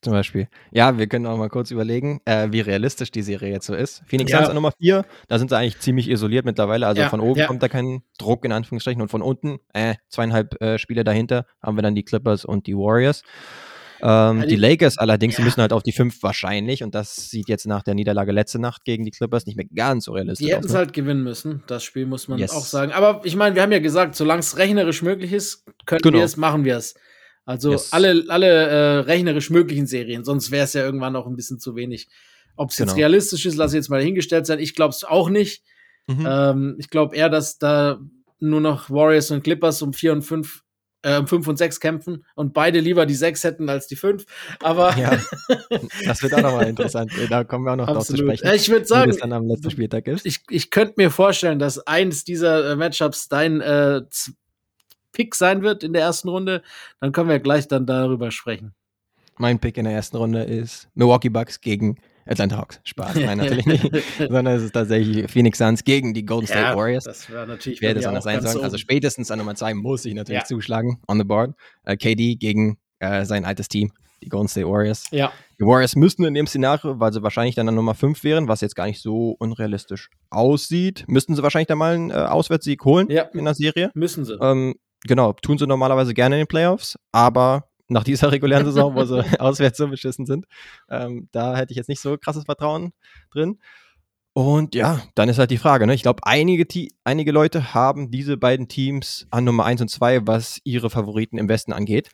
Zum 0.02 0.12
Beispiel. 0.12 0.48
Ja, 0.70 0.98
wir 0.98 1.06
können 1.08 1.26
auch 1.26 1.36
mal 1.38 1.48
kurz 1.48 1.70
überlegen, 1.70 2.20
äh, 2.26 2.48
wie 2.52 2.60
realistisch 2.60 3.10
die 3.10 3.22
Serie 3.22 3.50
jetzt 3.50 3.66
so 3.66 3.74
ist. 3.74 4.02
Phoenix 4.06 4.30
Ja. 4.30 4.38
Suns 4.38 4.50
an 4.50 4.54
Nummer 4.54 4.72
4, 4.78 5.04
da 5.26 5.38
sind 5.38 5.48
sie 5.50 5.56
eigentlich 5.56 5.78
ziemlich 5.80 6.08
isoliert 6.10 6.44
mittlerweile. 6.44 6.86
Also 6.86 7.02
Ja, 7.02 7.08
von 7.08 7.20
oben 7.20 7.40
ja. 7.40 7.46
kommt 7.46 7.62
da 7.62 7.68
kein 7.68 8.02
Druck 8.18 8.44
in 8.44 8.52
Anführungsstrichen 8.52 9.00
und 9.02 9.08
von 9.08 9.22
unten, 9.22 9.58
äh, 9.72 9.94
zweieinhalb 10.08 10.60
äh, 10.62 10.78
Spiele 10.78 11.02
dahinter, 11.02 11.46
haben 11.62 11.76
wir 11.76 11.82
dann 11.82 11.94
die 11.94 12.04
Clippers 12.04 12.44
und 12.44 12.66
die 12.66 12.74
Warriors. 12.76 13.22
Ähm, 14.02 14.44
die 14.46 14.56
Lakers 14.56 14.98
allerdings, 14.98 15.36
die 15.36 15.42
müssen 15.42 15.62
halt 15.62 15.72
auf 15.72 15.82
die 15.82 15.92
5 15.92 16.22
wahrscheinlich 16.22 16.82
und 16.82 16.94
das 16.94 17.16
sieht 17.30 17.48
jetzt 17.48 17.66
nach 17.66 17.82
der 17.82 17.94
Niederlage 17.94 18.30
letzte 18.30 18.58
Nacht 18.58 18.84
gegen 18.84 19.06
die 19.06 19.10
Clippers 19.10 19.46
nicht 19.46 19.56
mehr 19.56 19.64
ganz 19.74 20.04
so 20.04 20.12
realistisch 20.12 20.46
Die 20.46 20.52
hätten 20.52 20.64
aus. 20.64 20.66
es 20.66 20.72
Ne? 20.72 20.78
halt 20.78 20.92
gewinnen 20.92 21.22
müssen. 21.22 21.62
Das 21.66 21.82
Spiel 21.82 22.04
muss 22.04 22.28
man 22.28 22.38
Yes. 22.38 22.52
auch 22.52 22.64
sagen. 22.64 22.92
Aber 22.92 23.22
ich 23.24 23.36
meine, 23.36 23.54
wir 23.54 23.62
haben 23.62 23.72
ja 23.72 23.78
gesagt, 23.78 24.14
solange 24.14 24.40
es 24.40 24.58
rechnerisch 24.58 25.00
möglich 25.00 25.32
ist, 25.32 25.64
können 25.86 26.02
Genau. 26.02 26.18
wir 26.18 26.24
es, 26.26 26.36
machen 26.36 26.66
wir 26.66 26.76
es. 26.76 26.94
Also 27.46 27.70
Yes. 27.72 27.92
alle, 27.92 28.24
alle 28.28 28.46
äh, 28.48 28.98
rechnerisch 28.98 29.48
möglichen 29.50 29.86
Serien, 29.86 30.24
sonst 30.24 30.50
wäre 30.50 30.64
es 30.64 30.72
ja 30.74 30.82
irgendwann 30.84 31.16
auch 31.16 31.26
ein 31.26 31.36
bisschen 31.36 31.58
zu 31.58 31.74
wenig. 31.76 32.08
Ob 32.56 32.70
es 32.70 32.78
jetzt 32.78 32.88
Genau. 32.88 32.98
realistisch 32.98 33.46
ist, 33.46 33.56
lasse 33.56 33.76
ich 33.76 33.80
jetzt 33.80 33.88
mal 33.88 33.98
dahingestellt 33.98 34.46
sein. 34.46 34.58
Ich 34.58 34.74
glaube 34.74 34.90
es 34.90 35.04
auch 35.04 35.30
nicht. 35.30 35.62
Mhm. 36.08 36.26
Ähm, 36.28 36.76
ich 36.78 36.90
glaube 36.90 37.16
eher, 37.16 37.28
dass 37.28 37.58
da 37.58 37.98
nur 38.40 38.60
noch 38.60 38.90
Warriors 38.90 39.30
und 39.30 39.42
Clippers 39.44 39.80
um 39.82 39.92
4 39.92 40.12
und 40.12 40.22
5, 40.22 40.62
äh, 41.02 41.18
um 41.18 41.26
5 41.26 41.46
und 41.48 41.56
6 41.56 41.78
kämpfen 41.80 42.24
und 42.34 42.52
beide 42.52 42.80
lieber 42.80 43.06
die 43.06 43.14
6 43.14 43.44
hätten 43.44 43.68
als 43.68 43.86
die 43.86 43.96
5. 43.96 44.24
Aber 44.60 44.96
Ja, 44.96 45.18
das 46.04 46.22
wird 46.22 46.34
auch 46.34 46.42
nochmal 46.42 46.66
interessant. 46.68 47.12
Da 47.30 47.44
kommen 47.44 47.64
wir 47.64 47.72
auch 47.72 47.76
noch 47.76 47.86
drauf 47.86 48.06
zu 48.06 48.16
sprechen, 48.16 48.48
ich 48.54 48.68
würde 48.68 48.86
sagen, 48.86 49.16
dann 49.20 49.32
am 49.32 49.46
letzten 49.46 49.70
Spieltag 49.70 50.06
ist. 50.08 50.26
ich, 50.26 50.40
ich 50.50 50.70
könnte 50.70 50.94
mir 50.96 51.10
vorstellen, 51.10 51.58
dass 51.58 51.86
eins 51.86 52.24
dieser 52.24 52.72
äh, 52.72 52.76
Matchups 52.76 53.28
dein 53.28 53.60
äh, 53.60 54.02
Pick 55.16 55.34
sein 55.34 55.62
wird 55.62 55.82
in 55.82 55.94
der 55.94 56.02
ersten 56.02 56.28
Runde. 56.28 56.62
Dann 57.00 57.12
können 57.12 57.30
wir 57.30 57.38
gleich 57.40 57.66
dann 57.68 57.86
darüber 57.86 58.30
sprechen. 58.30 58.74
Mein 59.38 59.58
Pick 59.58 59.78
in 59.78 59.84
der 59.84 59.94
ersten 59.94 60.16
Runde 60.18 60.42
ist 60.44 60.88
Milwaukee 60.94 61.30
Bucks 61.30 61.60
gegen 61.60 61.96
Atlanta 62.26 62.58
Hawks. 62.58 62.80
Spaß, 62.84 63.14
nein, 63.24 63.38
natürlich 63.38 63.64
nicht. 63.66 63.90
Sondern 64.18 64.46
es 64.48 64.62
ist 64.62 64.72
tatsächlich 64.72 65.30
Phoenix 65.30 65.58
Suns 65.58 65.84
gegen 65.84 66.12
die 66.12 66.24
Golden 66.26 66.46
State 66.46 66.76
Warriors. 66.76 67.04
Das 67.04 67.30
wäre 67.30 67.46
natürlich 67.46 67.80
Wer 67.80 67.94
das 67.94 68.04
anders 68.06 68.24
sein 68.24 68.42
sollen. 68.42 68.62
Also 68.64 68.76
spätestens 68.78 69.30
an 69.30 69.38
Nummer 69.38 69.54
2 69.54 69.74
muss 69.74 70.04
ich 70.04 70.12
natürlich 70.14 70.42
Ja. 70.42 70.46
zuschlagen 70.46 70.98
on 71.08 71.18
the 71.18 71.24
board. 71.24 71.54
Äh, 71.84 71.96
KD 71.96 72.36
gegen 72.36 72.78
äh, 72.98 73.24
sein 73.24 73.44
altes 73.44 73.68
Team, 73.68 73.92
die 74.22 74.28
Golden 74.28 74.48
State 74.48 74.66
Warriors. 74.68 75.04
Ja, 75.10 75.30
Die 75.60 75.64
Warriors 75.64 75.94
müssten 75.96 76.24
in 76.24 76.32
dem 76.34 76.46
Szenario, 76.46 76.98
weil 76.98 77.12
sie 77.12 77.22
wahrscheinlich 77.22 77.54
dann 77.54 77.68
an 77.68 77.74
Nummer 77.74 77.94
5 77.94 78.24
wären, 78.24 78.48
was 78.48 78.62
jetzt 78.62 78.74
gar 78.74 78.86
nicht 78.86 79.00
so 79.02 79.36
unrealistisch 79.38 80.08
aussieht, 80.30 81.04
müssten 81.08 81.34
sie 81.36 81.42
wahrscheinlich 81.42 81.68
dann 81.68 81.78
mal 81.78 81.94
einen 81.94 82.10
äh, 82.10 82.14
Auswärtssieg 82.14 82.82
holen 82.86 83.08
Ja. 83.10 83.24
in 83.34 83.44
der 83.44 83.54
Serie. 83.54 83.90
müssen 83.94 84.24
sie. 84.24 84.32
Ähm, 84.40 84.74
genau, 85.06 85.32
tun 85.32 85.58
sie 85.58 85.66
normalerweise 85.66 86.14
gerne 86.14 86.36
in 86.36 86.42
den 86.42 86.48
Playoffs, 86.48 86.98
aber 87.12 87.68
nach 87.88 88.04
dieser 88.04 88.32
regulären 88.32 88.64
Saison, 88.66 88.94
wo 88.94 89.04
sie 89.04 89.22
auswärts 89.40 89.78
so 89.78 89.88
beschissen 89.88 90.26
sind, 90.26 90.46
ähm, 90.90 91.28
da 91.32 91.56
hätte 91.56 91.72
ich 91.72 91.76
jetzt 91.76 91.88
nicht 91.88 92.00
so 92.00 92.16
krasses 92.18 92.44
Vertrauen 92.44 92.92
drin. 93.32 93.58
Und 94.32 94.74
ja, 94.74 95.00
dann 95.14 95.30
ist 95.30 95.38
halt 95.38 95.50
die 95.50 95.56
Frage, 95.56 95.86
ne? 95.86 95.94
Ich 95.94 96.02
glaube, 96.02 96.20
einige, 96.24 96.66
einige 97.04 97.32
Leute 97.32 97.72
haben 97.72 98.10
diese 98.10 98.36
beiden 98.36 98.68
Teams 98.68 99.26
an 99.30 99.44
Nummer 99.44 99.64
1 99.64 99.80
und 99.80 99.88
2, 99.88 100.26
was 100.26 100.60
ihre 100.62 100.90
Favoriten 100.90 101.38
im 101.38 101.48
Westen 101.48 101.72
angeht. 101.72 102.10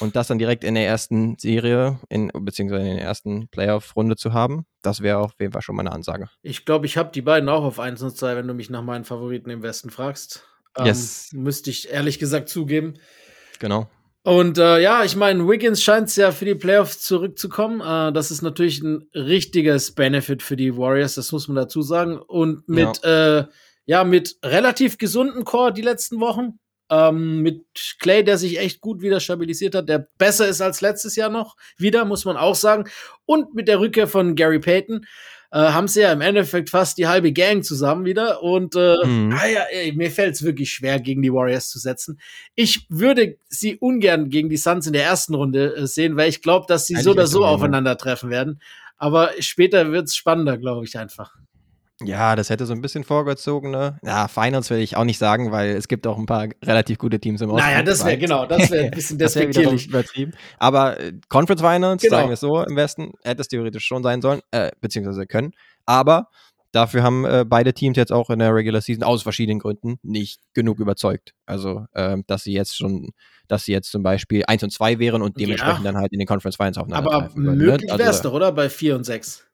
Und 0.00 0.16
das 0.16 0.28
dann 0.28 0.38
direkt 0.38 0.64
in 0.64 0.74
der 0.74 0.86
ersten 0.86 1.36
Serie, 1.38 1.98
in, 2.08 2.30
beziehungsweise 2.32 2.88
in 2.88 2.96
der 2.96 3.04
ersten 3.04 3.48
Playoff-Runde 3.48 4.16
zu 4.16 4.32
haben, 4.32 4.64
das 4.82 5.02
wäre 5.02 5.18
auf 5.18 5.32
jeden 5.40 5.52
Fall 5.52 5.62
schon 5.62 5.76
mal 5.76 5.82
eine 5.82 5.92
Ansage. 5.92 6.28
Ich 6.42 6.64
glaube, 6.64 6.86
ich 6.86 6.96
habe 6.96 7.10
die 7.10 7.22
beiden 7.22 7.48
auch 7.48 7.64
auf 7.64 7.80
1 7.80 8.02
und 8.02 8.16
2, 8.16 8.36
wenn 8.36 8.48
du 8.48 8.54
mich 8.54 8.70
nach 8.70 8.82
meinen 8.82 9.04
Favoriten 9.04 9.50
im 9.50 9.62
Westen 9.62 9.90
fragst. 9.90 10.46
Ähm, 10.76 10.86
Yes. 10.86 11.30
Müsste 11.32 11.70
ich 11.70 11.90
ehrlich 11.90 12.18
gesagt 12.18 12.48
zugeben. 12.48 12.94
Genau. 13.58 13.88
Und 14.22 14.58
äh, 14.58 14.80
ja, 14.80 15.04
ich 15.04 15.16
meine, 15.16 15.48
Wiggins 15.48 15.82
scheint 15.82 16.14
ja 16.16 16.32
für 16.32 16.44
die 16.44 16.54
Playoffs 16.54 17.00
zurückzukommen. 17.00 17.80
Äh, 17.80 18.12
das 18.12 18.30
ist 18.30 18.42
natürlich 18.42 18.82
ein 18.82 19.08
richtiges 19.14 19.92
Benefit 19.94 20.42
für 20.42 20.56
die 20.56 20.76
Warriors, 20.76 21.14
das 21.14 21.32
muss 21.32 21.48
man 21.48 21.56
dazu 21.56 21.80
sagen. 21.80 22.18
Und 22.18 22.68
mit, 22.68 23.00
ja, 23.02 23.38
äh, 23.38 23.44
ja 23.86 24.04
mit 24.04 24.36
relativ 24.44 24.98
gesundem 24.98 25.44
Core 25.44 25.72
die 25.72 25.82
letzten 25.82 26.20
Wochen. 26.20 26.58
Ähm, 26.90 27.42
mit 27.42 27.66
Clay, 28.00 28.24
der 28.24 28.38
sich 28.38 28.58
echt 28.58 28.80
gut 28.80 29.02
wieder 29.02 29.20
stabilisiert 29.20 29.74
hat, 29.74 29.88
der 29.88 30.08
besser 30.16 30.48
ist 30.48 30.62
als 30.62 30.80
letztes 30.80 31.16
Jahr 31.16 31.28
noch, 31.28 31.54
wieder, 31.76 32.06
muss 32.06 32.24
man 32.24 32.38
auch 32.38 32.54
sagen. 32.54 32.84
Und 33.26 33.54
mit 33.54 33.68
der 33.68 33.78
Rückkehr 33.78 34.08
von 34.08 34.34
Gary 34.34 34.58
Payton 34.58 35.06
äh, 35.50 35.58
haben 35.58 35.88
sie 35.88 36.00
ja 36.00 36.12
im 36.12 36.20
Endeffekt 36.20 36.70
fast 36.70 36.98
die 36.98 37.06
halbe 37.06 37.32
Gang 37.32 37.64
zusammen 37.64 38.04
wieder. 38.04 38.42
Und 38.42 38.74
äh, 38.76 38.96
Mhm. 39.04 39.32
ah 39.32 39.46
ja, 39.46 39.62
ey, 39.70 39.92
mir 39.92 40.10
fällt 40.10 40.34
es 40.34 40.42
wirklich 40.42 40.72
schwer, 40.72 41.00
gegen 41.00 41.22
die 41.22 41.32
Warriors 41.32 41.70
zu 41.70 41.78
setzen. 41.78 42.20
Ich 42.54 42.86
würde 42.88 43.38
sie 43.48 43.76
ungern 43.76 44.28
gegen 44.28 44.48
die 44.48 44.56
Suns 44.56 44.86
in 44.86 44.92
der 44.92 45.04
ersten 45.04 45.34
Runde 45.34 45.74
äh, 45.76 45.86
sehen, 45.86 46.16
weil 46.16 46.28
ich 46.28 46.42
glaube, 46.42 46.66
dass 46.68 46.86
sie 46.86 46.94
Eigentlich 46.94 47.04
so 47.04 47.10
oder 47.12 47.26
so 47.26 47.44
aufeinandertreffen 47.44 48.30
werden. 48.30 48.60
Aber 48.96 49.30
später 49.38 49.92
wird 49.92 50.08
es 50.08 50.16
spannender, 50.16 50.58
glaube 50.58 50.84
ich 50.84 50.98
einfach. 50.98 51.36
Ja, 52.04 52.36
das 52.36 52.48
hätte 52.48 52.64
so 52.64 52.72
ein 52.74 52.80
bisschen 52.80 53.02
vorgezogene. 53.04 53.98
Ja, 54.04 54.28
Finals 54.28 54.70
will 54.70 54.78
ich 54.78 54.96
auch 54.96 55.04
nicht 55.04 55.18
sagen, 55.18 55.50
weil 55.50 55.70
es 55.70 55.88
gibt 55.88 56.06
auch 56.06 56.16
ein 56.16 56.26
paar 56.26 56.46
relativ 56.64 56.98
gute 56.98 57.18
Teams 57.18 57.40
im 57.40 57.50
Osten. 57.50 57.66
Naja, 57.68 57.82
das 57.82 58.04
wäre 58.04 58.16
genau, 58.18 58.46
das 58.46 58.70
wäre 58.70 58.84
ein 58.84 58.90
bisschen 58.92 59.18
despektierlich. 59.18 59.88
übertrieben. 59.88 60.32
Aber 60.58 61.00
äh, 61.00 61.12
Conference 61.28 61.60
Finals, 61.60 62.02
Genau. 62.02 62.16
sagen 62.16 62.28
wir 62.28 62.34
es 62.34 62.40
so, 62.40 62.62
im 62.62 62.76
Westen 62.76 63.12
hätte 63.24 63.40
es 63.40 63.48
theoretisch 63.48 63.84
schon 63.84 64.02
sein 64.04 64.22
sollen, 64.22 64.40
äh, 64.52 64.70
beziehungsweise 64.80 65.26
können. 65.26 65.50
Aber 65.86 66.28
dafür 66.70 67.02
haben 67.02 67.24
äh, 67.24 67.44
beide 67.44 67.72
Teams 67.74 67.96
jetzt 67.96 68.12
auch 68.12 68.30
in 68.30 68.38
der 68.38 68.54
Regular 68.54 68.80
Season 68.80 69.02
aus 69.02 69.22
verschiedenen 69.22 69.58
Gründen 69.58 69.96
nicht 70.02 70.40
genug 70.54 70.78
überzeugt. 70.78 71.32
Also, 71.46 71.86
ähm, 71.96 72.22
dass 72.28 72.44
sie 72.44 72.52
jetzt 72.52 72.76
schon, 72.76 73.10
dass 73.48 73.64
sie 73.64 73.72
jetzt 73.72 73.90
zum 73.90 74.04
Beispiel 74.04 74.44
1 74.46 74.62
und 74.62 74.70
2 74.70 75.00
wären 75.00 75.20
und 75.22 75.40
dementsprechend 75.40 75.84
Ja. 75.84 75.92
dann 75.92 76.00
halt 76.00 76.12
in 76.12 76.20
den 76.20 76.28
Conference 76.28 76.54
Finals 76.56 76.78
aufeinander 76.78 77.10
Aber 77.12 77.28
ne? 77.34 77.56
möglich 77.56 77.90
wäre 77.90 78.02
es 78.02 78.18
Also, 78.18 78.28
doch, 78.28 78.34
oder? 78.34 78.52
Bei 78.52 78.68
4 78.68 78.94
und 78.94 79.04
6. 79.04 79.46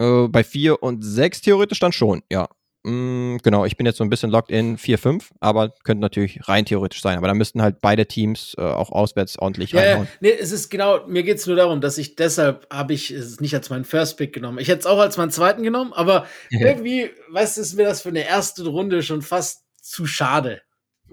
äh, 0.00 0.28
bei 0.28 0.42
4 0.42 0.82
und 0.82 1.02
6 1.04 1.42
theoretisch 1.42 1.78
dann 1.78 1.92
schon, 1.92 2.22
ja. 2.30 2.48
Mm, 2.82 3.36
genau, 3.42 3.66
ich 3.66 3.76
bin 3.76 3.84
jetzt 3.84 3.98
so 3.98 4.04
ein 4.04 4.08
bisschen 4.08 4.30
locked 4.30 4.50
in 4.50 4.78
4-5, 4.78 5.24
aber 5.40 5.74
könnte 5.84 6.00
natürlich 6.00 6.48
rein 6.48 6.64
theoretisch 6.64 7.02
sein. 7.02 7.18
Aber 7.18 7.28
da 7.28 7.34
müssten 7.34 7.60
halt 7.60 7.82
beide 7.82 8.06
Teams 8.06 8.54
äh, 8.56 8.62
auch 8.62 8.90
auswärts 8.90 9.38
ordentlich 9.38 9.72
Ja, 9.72 9.84
ja, 9.84 9.88
reinhauen. 9.90 10.08
nee, 10.20 10.30
es 10.32 10.50
ist 10.50 10.70
genau, 10.70 11.06
mir 11.06 11.22
geht 11.22 11.36
es 11.36 11.46
nur 11.46 11.56
darum, 11.56 11.82
dass 11.82 11.98
ich 11.98 12.16
deshalb 12.16 12.66
habe 12.72 12.94
ich 12.94 13.10
es 13.10 13.38
nicht 13.40 13.54
als 13.54 13.68
meinen 13.68 13.84
First 13.84 14.16
Pick 14.16 14.32
genommen. 14.32 14.58
Ich 14.58 14.68
hätte 14.68 14.80
es 14.80 14.86
auch 14.86 14.98
als 14.98 15.18
meinen 15.18 15.30
zweiten 15.30 15.62
genommen, 15.62 15.92
aber 15.92 16.26
irgendwie, 16.50 17.10
weißt 17.28 17.58
du, 17.58 17.60
ist 17.60 17.74
mir 17.76 17.84
das 17.84 18.00
für 18.00 18.08
eine 18.08 18.26
erste 18.26 18.66
Runde 18.66 19.02
schon 19.02 19.20
fast 19.20 19.64
zu 19.82 20.06
schade. 20.06 20.62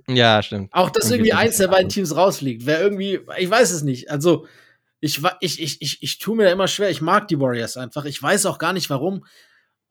Ja, 0.08 0.42
stimmt. 0.44 0.72
Auch 0.74 0.90
dass 0.90 1.12
Irgendwie 1.12 1.32
irgendwie 1.32 1.34
eins 1.48 1.58
der 1.58 1.68
beiden 1.68 1.90
Teams 1.90 2.16
rausfliegt. 2.16 2.66
Wäre 2.66 2.82
irgendwie, 2.82 3.20
ich 3.38 3.50
weiß 3.50 3.72
es 3.72 3.82
nicht. 3.84 4.10
Also, 4.10 4.46
ich, 5.00 5.22
ich, 5.40 5.62
ich, 5.62 5.82
ich, 5.82 6.04
ich 6.04 6.18
tue 6.20 6.36
mir 6.36 6.46
da 6.46 6.52
immer 6.52 6.68
schwer. 6.68 6.90
Ich 6.90 7.02
mag 7.02 7.28
die 7.28 7.40
Warriors 7.40 7.78
einfach. 7.78 8.06
Ich 8.06 8.22
weiß 8.22 8.46
auch 8.46 8.58
gar 8.58 8.74
nicht 8.74 8.90
warum. 8.90 9.26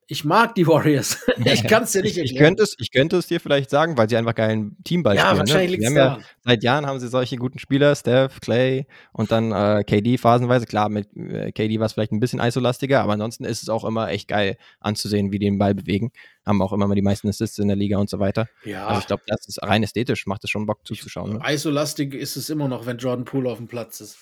Ich 0.09 0.25
mag 0.25 0.55
die 0.55 0.67
Warriors. 0.69 1.19
ich 1.45 1.65
kann 1.67 1.83
es 1.83 1.93
dir 1.93 2.03
nicht 2.03 2.17
Ich, 2.17 2.23
ich, 2.23 2.31
erklären. 2.31 2.45
könnte 2.51 2.63
es, 2.63 2.77
ich 2.79 2.93
könnte 2.93 3.17
es 3.17 3.27
dir 3.27 3.41
vielleicht 3.41 3.71
sagen, 3.71 3.99
weil 3.99 4.09
sie 4.09 4.17
einfach 4.17 4.35
geilen 4.37 4.77
Teamball 4.85 5.17
ja, 5.17 5.23
spielen. 5.27 5.39
wahrscheinlich 5.39 5.81
ne? 5.81 5.87
es 5.87 5.91
haben 5.91 5.97
ja. 5.97 6.19
Seit 6.45 6.63
Jahren 6.63 6.87
haben 6.87 7.01
sie 7.01 7.09
solche 7.09 7.37
guten 7.37 7.59
Spieler, 7.59 7.95
Steph, 7.97 8.41
Clay 8.41 8.87
und 9.13 9.33
dann 9.33 9.51
äh, 9.51 9.83
KD 9.85 10.17
phasenweise. 10.19 10.67
Klar, 10.67 10.89
mit 10.91 11.09
äh, 11.17 11.51
KD 11.51 11.81
war 11.81 11.87
es 11.87 11.95
vielleicht 11.95 12.13
ein 12.13 12.21
bisschen 12.21 12.39
isolastiger, 12.41 13.03
aber 13.03 13.15
ansonsten 13.15 13.45
ist 13.45 13.63
es 13.63 13.69
auch 13.69 13.85
immer 13.85 14.09
echt 14.11 14.29
geil 14.29 14.57
anzusehen, 14.79 15.33
wie 15.33 15.41
die 15.41 15.47
den 15.47 15.59
Ball 15.59 15.75
bewegen. 15.75 16.13
Haben 16.45 16.63
auch 16.63 16.73
immer 16.73 16.87
mal 16.87 16.95
die 16.95 17.03
meisten 17.03 17.29
Assists 17.29 17.59
in 17.59 17.67
der 17.67 17.77
Liga 17.77 17.99
und 17.99 18.09
so 18.09 18.21
weiter. 18.21 18.47
Ja, 18.65 18.87
Also 18.87 19.01
ich 19.01 19.07
glaube, 19.09 19.25
das 19.27 19.49
ist 19.49 19.61
rein 19.61 19.83
ästhetisch, 19.83 20.27
macht 20.27 20.45
es 20.45 20.51
schon 20.51 20.67
Bock 20.67 20.87
zuzuschauen. 20.87 21.39
Ne? 21.39 21.53
Isolastig 21.53 22.15
ist 22.15 22.37
es 22.37 22.49
immer 22.49 22.69
noch, 22.69 22.87
wenn 22.87 22.99
Jordan 22.99 23.25
Poole 23.25 23.51
auf 23.51 23.59
dem 23.59 23.67
Platz 23.67 24.01
ist. 24.01 24.19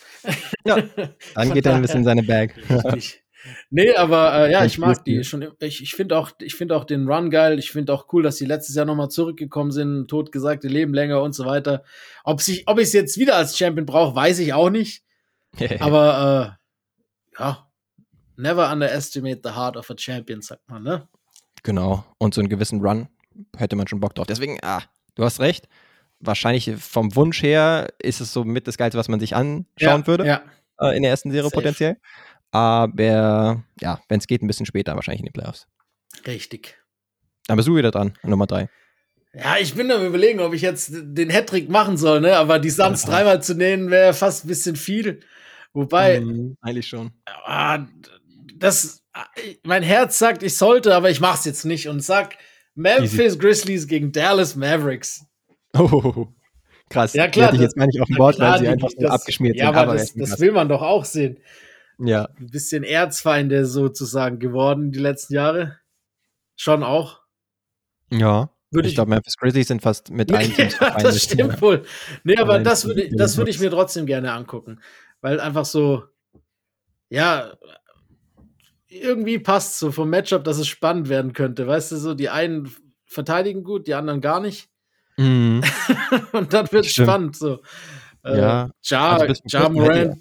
Ja, 0.65 0.79
Dann 1.35 1.53
geht 1.53 1.67
er 1.67 1.75
ein 1.75 1.83
bisschen 1.83 1.99
in 1.99 2.05
seine 2.05 2.23
Bag. 2.23 2.55
Richtig. 2.71 3.24
Nee, 3.71 3.95
aber 3.95 4.47
äh, 4.47 4.53
ja, 4.53 4.65
ich 4.65 4.79
mag 4.79 5.05
die 5.05 5.23
schon. 5.25 5.47
Ich, 5.61 5.83
ich 5.83 5.93
finde 5.93 6.19
auch, 6.19 6.31
ich 6.41 6.55
finde 6.55 6.77
auch 6.77 6.85
den 6.85 7.09
Run 7.09 7.31
geil. 7.31 7.59
Ich 7.59 7.71
finde 7.71 7.93
auch 7.93 8.13
cool, 8.13 8.23
dass 8.23 8.37
sie 8.37 8.47
letztes 8.47 8.75
Jahr 8.75 8.87
nochmal 8.87 9.11
zurückgekommen 9.11 9.71
sind, 9.71 10.09
totgesagte 10.09 10.69
Leben 10.69 10.95
länger 10.95 11.23
und 11.23 11.35
so 11.35 11.45
weiter. 11.45 11.83
Ob 12.25 12.41
sich, 12.41 12.67
ob 12.67 12.79
ich 12.79 12.85
es 12.85 12.93
jetzt 12.93 13.19
wieder 13.19 13.37
als 13.37 13.57
Champion 13.57 13.87
brauche, 13.87 14.15
weiß 14.15 14.39
ich 14.39 14.53
auch 14.55 14.71
nicht. 14.71 15.05
Aber 15.81 16.59
äh, 17.37 17.41
ja, 17.41 17.67
never 18.37 18.71
underestimate 18.71 19.41
the 19.43 19.51
heart 19.51 19.77
of 19.77 19.91
a 19.91 19.95
champion, 19.97 20.41
sagt 20.43 20.69
man, 20.69 20.83
ne? 20.83 21.09
Genau. 21.63 22.05
Und 22.19 22.35
so 22.35 22.41
einen 22.41 22.49
gewissen 22.49 22.81
Run 22.81 23.09
hätte 23.57 23.77
man 23.77 23.89
schon 23.89 24.01
Bock 24.01 24.15
drauf. 24.15 24.27
Deswegen, 24.27 24.59
ah, 24.63 24.83
du 25.15 25.25
hast 25.25 25.41
recht. 25.41 25.69
Wahrscheinlich 26.21 26.71
vom 26.79 27.15
Wunsch 27.17 27.43
her 27.43 27.89
ist 27.99 28.21
es 28.21 28.33
so 28.33 28.45
mit 28.45 28.67
das 28.67 28.79
Geilste, 28.79 28.99
was 28.99 29.09
man 29.09 29.21
sich 29.21 29.35
anschauen 29.35 29.67
ja, 29.79 30.07
würde 30.07 30.27
Ja, 30.27 30.43
äh, 30.81 30.97
in 30.97 31.03
der 31.03 31.11
ersten 31.11 31.31
Serie 31.31 31.51
Safe. 31.51 31.55
potenziell. 31.57 31.97
Aber 32.55 33.65
ja, 33.81 34.01
wenn 34.09 34.21
es 34.21 34.29
geht, 34.29 34.41
ein 34.43 34.47
bisschen 34.47 34.65
später 34.67 34.95
wahrscheinlich 34.95 35.21
in 35.21 35.27
den 35.27 35.33
Playoffs. 35.33 35.67
richtig. 36.27 36.79
Dann 37.49 37.57
bist 37.57 37.67
du 37.69 37.75
wieder 37.77 37.91
dran, 37.91 38.15
an 38.23 38.31
Nummer 38.31 38.47
drei. 38.47 38.69
Ja, 39.35 39.57
ich 39.61 39.75
bin 39.75 39.91
am 39.91 40.07
überlegen, 40.07 40.39
ob 40.39 40.55
ich 40.55 40.63
jetzt 40.63 40.91
den 40.95 41.29
Hattrick 41.31 41.69
machen 41.69 41.97
soll, 41.97 42.21
ne? 42.21 42.37
Aber 42.37 42.61
die 42.61 42.71
Suns 42.71 43.03
Ja. 43.03 43.11
dreimal 43.11 43.43
zu 43.43 43.55
nehmen, 43.55 43.91
wäre 43.91 44.15
fast 44.15 44.45
ein 44.45 44.49
bisschen 44.49 44.77
viel. 44.77 45.21
Wobei, 45.73 46.21
Mhm, 46.21 46.57
eigentlich 46.61 46.87
schon. 46.87 47.11
das, 48.57 49.03
mein 49.65 49.83
Herz 49.83 50.19
sagt, 50.21 50.45
ich 50.45 50.57
sollte, 50.57 50.95
aber 50.95 51.11
ich 51.11 51.21
mach's 51.21 51.45
jetzt 51.45 51.65
nicht 51.65 51.89
und 51.89 52.01
sag 52.01 52.37
Memphis 52.77 53.39
Grizzlies 53.39 53.89
gegen 53.89 54.13
Dallas 54.13 54.55
Mavericks. 54.55 55.25
Oh, 55.77 56.29
krass. 56.89 57.15
Ja, 57.15 57.27
Die 57.27 57.33
klar, 57.33 57.47
hatte 57.49 57.57
ich 57.57 57.63
das- 57.63 57.73
jetzt 57.73 57.77
gar 57.77 57.87
nicht 57.87 58.01
auf 58.01 58.07
dem 58.07 58.15
klar, 58.15 58.39
weil 58.39 58.59
sie 58.59 58.65
die- 58.65 58.71
einfach 58.71 58.91
so 58.91 59.01
das- 59.01 59.11
abgeschmiert 59.11 59.57
ja, 59.57 59.67
sind. 59.67 59.75
aber 59.77 59.95
das, 59.95 60.15
das 60.15 60.39
will 60.39 60.53
man 60.53 60.69
doch 60.69 60.83
auch 60.83 61.05
sehen. 61.05 61.39
Ja, 61.99 62.29
Ein 62.39 62.51
bisschen 62.51 62.83
Erzfeinde 62.85 63.67
sozusagen 63.67 64.39
geworden 64.39 64.91
die 64.93 64.99
letzten 64.99 65.35
Jahre. 65.35 65.79
Schon 66.57 66.83
auch. 66.83 67.21
ja. 68.11 68.51
Würde 68.71 68.89
ich 68.89 68.97
glaube, 68.97 69.11
Memphis 69.11 69.37
Grizzlies 69.37 69.69
sind 69.69 69.83
fast 69.83 70.11
mit 70.11 70.33
allen 70.35 70.53
Teams 70.53 70.77
ja, 70.81 70.99
das 70.99 71.23
stimmt 71.23 71.63
wohl. 71.63 71.85
Nee, 72.25 72.37
aber 72.39 72.59
das 72.59 72.85
würde, 72.85 73.09
das 73.13 73.37
würde 73.37 73.51
ich 73.51 73.61
mir 73.61 73.71
trotzdem 73.71 74.05
gerne 74.05 74.33
angucken. 74.33 74.81
Weil 75.21 75.39
einfach 75.39 75.65
so, 75.65 76.03
ja, 77.09 77.53
irgendwie 78.89 79.39
passt 79.39 79.79
so 79.79 79.93
vom 79.93 80.11
Matchup, 80.11 80.43
dass 80.43 80.59
es 80.59 80.67
spannend 80.67 81.09
werden 81.09 81.33
könnte. 81.33 81.69
Weißt 81.69 81.93
du, 81.93 81.97
so 81.97 82.15
die 82.15 82.31
einen 82.31 82.69
verteidigen 83.07 83.63
gut, 83.63 83.87
die 83.87 83.95
anderen 83.95 84.21
gar 84.21 84.41
nicht. 84.41 84.69
Mhm. 85.17 85.63
Und 86.33 86.53
dann 86.53 86.71
wird 86.73 86.87
es 86.87 86.93
spannend. 86.93 87.37
So. 87.37 87.61
Äh, 88.25 88.39
Ja, 88.39 88.71
Ja, 88.83 89.17
also 89.17 89.41
ja 89.47 89.69
Morant. 89.69 90.17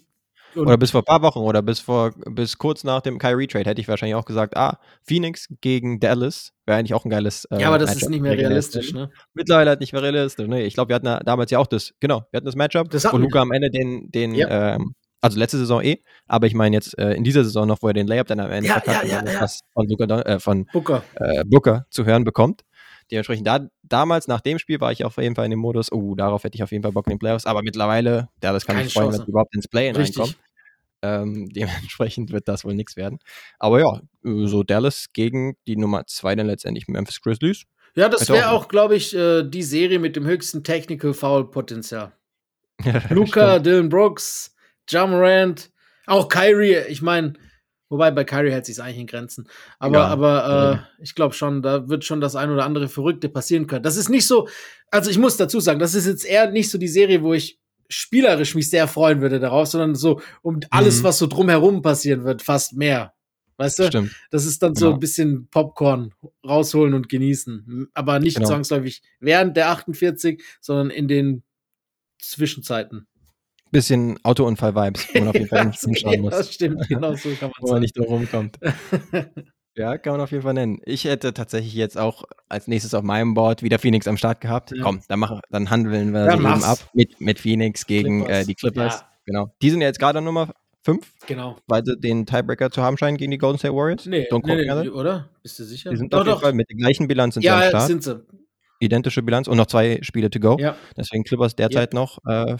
Und- 0.56 0.68
Oder 0.68 0.78
bis 0.78 0.92
vor 0.92 1.02
ein 1.02 1.06
paar 1.06 1.22
Wochen 1.22 1.40
oder 1.40 1.62
bis 1.62 1.80
vor 1.80 2.12
bis 2.30 2.58
kurz 2.58 2.84
nach 2.84 3.02
dem 3.02 3.18
Kyrie 3.20 3.48
Trade 3.48 3.70
hätte 3.70 3.82
ich 3.82 3.88
wahrscheinlich 3.88 4.16
auch 4.16 4.26
gesagt, 4.26 4.56
ah, 4.58 4.80
Phoenix 5.04 5.48
gegen 5.62 6.00
Dallas 6.00 6.52
wäre 6.66 6.78
eigentlich 6.80 6.94
auch 6.94 7.06
ein 7.06 7.10
geiles. 7.10 7.46
äh, 7.46 7.60
ja, 7.62 7.68
aber 7.68 7.78
das 7.80 7.90
ist 7.92 7.96
Matchup. 7.96 8.10
nicht 8.12 8.22
mehr 8.22 8.38
realistisch, 8.38 8.94
ne? 8.94 9.10
Mittlerweile 9.34 9.72
halt 9.72 9.80
nicht 9.80 9.94
mehr 9.94 10.02
realistisch. 10.04 10.48
Ne? 10.48 10.62
Ich 10.64 10.74
glaube, 10.74 10.90
wir 10.90 10.96
hatten 10.96 11.08
ja 11.08 11.20
damals 11.20 11.52
ja 11.52 11.60
auch 11.60 11.68
das, 11.68 11.94
genau, 12.00 12.26
wir 12.32 12.38
hatten 12.38 12.46
das 12.46 12.56
Matchup, 12.56 12.90
Das 12.90 13.06
wo. 13.12 13.18
Luca 13.18 13.42
am 13.42 13.52
Ende 13.52 13.70
den, 13.70 14.12
den, 14.12 14.36
Ja. 14.36 14.76
ähm, 14.76 14.94
also 15.22 15.40
letzte 15.40 15.58
Saison 15.58 15.82
eh, 15.82 16.00
aber 16.28 16.48
ich 16.48 16.54
meine 16.54 16.76
jetzt 16.76 16.98
äh, 17.00 17.14
in 17.14 17.24
dieser 17.24 17.44
Saison 17.46 17.66
noch, 17.68 17.82
wo 17.82 17.88
er 17.88 17.94
den 17.94 18.08
Layup 18.08 18.28
dann 18.28 18.40
am 18.42 18.52
Ende 18.52 18.68
Ja, 18.70 18.74
verkackt 18.80 19.08
ja, 19.08 19.24
ja, 19.26 19.48
von 19.74 19.88
Luca, 19.88 20.22
äh, 20.22 20.40
von 20.40 20.66
Booker. 20.74 21.04
äh, 21.16 21.44
Booker 21.46 21.86
zu 21.90 22.06
hören 22.06 22.24
bekommt. 22.26 22.62
Dementsprechend 23.12 23.46
da, 23.48 23.60
damals 23.84 24.28
nach 24.28 24.40
dem 24.42 24.60
Spiel 24.60 24.80
war 24.80 24.92
ich 24.92 25.04
auf 25.06 25.18
jeden 25.18 25.36
Fall 25.36 25.46
in 25.46 25.52
dem 25.52 25.60
Modus, 25.60 25.92
oh, 25.92 26.16
darauf 26.16 26.44
hätte 26.46 26.56
ich 26.56 26.64
auf 26.64 26.72
jeden 26.72 26.84
Fall 26.84 26.94
Bock 26.94 27.06
in 27.08 27.12
den 27.12 27.20
Playoffs, 27.20 27.46
aber 27.46 27.62
mittlerweile, 27.62 28.30
ja, 28.42 28.54
das 28.54 28.66
kann 28.66 28.76
Keine 28.78 28.88
ich 28.88 28.94
freuen, 28.94 29.08
Chance. 29.08 29.20
wenn 29.20 29.26
sie 29.26 29.30
überhaupt 29.32 29.56
ins 29.56 29.68
Play-In 29.68 29.96
Richtig. 29.96 30.38
Ähm, 31.04 31.50
dementsprechend 31.54 32.32
wird 32.32 32.48
das 32.48 32.64
wohl 32.64 32.74
nichts 32.74 32.96
werden. 32.96 33.20
Aber 33.60 33.80
ja, 33.82 34.00
äh, 34.26 34.48
so 34.48 34.64
Dallas 34.64 35.08
gegen 35.14 35.56
die 35.68 35.76
Nummer 35.76 36.06
zwei 36.08 36.34
dann 36.36 36.48
letztendlich 36.48 36.88
Memphis 36.88 37.22
Grizzlies. 37.22 37.64
Ja, 37.96 38.10
das 38.10 38.28
wäre 38.30 38.52
auch- 38.52 38.70
glaube 38.70 38.96
ich, 38.96 39.14
äh, 39.16 39.44
die 39.44 39.62
Serie 39.64 40.00
mit 40.00 40.16
dem 40.16 40.26
höchsten 40.26 40.64
Technical 40.64 41.14
Foul 41.14 41.52
Potenzial. 41.52 42.14
Luca, 43.10 43.60
Dylan 43.60 43.90
Brooks, 43.90 44.56
Ja 44.90 45.06
Morant, 45.06 45.70
auch 46.08 46.28
Kyrie. 46.28 46.78
Ich 46.88 47.02
meine, 47.02 47.34
wobei 47.90 48.10
bei 48.12 48.24
Kyrie 48.24 48.52
hält 48.52 48.66
sich 48.66 48.82
eigentlich 48.82 49.00
in 49.00 49.08
Grenzen. 49.08 49.48
Aber, 49.80 49.96
Ja, 49.98 50.06
aber 50.08 50.84
äh, 51.00 51.04
ich 51.04 51.14
glaube 51.16 51.36
schon, 51.36 51.62
da 51.62 51.88
wird 51.88 52.04
schon 52.04 52.20
das 52.22 52.36
ein 52.36 52.50
oder 52.50 52.66
andere 52.66 52.88
Verrückte 52.90 53.30
passieren 53.30 53.68
können. 53.68 53.84
Das 53.84 53.96
ist 53.98 54.10
nicht 54.10 54.26
so, 54.28 54.48
also 54.90 55.12
ich 55.12 55.18
muss 55.20 55.38
dazu 55.38 55.60
sagen, 55.60 55.80
das 55.80 55.94
ist 55.96 56.08
jetzt 56.08 56.26
eher 56.26 56.50
nicht 56.50 56.72
so 56.72 56.78
die 56.78 56.88
Serie, 56.88 57.22
wo 57.22 57.34
ich 57.34 57.60
spielerisch 57.90 58.56
mich 58.56 58.70
sehr 58.70 58.88
freuen 58.88 59.22
würde 59.22 59.40
darauf, 59.40 59.68
sondern 59.68 59.96
so 59.96 60.22
um 60.42 60.60
alles, 60.70 61.00
Mhm. 61.00 61.04
was 61.04 61.18
so 61.20 61.28
drumherum 61.28 61.82
passieren 61.82 62.24
wird, 62.24 62.42
fast 62.42 62.74
mehr. 62.74 63.14
Weißt 63.58 63.80
du? 63.80 63.88
Stimmt. 63.88 64.12
Das 64.32 64.46
ist 64.46 64.64
dann 64.64 64.74
so 64.76 64.86
Genau. 64.88 64.96
ein 64.96 65.00
bisschen 65.00 65.48
Popcorn 65.52 66.14
rausholen 66.46 66.94
und 66.96 67.08
genießen. 67.08 67.88
Aber 67.94 68.20
nicht 68.20 68.38
Genau. 68.38 68.48
zwangsläufig 68.50 69.04
während 69.20 69.56
der 69.58 69.70
48, 69.70 70.42
sondern 70.60 70.90
in 70.90 71.08
den 71.08 71.44
Zwischenzeiten. 72.20 73.06
Bisschen 73.72 74.20
Autounfall-Vibes, 74.24 75.08
wo 75.14 75.20
man 75.20 75.28
auf 75.30 75.34
jeden 75.36 75.48
Fall 75.48 75.66
nicht 75.66 75.80
hinschauen 75.82 76.22
muss. 76.22 76.32
das 76.32 76.54
stimmt, 76.54 76.88
genau 76.88 77.16
so 77.16 77.30
kann 77.40 77.52
Wo 77.60 77.68
man 77.68 77.74
man 77.74 77.82
nicht 77.82 77.98
drum 77.98 78.06
rumkommt. 78.08 78.60
Ja, 79.76 79.98
kann 79.98 80.14
man 80.14 80.22
auf 80.22 80.32
jeden 80.32 80.44
Fall 80.44 80.54
nennen. 80.54 80.80
Ich 80.86 81.06
hätte 81.06 81.34
tatsächlich 81.34 81.74
jetzt 81.74 81.98
auch 81.98 82.24
als 82.48 82.68
nächstes 82.68 82.94
auf 82.94 83.04
meinem 83.04 83.34
Board 83.34 83.64
wieder 83.64 83.80
Phoenix 83.80 84.08
am 84.08 84.18
Start 84.18 84.40
gehabt. 84.40 84.72
Ja. 84.72 84.84
Komm, 84.84 85.02
dann, 85.08 85.20
mach, 85.20 85.40
dann 85.50 85.70
handeln 85.70 86.14
wir 86.14 86.26
Ja, 86.26 86.32
sie 86.38 86.44
eben 86.44 86.64
ab 86.64 86.78
mit, 86.94 87.20
mit 87.20 87.40
Phoenix 87.40 87.86
gegen 87.88 88.20
Clippers. 88.26 88.44
Äh, 88.44 88.46
die 88.46 88.56
Clippers. 88.56 89.00
Ja. 89.00 89.10
Genau. 89.26 89.54
Die 89.62 89.70
sind 89.70 89.82
ja 89.82 89.88
jetzt 89.88 90.00
gerade 90.00 90.20
an 90.20 90.26
Nummer 90.26 90.54
5, 90.86 91.14
genau. 91.28 91.58
weil 91.68 91.84
sie 91.86 91.98
den 91.98 92.26
Tiebreaker 92.26 92.70
zu 92.70 92.84
haben 92.84 92.98
scheinen 92.98 93.18
gegen 93.18 93.32
die 93.32 93.38
Golden 93.38 93.58
State 93.58 93.74
Warriors. 93.74 94.06
Nee, 94.06 94.28
Don't 94.30 94.46
nee, 94.46 94.84
nee, 94.84 94.90
oder? 94.90 95.30
Bist 95.42 95.58
du 95.58 95.64
sicher? 95.64 95.90
Die 95.90 95.98
sind 95.98 96.14
doch, 96.14 96.20
auf 96.20 96.26
jeden 96.26 96.36
doch. 96.36 96.42
Fall 96.42 96.54
mit 96.54 96.70
der 96.70 96.78
gleichen 96.78 97.08
Bilanz 97.08 97.36
sind 97.36 97.44
sie 97.44 97.50
am 97.50 97.62
Ja, 97.62 97.70
Start. 97.70 97.88
sind 97.88 98.04
sie. 98.04 98.22
identische 98.80 99.24
Bilanz 99.24 99.48
und 99.48 99.58
noch 99.58 99.68
zwei 99.68 100.00
Spiele 100.02 100.30
to 100.30 100.40
go. 100.40 100.58
Ja. 100.60 100.76
Deswegen 100.98 101.24
Clippers 101.24 101.56
derzeit 101.56 101.94
noch 101.94 102.20
äh, 102.28 102.58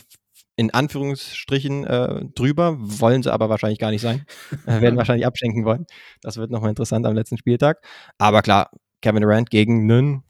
in 0.56 0.72
Anführungsstrichen 0.72 1.86
äh, 1.86 2.26
drüber, 2.36 2.76
wollen 2.80 3.24
sie 3.24 3.34
aber 3.34 3.50
wahrscheinlich 3.50 3.80
gar 3.80 3.92
nicht 3.92 4.02
sein. 4.02 4.26
äh, 4.68 4.82
werden 4.82 4.98
wahrscheinlich 4.98 5.26
abschenken 5.26 5.66
wollen. 5.66 5.86
Das 6.22 6.38
wird 6.38 6.52
nochmal 6.52 6.70
interessant 6.70 7.06
am 7.06 7.16
letzten 7.16 7.38
Spieltag. 7.38 7.84
Aber 8.18 8.42
klar, 8.42 8.70
Kevin 9.02 9.24
Durant 9.24 9.50
gegen 9.50 9.90
einen 9.92 10.24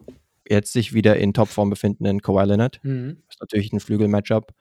jetzt 0.48 0.74
sich 0.74 0.94
wieder 0.94 1.18
in 1.18 1.34
Topform 1.34 1.70
befindenden 1.70 2.22
Kawhi 2.22 2.46
Leonard. 2.46 2.80
Mhm. 2.84 3.24
ist 3.30 3.40
natürlich 3.40 3.72
ein 3.74 3.80
Flügel-Matchup. 3.80 4.54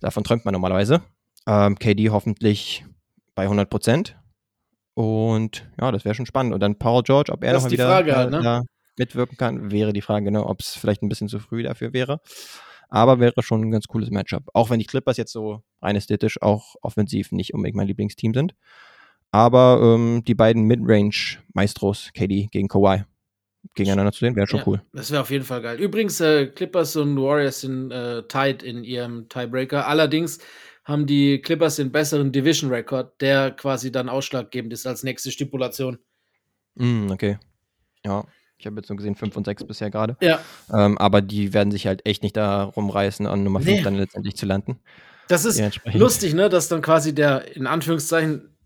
Davon 0.00 0.24
träumt 0.24 0.44
man 0.44 0.52
normalerweise. 0.52 1.02
Ähm, 1.46 1.78
KD 1.78 2.10
hoffentlich 2.10 2.84
bei 3.34 3.44
100 3.44 3.68
Prozent. 3.68 4.16
Und 4.94 5.68
ja, 5.80 5.90
das 5.90 6.04
wäre 6.04 6.14
schon 6.14 6.26
spannend. 6.26 6.54
Und 6.54 6.60
dann 6.60 6.78
Paul 6.78 7.02
George, 7.02 7.32
ob 7.32 7.42
er 7.42 7.52
Das 7.52 7.66
die 7.66 7.72
wieder 7.72 7.88
Frage 7.88 8.12
äh, 8.12 8.14
halt, 8.14 8.30
ne? 8.30 8.62
mitwirken 8.96 9.36
kann, 9.36 9.72
wäre 9.72 9.92
die 9.92 10.02
Frage, 10.02 10.24
genau, 10.26 10.46
ob 10.46 10.60
es 10.60 10.76
vielleicht 10.76 11.02
ein 11.02 11.08
bisschen 11.08 11.28
zu 11.28 11.40
früh 11.40 11.62
dafür 11.62 11.92
wäre. 11.92 12.20
Aber 12.88 13.20
wäre 13.20 13.42
schon 13.42 13.62
ein 13.62 13.70
ganz 13.70 13.86
cooles 13.86 14.10
Matchup. 14.10 14.44
Auch 14.52 14.70
wenn 14.70 14.78
die 14.78 14.86
Clippers 14.86 15.16
jetzt 15.16 15.32
so 15.32 15.62
rein 15.82 15.96
ästhetisch 15.96 16.40
auch 16.42 16.76
offensiv 16.82 17.32
nicht 17.32 17.54
unbedingt 17.54 17.76
mein 17.76 17.86
Lieblingsteam 17.86 18.34
sind. 18.34 18.54
Aber 19.30 19.80
ähm, 19.82 20.22
die 20.24 20.34
beiden 20.34 20.62
Midrange-Maestros, 20.64 22.10
KD 22.14 22.48
gegen 22.52 22.68
Kawhi, 22.68 23.04
gegeneinander 23.74 24.12
zu 24.12 24.20
sehen, 24.20 24.36
wäre 24.36 24.46
schon 24.46 24.60
Ja, 24.60 24.66
cool. 24.66 24.82
Das 24.92 25.10
wäre 25.10 25.22
auf 25.22 25.30
jeden 25.30 25.44
Fall 25.44 25.60
geil. 25.60 25.80
Übrigens, 25.80 26.20
äh, 26.20 26.46
Clippers 26.46 26.94
und 26.96 27.16
Warriors 27.16 27.62
sind 27.62 27.90
äh, 27.90 28.22
tied 28.28 28.62
in 28.62 28.84
ihrem 28.84 29.28
Tiebreaker. 29.28 29.88
Allerdings 29.88 30.38
haben 30.84 31.06
die 31.06 31.40
Clippers 31.40 31.76
den 31.76 31.90
besseren 31.90 32.30
Division-Record, 32.30 33.20
der 33.20 33.50
quasi 33.50 33.90
dann 33.90 34.08
ausschlaggebend 34.08 34.72
ist 34.72 34.86
als 34.86 35.02
nächste 35.02 35.32
Stipulation. 35.32 35.98
Mm, 36.74 37.10
okay. 37.10 37.38
Ja, 38.04 38.24
ich 38.58 38.66
habe 38.66 38.76
jetzt 38.76 38.88
nur 38.88 38.96
gesehen 38.96 39.14
5 39.14 39.36
und 39.36 39.44
6 39.44 39.64
bisher 39.64 39.90
gerade. 39.90 40.16
Ja, 40.22 40.40
Ähm, 40.72 40.96
aber 40.98 41.20
die 41.20 41.52
werden 41.52 41.70
sich 41.70 41.86
halt 41.86 42.06
echt 42.06 42.22
nicht 42.22 42.36
da 42.36 42.62
rumreißen, 42.64 43.26
an 43.26 43.42
Nummer 43.44 43.60
5 43.60 43.70
Nee. 43.78 43.82
dann 43.82 43.94
letztendlich 43.96 44.36
zu 44.36 44.46
landen. 44.46 44.78
das 45.28 45.44
ist 45.44 45.60
lustig, 45.92 46.34
ne, 46.34 46.48
dass 46.48 46.68
dann 46.68 46.82
quasi 46.82 47.14
der 47.14 47.56
in 47.56 47.66
Anführungszeichen 47.66 48.56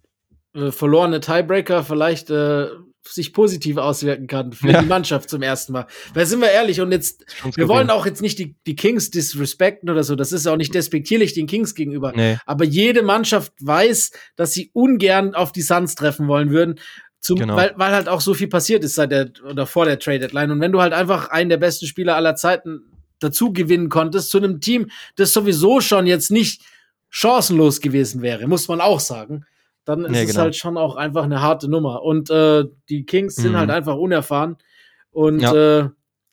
äh, 0.55 0.71
verlorene 0.73 1.21
Tiebreaker 1.21 1.85
vielleicht 1.85 2.31
äh, 2.31 2.67
sich 3.11 3.33
positiv 3.33 3.79
auswirken 3.79 4.27
kann 4.27 4.53
für 4.53 4.69
Ja. 4.71 4.83
die 4.83 4.87
Mannschaft 4.87 5.31
zum 5.31 5.41
ersten 5.41 5.73
Mal. 5.73 5.87
Weil 6.13 6.27
sind 6.27 6.41
wir 6.41 6.51
ehrlich 6.51 6.81
und 6.83 6.93
jetzt 6.93 7.25
wir 7.43 7.53
gesehen. 7.53 7.69
wollen 7.69 7.91
auch 7.91 8.05
jetzt 8.05 8.21
nicht 8.21 8.39
die, 8.39 8.57
die 8.67 8.77
Kings 8.77 9.11
disrespekten 9.11 9.89
oder 9.89 10.05
so. 10.05 10.15
Das 10.15 10.31
ist 10.33 10.47
auch 10.47 10.57
nicht 10.57 10.75
despektierlich 10.75 11.33
den 11.33 11.47
Kings 11.47 11.75
gegenüber. 11.75 12.13
Nee, 12.15 12.37
Aber 12.45 12.65
jede 12.65 13.03
Mannschaft 13.03 13.53
weiß, 13.61 14.11
dass 14.37 14.53
sie 14.53 14.71
ungern 14.75 15.35
auf 15.35 15.53
die 15.53 15.63
Suns 15.63 15.95
treffen 15.95 16.29
wollen 16.29 16.51
würden. 16.51 16.79
Zum, 17.21 17.37
Genau. 17.39 17.57
weil, 17.57 17.73
weil 17.77 17.93
halt 17.93 18.09
auch 18.09 18.21
so 18.21 18.33
viel 18.35 18.49
passiert 18.49 18.85
ist 18.85 18.95
seit 18.95 19.11
der 19.11 19.31
oder 19.49 19.67
vor 19.67 19.85
der 19.85 19.99
Trade 19.99 20.21
Deadline. 20.21 20.51
Und 20.53 20.61
wenn 20.61 20.73
du 20.73 20.81
halt 20.81 20.93
einfach 20.93 21.31
einen 21.31 21.51
der 21.51 21.57
besten 21.57 21.87
Spieler 21.87 22.15
aller 22.17 22.37
Zeiten 22.37 22.83
dazu 23.21 23.53
gewinnen 23.53 23.89
konntest, 23.89 24.31
zu 24.31 24.39
einem 24.39 24.61
Team, 24.61 24.91
das 25.17 25.33
sowieso 25.33 25.81
schon 25.81 26.07
jetzt 26.07 26.31
nicht 26.31 26.63
chancenlos 27.11 27.81
gewesen 27.81 28.23
wäre, 28.23 28.47
muss 28.47 28.69
man 28.69 28.81
auch 28.81 29.01
sagen, 29.01 29.45
dann 29.85 30.05
ist 30.05 30.17
es 30.19 30.27
genau. 30.31 30.41
halt 30.43 30.57
schon 30.57 30.77
auch 30.77 30.97
einfach 30.97 31.25
eine 31.25 31.41
harte 31.41 31.69
Nummer. 31.69 32.03
Und 32.03 32.31
äh, 32.31 32.65
die 32.89 33.05
Kings 33.07 33.37
sind 33.37 33.53
Mhm. 33.53 33.57
halt 33.57 33.71
einfach 33.71 33.97
unerfahren 33.97 34.57
und 35.11 35.41
Ja. 35.41 35.81
äh, 35.81 35.89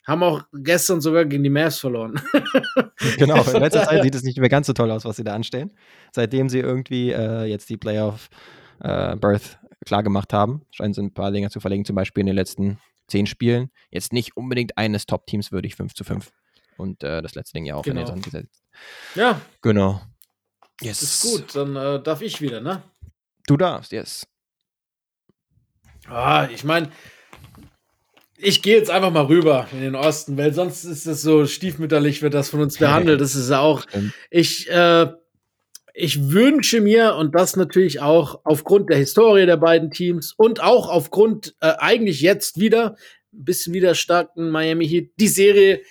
haben 0.05 0.21
auch 0.21 0.43
gestern 0.53 1.01
sogar 1.01 1.25
gegen 1.25 1.41
die 1.43 1.49
Mavs 1.49 1.79
verloren. 1.79 2.21
genau. 3.17 3.41
In 3.43 3.59
letzter 3.61 3.85
Zeit 3.85 4.03
sieht 4.03 4.13
es 4.13 4.21
nicht 4.23 4.37
mehr 4.37 4.49
ganz 4.49 4.67
so 4.67 4.73
toll 4.73 4.91
aus, 4.91 5.03
was 5.05 5.15
sie 5.15 5.23
da 5.23 5.33
anstellen. 5.33 5.71
Seitdem 6.11 6.47
sie 6.49 6.59
irgendwie 6.59 7.11
äh, 7.11 7.45
jetzt 7.45 7.69
die 7.69 7.77
Playoff 7.77 8.29
äh, 8.81 9.15
Birth 9.15 9.57
klar 9.85 10.03
gemacht 10.03 10.33
haben, 10.33 10.61
scheinen 10.71 10.93
sie 10.93 11.01
ein 11.01 11.13
paar 11.13 11.31
länger 11.31 11.49
zu 11.49 11.59
verlegen, 11.59 11.85
zum 11.85 11.95
Beispiel 11.95 12.21
in 12.21 12.27
den 12.27 12.35
letzten 12.35 12.79
zehn 13.07 13.25
Spielen. 13.27 13.71
Jetzt 13.91 14.13
nicht 14.13 14.35
unbedingt 14.37 14.77
eines 14.77 15.05
Top-Teams 15.05 15.51
würdig, 15.51 15.75
5 15.75 15.93
zu 15.93 16.03
5. 16.03 16.31
Und 16.77 17.03
äh, 17.03 17.21
das 17.21 17.35
letzte 17.35 17.53
Ding 17.53 17.65
ja 17.65 17.75
auch 17.75 17.83
Genau. 17.83 17.99
in 18.01 18.05
den 18.05 18.07
Sand 18.07 18.23
gesetzt. 18.25 18.63
ja, 19.15 19.39
Genau. 19.61 20.01
Yes. 20.81 21.01
ist 21.01 21.21
gut. 21.23 21.55
Dann 21.55 21.75
äh, 21.75 22.01
darf 22.03 22.21
ich 22.21 22.41
wieder, 22.41 22.59
ne? 22.61 22.83
Du 23.47 23.55
darfst, 23.57 23.91
yes. 23.91 24.27
Ah, 26.07 26.47
ich 26.53 26.63
meine, 26.63 26.89
ich 28.37 28.61
gehe 28.61 28.77
jetzt 28.77 28.89
einfach 28.91 29.11
mal 29.11 29.25
rüber 29.25 29.67
in 29.71 29.79
den 29.81 29.95
Osten, 29.95 30.37
weil 30.37 30.53
sonst 30.53 30.83
ist 30.83 31.05
es 31.05 31.21
so 31.21 31.45
stiefmütterlich, 31.47 32.21
wird 32.21 32.33
das 32.33 32.49
von 32.49 32.59
uns 32.61 32.77
behandelt. 32.79 33.21
Das 33.21 33.35
ist 33.35 33.49
ja 33.49 33.59
auch. 33.59 33.85
Ich, 34.29 34.69
äh, 34.69 35.07
ich 35.95 36.29
wünsche 36.31 36.81
mir, 36.81 37.15
und 37.15 37.33
das 37.35 37.55
natürlich 37.55 38.01
auch 38.01 38.41
aufgrund 38.43 38.89
der 38.89 38.97
Historie 38.97 39.45
der 39.45 39.57
beiden 39.57 39.91
Teams 39.91 40.33
und 40.37 40.61
auch 40.61 40.89
aufgrund 40.89 41.55
äh, 41.61 41.73
eigentlich 41.77 42.21
jetzt 42.21 42.59
wieder 42.59 42.95
ein 43.33 43.43
bisschen 43.45 43.73
wieder 43.73 43.95
starken 43.95 44.49
Miami 44.49 44.87
Heat, 44.87 45.11
die 45.19 45.27
Serie 45.27 45.81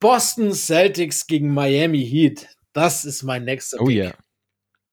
Boston 0.00 0.52
Celtics 0.52 1.26
gegen 1.26 1.52
Miami 1.52 2.04
Heat. 2.04 2.48
Das 2.72 3.04
ist 3.04 3.22
mein 3.22 3.44
nächster 3.44 3.80
Oh 3.80 3.88
ja. 3.88 4.12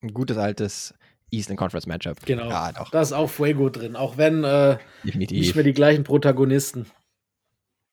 Ein 0.01 0.13
gutes 0.13 0.37
altes 0.37 0.93
Eastern 1.31 1.57
Conference 1.57 1.85
Matchup. 1.87 2.17
Genau. 2.25 2.49
Ja, 2.49 2.71
doch. 2.71 2.89
Da 2.91 3.01
ist 3.01 3.13
auch 3.13 3.29
Fuego 3.29 3.69
drin, 3.69 3.95
auch 3.95 4.17
wenn 4.17 4.43
äh, 4.43 4.77
nicht 5.03 5.55
mehr 5.55 5.63
die 5.63 5.73
gleichen 5.73 6.03
Protagonisten. 6.03 6.87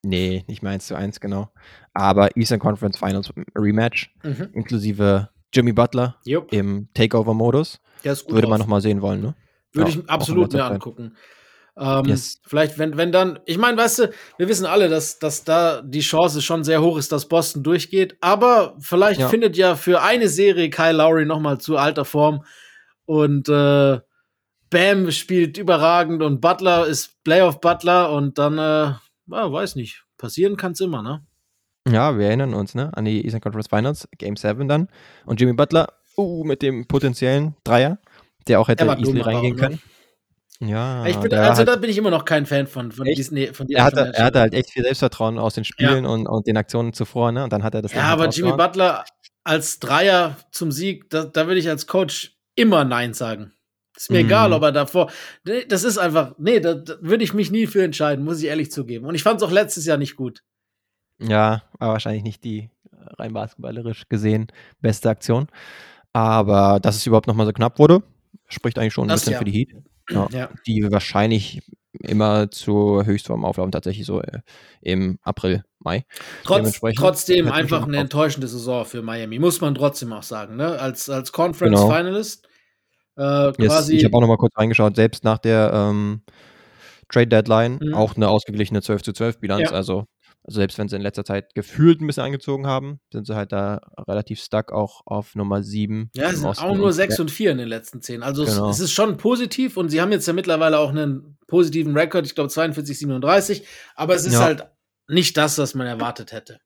Nee, 0.03 0.45
nicht 0.47 0.63
mehr 0.63 0.73
1 0.73 0.87
zu 0.87 0.95
1, 0.95 1.21
genau. 1.21 1.51
Aber 1.93 2.37
Eastern 2.37 2.59
Conference 2.61 2.99
Finals 2.99 3.33
Rematch, 3.57 4.15
Mhm. 4.23 4.51
inklusive 4.55 5.29
Jimmy 5.53 5.73
Butler 5.73 6.17
Jupp. 6.25 6.53
im 6.53 6.89
Takeover-Modus. 6.95 7.81
Der 8.05 8.13
ist 8.13 8.25
gut 8.25 8.35
Würde 8.35 8.49
man 8.49 8.59
drauf. 8.59 8.67
nochmal 8.67 8.81
sehen 8.81 9.01
wollen, 9.03 9.21
ne? 9.23 9.35
Würde 9.73 9.91
Ja, 9.91 9.99
ich 9.99 10.09
absolut 10.11 10.53
mir 10.53 10.65
angucken. 10.65 11.17
Ähm, 11.77 12.05
Yes. 12.07 12.41
Vielleicht, 12.47 12.79
wenn, 12.79 12.97
wenn 12.97 13.13
dann, 13.13 13.39
ich 13.47 13.57
meine, 13.59 13.77
weißt 13.77 13.99
du, 14.01 14.11
wir 14.37 14.49
wissen 14.49 14.67
alle, 14.67 14.89
dass, 14.89 15.19
dass 15.19 15.45
da 15.45 15.81
die 15.83 16.01
Chance 16.01 16.43
schon 16.43 16.65
sehr 16.65 16.83
hoch 16.83 16.97
ist, 16.99 17.13
dass 17.13 17.29
Boston 17.29 17.63
durchgeht. 17.63 18.17
Aber 18.21 18.75
vielleicht 18.81 19.21
Ja. 19.21 19.29
findet 19.29 19.57
ja 19.57 19.77
für 19.77 20.03
eine 20.03 20.29
Serie 20.29 20.71
Kyle 20.71 20.93
Lowry 20.97 21.25
nochmal 21.25 21.59
zu 21.59 21.77
alter 21.77 22.05
Form. 22.05 22.45
Und 23.05 23.49
äh, 23.49 24.01
Bam 24.71 25.11
spielt 25.13 25.57
überragend 25.57 26.23
und 26.23 26.41
Butler 26.41 26.87
ist 26.87 27.23
Playoff 27.25 27.61
Butler 27.61 28.13
und 28.13 28.39
dann, 28.39 28.59
äh, 28.59 28.95
weiß 29.27 29.77
nicht, 29.77 30.05
passieren 30.19 30.57
kann 30.57 30.73
es 30.73 30.81
immer, 30.81 31.03
ne? 31.03 31.25
Ja, 31.91 32.19
wir 32.19 32.27
erinnern 32.27 32.55
uns, 32.55 32.75
ne? 32.75 32.91
An 32.95 33.05
die 33.05 33.25
Eastern 33.25 33.41
Conference 33.41 33.69
Finals, 33.69 34.09
Game 34.19 34.37
7 34.37 34.69
dann. 34.69 34.89
Und 35.27 35.41
Jimmy 35.41 35.53
Butler, 35.55 35.93
uh, 36.17 36.45
mit 36.45 36.63
dem 36.63 36.87
potenziellen 36.87 37.55
Dreier, 37.65 37.99
der 38.47 38.61
auch 38.61 38.69
hätte 38.69 38.85
easily 38.99 39.21
reingehen 39.21 39.55
auch, 39.55 39.57
ne? 39.63 39.69
können. 39.69 39.81
Ja, 40.61 41.07
ich 41.07 41.17
bin, 41.17 41.33
also 41.35 41.61
hat- 41.61 41.69
da 41.69 41.77
bin 41.77 41.89
ich 41.89 41.97
immer 41.99 42.11
noch 42.11 42.25
kein 42.25 42.45
Fan 42.45 42.67
von, 42.67 42.91
von 42.91 43.05
diesen, 43.07 43.55
von 43.55 43.69
er, 43.71 43.85
hatte, 43.85 44.11
er 44.13 44.25
hatte 44.25 44.41
halt 44.41 44.55
echt 44.55 44.73
viel 44.73 44.83
Selbstvertrauen 44.83 45.39
aus 45.39 45.55
den 45.55 45.65
Spielen 45.65 46.05
und, 46.05 46.27
und 46.27 46.49
den 46.49 46.57
Aktionen 46.57 46.93
zuvor, 46.93 47.31
ne? 47.31 47.45
Und 47.45 47.53
dann 47.53 47.63
hat 47.63 47.75
er 47.75 47.83
das 47.83 47.93
Ja, 47.93 48.09
halt 48.09 48.21
aber 48.21 48.29
Jimmy. 48.31 48.53
Butler 48.53 49.05
als 49.45 49.79
Dreier 49.79 50.37
zum 50.51 50.73
Sieg, 50.73 51.09
da, 51.11 51.25
da 51.25 51.47
würde 51.47 51.61
ich 51.61 51.69
als 51.69 51.87
Coach 51.87 52.37
immer 52.57 52.85
Nein 52.85 53.15
sagen. 53.15 53.53
Ist 53.97 54.11
mir 54.11 54.19
Mhm. 54.19 54.27
egal, 54.27 54.53
ob 54.53 54.63
er 54.63 54.73
davor. 54.73 55.11
Das 55.69 55.85
ist 55.85 55.97
einfach, 55.99 56.35
nee, 56.39 56.59
da, 56.61 56.75
da 56.75 56.97
würde 57.01 57.23
ich 57.25 57.35
mich 57.35 57.51
nie 57.53 57.67
für 57.67 57.83
entscheiden, 57.83 58.25
muss 58.25 58.41
ich 58.41 58.47
ehrlich 58.47 58.71
zugeben. 58.73 59.07
Und 59.07 59.15
ich 59.15 59.23
fand 59.23 59.41
es 59.41 59.47
auch 59.47 59.53
letztes 59.53 59.87
Jahr 59.87 59.97
nicht 59.97 60.17
gut. 60.17 60.43
Ja, 61.21 61.63
war 61.79 61.93
wahrscheinlich 61.93 62.23
nicht 62.23 62.45
die 62.45 62.71
äh, 62.91 62.97
rein 63.19 63.33
basketballerisch 63.33 64.09
gesehen 64.09 64.47
beste 64.81 65.09
Aktion. 65.11 65.49
Aber 66.13 66.81
dass 66.81 66.97
es 66.97 67.07
überhaupt 67.07 67.27
nochmal 67.27 67.47
so 67.47 67.53
knapp 67.53 67.79
wurde, 67.79 68.03
spricht 68.47 68.79
eigentlich 68.79 68.95
schon 68.95 69.05
ein 69.05 69.09
Das 69.09 69.21
bisschen 69.21 69.33
ja. 69.35 69.39
für 69.39 69.45
die 69.45 69.53
Heat. 69.53 69.69
Ja, 70.11 70.29
Ja. 70.31 70.49
Die 70.67 70.87
wahrscheinlich 70.91 71.61
immer 72.01 72.51
zur 72.51 73.05
Höchstform 73.05 73.45
auflaufen, 73.45 73.73
tatsächlich 73.73 74.07
so 74.07 74.23
äh, 74.23 74.41
im 74.81 75.19
April, 75.23 75.65
Mai. 75.81 76.05
Trotz, 76.45 76.81
trotzdem 76.97 77.51
einfach 77.51 77.87
eine 77.87 77.97
enttäuschende 77.99 78.47
Saison 78.49 78.85
für 78.85 79.03
Miami, 79.03 79.39
muss 79.39 79.61
man 79.61 79.75
trotzdem 79.75 80.13
auch 80.13 80.23
sagen. 80.23 80.57
Ne? 80.57 80.79
Als, 80.81 81.09
als 81.11 81.33
Conference 81.33 81.81
Genau. 81.81 81.95
Finalist 81.95 82.47
äh, 83.17 83.47
Yes, 83.47 83.55
quasi. 83.57 83.97
ich 83.97 84.05
habe 84.05 84.17
auch 84.17 84.21
nochmal 84.21 84.37
kurz 84.37 84.57
reingeschaut, 84.57 84.97
selbst 84.97 85.25
nach 85.25 85.39
der 85.39 85.73
ähm, 85.75 86.23
Trade 87.09 87.27
Deadline 87.29 87.79
Mhm. 87.83 87.95
auch 87.95 88.17
eine 88.17 88.29
ausgeglichene 88.29 88.81
12 88.83 89.03
zu 89.03 89.13
12 89.13 89.41
Bilanz. 89.41 89.71
Ja. 89.71 89.77
Also, 89.77 90.05
also 90.49 90.61
selbst 90.61 90.79
wenn 90.79 90.89
sie 90.89 90.97
in 90.97 91.03
letzter 91.03 91.27
Zeit 91.27 91.55
gefühlt 91.55 92.01
ein 92.01 92.07
bisschen 92.07 92.23
angezogen 92.25 92.67
haben, 92.67 93.01
sind 93.13 93.27
sie 93.27 93.37
halt 93.37 93.53
da 93.53 93.83
relativ 94.09 94.41
stuck 94.41 94.73
auch 94.73 95.03
auf 95.05 95.35
Nummer 95.35 95.63
7. 95.63 96.11
Ja, 96.15 96.31
es 96.31 96.41
sind 96.41 96.59
auch 96.59 96.75
nur 96.75 96.91
6 96.91 97.21
und 97.21 97.31
4 97.31 97.53
in 97.53 97.59
den 97.59 97.69
letzten 97.69 98.01
10. 98.01 98.23
Also 98.23 98.47
Genau. 98.47 98.71
es, 98.71 98.77
es 98.77 98.85
ist 98.87 98.93
schon 98.93 99.19
positiv 99.19 99.77
und 99.77 99.91
sie 99.91 100.01
haben 100.01 100.11
jetzt 100.11 100.27
ja 100.27 100.33
mittlerweile 100.33 100.79
auch 100.79 100.89
einen 100.89 101.37
positiven 101.49 101.95
Rekord, 101.95 102.25
ich 102.25 102.35
glaube 102.35 102.49
42, 102.49 102.99
37, 102.99 103.67
aber 103.95 104.15
es 104.15 104.25
ist 104.25 104.33
Ja. 104.33 104.41
halt 104.41 104.67
nicht 105.07 105.37
das, 105.37 105.59
was 105.59 105.75
man 105.75 105.87
erwartet 105.87 106.33
hätte. 106.33 106.61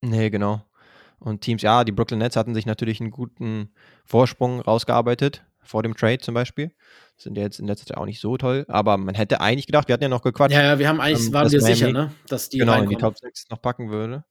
Nee, 0.00 0.30
genau. 0.30 0.62
Und 1.18 1.40
Teams, 1.40 1.62
ja, 1.62 1.82
die 1.82 1.90
Brooklyn 1.92 2.20
Nets 2.20 2.36
hatten 2.36 2.54
sich 2.54 2.64
natürlich 2.66 3.00
einen 3.00 3.10
guten 3.10 3.72
Vorsprung 4.04 4.60
rausgearbeitet, 4.60 5.44
vor 5.64 5.82
dem 5.82 5.96
Trade 5.96 6.18
zum 6.18 6.34
Beispiel. 6.34 6.72
Sind 7.16 7.36
ja 7.36 7.44
jetzt 7.44 7.60
in 7.60 7.66
letzter 7.66 7.86
Zeit 7.86 7.96
auch 7.96 8.06
nicht 8.06 8.20
so 8.20 8.36
toll, 8.36 8.64
aber 8.68 8.96
man 8.96 9.14
hätte 9.14 9.40
eigentlich 9.40 9.66
gedacht, 9.66 9.88
wir 9.88 9.92
hatten 9.92 10.02
ja 10.02 10.08
noch 10.08 10.22
gequatscht, 10.22 10.54
Ja, 10.54 10.62
ja, 10.62 10.78
wir 10.78 10.88
haben 10.88 11.00
eigentlich, 11.00 11.28
Ähm, 11.28 11.32
waren 11.32 11.50
wir 11.52 11.60
sicher, 11.60 11.92
ne, 11.92 12.12
dass 12.28 12.48
die 12.48 12.58
genau, 12.58 12.80
in 12.82 12.88
die 12.88 12.96
Top 12.96 13.16
6 13.18 13.50
noch 13.50 13.62
packen 13.62 13.90
würde. 13.90 14.24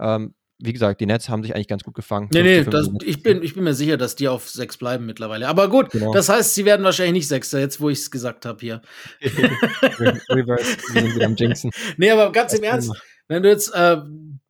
Ähm, 0.00 0.34
wie 0.58 0.72
gesagt, 0.72 1.00
die 1.00 1.06
Nets 1.06 1.28
haben 1.28 1.42
sich 1.42 1.54
eigentlich 1.54 1.68
ganz 1.68 1.82
gut 1.82 1.94
gefangen. 1.94 2.28
Nee, 2.32 2.42
5 2.42 2.44
nee, 2.44 2.64
zu 2.64 2.70
5 2.70 2.98
das, 2.98 3.08
ich, 3.08 3.22
bin, 3.22 3.42
ich 3.42 3.54
bin 3.54 3.64
mir 3.64 3.74
sicher, 3.74 3.96
dass 3.96 4.14
die 4.16 4.28
auf 4.28 4.48
6 4.48 4.76
bleiben 4.78 5.04
mittlerweile. 5.04 5.48
Aber 5.48 5.68
gut, 5.68 5.90
Genau. 5.90 6.12
das 6.12 6.28
heißt, 6.28 6.54
sie 6.54 6.64
werden 6.64 6.84
wahrscheinlich 6.84 7.12
nicht 7.14 7.28
Sechster, 7.28 7.58
jetzt 7.60 7.80
wo 7.80 7.88
ich 7.90 7.98
es 7.98 8.10
gesagt 8.10 8.46
habe 8.46 8.58
hier. 8.60 8.80
Reverse, 9.22 10.76
wir 10.92 11.02
sind 11.02 11.14
wieder 11.14 11.26
am 11.26 11.36
Jinxen. 11.36 11.70
Nee, 11.96 12.10
aber 12.10 12.32
ganz 12.32 12.52
im 12.54 12.62
Das 12.62 12.70
Ernst, 12.70 12.92
wenn 13.28 13.42
du 13.42 13.48
jetzt 13.48 13.74
äh, 13.74 13.96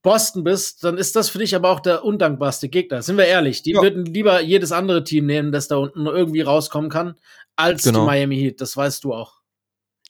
Boston 0.04 0.44
bist, 0.44 0.84
dann 0.84 0.96
ist 0.98 1.16
das 1.16 1.28
für 1.30 1.38
dich 1.38 1.56
aber 1.56 1.70
auch 1.70 1.80
der 1.80 2.04
undankbarste 2.04 2.68
Gegner. 2.68 3.02
Sind 3.02 3.16
wir 3.16 3.24
ehrlich, 3.26 3.62
die 3.62 3.72
Ja. 3.72 3.82
würden 3.82 4.04
lieber 4.04 4.40
jedes 4.40 4.70
andere 4.70 5.02
Team 5.02 5.26
nehmen, 5.26 5.50
das 5.50 5.66
da 5.66 5.76
unten 5.78 6.06
irgendwie 6.06 6.42
rauskommen 6.42 6.90
kann, 6.90 7.14
als 7.56 7.82
Genau. 7.82 8.00
die 8.00 8.06
Miami 8.06 8.36
Heat. 8.36 8.60
Das 8.60 8.76
weißt 8.76 9.02
du 9.02 9.14
auch. 9.14 9.40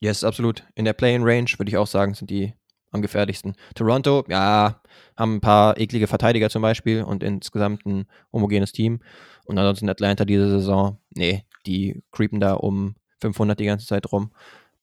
Yes, 0.01 0.25
absolut. 0.25 0.65
In 0.75 0.85
der 0.85 0.93
Play-in-Range 0.93 1.49
würde 1.57 1.71
ich 1.71 1.77
auch 1.79 1.87
sagen, 1.87 2.13
sind 2.15 2.29
die 2.29 2.53
am 2.91 3.03
gefährlichsten. 3.03 3.55
Toronto, 3.75 4.25
ja, 4.29 4.83
haben 5.17 5.37
ein 5.37 5.41
paar 5.41 5.79
eklige 5.79 6.07
Verteidiger 6.09 6.51
zum 6.51 6.63
Beispiel 6.63 7.03
und 7.03 7.23
insgesamt 7.23 7.87
ein 7.87 8.07
homogenes 8.33 8.73
Team. 8.73 9.01
Und 9.47 9.59
ansonsten 9.59 9.89
Atlanta 9.89 10.25
diese 10.25 10.49
Saison, 10.51 10.99
nee, 11.11 11.45
die 11.67 12.03
creepen 12.13 12.41
da 12.41 12.55
um 12.55 12.97
500 13.21 13.59
die 13.59 13.65
ganze 13.65 13.87
Zeit 13.87 14.11
rum. 14.13 14.33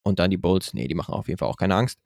Und 0.03 0.19
dann 0.19 0.31
die 0.31 0.37
Bulls, 0.37 0.73
nee, 0.73 0.87
die 0.87 0.95
machen 0.95 1.13
auf 1.13 1.27
jeden 1.27 1.37
Fall 1.37 1.47
auch 1.47 1.57
keine 1.57 1.75
Angst. 1.75 1.99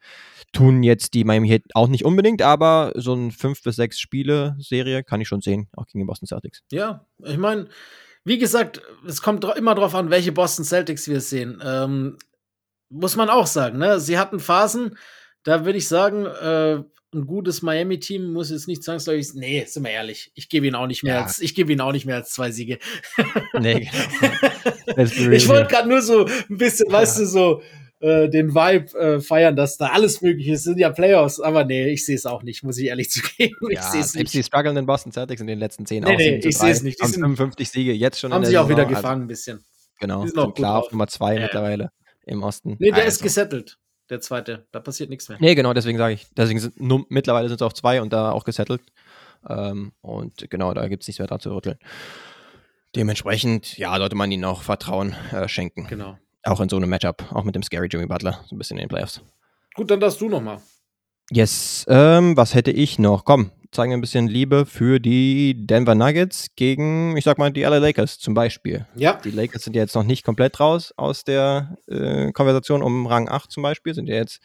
Tun 0.52 0.84
jetzt 0.84 1.14
die 1.14 1.24
Miami 1.24 1.48
Heat 1.48 1.64
auch 1.74 1.88
nicht 1.88 2.04
unbedingt, 2.04 2.42
aber 2.42 2.92
so 2.96 3.14
ein 3.14 3.32
5 3.32 3.64
bis 3.64 3.78
6 3.78 4.00
Spiele-Serie 4.00 5.04
kann 5.04 5.22
ich 5.22 5.28
schon 5.28 5.42
sehen, 5.42 5.68
auch 5.78 5.86
gegen 5.86 6.00
die 6.00 6.06
Boston 6.06 6.28
Celtics. 6.28 6.62
Ja, 6.72 7.06
ich 7.24 7.38
meine, 7.38 7.68
wie 8.26 8.38
gesagt, 8.38 8.82
es 9.08 9.22
kommt 9.22 9.46
immer 9.46 9.76
darauf 9.76 9.96
an, 9.96 10.10
welche 10.10 10.32
Boston 10.32 10.66
Celtics 10.66 11.08
wir 11.08 11.22
sehen. 11.22 11.62
Ähm, 11.64 12.18
muss 12.90 13.16
man 13.16 13.30
auch 13.30 13.48
sagen, 13.48 13.78
ne? 13.78 14.00
Sie 14.00 14.18
hatten 14.18 14.40
Phasen, 14.40 14.98
da 15.44 15.66
würde 15.66 15.78
ich 15.78 15.88
sagen, 15.88 16.26
äh, 16.26 16.84
ein 17.14 17.26
gutes 17.28 17.62
Miami-Team 17.62 18.34
muss 18.34 18.50
jetzt 18.50 18.68
nicht 18.68 18.84
zwangsläufig. 18.84 19.34
Nee, 19.36 19.64
sind 19.66 19.84
wir 19.84 19.92
ehrlich. 19.92 20.32
Ich 20.36 20.50
gebe 20.50 20.68
ihnen 20.68 20.76
auch 20.76 20.88
nicht 20.88 21.04
mehr 21.04 21.16
Ja. 21.16 21.24
als, 21.24 21.40
ich 21.40 21.56
gebe 21.56 21.72
ihnen 21.72 21.80
auch 21.82 21.94
nicht 21.94 22.06
mehr 22.06 22.16
als 22.18 22.32
zwei 22.32 22.52
Siege. 22.52 22.78
Nee, 23.58 23.90
genau. 23.90 24.34
Ich 25.34 25.48
wollte 25.48 25.68
gerade 25.68 25.90
nur 25.90 26.02
so 26.02 26.26
ein 26.26 26.58
bisschen, 26.58 26.92
weißt 26.92 27.20
du, 27.20 27.26
so 27.26 27.62
äh, 28.00 28.30
den 28.30 28.54
Vibe 28.54 28.98
äh, 29.00 29.20
feiern, 29.22 29.56
dass 29.56 29.78
da 29.78 29.88
alles 29.88 30.22
möglich 30.22 30.48
ist. 30.48 30.64
Sind 30.64 30.78
ja 30.80 30.90
Playoffs, 30.92 31.40
aber 31.40 31.64
nee, 31.66 31.88
ich 31.90 32.06
sehe 32.06 32.16
es 32.16 32.26
auch 32.26 32.44
nicht, 32.44 32.64
muss 32.64 32.78
ich 32.78 32.88
ehrlich 32.88 33.10
zugeben. 33.12 33.56
Ich 33.70 33.78
Ja, 33.78 33.84
sehe 33.84 34.02
es 34.02 34.14
nicht. 34.16 34.34
die 34.34 34.44
strugglenden 34.44 34.86
Boston 34.86 35.12
Celtics 35.12 35.42
in 35.42 35.48
den 35.48 35.60
letzten 35.60 35.86
10 35.86 36.04
Nee, 36.04 36.16
nee, 36.18 36.24
7 36.24 36.42
zu 36.42 36.48
ich 36.50 36.58
seh's 36.58 36.80
3, 36.80 36.84
nicht. 36.84 37.00
Die 37.00 37.04
haben 37.04 37.12
sind- 37.12 37.22
55 37.22 37.70
Siege 37.70 37.94
jetzt 37.94 38.20
schon 38.20 38.34
Haben 38.34 38.46
sich 38.46 38.58
auch 38.58 38.68
wieder 38.70 38.84
Saison, 38.84 38.90
also 38.96 39.02
gefangen 39.02 39.22
ein 39.24 39.28
bisschen. 39.28 39.66
Genau, 40.00 40.22
Die 40.24 40.30
sind 40.30 40.40
auch 40.40 40.54
klar 40.54 40.80
auf 40.80 40.92
Nummer 40.92 41.08
zwei 41.08 41.36
ja. 41.36 41.42
mittlerweile 41.44 41.90
im 42.26 42.44
Osten. 42.44 42.76
Nee, 42.80 42.92
der 42.92 43.06
ist 43.06 43.16
Also. 43.16 43.24
gesettelt, 43.24 43.78
der 44.10 44.20
zweite. 44.20 44.68
Da 44.74 44.80
passiert 44.82 45.10
nichts 45.10 45.30
mehr. 45.30 45.38
Nee, 45.40 45.56
genau, 45.56 45.74
deswegen 45.74 45.98
sage 45.98 46.16
ich. 46.16 46.28
Deswegen 46.36 46.60
sind 46.60 46.80
nur, 46.82 47.06
mittlerweile 47.10 47.48
sind 47.48 47.62
es 47.62 47.66
auch 47.66 47.72
zwei 47.74 48.02
und 48.02 48.12
da 48.12 48.32
auch 48.32 48.44
gesettelt. 48.44 48.82
Ähm, 49.48 49.94
und 50.02 50.50
genau, 50.50 50.74
da 50.74 50.88
gibt 50.90 51.04
es 51.04 51.08
nichts 51.08 51.20
mehr 51.20 51.28
dran 51.28 51.40
zu 51.40 51.54
rütteln. 51.56 51.78
Dementsprechend, 52.96 53.78
ja, 53.78 53.98
sollte 53.98 54.16
man 54.16 54.32
ihnen 54.32 54.46
auch 54.46 54.62
Vertrauen 54.64 55.16
äh, 55.32 55.48
schenken. 55.48 55.86
Genau. 55.88 56.18
Auch 56.46 56.62
in 56.62 56.70
so 56.70 56.78
einem 56.78 56.90
Matchup, 56.90 57.24
auch 57.32 57.44
mit 57.44 57.56
dem 57.56 57.64
Scary 57.64 57.88
Jimmy 57.88 58.06
Butler, 58.06 58.40
so 58.48 58.56
ein 58.56 58.58
bisschen 58.58 58.78
in 58.78 58.84
den 58.84 58.90
Playoffs. 58.90 59.22
Gut, 59.74 59.92
dann 59.92 60.00
darfst 60.00 60.22
du 60.22 60.30
noch 60.30 60.42
mal. 60.42 60.62
Yes, 61.32 61.86
ähm, 61.90 62.38
was 62.38 62.54
hätte 62.54 62.72
ich 62.72 63.00
noch? 63.00 63.26
Komm, 63.26 63.50
zeigen 63.72 63.92
wir 63.92 63.98
ein 63.98 64.02
bisschen 64.02 64.28
Liebe 64.28 64.68
für 64.68 65.00
die 65.00 65.66
Denver 65.66 65.96
Nuggets 65.96 66.50
gegen, 66.56 67.18
ich 67.18 67.24
sag 67.24 67.40
mal, 67.40 67.52
die 67.52 67.64
LA 67.64 67.80
Lakers 67.80 68.20
zum 68.20 68.36
Beispiel. 68.36 68.86
Ja. 68.96 69.20
Die 69.24 69.32
Lakers 69.32 69.64
sind 69.64 69.76
ja 69.76 69.82
jetzt 69.82 69.96
noch 69.96 70.04
nicht 70.04 70.24
komplett 70.24 70.60
raus 70.60 70.94
aus 70.98 71.24
der 71.24 71.78
äh, 71.88 72.32
Konversation 72.32 72.84
um 72.84 73.08
Rang 73.08 73.28
8 73.28 73.52
zum 73.52 73.64
Beispiel, 73.64 73.96
sind 73.96 74.08
ja 74.08 74.16
jetzt 74.16 74.40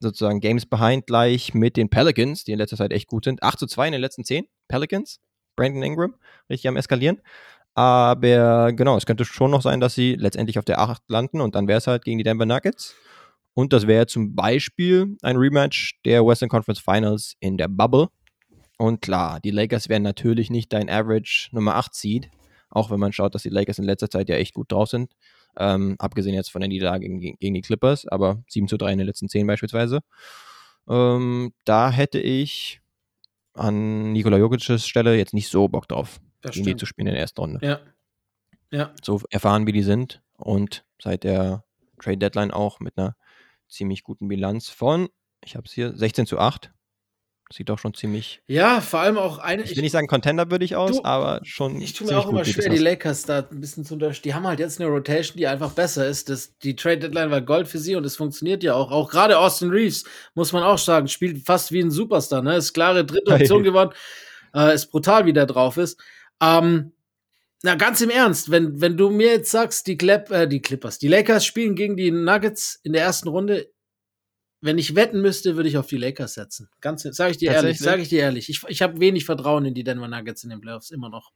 sozusagen 0.00 0.40
Games 0.40 0.66
behind 0.66 1.06
gleich 1.06 1.54
mit 1.54 1.76
den 1.76 1.88
Pelicans, 1.88 2.44
die 2.44 2.52
in 2.52 2.58
letzter 2.58 2.76
Zeit 2.76 2.92
echt 2.92 3.08
gut 3.08 3.24
sind. 3.24 3.42
8 3.42 3.58
zu 3.58 3.66
2 3.66 3.86
in 3.86 3.92
den 3.92 4.00
letzten 4.00 4.24
10 4.24 4.46
Pelicans. 4.68 5.20
Brandon 5.56 5.82
Ingram, 5.82 6.14
richtig 6.50 6.68
am 6.68 6.76
Eskalieren. 6.76 7.20
Aber 7.74 8.72
genau, 8.72 8.96
es 8.96 9.06
könnte 9.06 9.24
schon 9.24 9.50
noch 9.50 9.62
sein, 9.62 9.80
dass 9.80 9.94
sie 9.94 10.14
letztendlich 10.14 10.58
auf 10.58 10.64
der 10.64 10.80
8 10.80 11.02
landen 11.08 11.40
und 11.40 11.54
dann 11.54 11.66
wäre 11.66 11.78
es 11.78 11.86
halt 11.86 12.04
gegen 12.04 12.18
die 12.18 12.24
Denver 12.24 12.46
Nuggets. 12.46 12.94
Und 13.54 13.72
das 13.72 13.86
wäre 13.86 14.06
zum 14.06 14.34
Beispiel 14.34 15.16
ein 15.22 15.36
Rematch 15.36 16.00
der 16.04 16.24
Western 16.24 16.48
Conference 16.48 16.80
Finals 16.80 17.34
in 17.40 17.56
der 17.56 17.68
Bubble. 17.68 18.08
Und 18.78 19.00
klar, 19.00 19.40
die 19.40 19.50
Lakers 19.50 19.88
wären 19.88 20.02
natürlich 20.02 20.50
nicht 20.50 20.72
dein 20.72 20.90
Average 20.90 21.48
Nummer 21.52 21.76
8 21.76 21.94
Seed, 21.94 22.30
auch 22.70 22.90
wenn 22.90 22.98
man 22.98 23.12
schaut, 23.12 23.34
dass 23.34 23.42
die 23.42 23.50
Lakers 23.50 23.78
in 23.78 23.84
letzter 23.84 24.10
Zeit 24.10 24.28
ja 24.28 24.36
echt 24.36 24.54
gut 24.54 24.72
drauf 24.72 24.88
sind. 24.88 25.12
Ähm, 25.56 25.94
abgesehen 25.98 26.34
jetzt 26.34 26.50
von 26.50 26.60
der 26.60 26.68
Niederlage 26.68 27.08
gegen, 27.08 27.36
gegen 27.38 27.54
die 27.54 27.60
Clippers, 27.60 28.08
aber 28.08 28.42
7 28.48 28.66
zu 28.66 28.76
3 28.76 28.92
in 28.92 28.98
den 28.98 29.06
letzten 29.06 29.28
10 29.28 29.46
beispielsweise. 29.46 30.00
Ähm, 30.88 31.52
da 31.64 31.90
hätte 31.90 32.18
ich 32.18 32.80
an 33.54 34.12
Nikola 34.12 34.38
Jokic's 34.38 34.86
Stelle 34.86 35.16
jetzt 35.16 35.34
nicht 35.34 35.48
so 35.48 35.68
Bock 35.68 35.86
drauf, 35.86 36.20
Das 36.44 36.52
gegen 36.54 36.64
die 36.64 36.70
stimmt. 36.70 36.80
zu 36.80 36.86
spielen 36.86 37.06
in 37.08 37.14
der 37.14 37.22
ersten 37.22 37.40
Runde. 37.40 37.66
Ja. 37.66 37.80
Ja. 38.70 38.92
So 39.02 39.20
erfahren, 39.30 39.66
wie 39.66 39.72
die 39.72 39.82
sind 39.82 40.22
und 40.36 40.84
seit 41.00 41.24
der 41.24 41.64
Trade 42.02 42.18
Deadline 42.18 42.50
auch 42.50 42.80
mit 42.80 42.96
einer 42.98 43.16
ziemlich 43.68 44.02
guten 44.02 44.28
Bilanz 44.28 44.68
von, 44.68 45.08
ich 45.44 45.56
habe 45.56 45.66
es 45.66 45.72
hier, 45.72 45.96
16 45.96 46.26
zu 46.26 46.38
8. 46.38 46.72
Sieht 47.52 47.68
doch 47.68 47.78
schon 47.78 47.92
ziemlich, 47.94 48.42
Ja, 48.48 48.80
vor 48.80 49.00
allem 49.00 49.18
auch 49.18 49.38
eine. 49.38 49.62
ich 49.62 49.76
will 49.76 49.82
nicht 49.82 49.92
sagen 49.92 50.06
Contender 50.08 50.50
würde 50.50 50.64
ich 50.64 50.76
aus, 50.76 50.96
Du, 50.96 51.04
aber 51.04 51.40
schon 51.44 51.80
Ich 51.80 51.92
tue 51.92 52.06
mir 52.08 52.18
auch 52.18 52.28
immer 52.28 52.44
schwer, 52.44 52.70
die. 52.70 52.78
Lakers 52.78 53.24
da 53.24 53.46
ein 53.48 53.60
bisschen 53.60 53.84
zu 53.84 53.94
unterstützen. 53.94 54.22
Die 54.24 54.34
haben 54.34 54.46
halt 54.46 54.58
jetzt 54.58 54.80
eine 54.80 54.88
Rotation, 54.90 55.36
die 55.36 55.46
einfach 55.46 55.70
besser 55.72 56.06
ist. 56.08 56.30
Das, 56.30 56.56
die 56.58 56.74
Trade 56.74 57.00
Deadline 57.00 57.30
war 57.30 57.42
Gold 57.42 57.68
für 57.68 57.78
sie 57.78 57.94
und 57.96 58.04
es 58.06 58.16
funktioniert 58.16 58.62
ja 58.64 58.74
auch. 58.74 58.90
Auch 58.90 59.10
gerade 59.10 59.38
Austin 59.38 59.68
Reeves, 59.70 60.04
muss 60.34 60.52
man 60.52 60.62
auch 60.64 60.78
sagen, 60.78 61.06
spielt 61.06 61.44
fast 61.46 61.70
wie 61.70 61.80
ein 61.80 61.90
Superstar. 61.90 62.42
Ne? 62.42 62.56
Ist 62.56 62.72
klare 62.72 63.04
dritte 63.04 63.32
Hey. 63.34 63.42
Option 63.42 63.62
geworden. 63.62 63.90
Äh, 64.54 64.74
ist 64.74 64.86
brutal, 64.90 65.26
wie 65.26 65.32
der 65.34 65.46
drauf 65.46 65.76
ist. 65.76 66.00
Ähm, 66.42 66.92
na, 67.62 67.76
ganz 67.76 68.00
im 68.02 68.10
Ernst, 68.10 68.50
wenn, 68.50 68.80
wenn 68.80 68.96
du 68.96 69.10
mir 69.10 69.28
jetzt 69.28 69.50
sagst, 69.50 69.86
die, 69.86 69.96
Clap, 69.96 70.30
äh, 70.30 70.46
die 70.46 70.60
Clippers, 70.60 70.98
die 70.98 71.08
Lakers 71.08 71.46
spielen 71.46 71.74
gegen 71.74 71.96
die 71.96 72.10
Nuggets 72.10 72.78
in 72.82 72.92
der 72.92 73.02
ersten 73.02 73.28
Runde, 73.28 73.70
wenn 74.60 74.78
ich 74.78 74.94
wetten 74.94 75.20
müsste, 75.20 75.56
würde 75.56 75.68
ich 75.68 75.78
auf 75.78 75.86
die 75.86 75.96
Lakers 75.96 76.34
setzen. 76.34 76.68
Ganz, 76.80 77.02
sage 77.02 77.30
ich 77.30 77.38
dir 77.38 77.52
ehrlich, 77.52 77.78
sage 77.78 78.02
ich 78.02 78.08
dir 78.08 78.20
ehrlich. 78.20 78.48
Ich, 78.48 78.62
ich 78.68 78.82
habe 78.82 79.00
wenig 79.00 79.24
Vertrauen 79.24 79.64
in 79.64 79.74
die 79.74 79.84
Denver 79.84 80.08
Nuggets 80.08 80.44
in 80.44 80.50
den 80.50 80.60
Playoffs, 80.60 80.90
immer 80.90 81.10
noch. 81.10 81.32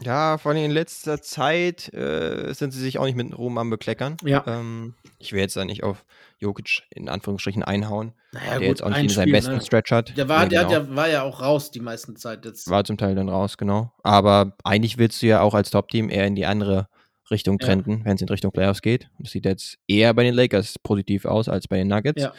Ja, 0.00 0.38
vor 0.38 0.52
allem 0.52 0.64
in 0.64 0.70
letzter 0.70 1.20
Zeit 1.20 1.92
äh, 1.92 2.52
sind 2.54 2.70
sie 2.72 2.80
sich 2.80 2.98
auch 2.98 3.04
nicht 3.04 3.16
mit 3.16 3.36
Ruhm 3.36 3.58
am 3.58 3.68
Bekleckern. 3.68 4.16
Ja. 4.24 4.44
Ähm, 4.46 4.94
ich 5.18 5.32
will 5.32 5.40
jetzt 5.40 5.56
da 5.56 5.64
nicht 5.64 5.82
auf 5.82 6.04
Jokic 6.42 6.82
in 6.90 7.08
Anführungsstrichen 7.08 7.62
einhauen, 7.62 8.12
Naja, 8.32 8.58
der 8.58 8.68
jetzt 8.68 8.82
auch 8.82 8.90
nicht 8.90 9.12
Spiel, 9.12 9.32
besten 9.32 9.54
ne? 9.54 9.60
Stretch 9.62 9.90
hat. 9.92 10.16
Der, 10.16 10.28
war, 10.28 10.42
Ja, 10.42 10.48
der 10.48 10.60
hat 10.60 10.68
genau. 10.68 10.80
ja, 10.90 10.96
war 10.96 11.08
ja 11.08 11.22
auch 11.22 11.40
raus 11.40 11.70
die 11.70 11.80
meiste 11.80 12.14
Zeit 12.14 12.44
jetzt. 12.44 12.68
War 12.68 12.84
zum 12.84 12.98
Teil 12.98 13.14
dann 13.14 13.28
raus, 13.28 13.56
genau. 13.56 13.92
Aber 14.02 14.56
eigentlich 14.64 14.98
willst 14.98 15.22
du 15.22 15.26
ja 15.26 15.40
auch 15.40 15.54
als 15.54 15.70
Top-Team 15.70 16.10
eher 16.10 16.26
in 16.26 16.34
die 16.34 16.46
andere 16.46 16.88
Richtung 17.30 17.58
Ja. 17.60 17.66
trenden, 17.66 18.04
wenn 18.04 18.16
es 18.16 18.20
in 18.22 18.28
Richtung 18.28 18.52
Playoffs 18.52 18.82
geht. 18.82 19.08
Das 19.18 19.30
sieht 19.30 19.44
jetzt 19.44 19.78
eher 19.86 20.12
bei 20.12 20.24
den 20.24 20.34
Lakers 20.34 20.78
positiv 20.82 21.24
aus 21.24 21.48
als 21.48 21.68
bei 21.68 21.76
den 21.78 21.88
Nuggets. 21.88 22.20
Ja. 22.22 22.32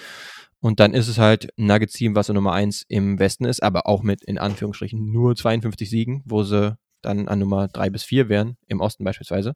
Und 0.60 0.80
dann 0.80 0.94
ist 0.94 1.08
es 1.08 1.18
halt 1.18 1.50
ein 1.58 1.66
Nuggets-Team, 1.66 2.16
was 2.16 2.28
so 2.28 2.34
Nummer 2.34 2.54
1 2.54 2.86
im 2.88 3.20
Westen 3.20 3.46
ist, 3.46 3.62
aber 3.64 3.88
auch 3.88 4.02
mit 4.04 4.24
in 4.24 4.38
Anführungsstrichen 4.38 5.12
nur 5.12 5.36
52 5.36 5.90
Siegen, 5.90 6.22
wo 6.26 6.44
sie 6.44 6.78
dann 7.02 7.28
an 7.28 7.40
Nummer 7.40 7.68
3 7.68 7.90
bis 7.90 8.04
4 8.04 8.30
wären, 8.30 8.56
im 8.68 8.80
Osten 8.80 9.04
beispielsweise. 9.04 9.54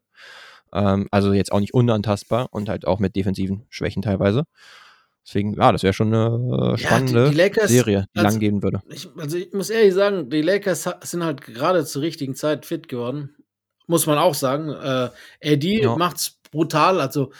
Ähm, 0.72 1.08
also 1.10 1.32
jetzt 1.32 1.52
auch 1.52 1.60
nicht 1.60 1.74
unantastbar 1.74 2.48
und 2.50 2.68
halt 2.68 2.86
auch 2.86 2.98
mit 2.98 3.16
defensiven 3.16 3.66
Schwächen 3.68 4.02
teilweise. 4.02 4.44
Deswegen, 5.26 5.54
ja, 5.54 5.72
das 5.72 5.82
wäre 5.82 5.92
schon 5.92 6.14
eine 6.14 6.74
äh, 6.74 6.78
spannende 6.78 7.24
die, 7.24 7.30
die 7.32 7.36
Lakers, 7.36 7.70
Serie, 7.70 8.06
die 8.14 8.20
also, 8.20 8.30
lang 8.30 8.40
gehen 8.40 8.62
würde. 8.62 8.80
Ich, 8.88 9.08
also 9.18 9.36
ich 9.36 9.52
muss 9.52 9.68
ehrlich 9.68 9.92
sagen, 9.92 10.30
die 10.30 10.40
Lakers 10.40 10.88
sind 11.02 11.22
halt 11.22 11.42
gerade 11.42 11.84
zur 11.84 12.00
richtigen 12.00 12.34
Zeit 12.34 12.64
fit 12.64 12.88
geworden. 12.88 13.34
Muss 13.86 14.06
man 14.06 14.16
auch 14.16 14.34
sagen. 14.34 14.70
Äh, 14.70 15.10
AD 15.52 15.82
Ja. 15.82 15.96
macht's 15.96 16.38
brutal. 16.50 17.00
Also 17.00 17.30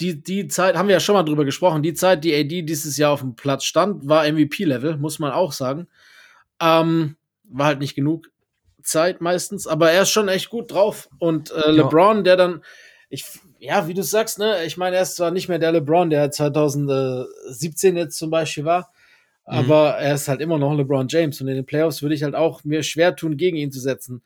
die, 0.00 0.22
die 0.22 0.48
Zeit, 0.48 0.76
haben 0.76 0.88
wir 0.88 0.94
ja 0.94 1.00
schon 1.00 1.14
mal 1.14 1.24
drüber 1.24 1.44
gesprochen, 1.44 1.82
die 1.82 1.94
Zeit, 1.94 2.24
die 2.24 2.34
AD 2.34 2.62
dieses 2.62 2.96
Jahr 2.96 3.12
auf 3.12 3.20
dem 3.20 3.34
Platz 3.34 3.64
stand, 3.64 4.08
war 4.08 4.30
MVP-Level, 4.30 4.96
muss 4.96 5.18
man 5.18 5.32
auch 5.32 5.52
sagen. 5.52 5.88
Ähm, 6.60 7.16
war 7.44 7.66
halt 7.66 7.80
nicht 7.80 7.94
genug 7.94 8.30
Zeit 8.86 9.20
meistens, 9.20 9.66
aber 9.66 9.90
er 9.90 10.02
ist 10.02 10.10
schon 10.10 10.28
echt 10.28 10.50
gut 10.50 10.72
drauf. 10.72 11.08
Und 11.18 11.50
äh. 11.50 11.70
LeBron, 11.70 12.24
der 12.24 12.36
dann, 12.36 12.62
ich, 13.08 13.24
ja, 13.58 13.88
wie 13.88 13.94
du 13.94 14.02
sagst, 14.02 14.38
ne, 14.38 14.64
ich 14.64 14.76
meine, 14.76 14.96
er 14.96 15.02
ist 15.02 15.16
zwar 15.16 15.30
nicht 15.30 15.48
mehr 15.48 15.58
der 15.58 15.72
LeBron, 15.72 16.10
der 16.10 16.30
2017 16.30 17.96
jetzt 17.96 18.18
zum 18.18 18.30
Beispiel 18.30 18.64
war, 18.64 18.90
Mhm. 19.48 19.54
aber 19.58 19.90
er 19.98 20.14
ist 20.14 20.28
halt 20.28 20.40
immer 20.40 20.58
noch 20.58 20.74
LeBron 20.74 21.06
James 21.08 21.40
und 21.40 21.48
in 21.48 21.54
den 21.54 21.66
Playoffs 21.66 22.02
würde 22.02 22.14
ich 22.14 22.22
halt 22.24 22.34
auch 22.34 22.64
mir 22.64 22.82
schwer 22.82 23.14
tun, 23.14 23.36
gegen 23.36 23.56
ihn 23.56 23.70
zu 23.70 23.78
setzen. 23.80 24.22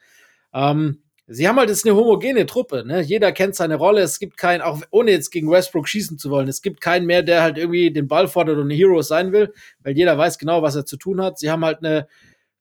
Ähm, 0.55 1.03
sie 1.27 1.47
haben 1.47 1.59
halt 1.59 1.69
jetzt 1.69 1.85
eine 1.87 1.95
homogene 1.95 2.47
Truppe, 2.47 2.85
ne? 2.87 3.03
Jeder 3.03 3.31
kennt 3.33 3.55
seine 3.55 3.77
Rolle. 3.77 4.01
Es 4.01 4.19
gibt 4.19 4.37
keinen, 4.39 4.63
auch 4.63 4.81
ohne 4.91 5.11
jetzt 5.11 5.31
gegen 5.31 5.51
Westbrook 5.51 5.89
schießen 5.89 6.19
zu 6.19 6.31
wollen, 6.31 6.49
es 6.49 6.63
gibt 6.63 6.81
keinen 6.81 7.07
mehr, 7.07 7.23
der 7.23 7.43
halt 7.43 7.59
irgendwie 7.59 7.91
den 7.93 8.09
Ball 8.09 8.29
fordert 8.29 8.57
und 8.57 8.69
ein 8.69 8.77
Hero 8.77 9.03
sein 9.03 9.31
will, 9.33 9.53
weil 9.83 9.95
jeder 9.97 10.17
weiß 10.17 10.39
genau, 10.39 10.63
was 10.63 10.75
er 10.75 10.87
zu 10.87 10.97
tun 10.97 11.21
hat. 11.23 11.39
Sie 11.39 11.51
haben 11.51 11.65
halt 11.65 11.79
eine, 11.85 12.09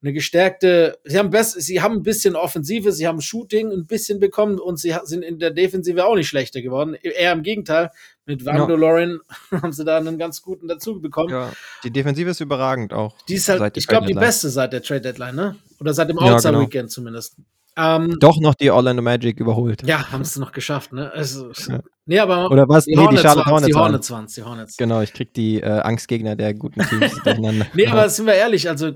eine 0.02 0.14
gestärkte, 0.14 0.98
sie 1.04 1.18
haben 1.20 1.30
best, 1.30 1.60
sie 1.62 1.82
haben 1.82 1.96
ein 1.98 2.04
bisschen 2.04 2.36
Offensive, 2.36 2.92
sie 2.94 3.06
haben 3.08 3.20
Shooting 3.20 3.72
ein 3.72 3.86
bisschen 3.86 4.20
bekommen 4.20 4.58
und 4.60 4.80
sie 4.80 4.96
sind 5.04 5.24
in 5.24 5.40
der 5.40 5.52
Defensive 5.52 6.06
auch 6.06 6.16
nicht 6.16 6.28
schlechter 6.30 6.62
geworden. 6.62 6.94
Eher 7.02 7.34
im 7.34 7.44
Gegenteil. 7.44 7.92
Mit 8.26 8.46
Vando 8.46 8.76
Lauren 8.76 9.20
haben 9.52 9.74
sie 9.74 9.84
da 9.84 9.98
einen 9.98 10.18
ganz 10.18 10.42
guten 10.42 10.68
dazu 10.68 11.02
bekommen. 11.02 11.30
Ja, 11.32 11.52
die 11.84 11.92
Defensive 11.92 12.30
ist 12.30 12.40
überragend 12.40 12.94
auch. 12.94 13.16
Die 13.28 13.34
ist 13.36 13.50
halt, 13.50 13.76
ich 13.76 13.88
glaube, 13.88 14.06
die 14.08 14.14
beste 14.14 14.50
seit 14.50 14.72
der 14.72 14.84
Trade 14.84 15.02
Deadline, 15.02 15.36
ne? 15.36 15.56
Oder 15.80 15.94
seit 15.94 16.10
dem 16.10 16.18
Ja, 16.18 16.36
Outside 16.36 16.54
genau. 16.54 16.66
Weekend 16.66 16.92
zumindest. 16.92 17.36
Ähm, 17.76 18.18
Doch 18.20 18.40
noch 18.40 18.56
die 18.56 18.72
Orlando 18.72 19.02
Magic 19.02 19.40
überholt. 19.40 19.84
ja, 19.88 20.12
haben 20.12 20.22
es 20.22 20.36
noch 20.38 20.52
geschafft, 20.52 20.92
ne? 20.94 21.12
Also, 21.14 21.52
Ja. 21.68 21.80
Nee, 22.06 22.20
aber 22.20 22.50
Oder 22.52 22.68
was? 22.68 22.86
die 22.86 22.92
Nee, 22.92 22.98
die 22.98 23.06
Hornets 23.06 23.22
Charlotte 23.22 23.50
waren's, 23.50 23.66
die 23.68 23.74
Hornets 23.74 24.10
waren. 24.10 24.18
Hornets 24.18 24.34
die 24.36 24.44
Hornets. 24.44 24.78
Genau, 24.78 25.02
ich 25.02 25.14
krieg 25.14 25.34
die 25.34 25.62
äh, 25.62 25.66
Angstgegner 25.80 26.36
der 26.36 26.54
guten 26.54 26.82
Teams 26.82 27.14
durcheinander. 27.24 27.68
Nee, 27.74 27.88
aber 27.88 28.10
sind 28.10 28.26
wir 28.26 28.34
ehrlich, 28.34 28.70
also 28.70 28.92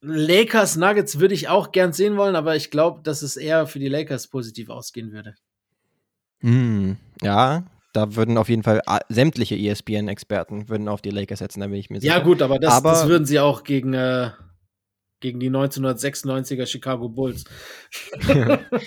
Lakers 0.00 0.76
Nuggets 0.76 1.18
würde 1.18 1.34
ich 1.34 1.48
auch 1.48 1.72
gern 1.72 1.92
sehen 1.92 2.16
wollen, 2.16 2.36
aber 2.36 2.54
ich 2.56 2.70
glaube, 2.70 3.00
dass 3.02 3.22
es 3.22 3.36
eher 3.36 3.66
für 3.66 3.78
die 3.80 3.88
Lakers 3.88 4.28
positiv 4.28 4.70
ausgehen 4.70 5.12
würde. 5.12 5.34
Hm, 6.40 6.96
ja, 7.20 7.64
da 7.92 8.14
würden 8.14 8.38
auf 8.38 8.48
jeden 8.48 8.62
Fall 8.62 8.80
sämtliche 9.08 9.56
ESPN-Experten 9.56 10.68
würden 10.68 10.88
auf 10.88 11.02
die 11.02 11.10
Lakers 11.10 11.40
setzen, 11.40 11.60
da 11.60 11.66
bin 11.66 11.76
ich 11.76 11.90
mir 11.90 12.00
sicher. 12.00 12.14
Ja, 12.16 12.22
gut, 12.22 12.42
aber 12.42 12.58
das, 12.60 12.74
Aber- 12.74 12.92
das 12.92 13.08
würden 13.08 13.24
sie 13.26 13.40
auch 13.40 13.64
gegen, 13.64 13.92
äh, 13.92 14.30
gegen 15.20 15.40
die 15.40 15.50
1996er 15.50 16.66
Chicago 16.66 17.08
Bulls. 17.08 17.44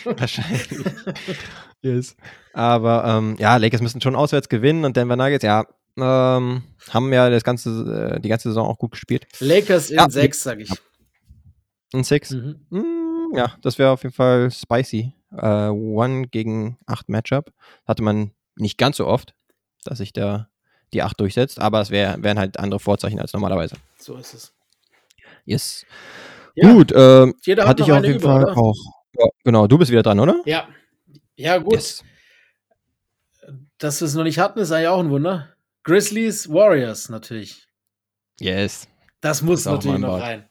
Wahrscheinlich. 0.06 0.70
yes. 1.82 2.16
Aber 2.54 3.04
ähm, 3.06 3.36
ja, 3.38 3.58
Lakers 3.58 3.82
müssen 3.82 4.00
schon 4.00 4.16
auswärts 4.16 4.48
gewinnen 4.48 4.86
und 4.86 4.96
Denver 4.96 5.18
Nuggets, 5.18 5.44
ja, 5.44 5.66
ähm, 5.98 6.64
haben 6.90 7.12
ja 7.12 7.30
das 7.30 7.44
ganze, 7.44 8.14
äh, 8.16 8.22
die 8.22 8.30
ganze 8.30 8.48
Saison 8.48 8.66
auch 8.66 8.78
gut 8.78 8.92
gespielt. 8.92 9.26
Lakers 9.42 9.90
in 9.90 9.98
Ja, 9.98 10.10
sechs, 10.10 10.42
sag 10.42 10.62
ich. 10.62 10.70
In 11.94 12.04
Six. 12.04 12.32
Mhm. 12.32 12.66
Mm, 12.70 13.36
ja, 13.36 13.56
das 13.62 13.78
wäre 13.78 13.92
auf 13.92 14.04
jeden 14.04 14.16
Fall 14.16 14.50
spicy. 14.52 15.14
Äh, 15.32 15.68
One 15.68 16.28
gegen 16.28 16.78
8 16.86 17.10
Matchup. 17.10 17.52
Hatte 17.86 18.04
man 18.04 18.32
nicht 18.56 18.78
ganz 18.78 18.98
so 18.98 19.08
oft, 19.08 19.34
dass 19.84 19.98
sich 20.00 20.14
da 20.14 20.50
die 20.94 21.02
8 21.02 21.20
durchsetzt, 21.20 21.60
aber 21.60 21.82
es 21.82 21.90
wär, 21.90 22.22
wären 22.22 22.38
halt 22.38 22.60
andere 22.60 22.80
Vorzeichen 22.80 23.20
als 23.20 23.34
normalerweise. 23.34 23.76
So 23.98 24.16
ist 24.16 24.34
es. 24.34 24.54
Yes. 25.46 25.86
Ja, 26.56 26.74
Gut, 26.74 26.92
ähm, 26.94 27.34
hatte 27.60 27.84
ich 27.84 27.92
auf 27.92 28.04
jeden 28.04 28.20
über, 28.20 28.28
Fall 28.28 28.44
oder? 28.44 28.58
auch. 28.58 28.76
Ja, 29.18 29.26
genau, 29.44 29.68
du 29.68 29.78
bist 29.78 29.92
wieder 29.92 30.04
dran, 30.04 30.20
oder? 30.20 30.42
Ja. 30.46 30.68
Ja, 31.36 31.58
gut. 31.58 31.74
Yes. 31.74 32.04
Dass 33.78 34.02
wir 34.02 34.06
es 34.06 34.14
noch 34.14 34.24
nicht 34.24 34.38
hatten, 34.38 34.60
ist 34.60 34.72
eigentlich 34.72 34.88
auch 34.90 35.00
ein 35.00 35.10
Wunder. 35.10 35.50
Grizzlies, 35.84 36.50
Warriors 36.50 37.10
natürlich. 37.10 37.68
Yes. 38.40 38.88
Das 39.22 39.42
muss 39.42 39.66
auch 39.66 39.74
natürlich 39.74 40.00
noch 40.00 40.20
rein. 40.20 40.48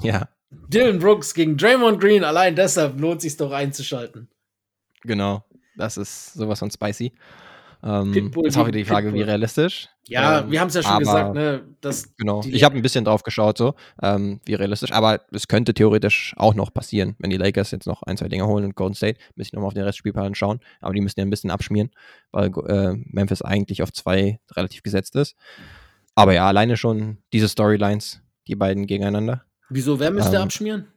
Ja, 0.00 0.28
Dylan 0.68 0.98
Brooks 0.98 1.34
gegen 1.34 1.56
Draymond 1.56 2.00
Green, 2.00 2.24
allein 2.24 2.54
deshalb 2.56 3.00
lohnt 3.00 3.20
sich 3.20 3.36
doch 3.36 3.52
einzuschalten. 3.52 4.28
genau. 5.02 5.44
Das 5.76 5.96
ist 5.96 6.34
sowas 6.34 6.60
von 6.60 6.70
spicy. 6.70 7.12
Ähm, 7.82 8.12
Pitbull 8.12 8.46
ist 8.46 8.56
auch 8.56 8.66
wieder 8.68 8.78
die 8.78 8.84
Frage, 8.84 9.08
wie 9.08 9.10
Pitbull. 9.18 9.24
realistisch. 9.28 9.88
Ja, 10.06 10.40
Ähm, 10.40 10.50
wir 10.52 10.60
haben 10.60 10.68
es 10.68 10.74
ja 10.74 10.82
schon 10.82 10.92
aber- 10.92 11.00
gesagt, 11.00 11.34
ne? 11.34 11.62
Das, 11.80 12.14
Genau. 12.16 12.42
Ich 12.46 12.62
habe 12.62 12.76
ein 12.76 12.82
bisschen 12.82 13.04
drauf 13.04 13.24
geschaut, 13.24 13.58
so, 13.58 13.74
ähm, 14.00 14.40
wie 14.44 14.54
realistisch, 14.54 14.92
aber 14.92 15.22
es 15.32 15.48
könnte 15.48 15.74
theoretisch 15.74 16.32
auch 16.36 16.54
noch 16.54 16.72
passieren, 16.72 17.16
wenn 17.18 17.30
die 17.30 17.36
Lakers 17.36 17.72
jetzt 17.72 17.86
noch 17.88 18.04
ein, 18.04 18.16
zwei 18.16 18.28
Dinge 18.28 18.46
holen 18.46 18.64
und 18.64 18.76
Golden 18.76 18.94
State, 18.94 19.18
müssen 19.34 19.48
ich 19.48 19.52
nochmal 19.52 19.66
auf 19.66 19.74
den 19.74 19.82
Restspielplan 19.82 20.34
schauen, 20.36 20.60
aber 20.80 20.94
die 20.94 21.00
müssen 21.00 21.18
ja 21.18 21.26
ein 21.26 21.30
bisschen 21.30 21.50
abschmieren, 21.50 21.90
weil 22.30 22.52
äh, 22.68 22.94
Memphis 23.06 23.42
eigentlich 23.42 23.82
auf 23.82 23.92
zwei 23.92 24.38
relativ 24.52 24.82
gesetzt 24.84 25.16
ist. 25.16 25.34
Aber 26.14 26.32
ja, 26.34 26.46
alleine 26.46 26.76
schon 26.76 27.18
diese 27.32 27.48
Storylines, 27.48 28.20
die 28.46 28.54
beiden 28.54 28.86
gegeneinander. 28.86 29.44
Wieso, 29.70 29.98
wer 30.00 30.10
müsste 30.10 30.36
Ähm, 30.36 30.42
abschmieren? 30.42 30.88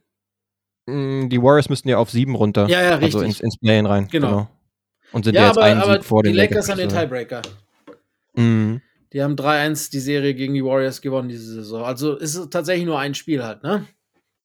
Mm, 0.86 1.28
Die 1.28 1.42
Warriors 1.42 1.68
müssten 1.68 1.88
ja 1.88 1.98
auf 1.98 2.10
sieben 2.10 2.34
runter, 2.34 2.68
Ja, 2.68 2.82
ja, 2.82 2.90
also 2.96 3.18
richtig. 3.18 3.22
ins, 3.22 3.40
ins 3.40 3.58
Play-In 3.58 3.86
rein. 3.86 4.08
Genau. 4.10 4.48
Und 5.12 5.24
sind 5.24 5.34
ja, 5.34 5.42
ja 5.42 5.46
jetzt 5.48 5.56
aber, 5.58 5.66
einen 5.66 5.80
aber 5.80 5.94
Sieg 5.94 6.04
vor 6.04 6.22
die 6.22 6.30
den 6.30 6.36
Lakers 6.36 6.68
haben 6.68 6.78
den 6.78 6.88
also- 6.88 7.00
Tiebreaker. 7.00 7.42
Mhm. 8.34 8.80
Die 9.12 9.22
haben 9.22 9.36
3-1 9.36 9.90
die 9.90 10.00
Serie 10.00 10.34
gegen 10.34 10.52
die 10.54 10.64
Warriors 10.64 11.00
gewonnen 11.00 11.28
diese 11.30 11.54
Saison. 11.54 11.82
Also 11.82 12.16
ist 12.16 12.34
es 12.34 12.50
tatsächlich 12.50 12.84
nur 12.84 12.98
ein 12.98 13.14
Spiel 13.14 13.42
halt, 13.42 13.62
ne? 13.62 13.86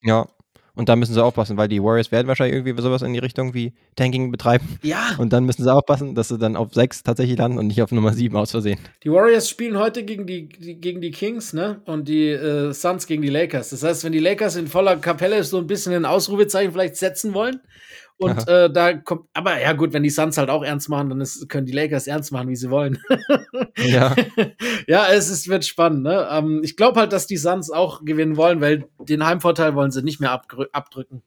Ja. 0.02 0.28
Und 0.76 0.90
da 0.90 0.96
müssen 0.96 1.14
sie 1.14 1.24
aufpassen, 1.24 1.56
weil 1.56 1.68
die 1.68 1.84
Warriors 1.84 2.12
werden 2.12 2.28
wahrscheinlich 2.28 2.56
irgendwie 2.56 2.82
sowas 2.82 3.04
in 3.04 3.14
die 3.14 3.20
Richtung 3.20 3.54
wie 3.54 3.74
Tanking 3.96 4.32
betreiben. 4.32 4.80
Ja, 4.82 5.12
Und 5.20 5.32
dann 5.32 5.46
müssen 5.46 5.64
sie 5.64 5.72
aufpassen, 5.72 6.16
dass 6.16 6.30
sie 6.30 6.40
dann 6.40 6.56
auf 6.56 6.74
6 6.74 7.04
tatsächlich 7.04 7.38
landen 7.38 7.60
und 7.60 7.68
nicht 7.68 7.82
auf 7.84 7.92
Nummer 7.92 8.12
7 8.12 8.36
aus 8.36 8.52
Versehen. 8.52 8.80
die 9.04 9.12
Warriors 9.12 9.48
spielen 9.50 9.78
heute 9.78 10.04
gegen 10.04 10.26
die, 10.26 10.50
die, 10.50 10.76
gegen 10.76 11.00
die 11.00 11.12
Kings, 11.12 11.54
ne? 11.54 11.82
Und 11.86 12.08
die 12.08 12.30
äh, 12.30 12.74
Suns 12.74 13.06
gegen 13.06 13.22
die 13.22 13.30
Lakers. 13.30 13.70
Das 13.70 13.84
heißt, 13.84 14.04
wenn 14.04 14.14
die 14.14 14.20
Lakers 14.20 14.56
in 14.56 14.68
voller 14.68 14.98
Kapelle 14.98 15.44
so 15.44 15.58
ein 15.60 15.68
bisschen 15.68 15.94
ein 15.94 16.06
Ausrufezeichen 16.06 16.72
vielleicht 16.72 16.96
setzen 16.96 17.34
wollen. 17.34 17.62
Und 18.24 18.48
äh, 18.48 18.72
da 18.72 18.94
kommt, 18.94 19.28
aber 19.34 19.60
ja 19.62 19.74
gut, 19.74 19.94
wenn 19.94 20.04
die 20.04 20.10
Suns 20.10 20.38
halt 20.38 20.50
auch 20.50 20.64
ernst 20.64 20.90
machen, 20.90 21.10
dann 21.10 21.22
ist, 21.22 21.48
können 21.50 21.66
die 21.66 21.72
Lakers 21.74 22.08
ernst 22.08 22.32
machen, 22.32 22.50
wie 22.50 22.56
sie 22.56 22.70
wollen. 22.70 22.98
Ja. 23.78 24.16
ja, 24.88 25.08
es 25.12 25.30
ist, 25.30 25.48
wird 25.48 25.66
spannend. 25.66 26.04
Ne? 26.04 26.28
Ähm, 26.32 26.62
ich 26.64 26.76
glaube 26.78 27.00
halt, 27.00 27.14
dass 27.14 27.28
die 27.28 27.38
Suns 27.38 27.70
auch 27.72 28.04
gewinnen 28.06 28.38
wollen, 28.38 28.62
weil 28.62 28.86
den 29.00 29.26
Heimvorteil 29.26 29.76
wollen 29.76 29.92
sie 29.92 30.04
nicht 30.04 30.20
mehr 30.20 30.32
abdrücken. 30.72 31.22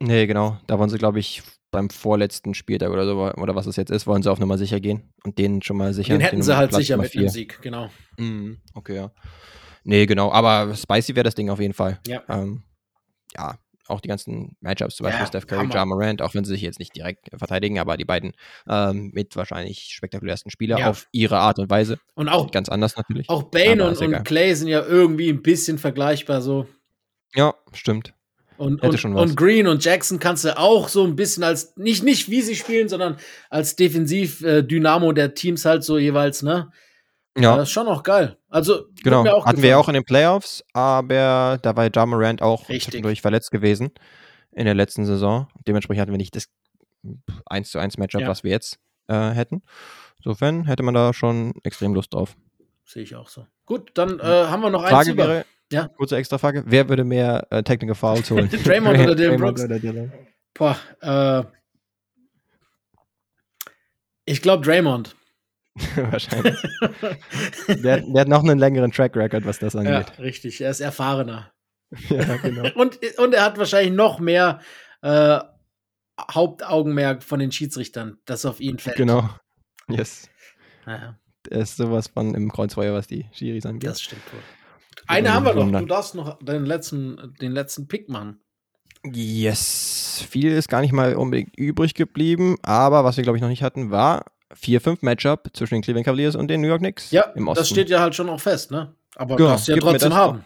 nee, 0.00 0.26
genau. 0.26 0.58
Da 0.66 0.78
wollen 0.78 0.90
sie, 0.90 0.98
glaube 0.98 1.18
ich, 1.18 1.42
beim 1.72 1.88
vorletzten 1.90 2.54
Spieltag 2.54 2.90
oder 2.90 3.04
so, 3.06 3.32
oder 3.40 3.54
was 3.54 3.66
es 3.66 3.76
jetzt 3.76 3.90
ist, 3.90 4.06
wollen 4.06 4.22
sie 4.22 4.30
auf 4.30 4.40
Nummer 4.40 4.58
sicher 4.58 4.80
gehen 4.80 5.12
und 5.24 5.38
den 5.38 5.62
schon 5.62 5.76
mal 5.76 5.94
sichern. 5.94 6.18
Den 6.18 6.24
hätten 6.24 6.42
sie 6.42 6.48
Nummer- 6.50 6.58
halt 6.58 6.70
Platz 6.70 6.80
sicher 6.80 6.96
mit 6.96 7.10
vier. 7.10 7.30
Sieg, 7.30 7.60
genau. 7.62 7.90
Mhm, 8.18 8.58
okay, 8.74 8.96
ja. 8.96 9.12
Nee, 9.84 10.06
genau. 10.06 10.32
Aber 10.32 10.74
spicy 10.74 11.14
wäre 11.14 11.24
das 11.24 11.34
Ding 11.34 11.48
auf 11.48 11.60
jeden 11.60 11.74
Fall. 11.74 12.00
Ja. 12.06 12.22
Ähm, 12.28 12.64
ja, 13.36 13.56
auch 13.90 14.00
die 14.00 14.08
ganzen 14.08 14.56
Matchups, 14.60 14.96
zum 14.96 15.04
Beispiel 15.04 15.20
Ja, 15.22 15.26
Steph 15.26 15.46
Curry. 15.46 15.68
Ja 15.72 15.84
Morant, 15.84 16.22
auch 16.22 16.34
wenn 16.34 16.44
sie 16.44 16.52
sich 16.52 16.62
jetzt 16.62 16.78
nicht 16.78 16.94
direkt 16.96 17.28
verteidigen, 17.36 17.78
aber 17.78 17.96
die 17.96 18.04
beiden 18.04 18.32
ähm, 18.68 19.10
mit 19.12 19.36
wahrscheinlich 19.36 19.90
spektakulärsten 19.94 20.50
Spieler 20.50 20.78
Ja. 20.78 20.90
auf 20.90 21.06
ihre 21.12 21.38
Art 21.38 21.58
und 21.58 21.68
Weise. 21.70 21.98
Und 22.14 22.28
auch, 22.28 22.50
Ganz 22.50 22.68
anders 22.68 22.96
natürlich. 22.96 23.28
auch 23.28 23.44
Bane 23.44 23.84
und, 23.86 23.98
und 24.00 24.24
Clay 24.24 24.54
sind 24.54 24.68
ja 24.68 24.84
irgendwie 24.84 25.28
ein 25.30 25.42
bisschen 25.42 25.78
vergleichbar 25.78 26.40
so. 26.42 26.66
Ja, 27.34 27.54
stimmt. 27.72 28.14
Und, 28.56 28.82
und, 28.82 29.04
und 29.04 29.36
Green 29.36 29.66
und 29.66 29.82
Jackson 29.82 30.18
kannst 30.18 30.44
du 30.44 30.58
auch 30.58 30.88
so 30.88 31.04
ein 31.04 31.16
bisschen 31.16 31.42
als, 31.44 31.74
nicht, 31.76 32.02
nicht 32.02 32.28
wie 32.28 32.42
sie 32.42 32.54
spielen, 32.54 32.90
sondern 32.90 33.16
als 33.48 33.74
Defensiv-Dynamo 33.74 35.12
der 35.12 35.32
Teams 35.32 35.64
halt 35.64 35.82
so 35.82 35.96
jeweils, 35.96 36.42
ne? 36.42 36.70
Ja, 37.38 37.56
Das 37.56 37.68
ist 37.68 37.72
schon 37.72 37.86
auch 37.88 38.02
geil. 38.02 38.36
Also, 38.48 38.86
genau. 39.02 39.22
mir 39.22 39.34
auch 39.34 39.46
Hatten 39.46 39.62
wir 39.62 39.78
auch 39.78 39.88
in 39.88 39.94
den 39.94 40.04
Playoffs, 40.04 40.64
aber 40.72 41.58
da 41.62 41.76
war 41.76 41.88
Ja 41.88 42.06
Morant 42.06 42.42
auch 42.42 42.64
zwischendurch 42.66 43.20
verletzt 43.22 43.50
gewesen 43.52 43.90
in 44.52 44.64
der 44.64 44.74
letzten 44.74 45.06
Saison. 45.06 45.46
Dementsprechend 45.66 46.00
hatten 46.02 46.10
wir 46.12 46.18
nicht 46.18 46.34
das 46.34 46.48
1 47.46 47.70
zu 47.70 47.78
1 47.78 47.98
Matchup, 47.98 48.22
Ja. 48.22 48.28
was 48.28 48.42
wir 48.42 48.50
jetzt 48.50 48.78
äh, 49.08 49.30
hätten. 49.30 49.62
Insofern 50.18 50.64
hätte 50.66 50.82
man 50.82 50.94
da 50.94 51.14
schon 51.14 51.54
extrem 51.62 51.94
Lust 51.94 52.12
drauf. 52.12 52.36
Sehe 52.84 53.04
ich 53.04 53.14
auch 53.14 53.28
so. 53.28 53.46
Gut, 53.64 53.92
dann 53.94 54.18
äh, 54.18 54.22
haben 54.24 54.60
wir 54.62 54.70
noch 54.70 54.82
eins 54.82 54.90
Frage 54.90 55.10
über. 55.12 55.28
wäre, 55.28 55.44
Ja. 55.72 55.86
kurze 55.96 56.16
extra 56.16 56.36
Frage, 56.38 56.64
wer 56.66 56.88
würde 56.88 57.04
mehr 57.04 57.46
äh, 57.50 57.62
Technical 57.62 57.94
Fouls 57.94 58.28
holen? 58.32 58.50
Draymond 58.64 58.98
oder 58.98 59.14
Dylan 59.14 59.36
Brooks? 59.40 59.62
oder 59.64 59.78
Dylan? 59.78 60.12
Boah, 60.54 60.76
äh, 61.00 61.44
ich 64.24 64.42
glaube 64.42 64.64
Draymond. 64.64 65.16
Wahrscheinlich. 65.96 66.56
Der, 67.68 67.96
hat- 67.98 68.04
der 68.06 68.20
hat 68.20 68.28
noch 68.28 68.42
einen 68.42 68.58
längeren 68.58 68.90
Track 68.92 69.16
Record, 69.16 69.44
was 69.46 69.58
das 69.58 69.74
Ja, 69.74 69.80
angeht. 69.80 70.18
richtig. 70.18 70.60
Er 70.60 70.70
ist 70.70 70.80
erfahrener. 70.80 71.52
Ja, 72.08 72.36
genau. 72.36 72.68
Und, 72.76 73.00
und 73.18 73.34
er 73.34 73.44
hat 73.44 73.58
wahrscheinlich 73.58 73.92
noch 73.92 74.20
mehr 74.20 74.60
äh, 75.02 75.40
Hauptaugenmerk 76.32 77.22
von 77.24 77.40
den 77.40 77.50
Schiedsrichtern, 77.50 78.18
das 78.26 78.44
auf 78.44 78.60
ihn 78.60 78.78
fällt. 78.78 78.96
Genau. 78.96 79.28
Yes. 79.88 80.28
Naja, 80.86 81.18
Er 81.48 81.60
ist 81.62 81.76
sowas 81.76 82.08
von 82.08 82.34
im 82.34 82.52
Kreuzfeuer, 82.52 82.94
was 82.94 83.06
die 83.08 83.26
Schiris 83.32 83.66
angeht. 83.66 83.90
das 83.90 84.00
stimmt 84.02 84.22
wohl. 84.32 84.40
Eine 85.06 85.32
haben 85.34 85.44
wir 85.44 85.54
noch. 85.54 85.80
Du 85.80 85.86
darfst 85.86 86.14
noch 86.14 86.38
den 86.40 86.64
letzten, 86.64 87.34
den 87.40 87.52
letzten 87.52 87.88
Pick 87.88 88.08
machen. 88.08 88.40
Yes. 89.04 90.24
Viel 90.28 90.52
ist 90.52 90.68
gar 90.68 90.82
nicht 90.82 90.92
mal 90.92 91.14
unbedingt 91.16 91.56
übrig 91.56 91.94
geblieben, 91.94 92.56
aber 92.62 93.02
was 93.02 93.16
wir, 93.16 93.24
glaube 93.24 93.36
ich, 93.38 93.42
noch 93.42 93.48
nicht 93.48 93.62
hatten, 93.62 93.90
war 93.90 94.26
4-5 94.54 94.98
Matchup 95.02 95.48
zwischen 95.54 95.74
den 95.74 95.82
Cleveland 95.82 96.04
Cavaliers 96.06 96.34
und 96.36 96.48
den 96.48 96.60
New 96.60 96.68
York 96.68 96.80
Knicks 96.80 97.10
Ja, 97.10 97.22
im 97.34 97.48
Osten. 97.48 97.60
das 97.60 97.68
steht 97.68 97.88
ja 97.90 98.00
halt 98.00 98.14
schon 98.14 98.28
auch 98.28 98.40
fest, 98.40 98.70
ne? 98.70 98.94
Aber 99.16 99.36
Genau, 99.36 99.50
darfst 99.50 99.68
du 99.68 99.72
ja 99.72 99.78
trotzdem 99.78 100.14
haben. 100.14 100.44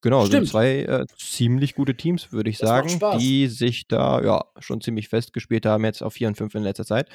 Genau, 0.00 0.26
Stimmt. 0.26 0.46
sind 0.46 0.50
zwei 0.50 0.80
äh, 0.80 1.06
ziemlich 1.16 1.74
gute 1.76 1.94
Teams, 1.96 2.32
würde 2.32 2.50
ich 2.50 2.58
Das 2.58 2.68
sagen, 2.68 3.00
die 3.20 3.46
sich 3.46 3.86
da 3.86 4.20
ja 4.20 4.44
schon 4.58 4.80
ziemlich 4.80 5.08
festgespielt 5.08 5.64
haben, 5.64 5.84
jetzt 5.84 6.02
auf 6.02 6.14
4 6.14 6.26
und 6.28 6.34
5 6.36 6.54
in 6.56 6.62
letzter 6.64 6.84
Zeit. 6.84 7.08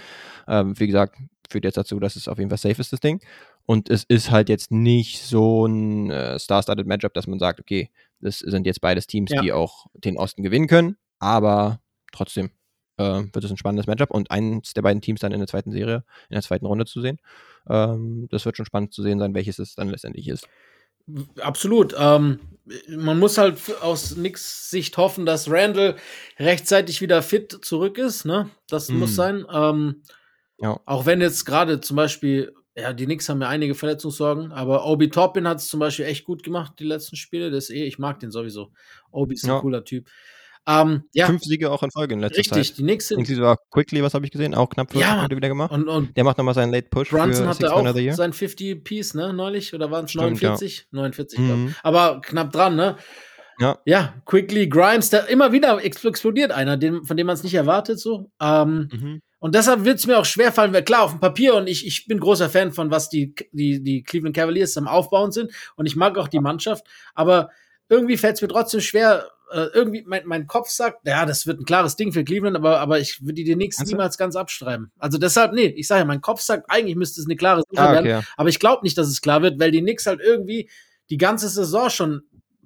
Ähm, 0.48 0.80
wie 0.80 0.88
gesagt, 0.88 1.18
führt 1.50 1.66
jetzt 1.66 1.76
dazu, 1.78 2.00
dass 2.00 2.16
es 2.16 2.30
auf 2.30 2.38
jeden 2.38 2.50
Fall 2.50 2.58
safe 2.58 2.80
ist, 2.80 2.94
das 2.94 3.02
Ding. 3.02 3.22
Und 3.66 3.90
es 3.90 4.06
ist 4.06 4.32
halt 4.32 4.48
jetzt 4.48 4.72
nicht 4.72 5.22
so 5.22 5.66
ein 5.66 6.10
äh, 6.12 6.40
Star-Started 6.40 6.88
Matchup, 6.88 7.14
dass 7.14 7.28
man 7.28 7.40
sagt, 7.40 7.60
okay, 7.60 7.90
das 8.22 8.40
sind 8.40 8.66
jetzt 8.66 8.80
beides 8.80 9.06
Teams, 9.06 9.32
Ja. 9.32 9.42
die 9.42 9.52
auch 9.52 9.88
den 9.94 10.18
Osten 10.18 10.42
gewinnen 10.44 10.68
können, 10.68 10.96
aber 11.20 11.82
trotzdem 12.14 12.52
äh, 12.98 13.24
wird 13.32 13.44
es 13.44 13.52
ein 13.52 13.58
spannendes 13.58 13.88
Matchup 13.88 14.12
und 14.12 14.32
eins 14.32 14.74
der 14.74 14.82
beiden 14.82 15.02
Teams 15.02 15.20
dann 15.22 15.32
in 15.32 15.40
der 15.40 15.48
zweiten 15.48 15.72
Serie, 15.72 16.04
in 16.30 16.34
der 16.36 16.42
zweiten 16.42 16.66
Runde 16.66 16.86
zu 16.86 17.02
sehen. 17.02 17.20
Ähm, 17.70 18.28
das 18.32 18.46
wird 18.46 18.58
schon 18.58 18.66
spannend 18.66 18.94
zu 18.94 19.02
sehen 19.04 19.20
sein, 19.20 19.34
welches 19.34 19.60
es 19.60 19.76
dann 19.76 19.90
letztendlich 19.90 20.28
ist. 20.28 20.48
Absolut. 21.40 21.96
Ähm, 21.98 22.40
man 22.90 23.18
muss 23.18 23.38
halt 23.38 23.58
aus 23.82 24.18
nix 24.18 24.70
Sicht 24.70 24.98
hoffen, 24.98 25.26
dass 25.26 25.50
Randall 25.50 25.96
rechtzeitig 26.38 27.02
wieder 27.02 27.22
fit 27.22 27.58
zurück 27.62 27.98
ist. 27.98 28.26
Ne? 28.26 28.50
Das 28.68 28.90
Mhm. 28.90 29.00
muss 29.00 29.16
sein. 29.16 29.46
Ähm, 29.52 30.02
Ja. 30.60 30.80
Auch 30.86 31.06
wenn 31.06 31.22
jetzt 31.22 31.46
gerade 31.46 31.82
zum 31.82 31.96
Beispiel, 31.98 32.52
ja, 32.76 32.92
die 32.92 33.06
Knicks 33.06 33.30
haben 33.30 33.42
ja 33.42 33.48
einige 33.48 33.76
Verletzungssorgen, 33.76 34.52
aber 34.52 34.86
Obi 34.88 35.10
Toppin 35.12 35.48
hat 35.48 35.60
es 35.60 35.68
zum 35.68 35.80
Beispiel 35.80 36.06
echt 36.06 36.26
gut 36.26 36.42
gemacht, 36.42 36.74
die 36.80 36.84
letzten 36.84 37.16
Spiele. 37.16 37.52
Das 37.52 37.66
ist 37.66 37.70
eh, 37.76 37.86
ich 37.86 38.00
mag 38.00 38.20
den 38.20 38.32
sowieso. 38.32 38.72
Obi 39.12 39.36
ist 39.36 39.44
ein 39.44 39.50
Ja. 39.52 39.60
cooler 39.62 39.84
Typ. 39.86 40.10
Ähm, 40.68 41.04
ja, 41.14 41.26
Fünf 41.28 41.44
Siege 41.44 41.72
auch 41.72 41.82
in 41.82 41.92
Folge 41.92 42.14
in 42.14 42.20
letzter 42.20 42.40
richtig. 42.40 42.68
Zeit. 42.70 42.78
Die 42.78 42.84
Knicks 42.84 43.08
sind. 43.08 43.20
Inklusive 43.20 43.50
auch 43.50 43.58
Quickly, 43.72 44.04
was 44.04 44.14
habe 44.14 44.26
ich 44.26 44.32
gesehen? 44.32 44.54
Auch 44.54 44.70
knapp 44.70 44.92
40 44.92 45.08
Ja. 45.08 45.16
Punkte 45.20 45.36
wieder 45.38 45.48
gemacht. 45.48 45.72
Und, 45.72 45.88
und 45.88 46.18
Der 46.18 46.24
macht 46.26 46.38
nochmal 46.38 46.54
seinen 46.54 46.72
Late 46.74 46.88
Push 46.90 47.10
Brunson 47.10 47.44
für 47.46 47.50
hatte 47.50 47.58
Six 47.60 47.70
auch 47.72 47.96
Year. 47.96 48.14
sein 48.16 48.34
50 48.34 48.84
Piece, 48.84 49.14
ne, 49.14 49.32
neulich, 49.34 49.74
oder 49.74 49.90
waren 49.92 50.06
es 50.06 50.12
Stimmt, 50.12 50.42
ja. 50.42 50.50
49? 50.50 50.88
49, 50.92 51.38
glaube 51.40 51.54
Mhm. 51.56 51.68
ich. 51.70 51.76
Aber 51.84 52.22
knapp 52.22 52.52
dran, 52.52 52.76
ne? 52.76 52.98
Ja. 53.60 53.80
Ja, 53.86 54.14
Quickly, 54.26 54.68
Grimes, 54.68 55.10
da 55.10 55.20
immer 55.20 55.52
wieder 55.52 55.84
ex- 55.84 56.04
explodiert 56.06 56.52
einer, 56.52 56.78
den, 56.78 57.06
von 57.06 57.18
dem 57.18 57.26
man 57.28 57.34
es 57.36 57.44
nicht 57.44 57.56
erwartet, 57.56 58.00
so. 58.00 58.30
Ähm, 58.42 58.90
Mhm. 58.92 59.22
und 59.40 59.56
deshalb 59.56 59.84
wird 59.86 59.98
es 60.00 60.06
mir 60.06 60.20
auch 60.20 60.26
schwerfallen, 60.26 60.74
weil 60.74 60.84
klar, 60.84 61.04
auf 61.04 61.12
dem 61.12 61.20
Papier, 61.22 61.56
und 61.56 61.68
ich, 61.68 61.88
ich 61.88 62.06
bin 62.08 62.20
großer 62.20 62.50
Fan 62.50 62.72
von, 62.72 62.92
was 62.92 63.10
die, 63.10 63.34
die, 63.54 63.82
die 63.82 64.04
Cleveland 64.04 64.36
Cavaliers 64.36 64.78
am 64.78 64.88
Aufbauen 64.88 65.32
sind, 65.32 65.52
und 65.76 65.86
ich 65.88 65.96
mag 65.96 66.18
auch 66.20 66.28
die 66.28 66.40
Mannschaft, 66.40 66.86
aber 67.16 67.50
irgendwie 67.90 68.18
fällt 68.18 68.36
es 68.36 68.42
mir 68.42 68.48
trotzdem 68.48 68.82
schwer, 68.82 69.30
äh, 69.52 69.68
irgendwie, 69.74 70.04
mein, 70.06 70.24
mein 70.26 70.46
Kopf 70.48 70.70
sagt, 70.70 71.08
ja, 71.08 71.26
das 71.26 71.48
wird 71.48 71.60
ein 71.62 71.66
klares 71.66 71.96
Ding 71.96 72.12
für 72.12 72.24
Cleveland, 72.26 72.56
aber, 72.58 72.80
aber 72.82 73.00
ich 73.00 73.22
würde 73.22 73.44
die 73.44 73.56
Meinst 73.56 73.80
du? 73.80 73.86
niemals 73.86 74.18
ganz 74.18 74.36
abschreiben. 74.36 74.92
Also 75.00 75.18
deshalb, 75.18 75.54
nee, 75.54 75.68
ich 75.68 75.88
sage 75.88 76.00
ja, 76.00 76.06
mein 76.06 76.22
Kopf 76.22 76.42
sagt, 76.42 76.70
eigentlich 76.70 76.96
müsste 76.98 77.22
es 77.22 77.28
eine 77.28 77.38
klare 77.38 77.62
Sache 77.72 77.88
Ah, 77.88 77.92
werden, 77.94 78.06
okay. 78.06 78.10
ja. 78.10 78.22
aber 78.36 78.50
ich 78.50 78.60
glaube 78.60 78.84
nicht, 78.84 78.98
dass 78.98 79.08
es 79.08 79.22
klar 79.22 79.42
wird, 79.42 79.60
weil 79.60 79.72
die 79.72 79.82
Knicks 79.82 80.06
halt 80.06 80.20
irgendwie 80.20 80.70
die 81.10 81.18
ganze 81.18 81.48
Saison 81.48 81.90
schon 81.90 82.22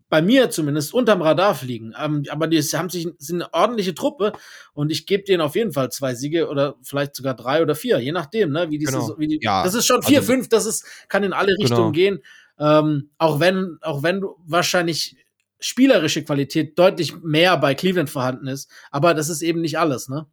bei 0.09 0.22
mir 0.22 0.49
zumindest 0.49 0.93
unterm 0.93 1.22
Radar 1.22 1.55
fliegen. 1.55 1.93
Ähm, 1.97 2.24
aber 2.30 2.47
die 2.47 2.59
haben 2.61 2.89
sich 2.89 3.07
sind 3.17 3.43
eine 3.43 3.53
ordentliche 3.53 3.93
Truppe 3.95 4.34
und 4.74 4.91
ich 4.91 5.05
gebe 5.05 5.24
denen 5.24 5.39
auf 5.39 5.55
jeden 5.55 5.72
Fall 5.72 5.89
zwei 5.89 6.15
Siege 6.15 6.49
oder 6.49 6.76
vielleicht 6.84 7.15
sogar 7.15 7.34
drei 7.34 7.61
oder 7.61 7.76
vier, 7.76 7.99
je 7.99 8.11
nachdem, 8.11 8.51
ne, 8.51 8.69
wie 8.72 8.78
die, 8.78 8.86
Genau. 8.86 8.99
Saison, 8.99 9.15
wie 9.19 9.28
die 9.28 9.39
Ja, 9.41 9.63
Das 9.63 9.74
ist 9.74 9.86
schon 9.86 10.01
vier, 10.03 10.17
also- 10.19 10.34
fünf, 10.34 10.49
das 10.49 10.65
ist 10.65 10.84
kann 11.07 11.24
in 11.24 11.32
alle 11.32 11.53
Richtungen 11.57 11.78
Genau. 11.78 11.91
gehen. 11.91 12.24
Ähm, 12.62 13.09
auch 13.18 13.39
wenn 13.41 13.80
auch 13.82 14.03
wenn 14.03 14.24
wahrscheinlich 14.45 15.18
spielerische 15.59 16.24
Qualität 16.24 16.80
deutlich 16.80 17.22
mehr 17.24 17.57
bei 17.57 17.76
Cleveland 17.76 18.09
vorhanden 18.09 18.47
ist, 18.47 18.70
aber 18.91 19.14
das 19.16 19.30
ist 19.30 19.41
eben 19.41 19.62
nicht 19.62 19.80
alles, 19.80 20.09
ne? 20.09 20.28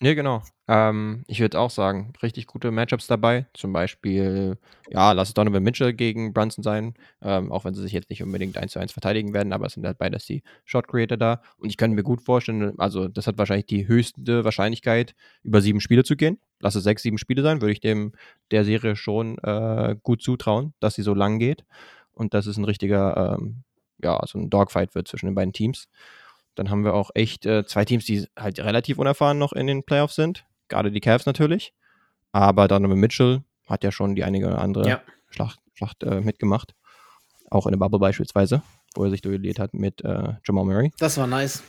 Nee, 0.00 0.14
genau. 0.14 0.42
Ähm, 0.68 1.24
ich 1.26 1.40
würde 1.40 1.58
auch 1.58 1.70
sagen, 1.70 2.12
richtig 2.22 2.46
gute 2.46 2.70
Matchups 2.70 3.06
dabei. 3.06 3.46
Zum 3.54 3.72
Beispiel, 3.72 4.58
ja, 4.90 5.12
lass 5.12 5.28
es 5.28 5.34
Donovan 5.34 5.62
Mitchell 5.62 5.94
gegen 5.94 6.34
Brunson 6.34 6.62
sein, 6.62 6.94
ähm, 7.22 7.50
auch 7.50 7.64
wenn 7.64 7.72
sie 7.72 7.80
sich 7.80 7.92
jetzt 7.92 8.10
nicht 8.10 8.22
unbedingt 8.22 8.58
1 8.58 8.72
zu 8.72 8.78
1 8.78 8.92
verteidigen 8.92 9.32
werden, 9.32 9.54
aber 9.54 9.66
es 9.66 9.72
sind 9.72 9.86
halt 9.86 9.96
beides 9.96 10.26
die 10.26 10.42
Shot 10.66 10.86
Creator 10.88 11.16
da. 11.16 11.40
Und 11.56 11.70
ich 11.70 11.78
könnte 11.78 11.94
mir 11.94 12.02
gut 12.02 12.20
vorstellen, 12.20 12.78
also 12.78 13.08
das 13.08 13.26
hat 13.26 13.38
wahrscheinlich 13.38 13.66
die 13.66 13.88
höchste 13.88 14.44
Wahrscheinlichkeit, 14.44 15.14
über 15.42 15.62
sieben 15.62 15.80
Spiele 15.80 16.04
zu 16.04 16.14
gehen. 16.14 16.38
Lass 16.60 16.74
es 16.74 16.84
sechs, 16.84 17.02
sieben 17.02 17.16
Spiele 17.16 17.42
sein, 17.42 17.62
würde 17.62 17.72
ich 17.72 17.80
dem 17.80 18.12
der 18.50 18.64
Serie 18.66 18.96
schon 18.96 19.38
äh, 19.38 19.96
gut 20.02 20.20
zutrauen, 20.22 20.74
dass 20.78 20.94
sie 20.94 21.02
so 21.02 21.14
lang 21.14 21.38
geht. 21.38 21.64
Und 22.12 22.34
dass 22.34 22.46
es 22.46 22.58
ein 22.58 22.64
richtiger, 22.64 23.36
ähm, 23.38 23.62
ja, 24.02 24.20
so 24.26 24.38
ein 24.38 24.50
Dogfight 24.50 24.94
wird 24.94 25.08
zwischen 25.08 25.26
den 25.26 25.34
beiden 25.34 25.52
Teams. 25.54 25.88
Dann 26.56 26.70
haben 26.70 26.84
wir 26.84 26.94
auch 26.94 27.10
echt 27.14 27.46
äh, 27.46 27.64
zwei 27.66 27.84
Teams, 27.84 28.04
die 28.04 28.26
halt 28.36 28.58
relativ 28.58 28.98
unerfahren 28.98 29.38
noch 29.38 29.52
in 29.52 29.66
den 29.68 29.84
Playoffs 29.84 30.16
sind. 30.16 30.44
Gerade 30.68 30.90
die 30.90 31.00
Cavs 31.00 31.26
natürlich. 31.26 31.72
Aber 32.32 32.66
Donovan 32.66 32.98
Mitchell 32.98 33.42
hat 33.66 33.84
ja 33.84 33.92
schon 33.92 34.14
die 34.14 34.24
einige 34.24 34.46
oder 34.48 34.58
andere 34.58 34.88
Ja. 34.88 35.02
Schlacht, 35.30 35.60
Schlacht 35.74 36.02
äh, 36.02 36.20
mitgemacht. 36.20 36.74
Auch 37.50 37.66
in 37.66 37.72
der 37.72 37.78
Bubble 37.78 38.00
beispielsweise, 38.00 38.62
wo 38.94 39.04
er 39.04 39.10
sich 39.10 39.20
duelliert 39.22 39.58
hat 39.60 39.72
mit 39.74 40.02
äh, 40.04 40.34
Jamal 40.44 40.64
Murray. 40.64 40.92
Das 40.98 41.16
war 41.16 41.26
nice. 41.26 41.62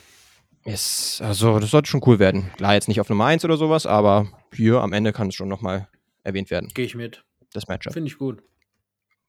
Yes, 0.64 1.20
also 1.24 1.60
das 1.60 1.70
sollte 1.70 1.88
schon 1.88 2.02
cool 2.04 2.18
werden. 2.18 2.50
Klar, 2.56 2.74
jetzt 2.74 2.88
nicht 2.88 3.00
auf 3.00 3.08
Nummer 3.08 3.26
1 3.26 3.44
oder 3.44 3.56
sowas, 3.56 3.86
aber 3.86 4.26
hier 4.52 4.80
am 4.80 4.92
Ende 4.92 5.12
kann 5.12 5.28
es 5.28 5.34
schon 5.34 5.48
nochmal 5.48 5.88
erwähnt 6.24 6.50
werden, 6.50 6.68
Gehe 6.74 6.84
ich 6.84 6.94
mit. 6.94 7.24
das 7.52 7.68
Matchup. 7.68 7.92
Finde 7.92 8.08
ich 8.08 8.18
gut. 8.18 8.42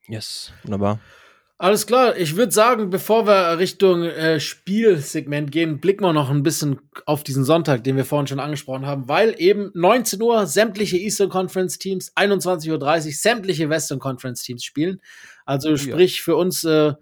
Yes, 0.08 0.52
wunderbar. 0.64 1.00
Alles 1.62 1.86
klar, 1.86 2.16
ich 2.16 2.38
würde 2.38 2.54
sagen, 2.54 2.90
bevor 2.90 3.28
wir 3.28 3.58
Richtung 3.58 4.04
äh, 4.04 4.40
Spielsegment 4.40 5.52
gehen, 5.52 5.82
blicken 5.82 6.06
wir 6.06 6.14
noch 6.14 6.30
ein 6.30 6.42
bisschen 6.42 6.80
auf 7.06 7.22
diesen 7.22 7.44
Sonntag, 7.44 7.84
den 7.84 7.98
wir 7.98 8.06
vorhin 8.06 8.28
schon 8.28 8.40
angesprochen 8.40 8.86
haben, 8.86 9.10
weil 9.10 9.36
eben 9.40 9.70
19 9.74 10.22
Uhr 10.22 10.48
sämtliche 10.48 10.96
Eastern 10.96 11.28
Conference 11.28 11.78
Teams, 11.78 12.14
21.30 12.16 12.72
Uhr 13.08 13.12
sämtliche 13.12 13.70
Western 13.70 14.00
Conference 14.00 14.42
Teams 14.42 14.64
spielen. 14.64 15.02
Also 15.46 15.76
sprich 15.76 16.22
für 16.22 16.38
uns, 16.38 16.64
äh, 16.64 16.94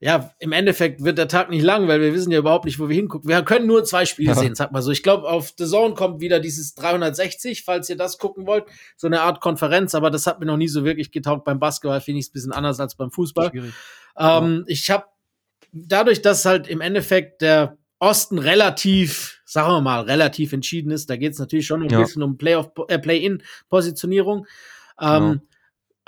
ja, 0.00 0.32
im 0.38 0.52
Endeffekt 0.52 1.02
wird 1.02 1.18
der 1.18 1.26
Tag 1.28 1.50
nicht 1.50 1.62
lang, 1.62 1.88
weil 1.88 2.00
wir 2.00 2.14
wissen 2.14 2.30
ja 2.30 2.38
überhaupt 2.38 2.64
nicht, 2.66 2.78
wo 2.78 2.88
wir 2.88 2.94
hingucken. 2.94 3.28
Wir 3.28 3.42
können 3.42 3.66
nur 3.66 3.82
zwei 3.84 4.04
Spiele 4.06 4.28
Ja. 4.30 4.34
sehen, 4.36 4.54
sag 4.54 4.70
mal 4.70 4.80
so. 4.82 4.92
Ich 4.92 5.02
glaube, 5.02 5.28
auf 5.28 5.54
The 5.58 5.66
Zone 5.66 5.94
kommt 5.94 6.20
wieder 6.20 6.38
dieses 6.38 6.74
360, 6.76 7.64
falls 7.64 7.88
ihr 7.90 7.96
das 7.96 8.18
gucken 8.18 8.46
wollt. 8.46 8.64
So 8.96 9.06
eine 9.08 9.22
Art 9.22 9.40
Konferenz, 9.40 9.94
aber 9.96 10.10
das 10.10 10.26
hat 10.28 10.38
mir 10.38 10.46
noch 10.46 10.56
nie 10.56 10.68
so 10.68 10.84
wirklich 10.84 11.10
getaugt. 11.10 11.44
Beim 11.44 11.58
Basketball 11.58 12.00
finde 12.00 12.20
ich 12.20 12.26
es 12.26 12.30
ein 12.30 12.32
bisschen 12.34 12.52
anders 12.52 12.78
als 12.78 12.94
beim 12.94 13.10
Fußball. 13.10 13.50
Ähm, 14.16 14.64
Ich 14.68 14.88
habe 14.90 15.04
dadurch, 15.72 16.22
dass 16.22 16.44
halt 16.44 16.68
im 16.68 16.80
Endeffekt 16.80 17.42
der 17.42 17.76
Osten 17.98 18.38
relativ, 18.38 19.40
sagen 19.44 19.72
wir 19.72 19.80
mal, 19.80 20.02
relativ 20.02 20.52
entschieden 20.52 20.92
ist, 20.92 21.10
da 21.10 21.16
geht 21.16 21.32
es 21.32 21.40
natürlich 21.40 21.66
schon 21.66 21.82
ein 21.82 21.90
Ja. 21.90 21.98
bisschen 21.98 22.22
um 22.22 22.38
Playoff, 22.38 22.70
äh, 22.86 22.98
Play-in-Positionierung, 23.00 24.46
ähm, 25.00 25.06
Genau. 25.08 25.34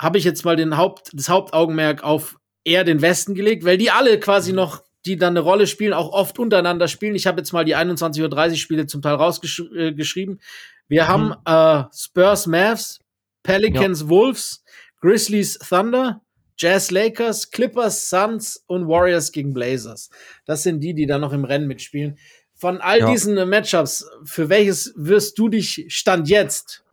habe 0.00 0.18
ich 0.18 0.24
jetzt 0.24 0.44
mal 0.44 0.54
den 0.56 0.76
Haupt, 0.76 1.10
das 1.12 1.28
Hauptaugenmerk 1.28 2.04
auf 2.04 2.36
eher 2.64 2.84
den 2.84 3.00
Westen 3.02 3.34
gelegt, 3.34 3.64
weil 3.64 3.78
die 3.78 3.90
alle 3.90 4.18
quasi 4.20 4.52
noch, 4.52 4.82
die 5.06 5.16
dann 5.16 5.32
eine 5.32 5.40
Rolle 5.40 5.66
spielen, 5.66 5.92
auch 5.92 6.12
oft 6.12 6.38
untereinander 6.38 6.88
spielen. 6.88 7.14
Ich 7.14 7.26
habe 7.26 7.40
jetzt 7.40 7.52
mal 7.52 7.64
die 7.64 7.76
21.30 7.76 8.50
Uhr 8.50 8.56
Spiele 8.56 8.86
zum 8.86 9.02
Teil 9.02 9.14
rausgeschrieben. 9.14 10.36
Äh, 10.38 10.42
wir 10.88 11.08
haben 11.08 11.34
äh, 11.46 11.84
Spurs 11.96 12.46
Mavs, 12.46 13.00
Pelicans 13.42 14.08
Wolves, 14.08 14.62
Grizzlies 15.00 15.58
Thunder, 15.58 16.20
Jazz 16.58 16.90
Lakers, 16.90 17.50
Clippers 17.50 18.10
Suns 18.10 18.62
und 18.66 18.86
Warriors 18.86 19.32
gegen 19.32 19.54
Blazers. 19.54 20.10
Das 20.44 20.62
sind 20.62 20.80
die, 20.80 20.92
die 20.92 21.06
da 21.06 21.18
noch 21.18 21.32
im 21.32 21.44
Rennen 21.44 21.66
mitspielen. 21.66 22.18
Von 22.54 22.82
all 22.82 22.98
Ja. 22.98 23.10
diesen 23.10 23.38
äh, 23.38 23.46
Matchups, 23.46 24.06
für 24.24 24.50
welches 24.50 24.92
wirst 24.94 25.38
du 25.38 25.48
dich 25.48 25.86
Stand 25.88 26.28
jetzt, 26.28 26.84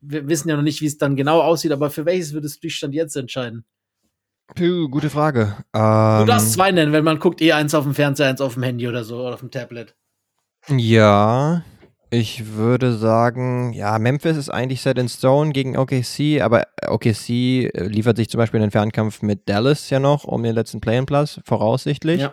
wir 0.00 0.28
wissen 0.28 0.48
ja 0.48 0.54
noch 0.54 0.62
nicht, 0.62 0.80
wie 0.80 0.86
es 0.86 0.98
dann 0.98 1.16
genau 1.16 1.40
aussieht, 1.40 1.72
aber 1.72 1.90
für 1.90 2.04
welches 2.04 2.32
würdest 2.32 2.58
du 2.58 2.68
dich 2.68 2.76
Stand 2.76 2.94
jetzt 2.94 3.16
entscheiden? 3.16 3.64
Puh, 4.54 4.88
gute 4.88 5.10
Frage. 5.10 5.56
Du 5.72 5.78
Ähm, 5.78 6.26
darfst 6.26 6.52
zwei 6.52 6.70
nennen, 6.70 6.92
wenn 6.92 7.04
man 7.04 7.18
guckt, 7.18 7.42
eh 7.42 7.52
eins 7.52 7.74
auf 7.74 7.84
dem 7.84 7.94
Fernseher, 7.94 8.28
eins 8.28 8.40
auf 8.40 8.54
dem 8.54 8.62
Handy 8.62 8.88
oder 8.88 9.04
so, 9.04 9.20
oder 9.20 9.34
auf 9.34 9.40
dem 9.40 9.50
Tablet. 9.50 9.94
Ja, 10.68 11.62
ich 12.10 12.54
würde 12.54 12.92
sagen, 12.92 13.72
ja, 13.72 13.98
Memphis 13.98 14.36
ist 14.36 14.48
eigentlich 14.50 14.80
set 14.80 14.98
in 14.98 15.08
stone 15.08 15.50
gegen 15.52 15.76
OKC, 15.76 16.40
aber 16.40 16.66
OKC 16.86 17.28
äh, 17.30 17.86
liefert 17.86 18.16
sich 18.16 18.28
zum 18.30 18.38
Beispiel 18.38 18.62
einen 18.62 18.70
Fernkampf 18.70 19.22
mit 19.22 19.48
Dallas 19.48 19.90
ja 19.90 19.98
noch 19.98 20.24
um 20.24 20.42
den 20.42 20.54
letzten 20.54 20.80
Play-in-Platz, 20.80 21.40
voraussichtlich. 21.44 22.20
Ja. 22.20 22.32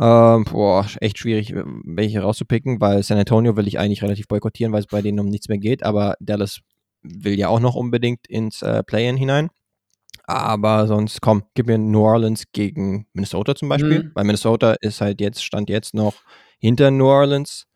Ähm, 0.00 0.44
boah, 0.44 0.86
echt 1.00 1.18
schwierig, 1.18 1.52
äh, 1.52 1.62
welche 1.84 2.20
rauszupicken, 2.20 2.80
weil 2.80 3.02
San 3.02 3.18
Antonio 3.18 3.56
will 3.56 3.68
ich 3.68 3.78
eigentlich 3.78 4.02
relativ 4.02 4.28
boykottieren, 4.28 4.72
weil 4.72 4.80
es 4.80 4.86
bei 4.86 5.02
denen 5.02 5.20
um 5.20 5.26
nichts 5.28 5.48
mehr 5.48 5.58
geht, 5.58 5.82
aber 5.82 6.14
Dallas 6.20 6.60
will 7.02 7.38
ja 7.38 7.48
auch 7.48 7.60
noch 7.60 7.74
unbedingt 7.74 8.26
ins 8.28 8.62
äh, 8.62 8.82
Play-in 8.82 9.16
hinein. 9.16 9.50
Aber 10.28 10.86
sonst, 10.86 11.22
komm, 11.22 11.42
gib 11.54 11.68
mir 11.68 11.78
New 11.78 12.02
Orleans 12.02 12.44
gegen 12.52 13.06
Minnesota 13.14 13.54
zum 13.54 13.70
Beispiel, 13.70 14.04
Mhm. 14.04 14.10
weil 14.14 14.24
Minnesota 14.24 14.74
ist 14.82 15.00
halt 15.00 15.22
jetzt, 15.22 15.42
stand 15.42 15.70
jetzt 15.70 15.94
noch 15.94 16.14
hinter 16.58 16.90
New 16.90 17.06
Orleans 17.06 17.66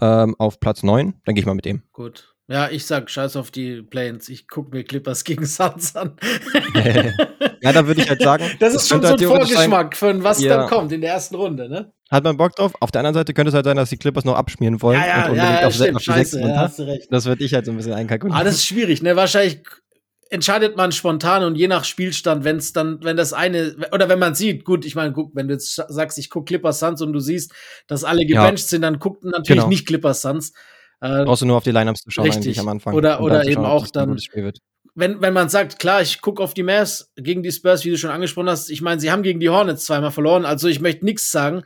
ähm, 0.00 0.36
auf 0.38 0.60
Platz 0.60 0.84
9. 0.84 1.14
Dann 1.24 1.34
gehe 1.34 1.42
ich 1.42 1.46
mal 1.46 1.54
mit 1.54 1.64
dem. 1.64 1.82
Gut. 1.92 2.34
Ja, 2.46 2.70
ich 2.70 2.86
sag 2.86 3.10
scheiß 3.10 3.34
auf 3.36 3.50
die 3.50 3.82
Planes. 3.82 4.28
Ich 4.28 4.46
gucke 4.48 4.74
mir 4.74 4.84
Clippers 4.84 5.24
gegen 5.24 5.44
Suns 5.44 5.96
an. 5.96 6.16
Ja, 7.60 7.72
da 7.72 7.84
würde 7.88 8.00
ich 8.00 8.08
halt 8.08 8.22
sagen, 8.22 8.44
das 8.60 8.74
ist 8.74 8.88
schon 8.88 9.02
so 9.02 9.08
ein 9.08 9.16
theoretisch 9.16 9.48
sein- 9.48 9.68
Vorgeschmack 9.68 9.96
von 9.96 10.22
was 10.22 10.40
Ja. 10.40 10.56
dann 10.58 10.68
kommt 10.68 10.92
in 10.92 11.00
der 11.00 11.10
ersten 11.14 11.34
Runde, 11.34 11.68
ne? 11.68 11.92
Hat 12.08 12.22
man 12.22 12.36
Bock 12.36 12.54
drauf? 12.54 12.72
Auf 12.80 12.92
der 12.92 13.00
anderen 13.00 13.14
Seite 13.14 13.34
könnte 13.34 13.48
es 13.48 13.54
halt 13.54 13.64
sein, 13.66 13.76
dass 13.76 13.90
die 13.90 13.96
Clippers 13.96 14.24
noch 14.24 14.36
abschmieren 14.36 14.80
wollen 14.80 15.00
Ja, 15.00 15.06
ja, 15.06 15.14
und 15.28 15.36
ja, 15.36 15.42
unbedingt 15.42 15.60
ja 15.60 15.66
auf, 15.66 15.74
stimmt, 15.74 15.96
auf 15.96 16.02
scheiße, 16.02 16.40
ja, 16.40 16.56
hast 16.56 16.78
du 16.78 16.84
recht. 16.84 17.08
Das 17.10 17.24
würde 17.26 17.42
ich 17.44 17.52
halt 17.54 17.66
so 17.66 17.72
ein 17.72 17.76
bisschen 17.76 17.92
einkalkulieren. 17.94 18.40
Ah, 18.40 18.44
das 18.44 18.54
ist 18.54 18.66
schwierig, 18.66 19.02
ne? 19.02 19.16
Wahrscheinlich 19.16 19.60
entscheidet 20.30 20.76
man 20.76 20.92
spontan 20.92 21.42
und 21.44 21.54
je 21.56 21.68
nach 21.68 21.84
Spielstand, 21.84 22.44
wenn 22.44 22.56
es 22.56 22.72
dann, 22.72 23.02
wenn 23.02 23.16
das 23.16 23.32
eine, 23.32 23.76
oder 23.92 24.08
wenn 24.08 24.18
man 24.18 24.34
sieht, 24.34 24.64
gut, 24.64 24.84
ich 24.84 24.94
meine, 24.94 25.12
guck, 25.12 25.34
wenn 25.34 25.48
du 25.48 25.54
jetzt 25.54 25.74
sagst, 25.88 26.18
ich 26.18 26.30
guck 26.30 26.46
Clippers 26.46 26.78
Suns 26.80 27.00
und 27.02 27.12
du 27.12 27.20
siehst, 27.20 27.52
dass 27.86 28.04
alle 28.04 28.22
Ja. 28.26 28.42
gebencht 28.44 28.68
sind, 28.68 28.82
dann 28.82 28.98
guckt 28.98 29.24
natürlich 29.24 29.48
Genau. 29.48 29.68
nicht 29.68 29.86
Clippers 29.86 30.22
Suns. 30.22 30.52
Äh, 31.00 31.24
Brauchst 31.24 31.42
du 31.42 31.46
nur 31.46 31.56
auf 31.56 31.64
die 31.64 31.70
Lineups 31.70 32.02
zu 32.02 32.10
schauen 32.10 32.24
Richtig. 32.26 32.44
eigentlich 32.46 32.60
am 32.60 32.68
Anfang. 32.68 32.94
Oder- 32.94 33.20
oder 33.22 33.46
eben 33.46 33.60
ob 33.64 33.70
auch 33.70 33.86
dann- 33.88 34.16
wenn, 34.94 35.20
wenn 35.22 35.32
man 35.32 35.48
sagt, 35.48 35.78
klar, 35.78 36.02
ich 36.02 36.20
gucke 36.20 36.42
auf 36.42 36.54
die 36.54 36.64
Mavs 36.64 37.12
gegen 37.16 37.42
die 37.44 37.52
Spurs, 37.52 37.84
wie 37.84 37.90
du 37.90 37.96
schon 37.98 38.10
angesprochen 38.10 38.48
hast, 38.50 38.68
ich 38.68 38.82
meine, 38.82 39.00
sie 39.00 39.12
haben 39.12 39.22
gegen 39.22 39.38
die 39.38 39.48
Hornets 39.48 39.84
zweimal 39.84 40.10
verloren, 40.10 40.44
also 40.44 40.66
ich 40.68 40.80
möchte 40.80 41.04
nichts 41.04 41.30
sagen. 41.30 41.62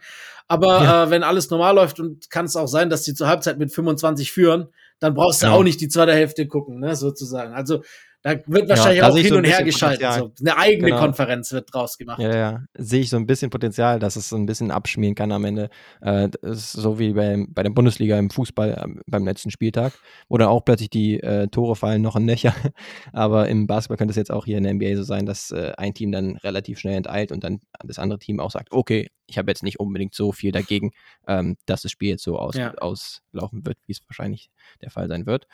Aber 0.48 0.82
Ja. 0.82 1.04
äh, 1.04 1.10
wenn 1.10 1.22
alles 1.22 1.48
normal 1.48 1.74
läuft 1.76 1.98
und 1.98 2.28
kann 2.28 2.44
es 2.44 2.56
auch 2.56 2.66
sein, 2.66 2.90
dass 2.90 3.04
die 3.04 3.14
zur 3.14 3.28
Halbzeit 3.28 3.58
mit 3.58 3.72
25 3.72 4.32
führen, 4.32 4.68
dann 5.00 5.14
brauchst 5.14 5.40
du 5.42 5.46
Ja. 5.46 5.52
auch 5.52 5.62
nicht 5.62 5.80
die 5.80 5.88
zweite 5.88 6.12
Hälfte 6.12 6.46
gucken, 6.46 6.78
ne, 6.80 6.94
sozusagen. 6.94 7.54
Also 7.54 7.82
da 8.22 8.36
wird 8.46 8.68
wahrscheinlich 8.68 9.00
da 9.00 9.08
auch 9.08 9.16
hin 9.16 9.28
so 9.28 9.34
ein 9.34 9.38
und 9.38 9.44
her 9.50 9.62
geschaltet. 9.64 10.12
So. 10.12 10.32
Eine 10.40 10.56
eigene 10.56 10.88
Genau. 10.88 11.00
Konferenz 11.00 11.50
wird 11.52 11.72
draus 11.72 11.98
gemacht. 11.98 12.20
Ja, 12.20 12.34
ja. 12.36 12.60
Sehe 12.74 13.00
ich 13.00 13.10
so 13.10 13.16
ein 13.16 13.26
bisschen 13.26 13.50
Potenzial, 13.50 13.98
dass 13.98 14.16
es 14.16 14.28
so 14.28 14.36
ein 14.36 14.46
bisschen 14.46 14.70
abschmieren 14.70 15.14
kann 15.14 15.32
am 15.32 15.44
Ende. 15.44 15.70
Äh, 16.00 16.28
so 16.42 16.98
wie 16.98 17.12
bei, 17.14 17.44
bei 17.48 17.62
der 17.64 17.70
Bundesliga 17.70 18.18
im 18.18 18.30
Fußball 18.30 18.80
ähm, 18.84 19.02
beim 19.06 19.24
letzten 19.24 19.50
Spieltag, 19.50 19.92
wo 20.28 20.38
dann 20.38 20.48
auch 20.48 20.64
plötzlich 20.64 20.90
die 20.90 21.18
äh, 21.20 21.48
Tore 21.48 21.74
fallen 21.76 22.00
noch 22.02 22.16
in 22.16 22.24
Nöcher. 22.26 22.54
Aber 23.12 23.48
im 23.48 23.66
Basketball 23.66 23.96
könnte 23.96 24.12
es 24.12 24.16
jetzt 24.16 24.30
auch 24.30 24.44
hier 24.44 24.58
in 24.58 24.64
der 24.64 24.74
NBA 24.74 24.96
so 24.96 25.02
sein, 25.02 25.26
dass 25.26 25.50
äh, 25.50 25.72
ein 25.76 25.92
Team 25.94 26.12
dann 26.12 26.36
relativ 26.36 26.78
schnell 26.78 26.94
enteilt 26.96 27.32
und 27.32 27.42
dann 27.42 27.60
das 27.84 27.98
andere 27.98 28.18
Team 28.20 28.38
auch 28.38 28.50
sagt, 28.52 28.68
okay, 28.72 29.08
ich 29.26 29.38
habe 29.38 29.50
jetzt 29.50 29.62
nicht 29.62 29.80
unbedingt 29.80 30.14
so 30.14 30.30
viel 30.30 30.52
dagegen, 30.52 30.90
ähm, 31.26 31.56
dass 31.66 31.82
das 31.82 31.90
Spiel 31.90 32.10
jetzt 32.10 32.22
so 32.22 32.38
aus, 32.38 32.54
Ja. 32.54 32.72
auslaufen 32.74 33.64
wird, 33.66 33.78
wie 33.86 33.92
es 33.92 34.00
wahrscheinlich 34.06 34.50
der 34.80 34.90
Fall 34.90 35.08
sein 35.08 35.26
wird. 35.26 35.46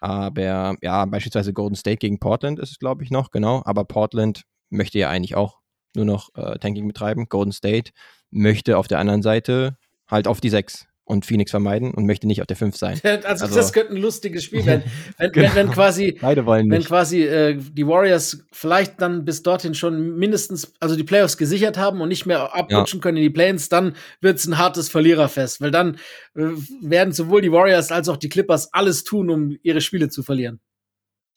Aber 0.00 0.76
ja, 0.82 1.04
beispielsweise 1.04 1.52
Golden 1.52 1.76
State 1.76 1.98
gegen 1.98 2.18
Portland 2.18 2.58
ist 2.58 2.70
es, 2.70 2.78
glaube 2.78 3.04
ich, 3.04 3.10
noch, 3.10 3.30
genau. 3.30 3.62
Aber 3.64 3.84
Portland 3.84 4.44
möchte 4.70 4.98
ja 4.98 5.10
eigentlich 5.10 5.36
auch 5.36 5.60
nur 5.94 6.04
noch 6.04 6.30
äh, 6.34 6.58
Tanking 6.58 6.86
betreiben. 6.86 7.28
Golden 7.28 7.52
State 7.52 7.92
möchte 8.30 8.78
auf 8.78 8.88
der 8.88 8.98
anderen 8.98 9.22
Seite 9.22 9.76
halt 10.08 10.26
auf 10.26 10.40
die 10.40 10.50
6 10.50 10.86
und 11.10 11.26
Phoenix 11.26 11.50
vermeiden 11.50 11.92
und 11.92 12.06
möchte 12.06 12.26
nicht 12.26 12.40
auf 12.40 12.46
der 12.46 12.56
5 12.56 12.76
sein. 12.76 13.00
Also, 13.04 13.44
Also- 13.44 13.54
das 13.56 13.72
könnte 13.72 13.92
ein 13.94 14.00
lustiges 14.00 14.44
Spiel 14.44 14.64
werden. 14.64 14.84
Wenn, 15.18 15.32
Genau. 15.32 15.48
wenn, 15.48 15.54
wenn 15.56 15.70
quasi 15.72 16.18
Beide 16.20 16.46
wollen 16.46 16.70
wenn 16.70 16.78
nicht. 16.78 16.88
quasi 16.88 17.22
äh, 17.24 17.56
die 17.56 17.86
Warriors 17.86 18.44
vielleicht 18.52 19.00
dann 19.02 19.24
bis 19.24 19.42
dorthin 19.42 19.74
schon 19.74 20.16
mindestens, 20.18 20.72
also 20.80 20.96
die 20.96 21.04
Playoffs 21.04 21.36
gesichert 21.36 21.76
haben 21.78 22.00
und 22.00 22.08
nicht 22.08 22.26
mehr 22.26 22.54
abrutschen 22.54 23.00
können 23.00 23.16
in 23.18 23.22
die 23.24 23.30
Plains, 23.30 23.68
dann 23.68 23.94
wird's 24.20 24.46
ein 24.46 24.56
hartes 24.58 24.88
Verliererfest, 24.88 25.60
weil 25.60 25.70
dann 25.70 25.96
äh, 26.36 26.42
werden 26.80 27.12
sowohl 27.12 27.42
die 27.42 27.52
Warriors 27.52 27.92
als 27.92 28.08
auch 28.08 28.16
die 28.16 28.28
Clippers 28.28 28.72
alles 28.72 29.04
tun, 29.04 29.28
um 29.30 29.56
ihre 29.62 29.80
Spiele 29.80 30.08
zu 30.08 30.22
verlieren. 30.22 30.60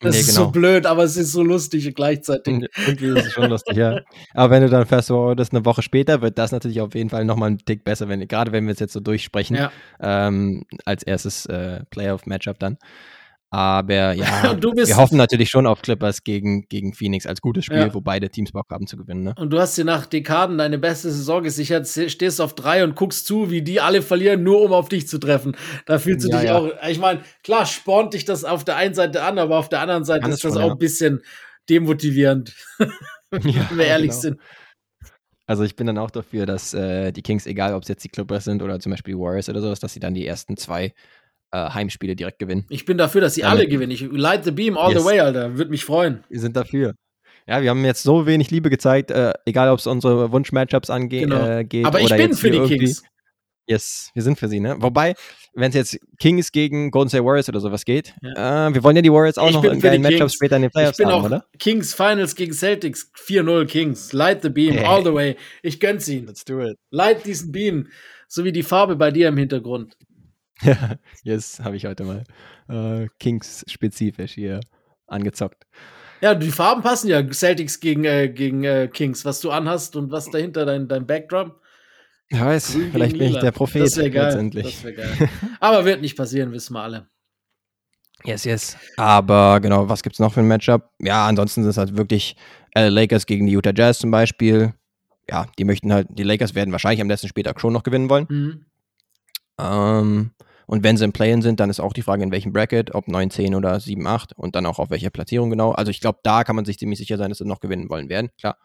Das 0.04 0.14
Nee, 0.16 0.22
ist 0.22 0.28
genau. 0.36 0.46
so 0.46 0.52
blöd, 0.52 0.86
aber 0.86 1.04
es 1.04 1.18
ist 1.18 1.32
so 1.32 1.42
lustig 1.44 1.94
gleichzeitig. 1.96 2.66
Irgendwie 2.86 3.08
ist 3.20 3.26
es 3.28 3.34
schon 3.34 3.50
lustig, 3.50 3.78
ja. 3.78 4.02
Aber 4.34 4.50
wenn 4.52 4.62
du 4.64 4.70
dann 4.70 4.86
fährst, 4.86 5.10
oh, 5.12 5.34
das 5.34 5.52
eine 5.52 5.66
Woche 5.66 5.82
später, 5.82 6.22
wird 6.22 6.38
das 6.38 6.52
natürlich 6.52 6.82
auf 6.82 6.94
jeden 6.96 7.10
Fall 7.10 7.26
nochmal 7.26 7.48
einen 7.48 7.60
Tick 7.60 7.84
besser, 7.84 8.08
wenn, 8.10 8.28
gerade 8.28 8.52
wenn 8.52 8.66
wir 8.66 8.74
es 8.74 8.80
jetzt 8.80 8.94
so 8.94 9.00
durchsprechen, 9.00 9.56
Ja. 9.56 9.72
ähm, 10.02 10.64
als 10.86 11.04
erstes 11.04 11.46
äh, 11.48 11.82
Playoff-Matchup 11.90 12.60
dann. 12.60 12.78
Aber 13.54 14.14
ja, 14.14 14.58
wir 14.64 14.98
hoffen 14.98 15.16
natürlich 15.16 15.52
schon 15.52 15.68
auf 15.68 15.84
Clippers 15.84 16.24
gegen, 16.24 16.64
gegen 16.70 16.92
Phoenix 16.96 17.28
als 17.28 17.40
gutes 17.40 17.66
Spiel, 17.66 17.78
Ja. 17.78 17.94
wo 17.94 18.02
beide 18.02 18.32
Teams 18.32 18.52
Bock 18.52 18.66
haben 18.72 18.88
zu 18.88 18.98
gewinnen. 18.98 19.22
Ne? 19.22 19.36
Und 19.38 19.52
du 19.52 19.60
hast 19.60 19.78
dir 19.78 19.86
nach 19.86 20.08
Dekaden 20.08 20.58
deine 20.58 20.80
beste 20.80 21.12
Saison 21.12 21.44
gesichert, 21.44 21.88
stehst 21.88 22.42
auf 22.42 22.56
drei 22.56 22.84
und 22.84 22.96
guckst 22.96 23.28
zu, 23.28 23.52
wie 23.52 23.62
die 23.62 23.80
alle 23.80 24.02
verlieren, 24.02 24.42
nur 24.42 24.64
um 24.64 24.74
auf 24.74 24.90
dich 24.90 25.08
zu 25.08 25.20
treffen. 25.20 25.56
Da 25.86 26.00
fühlst 26.00 26.26
du 26.26 26.32
Ja, 26.32 26.40
dich 26.40 26.48
ja. 26.48 26.58
auch, 26.58 26.72
ich 26.90 26.98
meine, 26.98 27.22
klar 27.44 27.68
spornt 27.68 28.16
dich 28.16 28.26
das 28.26 28.44
auf 28.44 28.64
der 28.66 28.76
einen 28.76 28.96
Seite 28.96 29.22
an, 29.22 29.38
aber 29.38 29.60
auf 29.60 29.70
der 29.70 29.82
anderen 29.82 30.04
Seite 30.04 30.22
Kann 30.22 30.32
ist 30.32 30.44
das 30.44 30.54
schon, 30.54 30.62
auch 30.64 30.72
ein 30.72 30.80
bisschen 30.80 31.22
demotivierend, 31.70 32.56
wenn 33.30 33.44
wir 33.44 33.86
ehrlich 33.86 34.10
genau. 34.10 34.22
sind. 34.22 34.40
Also 35.46 35.62
ich 35.62 35.76
bin 35.76 35.86
dann 35.86 36.00
auch 36.00 36.10
dafür, 36.10 36.48
dass 36.48 36.74
äh, 36.74 37.12
die 37.12 37.22
Kings, 37.22 37.46
egal 37.46 37.76
ob 37.76 37.84
es 37.84 37.90
jetzt 37.90 38.04
die 38.04 38.10
Clippers 38.10 38.46
sind 38.46 38.64
oder 38.64 38.80
zum 38.80 38.92
Beispiel 38.94 39.14
die 39.14 39.20
Warriors 39.20 39.48
oder 39.48 39.62
sowas, 39.62 39.80
dass 39.80 39.94
sie 39.94 40.00
dann 40.00 40.16
die 40.16 40.26
ersten 40.26 40.58
zwei 40.58 40.94
Heimspiele 41.54 42.16
direkt 42.16 42.40
gewinnen. 42.40 42.66
Ich 42.70 42.86
bin 42.86 42.98
dafür, 42.98 43.22
dass 43.22 43.36
sie 43.36 43.42
Ja, 43.42 43.50
alle 43.50 43.62
mit- 43.62 43.70
gewinnen. 43.72 43.92
Ich 43.92 44.02
light 44.12 44.44
the 44.44 44.52
beam 44.52 44.78
all 44.78 44.92
Yes. 44.92 45.02
the 45.02 45.08
way, 45.08 45.20
Alter. 45.20 45.58
Würde 45.58 45.72
mich 45.72 45.86
freuen. 45.86 46.24
Wir 46.30 46.40
sind 46.40 46.56
dafür. 46.56 46.94
Ja, 47.48 47.62
wir 47.62 47.70
haben 47.70 47.84
jetzt 47.84 48.04
so 48.04 48.26
wenig 48.26 48.52
Liebe 48.52 48.70
gezeigt, 48.70 49.12
äh, 49.12 49.34
egal 49.46 49.70
ob 49.70 49.80
es 49.80 49.86
unsere 49.88 50.32
Wunsch-Matchups 50.32 50.90
angeht 50.90 51.24
Genau. 51.24 51.46
äh, 51.46 51.64
geht 51.66 51.86
Aber 51.86 52.00
ich 52.00 52.06
oder 52.06 52.18
bin 52.18 52.30
jetzt 52.32 52.40
für 52.40 52.52
die 52.52 52.60
Kings. 52.62 53.04
Yes, 53.66 54.10
wir 54.14 54.22
sind 54.24 54.38
für 54.38 54.50
sie, 54.50 54.60
ne? 54.60 54.76
Wobei, 54.80 55.14
wenn 55.54 55.70
es 55.70 55.76
jetzt 55.76 55.98
Kings 56.20 56.52
gegen 56.52 56.92
Golden 56.92 57.08
State 57.10 57.24
Warriors 57.24 57.48
oder 57.48 57.62
sowas 57.62 57.86
geht, 57.86 58.14
äh, 58.22 58.36
wir 58.74 58.84
wollen 58.84 58.98
ja 58.98 59.02
die 59.02 59.12
Warriors 59.12 59.38
auch 59.38 59.48
Ich 59.48 59.54
noch 59.54 59.64
in 59.64 59.80
geilen 59.80 60.02
Matchups 60.02 60.34
später 60.34 60.58
in 60.58 60.64
den 60.64 60.68
Ich 60.68 60.74
Playoffs 60.74 60.98
bin 60.98 61.08
haben, 61.08 61.14
auch 61.22 61.26
oder? 61.26 61.46
Kings 61.60 61.94
Finals 61.94 62.36
gegen 62.36 62.52
Celtics 62.54 63.10
4-0 63.16 63.66
Kings. 63.66 64.12
Light 64.12 64.42
the 64.42 64.50
beam 64.50 64.74
Hey. 64.74 64.86
all 64.86 65.02
the 65.04 65.14
way. 65.14 65.38
Ich 65.62 65.80
gönn's 65.80 66.08
ihnen. 66.10 66.28
Let's 66.28 66.44
do 66.44 66.60
it. 66.62 66.78
Light 66.92 67.26
diesen 67.26 67.54
Beam. 67.54 67.88
So 68.28 68.44
wie 68.44 68.52
die 68.52 68.64
Farbe 68.64 68.98
bei 68.98 69.12
dir 69.12 69.30
im 69.30 69.38
Hintergrund. 69.38 69.96
yes, 71.24 71.60
habe 71.60 71.76
ich 71.76 71.86
heute 71.86 72.04
mal 72.04 72.24
äh, 72.70 73.08
Kings-spezifisch 73.20 74.34
hier 74.34 74.60
angezockt. 75.08 75.66
Ja, 76.22 76.34
die 76.36 76.52
Farben 76.52 76.82
passen 76.82 77.10
ja. 77.10 77.22
Celtics 77.32 77.80
gegen, 77.80 78.06
äh, 78.06 78.30
gegen 78.30 78.64
äh, 78.64 78.88
Kings, 78.88 79.26
was 79.26 79.42
du 79.42 79.52
anhast 79.52 79.96
und 79.96 80.12
was 80.12 80.30
dahinter 80.30 80.66
dein, 80.66 80.88
dein 80.88 81.06
Backdrop. 81.06 81.60
Ja, 82.32 82.46
weiß, 82.46 82.74
Grün 82.74 82.92
vielleicht 82.92 83.14
bin 83.14 83.24
ich 83.24 83.30
Lila. 83.30 83.42
der 83.42 83.52
Prophet 83.52 83.82
Das 83.82 83.96
geil. 83.96 84.12
letztendlich. 84.12 84.82
Das 84.82 84.96
geil. 84.96 85.30
Aber 85.60 85.86
wird 85.86 86.02
nicht 86.02 86.16
passieren, 86.16 86.52
wissen 86.52 86.74
wir 86.74 86.82
alle. 86.82 87.08
Yes, 88.24 88.46
yes. 88.46 88.78
Aber 88.96 89.60
genau, 89.60 89.90
was 89.90 90.02
gibt's 90.02 90.20
noch 90.20 90.34
für 90.34 90.40
ein 90.40 90.48
Matchup? 90.48 90.90
Ja, 91.00 91.28
ansonsten 91.28 91.64
sind 91.64 91.72
es 91.72 91.78
halt 91.78 91.98
wirklich 91.98 92.38
LA 92.74 92.88
Lakers 92.88 93.26
gegen 93.26 93.46
die 93.46 93.52
Utah 93.52 93.74
Jazz 93.76 94.00
zum 94.00 94.12
Beispiel. 94.12 94.74
Ja, 95.30 95.48
die 95.58 95.66
möchten 95.66 95.92
halt, 95.92 96.08
die 96.10 96.24
Lakers 96.24 96.56
werden 96.56 96.72
wahrscheinlich 96.72 97.02
am 97.02 97.10
letzten 97.10 97.28
Spieltag 97.28 97.60
schon 97.60 97.74
noch 97.74 97.84
gewinnen 97.84 98.10
wollen. 98.10 98.28
Mhm. 98.30 98.66
Ähm, 99.60 100.32
und 100.66 100.84
wenn 100.84 100.98
sie 100.98 101.06
im 101.06 101.14
Play-In 101.14 101.42
sind, 101.42 101.60
dann 101.60 101.70
ist 101.70 101.80
auch 101.80 101.94
die 101.94 102.02
Frage, 102.02 102.24
in 102.24 102.32
welchem 102.32 102.54
Bracket, 102.54 102.94
ob 102.96 103.08
9, 103.08 103.30
10 103.30 103.56
oder 103.56 103.80
7, 103.80 104.06
8 104.06 104.34
und 104.38 104.56
dann 104.56 104.66
auch 104.66 104.80
auf 104.80 104.90
welcher 104.90 105.10
Platzierung 105.10 105.50
genau. 105.50 105.72
Also 105.72 105.92
ich 105.92 106.00
glaube, 106.00 106.20
da 106.24 106.44
kann 106.44 106.56
man 106.56 106.66
sich 106.66 106.78
ziemlich 106.80 107.00
sicher 107.00 107.18
sein, 107.18 107.30
dass 107.30 107.40
sie 107.40 107.46
noch 107.46 107.60
gewinnen 107.60 107.90
wollen 107.90 108.10
werden, 108.10 108.30
klar. 108.38 108.58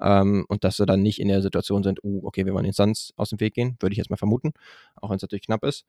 Ähm, 0.00 0.46
und 0.48 0.64
dass 0.64 0.76
sie 0.76 0.86
dann 0.86 1.02
nicht 1.02 1.20
in 1.20 1.28
der 1.28 1.42
Situation 1.42 1.82
sind, 1.82 2.02
uh, 2.02 2.20
okay, 2.24 2.46
wir 2.46 2.54
wollen 2.54 2.64
den 2.64 2.72
Suns 2.72 3.12
aus 3.16 3.30
dem 3.30 3.40
Weg 3.40 3.54
gehen, 3.54 3.76
würde 3.80 3.92
ich 3.92 3.98
jetzt 3.98 4.10
mal 4.10 4.16
vermuten, 4.16 4.52
auch 4.96 5.10
wenn 5.10 5.16
es 5.16 5.22
natürlich 5.22 5.44
knapp 5.44 5.64
ist. 5.64 5.84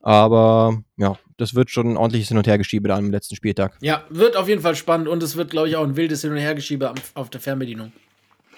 Aber 0.00 0.82
ja, 0.98 1.18
das 1.38 1.54
wird 1.54 1.70
schon 1.70 1.92
ein 1.92 1.96
ordentliches 1.96 2.28
Hin- 2.28 2.36
und 2.36 2.46
Hergeschiebe 2.46 2.88
da 2.88 2.96
am 2.96 3.10
letzten 3.10 3.36
Spieltag. 3.36 3.78
Ja, 3.80 4.04
wird 4.10 4.36
auf 4.36 4.48
jeden 4.48 4.60
Fall 4.60 4.76
spannend 4.76 5.08
und 5.08 5.22
es 5.22 5.36
wird, 5.36 5.50
glaube 5.50 5.68
ich, 5.68 5.76
auch 5.76 5.84
ein 5.84 5.96
wildes 5.96 6.20
Hin- 6.20 6.32
und 6.32 6.38
Hergeschiebe 6.38 6.92
auf 7.14 7.30
der 7.30 7.40
Fernbedienung. 7.40 7.92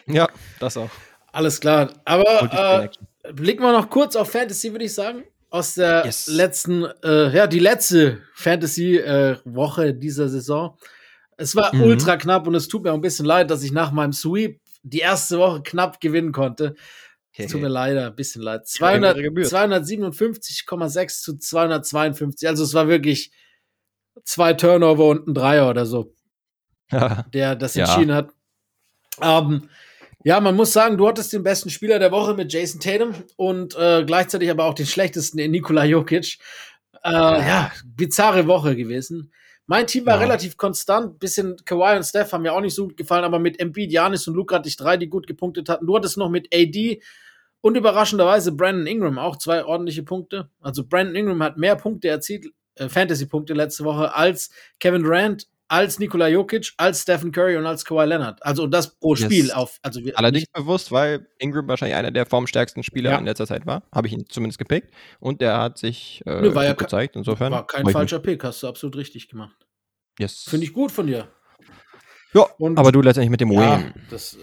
Ja, 0.07 0.29
das 0.59 0.77
auch. 0.77 0.91
Alles 1.33 1.61
klar. 1.61 1.91
Aber 2.05 2.91
äh, 3.23 3.33
blicken 3.33 3.63
wir 3.63 3.73
noch 3.73 3.91
kurz 3.91 4.17
auf 4.17 4.31
Fantasy, 4.31 4.73
würde 4.73 4.87
ich 4.87 4.95
sagen. 4.95 5.23
Aus 5.57 5.75
der 5.75 6.05
Yes. 6.05 6.27
letzten, 6.27 6.85
äh, 7.03 7.35
ja, 7.35 7.47
die 7.47 7.59
letzte 7.59 8.23
Fantasy-Woche 8.35 9.95
dieser 9.95 10.29
Saison. 10.29 10.77
Es 11.37 11.55
war 11.57 11.75
Mhm. 11.75 11.83
ultra 11.83 12.17
knapp 12.17 12.47
und 12.47 12.55
es 12.55 12.69
tut 12.69 12.83
mir 12.83 12.93
ein 12.93 13.01
bisschen 13.01 13.27
leid, 13.27 13.51
dass 13.51 13.63
ich 13.63 13.73
nach 13.73 13.91
meinem 13.91 14.13
Sweep 14.13 14.61
die 14.83 14.99
erste 15.01 15.39
Woche 15.39 15.63
knapp 15.63 16.01
gewinnen 16.01 16.33
konnte. 16.33 16.75
Es 17.39 17.51
tut 17.53 17.61
mir 17.61 17.69
leider 17.69 18.07
ein 18.07 18.17
bisschen 18.17 18.41
leid. 18.43 18.67
200, 18.67 19.17
Ehre 19.17 19.25
gebührt. 19.25 19.49
257,6 19.49 21.21
zu 21.23 21.37
252. 21.37 22.49
Also 22.49 22.65
es 22.65 22.73
war 22.73 22.89
wirklich 22.89 23.31
zwei 24.25 24.55
Turnover 24.55 25.07
und 25.09 25.27
ein 25.29 25.35
Dreier 25.35 25.69
oder 25.69 25.85
so 25.85 26.15
der 27.35 27.57
das 27.57 27.75
Ja. 27.75 27.85
entschieden 27.85 28.15
hat. 28.15 28.31
Ähm, 29.21 29.69
ja, 30.27 30.41
man 30.41 30.57
muss 30.57 30.73
sagen, 30.73 30.99
du 30.99 31.07
hattest 31.07 31.33
den 31.33 31.45
besten 31.45 31.71
Spieler 31.71 32.01
der 32.01 32.11
Woche 32.11 32.35
mit 32.35 32.53
Jason 32.53 32.81
Tatum 32.81 33.15
und 33.37 33.77
äh, 33.77 34.03
gleichzeitig 34.05 34.51
aber 34.51 34.65
auch 34.65 34.75
den 34.75 34.85
schlechtesten 34.87 35.39
in 35.39 35.53
Nikola 35.53 35.85
Jokic. 35.85 36.39
Äh, 37.05 37.13
ja, 37.13 37.71
bizarre 37.85 38.49
Woche 38.49 38.75
gewesen. 38.75 39.31
Mein 39.69 39.87
Team 39.87 40.05
war 40.05 40.15
Ja. 40.17 40.23
relativ 40.23 40.57
konstant. 40.57 41.21
Bisschen 41.21 41.55
Kawhi 41.65 41.97
und 41.97 42.03
Steph 42.03 42.33
haben 42.33 42.43
mir 42.43 42.55
auch 42.55 42.61
nicht 42.61 42.75
so 42.75 42.89
gut 42.89 42.97
gefallen, 42.97 43.23
aber 43.23 43.39
mit 43.39 43.61
Embiid, 43.61 43.93
Janis 43.93 44.27
und 44.27 44.35
Luke 44.35 44.53
hatte 44.53 44.69
ich 44.69 44.77
drei, 44.77 44.97
die 44.97 45.09
gut 45.09 45.29
gepunktet 45.29 45.69
hatten. 45.69 45.87
Du 45.87 45.95
hattest 45.95 46.17
noch 46.17 46.29
mit 46.29 46.53
AD 46.53 47.01
und 47.61 47.77
überraschenderweise 47.77 48.51
Brandon 48.51 48.89
Ingram 48.89 49.21
auch 49.21 49.37
zwei 49.37 49.65
ordentliche 49.65 50.03
Punkte. 50.03 50.51
Also 50.61 50.85
Brandon 50.85 51.15
Ingram 51.15 51.41
hat 51.45 51.57
mehr 51.57 51.77
Punkte 51.77 52.09
erzielt, 52.09 52.47
äh, 52.75 52.89
Fantasy-Punkte 52.89 53.55
letzte 53.55 53.85
Woche 53.85 54.13
als 54.13 54.51
Kevin 54.81 55.05
Durant, 55.05 55.47
als 55.69 55.99
Nikola 55.99 56.29
Jokic, 56.29 56.73
als 56.77 57.03
Stephen 57.03 57.33
Curry 57.33 57.57
und 57.57 57.67
als 57.67 57.85
Kawhi 57.85 58.05
Leonard. 58.07 58.41
Also 58.45 58.67
das 58.67 58.99
pro 58.99 59.15
Yes. 59.15 59.25
Spiel 59.25 59.51
auf. 59.53 59.79
Also 59.83 60.01
Allerdings 60.15 60.47
bewusst, 60.53 60.93
weil 60.93 61.27
Ingram 61.39 61.67
wahrscheinlich 61.69 61.97
einer 61.97 62.11
der 62.11 62.27
formstärksten 62.27 62.83
Spieler 62.83 63.11
Ja. 63.11 63.19
in 63.19 63.25
letzter 63.25 63.47
Zeit 63.47 63.67
war. 63.67 63.83
Habe 63.93 64.07
ich 64.07 64.13
ihn 64.13 64.27
zumindest 64.29 64.59
gepickt. 64.59 64.93
Und 65.21 65.41
der 65.41 65.59
hat 65.59 65.79
sich 65.79 66.23
äh, 66.27 66.55
war 66.55 66.65
ja 66.65 66.75
gezeigt. 66.75 67.17
Insofern. 67.17 67.53
war 67.53 67.67
kein 67.67 67.89
falscher 67.89 68.19
Pick, 68.21 68.45
hast 68.45 68.63
du 68.63 68.69
absolut 68.69 68.97
richtig 68.97 69.29
gemacht. 69.29 69.57
Yes. 70.19 70.45
Finde 70.49 70.67
ich 70.67 70.73
gut 70.73 70.93
von 70.93 71.07
dir. 71.07 71.29
Ja, 72.33 72.43
Und- 72.59 72.79
aber 72.79 72.93
du 72.93 73.01
letztendlich 73.03 73.31
mit 73.31 73.41
dem 73.41 73.51
Ja, 73.53 73.79
Win. 73.79 73.95
das, 74.11 74.37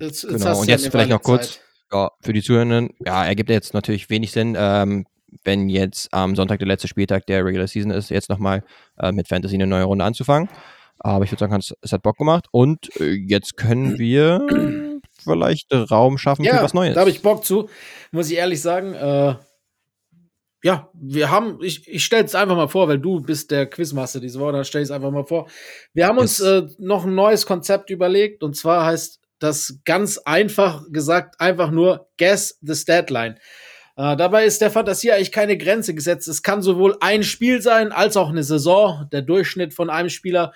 jetzt, 0.00 0.22
jetzt 0.24 0.28
Genau. 0.28 0.58
Und 0.60 0.66
ja 0.68 0.72
jetzt 0.72 0.82
eine 0.82 0.90
vielleicht 0.90 1.10
noch 1.10 1.22
kurz 1.22 1.60
ja, 1.92 2.10
für 2.20 2.32
die 2.32 2.42
Zuhörenden. 2.42 2.90
Ja, 3.04 3.24
ergibt 3.24 3.50
jetzt 3.50 3.74
natürlich 3.74 4.10
wenig 4.10 4.32
Sinn, 4.32 4.56
ähm, 4.58 5.06
wenn 5.44 5.68
jetzt 5.68 6.12
am 6.12 6.36
Sonntag 6.36 6.58
der 6.58 6.68
letzte 6.68 6.88
Spieltag 6.88 7.26
der 7.26 7.44
Regular 7.44 7.66
Season 7.66 7.90
ist, 7.90 8.10
jetzt 8.10 8.28
nochmal 8.28 8.64
äh, 8.98 9.12
mit 9.12 9.28
Fantasy 9.28 9.54
eine 9.54 9.66
neue 9.66 9.84
Runde 9.84 10.04
anzufangen. 10.04 10.48
Aber 10.98 11.24
ich 11.24 11.32
würde 11.32 11.40
sagen, 11.40 11.54
es, 11.56 11.92
hat 11.92 12.02
Bock 12.02 12.16
gemacht. 12.16 12.46
Und 12.52 12.94
äh, 13.00 13.10
jetzt 13.10 13.56
können 13.56 13.98
wir 13.98 14.46
vielleicht 15.22 15.72
Raum 15.72 16.18
schaffen 16.18 16.44
für 16.44 16.62
was 16.62 16.74
Neues. 16.74 16.94
Da 16.94 17.00
habe 17.00 17.10
ich 17.10 17.22
Bock 17.22 17.44
zu, 17.44 17.68
muss 18.12 18.30
ich 18.30 18.36
ehrlich 18.36 18.60
sagen. 18.60 18.94
Äh, 18.94 19.34
ja, 20.64 20.90
wir 20.94 21.30
haben, 21.30 21.58
ich, 21.60 21.88
ich 21.88 22.04
stelle 22.04 22.24
es 22.24 22.36
einfach 22.36 22.54
mal 22.54 22.68
vor, 22.68 22.86
weil 22.86 23.00
du 23.00 23.20
bist 23.20 23.50
der 23.50 23.66
Quizmaster 23.66 24.20
diese 24.20 24.38
Woche, 24.38 24.52
dann 24.52 24.64
stelle 24.64 24.82
ich 24.82 24.88
es 24.88 24.92
einfach 24.92 25.10
mal 25.10 25.24
vor. 25.24 25.48
Wir 25.92 26.06
haben 26.06 26.18
uns 26.18 26.38
äh, 26.38 26.62
noch 26.78 27.04
ein 27.04 27.16
neues 27.16 27.46
Konzept 27.46 27.90
überlegt 27.90 28.44
und 28.44 28.56
zwar 28.56 28.86
heißt 28.86 29.20
das 29.40 29.80
ganz 29.84 30.18
einfach 30.18 30.84
gesagt 30.90 31.40
einfach 31.40 31.72
nur 31.72 32.08
Guess 32.16 32.58
the 32.62 32.76
Statline. 32.76 33.36
Äh, 33.96 34.16
dabei 34.16 34.46
ist 34.46 34.60
der 34.60 34.70
Fantasie 34.70 35.12
eigentlich 35.12 35.32
keine 35.32 35.58
Grenze 35.58 35.94
gesetzt. 35.94 36.28
Es 36.28 36.42
kann 36.42 36.62
sowohl 36.62 36.96
ein 37.00 37.22
Spiel 37.22 37.60
sein 37.60 37.92
als 37.92 38.16
auch 38.16 38.30
eine 38.30 38.42
Saison, 38.42 39.06
der 39.12 39.22
Durchschnitt 39.22 39.74
von 39.74 39.90
einem 39.90 40.08
Spieler. 40.08 40.52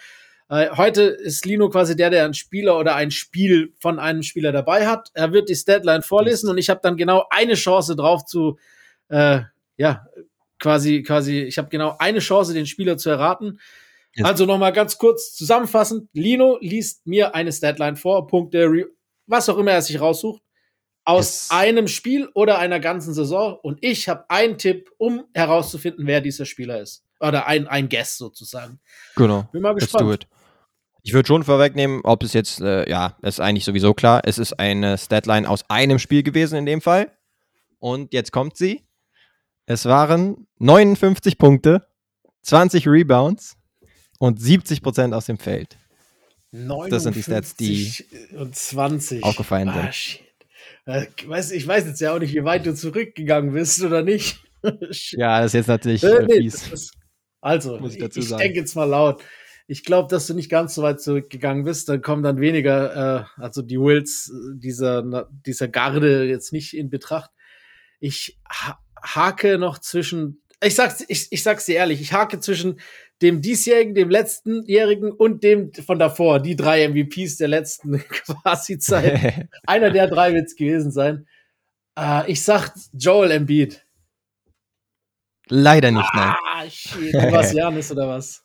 Äh, 0.49 0.70
heute 0.76 1.03
ist 1.03 1.45
Lino 1.45 1.68
quasi 1.68 1.97
der, 1.97 2.11
der 2.11 2.24
einen 2.24 2.34
Spieler 2.34 2.78
oder 2.78 2.95
ein 2.95 3.11
Spiel 3.11 3.74
von 3.78 3.99
einem 3.99 4.22
Spieler 4.22 4.53
dabei 4.53 4.87
hat. 4.87 5.11
Er 5.12 5.32
wird 5.32 5.49
die 5.49 5.55
Statline 5.55 6.03
vorlesen 6.03 6.49
und 6.49 6.57
ich 6.57 6.70
habe 6.70 6.80
dann 6.82 6.97
genau 6.97 7.26
eine 7.30 7.55
Chance 7.55 7.97
drauf 7.97 8.24
zu, 8.24 8.59
äh, 9.09 9.41
ja, 9.76 10.07
quasi, 10.59 11.03
quasi, 11.03 11.41
ich 11.41 11.59
habe 11.59 11.68
genau 11.68 11.97
eine 11.99 12.20
Chance, 12.20 12.55
den 12.55 12.66
Spieler 12.66 12.97
zu 12.97 13.11
erraten. 13.11 13.61
Yes. 14.14 14.26
Also 14.26 14.47
nochmal 14.47 14.72
ganz 14.72 14.97
kurz 14.97 15.34
zusammenfassend. 15.34 16.09
Lino 16.14 16.57
liest 16.62 17.07
mir 17.07 17.34
eine 17.34 17.53
Statline 17.53 17.97
vor, 17.97 18.26
Punkte, 18.26 18.87
was 19.26 19.49
auch 19.51 19.59
immer 19.59 19.72
er 19.72 19.82
sich 19.82 20.01
raussucht. 20.01 20.43
Aus 21.07 21.51
einem 21.51 21.87
Spiel 21.87 22.29
oder 22.35 22.59
einer 22.59 22.81
ganzen 22.81 23.15
Saison. 23.15 23.57
Und 23.63 23.79
ich 23.81 24.09
habe 24.09 24.29
einen 24.29 24.59
Tipp, 24.59 24.91
um 24.99 25.25
herauszufinden, 25.33 26.07
wer 26.07 26.21
dieser 26.21 26.45
Spieler 26.45 26.81
ist. 26.81 27.05
Oder 27.21 27.47
ein, 27.47 27.67
ein 27.69 27.89
Guess 27.89 28.19
sozusagen. 28.19 28.81
Genau. 29.15 29.49
Bin 29.53 29.63
mal 29.63 29.71
Let's 29.71 29.85
gespannt. 29.85 30.05
do 30.05 30.13
it. 30.13 30.27
Ich 31.03 31.13
würde 31.13 31.29
schon 31.29 31.45
vorwegnehmen, 31.45 32.01
ob 32.03 32.25
es 32.25 32.33
jetzt, 32.33 32.61
äh, 32.61 32.91
ja, 32.91 33.17
ist 33.23 33.41
eigentlich 33.41 33.65
sowieso 33.65 33.95
klar. 33.95 34.23
Es 34.25 34.39
ist 34.39 34.55
eine 34.55 34.99
Statline 34.99 35.49
aus 35.49 35.71
einem 35.71 36.01
Spiel 36.01 36.25
gewesen 36.25 36.59
in 36.59 36.67
dem 36.67 36.81
Fall. 36.81 37.13
Und 37.79 38.13
jetzt 38.13 38.33
kommt 38.33 38.57
sie. 38.57 38.85
Es 39.65 39.85
waren 39.85 40.49
59 40.59 41.39
Punkte, 41.39 41.87
20 42.43 42.89
Rebounds 42.89 43.57
und 44.19 44.41
70% 44.41 45.15
aus 45.15 45.27
dem 45.27 45.39
Feld. 45.39 45.77
Das 46.51 47.05
sind 47.05 47.15
die 47.15 47.23
Stats, 47.23 47.55
die 47.55 47.93
59 48.33 48.39
und 48.39 48.57
20 48.57 49.25
aufgefallen 49.25 49.69
ah, 49.69 49.83
sind. 49.83 49.95
Shit. 49.95 50.26
Äh, 50.87 51.07
weiß, 51.26 51.51
ich 51.53 51.66
weiß 51.66 51.87
jetzt 51.87 52.01
ja 52.01 52.14
auch 52.14 52.18
nicht, 52.18 52.32
wie 52.34 52.45
weit 52.45 52.64
du 52.64 52.74
zurückgegangen 52.74 53.53
bist 53.53 53.82
oder 53.82 54.03
nicht. 54.03 54.41
Ja, 55.12 55.39
das 55.43 55.51
ist 55.51 55.53
jetzt 55.55 55.66
natürlich 55.68 56.03
Äh, 56.03 56.09
äh, 56.09 56.26
nee, 56.26 56.39
fies. 56.41 56.72
ist, 56.72 56.93
also, 57.41 57.78
Muss 57.78 57.91
ich 57.93 57.99
ich, 57.99 58.03
dazu 58.03 58.18
ich 58.18 58.28
sagen. 58.28 58.43
denke 58.43 58.59
jetzt 58.59 58.74
mal 58.74 58.84
laut. 58.84 59.22
Ich 59.68 59.84
glaube, 59.84 60.09
dass 60.11 60.26
du 60.26 60.34
nicht 60.34 60.51
ganz 60.51 60.74
so 60.74 60.82
weit 60.82 61.01
zurückgegangen 61.01 61.62
bist. 61.64 61.89
Dann 61.89 62.03
kommen 62.03 62.24
dann 62.24 62.41
weniger, 62.41 63.28
äh, 63.39 63.41
also 63.41 63.62
die 63.62 63.78
Wills 63.78 64.32
dieser, 64.55 65.28
dieser 65.47 65.68
Garde 65.68 66.24
jetzt 66.24 66.53
nicht 66.53 66.76
in 66.76 66.91
Betracht. 66.91 67.30
Ich 68.01 68.41
ha 68.49 68.80
hake 69.01 69.59
noch 69.59 69.78
zwischen, 69.78 70.43
ich 70.64 70.74
sag's, 70.74 71.05
ich, 71.07 71.28
ich 71.30 71.43
sag's 71.45 71.66
dir 71.66 71.76
ehrlich, 71.76 72.01
ich 72.01 72.12
hake 72.12 72.41
zwischen 72.41 72.80
dem 73.23 73.41
diesjährigen, 73.41 73.95
dem 73.95 74.11
letztenjährigen 74.11 75.11
und 75.12 75.43
dem 75.43 75.73
von 75.73 75.99
davor, 75.99 76.39
die 76.41 76.55
drei 76.57 76.87
MVPs 76.89 77.37
der 77.39 77.49
letzten 77.49 77.99
quasi 78.09 78.79
Zeit. 78.79 79.49
Einer 79.67 79.91
der 79.91 80.07
drei 80.09 80.35
wird's 80.35 80.55
gewesen 80.57 80.91
sein. 80.91 81.27
Äh, 81.99 82.31
ich 82.31 82.43
sag 82.43 82.73
Joel 82.93 83.31
Embiid. 83.31 83.87
Leider 85.49 85.91
nicht, 85.93 86.11
nein. 86.14 86.35
Ah, 86.55 86.69
shit. 86.69 87.14
Warst 87.14 87.55
Janis 87.55 87.93
oder 87.93 88.09
was? 88.09 88.43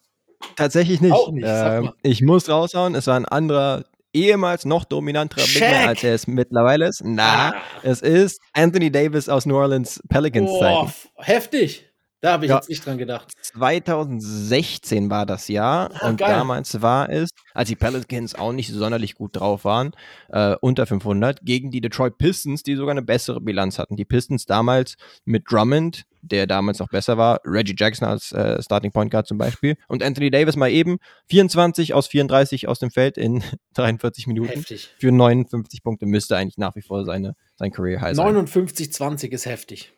Tatsächlich 0.55 1.01
nicht. 1.01 1.11
Auch 1.13 1.31
nicht, 1.31 1.43
mal. 1.45 1.93
ich 2.03 2.21
muss 2.21 2.47
raushauen, 2.49 2.95
es 2.95 3.07
war 3.07 3.15
ein 3.15 3.25
anderer, 3.25 3.85
ehemals 4.13 4.65
noch 4.65 4.85
dominanterer 4.85 5.45
Big 5.45 5.61
als 5.63 6.03
er 6.03 6.13
es 6.15 6.27
mittlerweile 6.27 6.87
ist. 6.87 7.01
Na, 7.03 7.51
Ah. 7.53 7.61
es 7.83 8.01
ist 8.01 8.39
Anthony 8.53 8.91
Davis 8.91 9.29
aus 9.29 9.45
New 9.45 9.55
Orleans 9.55 10.01
Pelicans 10.09 10.49
Boah, 10.49 10.85
f- 10.85 11.09
heftig. 11.17 11.90
Da 12.21 12.33
habe 12.33 12.45
ich 12.45 12.49
Ja. 12.49 12.57
jetzt 12.57 12.69
nicht 12.69 12.85
dran 12.85 12.97
gedacht. 12.99 13.31
2016 13.41 15.09
war 15.09 15.25
das 15.25 15.47
Jahr 15.47 15.89
Ah, 16.01 16.09
und 16.09 16.17
geil. 16.17 16.29
damals 16.29 16.81
war 16.81 17.09
es, 17.09 17.31
als 17.53 17.69
die 17.69 17.75
Pelicans 17.75 18.35
auch 18.35 18.51
nicht 18.53 18.71
sonderlich 18.71 19.15
gut 19.15 19.35
drauf 19.35 19.65
waren, 19.65 19.91
äh, 20.29 20.55
unter 20.61 20.85
500, 20.85 21.39
gegen 21.43 21.71
die 21.71 21.81
Detroit 21.81 22.17
Pistons, 22.17 22.61
die 22.63 22.75
sogar 22.75 22.91
eine 22.91 23.01
bessere 23.01 23.41
Bilanz 23.41 23.79
hatten. 23.79 23.95
Die 23.95 24.05
Pistons 24.05 24.45
damals 24.45 24.95
mit 25.25 25.45
Drummond, 25.51 26.03
der 26.21 26.45
damals 26.45 26.77
noch 26.77 26.89
besser 26.89 27.17
war, 27.17 27.39
Reggie 27.43 27.73
Jackson 27.75 28.07
als 28.07 28.31
äh, 28.31 28.61
Starting 28.61 28.91
Point 28.91 29.09
Guard 29.09 29.25
zum 29.27 29.39
Beispiel 29.39 29.75
und 29.87 30.03
Anthony 30.03 30.29
Davis 30.29 30.55
mal 30.55 30.69
eben 30.69 30.97
24 31.29 31.95
aus 31.95 32.05
34 32.07 32.67
aus 32.67 32.77
dem 32.77 32.91
Feld 32.91 33.17
in 33.17 33.43
43 33.73 34.27
Minuten 34.27 34.49
Heftig. 34.49 34.93
für 34.99 35.11
59 35.11 35.81
Punkte 35.81 36.05
müsste 36.05 36.37
eigentlich 36.37 36.57
nach 36.57 36.75
wie 36.75 36.81
vor 36.83 37.03
seine, 37.05 37.35
sein 37.55 37.71
Career 37.71 38.01
High 38.01 38.15
sein. 38.15 38.35
59-20 38.47 39.29
ist 39.31 39.47
heftig. 39.47 39.93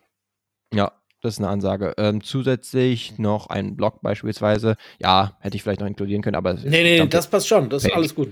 Ja, 0.72 0.92
das 1.24 1.34
ist 1.34 1.38
eine 1.38 1.48
Ansage. 1.48 1.94
Ähm, 1.96 2.22
zusätzlich 2.22 3.18
noch 3.18 3.46
ein 3.46 3.76
Block 3.76 4.02
beispielsweise. 4.02 4.76
Ja, 5.00 5.38
hätte 5.40 5.56
ich 5.56 5.62
vielleicht 5.62 5.80
noch 5.80 5.86
inkludieren 5.86 6.22
können, 6.22 6.36
aber. 6.36 6.52
Nee, 6.52 6.82
nee, 7.00 7.06
das 7.06 7.28
passt 7.28 7.48
schon. 7.48 7.70
Das 7.70 7.84
ist 7.84 7.92
alles 7.92 8.14
gut. 8.14 8.30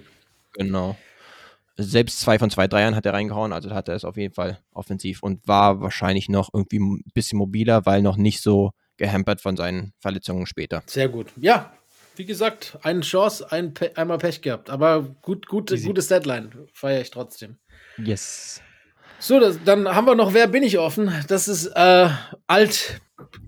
Genau. 0.53 0.97
Selbst 1.79 2.21
zwei 2.21 2.39
von 2.39 2.51
zwei 2.51 2.69
Dreiern 2.69 2.95
hat 2.95 3.07
er 3.07 3.15
reingehauen, 3.15 3.55
also 3.55 3.71
hat 3.71 3.89
er 3.89 3.95
es 3.95 4.05
auf 4.05 4.19
jeden 4.19 4.35
Fall 4.35 4.59
offensiv 4.73 5.23
und 5.23 5.49
war 5.49 5.81
wahrscheinlich 5.81 6.29
noch 6.29 6.51
irgendwie 6.53 6.81
ein 6.81 7.03
bisschen 7.15 7.39
mobiler, 7.39 7.87
weil 7.87 8.03
noch 8.03 8.19
nicht 8.19 8.43
so 8.43 8.73
gehampert 8.99 9.41
von 9.41 9.57
seinen 9.57 9.95
Verletzungen 9.99 10.45
später. 10.45 10.83
Sehr 10.85 11.09
gut. 11.09 11.33
Ja, 11.37 11.73
wie 12.17 12.27
gesagt, 12.27 12.79
eine 12.83 13.01
Chance, 13.01 13.51
ein 13.51 13.73
Pe 13.73 13.97
einmal 13.97 14.19
Pech 14.19 14.43
gehabt. 14.43 14.69
Aber 14.69 15.03
gut, 15.23 15.47
gut, 15.47 15.71
Easy. 15.71 15.87
gutes 15.87 16.09
Deadline. 16.09 16.51
Feiere 16.75 17.01
ich 17.01 17.11
trotzdem. 17.11 17.57
Yes. 17.97 18.61
So, 19.23 19.39
das, 19.39 19.63
dann 19.65 19.87
haben 19.89 20.07
wir 20.09 20.17
noch 20.17 20.35
Wer 20.35 20.49
bin 20.49 20.65
ich 20.65 20.79
offen? 20.79 21.13
Das 21.29 21.47
ist 21.47 21.67
äh, 21.67 22.09
alt, 22.49 23.01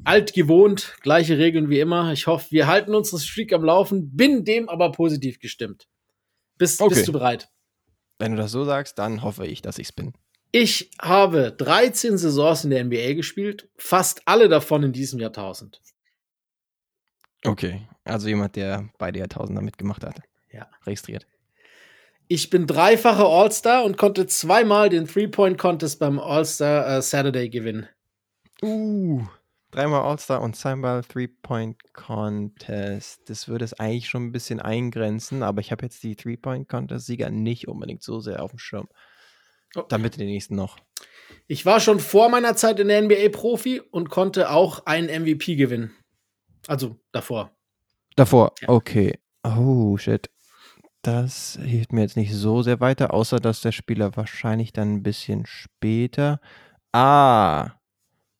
alt 0.05 0.33
gewohnt, 0.33 0.95
gleiche 1.01 1.37
Regeln 1.37 1.69
wie 1.69 1.81
immer. 1.81 2.13
Ich 2.13 2.29
hoffe, 2.29 2.47
wir 2.53 2.69
halten 2.69 2.95
unsere 2.95 3.21
Streak 3.21 3.53
am 3.53 3.65
Laufen, 3.65 4.15
bin 4.17 4.45
dem 4.45 4.69
aber 4.69 4.93
positiv 4.93 5.41
gestimmt. 5.41 5.89
Bist, 6.59 6.81
Okay. 6.81 6.95
bist 6.95 7.09
du 7.09 7.13
bereit? 7.13 7.49
Wenn 8.21 8.31
du 8.31 8.39
das 8.39 8.53
so 8.53 8.65
sagst, 8.65 9.01
dann 9.01 9.23
hoffe 9.25 9.49
ich, 9.49 9.63
dass 9.63 9.79
ich 9.79 9.89
es 9.89 9.93
bin. 9.93 10.13
Ich 10.53 10.93
habe 11.03 11.51
13 11.51 12.19
Saisons 12.19 12.63
in 12.63 12.71
der 12.71 12.85
NBA 12.85 13.15
gespielt, 13.15 13.69
fast 13.77 14.23
alle 14.27 14.49
davon 14.49 14.85
in 14.85 14.93
diesem 14.93 15.19
Jahrtausend. 15.19 15.83
Okay. 17.45 17.89
Also 18.05 18.29
jemand, 18.29 18.55
der 18.55 18.89
beide 18.99 19.19
Jahrtausender 19.19 19.61
mitgemacht 19.61 20.05
hat. 20.05 20.21
Ja. 20.53 20.69
Registriert. 20.87 21.27
Ich 22.29 22.49
bin 22.51 22.67
dreifacher 22.67 23.27
All-Star 23.27 23.85
und 23.85 23.99
konnte 23.99 24.27
zweimal 24.27 24.89
den 24.89 25.07
Three-Point-Contest 25.07 25.99
beim 25.99 26.19
All-Star 26.19 26.97
äh, 26.99 27.03
Saturday 27.03 27.51
gewinnen. 27.51 27.87
Uh, 28.63 29.23
dreimal 29.71 30.01
All-Star 30.03 30.41
und 30.41 30.57
zweimal 30.57 31.03
Three-Point-Contest. 31.05 33.29
Das 33.29 33.47
würde 33.49 33.65
es 33.67 33.75
eigentlich 33.75 34.09
schon 34.09 34.25
ein 34.27 34.33
bisschen 34.33 34.61
eingrenzen, 34.61 35.43
aber 35.43 35.61
ich 35.61 35.71
habe 35.71 35.85
jetzt 35.85 36.03
die 36.03 36.17
Three-Point-Contest-Sieger 36.17 37.29
nicht 37.31 37.69
unbedingt 37.69 38.03
so 38.03 38.21
sehr 38.21 38.43
auf 38.43 38.53
dem 38.53 38.59
Schirm. 38.59 38.89
Oh. 39.77 39.83
Dann 39.89 40.03
bitte 40.03 40.19
den 40.19 40.29
nächsten 40.29 40.55
noch. 40.55 40.79
Ich 41.47 41.67
war 41.67 41.79
schon 41.81 42.01
vor 42.01 42.31
meiner 42.31 42.57
Zeit 42.57 42.81
in 42.81 42.89
der 42.89 43.03
NBA 43.03 43.29
Profi 43.33 43.81
und 43.81 44.09
konnte 44.09 44.51
auch 44.51 44.87
einen 44.87 45.09
MVP 45.23 45.57
gewinnen. 45.57 45.95
Also 46.69 46.97
davor. 47.13 47.51
Davor, 48.17 48.55
Ja. 48.63 48.69
okay. 48.71 49.19
Oh, 49.43 49.99
shit. 49.99 50.31
Das 51.05 51.59
hilft 51.63 51.93
mir 51.93 52.01
jetzt 52.01 52.17
nicht 52.17 52.33
so 52.33 52.63
sehr 52.63 52.81
weiter, 52.81 53.13
außer 53.13 53.39
dass 53.39 53.61
der 53.61 53.73
Spieler 53.73 54.17
wahrscheinlich 54.17 54.73
dann 54.73 54.95
ein 54.95 55.03
bisschen 55.03 55.45
später. 55.45 56.41
Ah, 56.93 57.73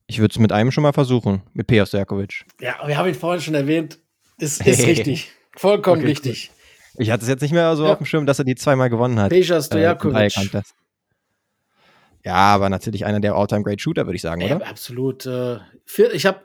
ich 0.07 0.19
würde 0.19 0.33
es 0.33 0.39
mit 0.39 0.51
einem 0.51 0.71
schon 0.71 0.83
mal 0.83 0.95
versuchen, 0.95 1.43
mit 1.53 1.67
Peja 1.67 1.85
Stojakovic. 1.85 2.47
Ja, 2.61 2.77
wir 2.87 2.97
haben 2.97 3.09
ihn 3.09 3.15
vorhin 3.15 3.43
schon 3.43 3.55
erwähnt. 3.55 3.99
Ist, 4.39 4.67
ist 4.67 4.87
richtig. 4.87 5.31
Vollkommen 5.57 5.99
Okay, 5.99 6.09
richtig. 6.09 6.51
Ich 6.97 7.11
hatte 7.11 7.23
es 7.25 7.29
jetzt 7.29 7.43
nicht 7.43 7.53
mehr 7.53 7.77
so 7.77 7.85
Ja. 7.85 7.93
auf 7.93 7.99
dem 7.99 8.07
Schirm, 8.07 8.25
dass 8.25 8.39
er 8.39 8.45
die 8.47 8.55
zweimal 8.55 8.89
gewonnen 8.89 9.21
hat. 9.21 9.29
Peja 9.31 9.59
Äh, 9.59 9.63
Stojakovic. 9.63 10.15
Dreiercontest. 10.15 10.75
Ja, 12.25 12.35
aber 12.35 12.71
natürlich 12.71 13.05
einer 13.05 13.21
der 13.21 13.35
All-Time 13.35 13.63
Great 13.63 13.83
Shooter, 13.83 14.07
würde 14.07 14.17
ich 14.17 14.23
sagen, 14.23 14.41
Ja, 14.41 14.57
oder? 14.57 14.67
absolut. 14.67 15.27
Äh, 15.27 15.59
ich 16.15 16.25
habe 16.25 16.41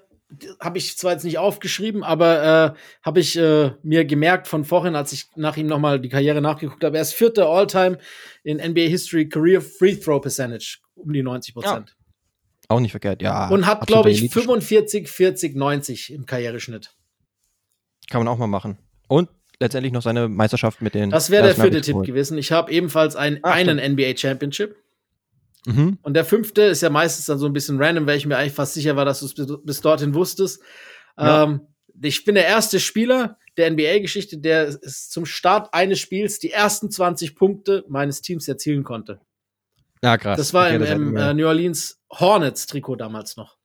habe 0.59 0.77
ich 0.77 0.97
zwar 0.97 1.13
jetzt 1.13 1.23
nicht 1.23 1.37
aufgeschrieben, 1.39 2.03
aber 2.03 2.75
äh, 2.75 2.79
habe 3.03 3.19
ich 3.19 3.35
äh, 3.37 3.71
mir 3.81 4.05
gemerkt 4.05 4.47
von 4.47 4.63
vorhin, 4.63 4.95
als 4.95 5.11
ich 5.11 5.27
nach 5.35 5.57
ihm 5.57 5.67
nochmal 5.67 5.99
die 5.99 6.09
Karriere 6.09 6.41
nachgeguckt 6.41 6.83
habe. 6.83 6.97
Er 6.97 7.01
ist 7.01 7.13
vierter 7.13 7.47
All-Time 7.47 7.97
in 8.43 8.57
NBA 8.57 8.81
History 8.81 9.27
Career 9.27 9.61
Free 9.61 9.95
Throw 9.95 10.21
Percentage, 10.21 10.77
um 10.95 11.11
die 11.13 11.23
90 11.23 11.53
Prozent. 11.55 11.95
Auch 12.67 12.79
nicht 12.79 12.91
verkehrt, 12.91 13.21
ja. 13.23 13.47
Und 13.49 13.65
hat, 13.65 13.87
glaube 13.87 14.11
ich, 14.11 14.19
Elite- 14.19 14.39
45, 14.41 15.07
40, 15.09 15.55
90 15.55 16.13
im 16.13 16.25
Karriereschnitt. 16.27 16.91
Kann 18.11 18.19
man 18.23 18.27
auch 18.27 18.37
mal 18.37 18.45
machen. 18.47 18.77
Und 19.07 19.29
letztendlich 19.59 19.91
noch 19.91 20.03
seine 20.03 20.27
Meisterschaft 20.27 20.81
mit 20.81 20.93
den. 20.93 21.09
Das 21.09 21.31
wäre 21.31 21.47
der 21.47 21.55
vierte 21.55 21.81
Tipp 21.81 22.03
gewesen. 22.03 22.37
Ich 22.37 22.51
habe 22.51 22.71
ebenfalls 22.71 23.15
ein, 23.15 23.39
Ah, 23.43 23.51
einen 23.51 23.79
NBA 23.93 24.15
Championship. 24.15 24.75
Mhm. 25.65 25.97
Und 26.01 26.13
der 26.13 26.25
fünfte 26.25 26.61
ist 26.63 26.81
ja 26.81 26.89
meistens 26.89 27.25
dann 27.25 27.37
so 27.37 27.45
ein 27.45 27.53
bisschen 27.53 27.81
random, 27.81 28.07
weil 28.07 28.17
ich 28.17 28.25
mir 28.25 28.37
eigentlich 28.37 28.53
fast 28.53 28.73
sicher 28.73 28.95
war, 28.95 29.05
dass 29.05 29.19
du 29.19 29.25
es 29.25 29.33
bis, 29.33 29.47
bis 29.63 29.81
dorthin 29.81 30.13
wusstest. 30.13 30.61
Ja. 31.17 31.43
Ähm, 31.43 31.61
ich 32.01 32.23
bin 32.23 32.35
der 32.35 32.47
erste 32.47 32.79
Spieler 32.79 33.37
der 33.57 33.71
NBA-Geschichte, 33.71 34.37
der 34.37 34.67
es 34.67 35.09
zum 35.09 35.25
Start 35.25 35.73
eines 35.73 35.99
Spiels 35.99 36.39
die 36.39 36.51
ersten 36.51 36.89
20 36.89 37.35
Punkte 37.35 37.83
meines 37.89 38.21
Teams 38.21 38.47
erzielen 38.47 38.83
konnte. 38.83 39.19
Ja, 40.01 40.17
krass. 40.17 40.37
Das 40.37 40.53
war 40.53 40.67
Okay, 40.67 40.75
im, 40.75 40.81
das 40.81 40.89
im 40.91 41.17
äh, 41.17 41.33
New 41.33 41.45
Orleans 41.45 42.01
Hornets-Trikot 42.11 42.95
damals 42.95 43.35
noch. 43.35 43.57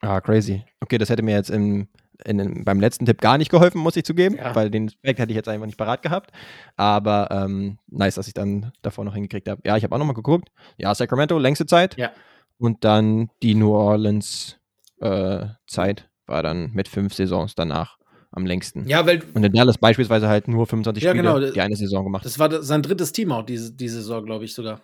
Ah, 0.00 0.20
crazy. 0.20 0.64
Okay, 0.80 0.98
das 0.98 1.10
hätte 1.10 1.22
mir 1.22 1.36
jetzt 1.36 1.50
im, 1.50 1.88
in, 2.24 2.64
beim 2.64 2.80
letzten 2.80 3.06
Tipp 3.06 3.20
gar 3.20 3.38
nicht 3.38 3.50
geholfen, 3.50 3.80
muss 3.80 3.96
ich 3.96 4.04
zugeben, 4.04 4.36
Ja. 4.36 4.54
weil 4.54 4.70
den 4.70 4.88
Aspekt 4.88 5.18
hätte 5.18 5.30
ich 5.32 5.36
jetzt 5.36 5.48
einfach 5.48 5.66
nicht 5.66 5.78
parat 5.78 6.02
gehabt. 6.02 6.30
Aber 6.76 7.28
ähm, 7.30 7.78
nice, 7.88 8.14
dass 8.16 8.28
ich 8.28 8.34
dann 8.34 8.72
davor 8.82 9.04
noch 9.04 9.14
hingekriegt 9.14 9.48
habe. 9.48 9.60
Ja, 9.64 9.76
ich 9.76 9.84
habe 9.84 9.94
auch 9.94 9.98
nochmal 9.98 10.14
geguckt. 10.14 10.48
Ja, 10.78 10.94
Sacramento, 10.94 11.38
längste 11.38 11.66
Zeit. 11.66 11.96
Ja. 11.96 12.10
Und 12.58 12.84
dann 12.84 13.30
die 13.42 13.54
New 13.54 13.72
Orleans 13.74 14.58
äh, 15.00 15.46
Zeit 15.66 16.08
war 16.26 16.42
dann 16.42 16.70
mit 16.72 16.88
fünf 16.88 17.14
Saisons 17.14 17.54
danach 17.54 17.96
am 18.32 18.46
längsten. 18.46 18.86
Ja, 18.88 19.04
weil 19.06 19.22
Und 19.34 19.42
in 19.42 19.52
Dallas 19.52 19.78
beispielsweise 19.78 20.28
halt 20.28 20.46
nur 20.46 20.66
25 20.66 21.02
Ja, 21.02 21.10
Spiele, 21.10 21.22
genau. 21.34 21.50
die 21.52 21.60
eine 21.60 21.74
Saison 21.74 22.04
gemacht. 22.04 22.24
das 22.24 22.38
war 22.38 22.62
sein 22.62 22.82
drittes 22.82 23.10
Team 23.12 23.32
auch 23.32 23.44
diese, 23.44 23.72
diese 23.72 23.96
Saison, 23.96 24.24
glaube 24.24 24.44
ich 24.44 24.54
sogar. 24.54 24.80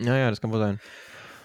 ja, 0.00 0.16
ja, 0.16 0.30
das 0.30 0.40
kann 0.40 0.52
wohl 0.52 0.60
sein. 0.60 0.78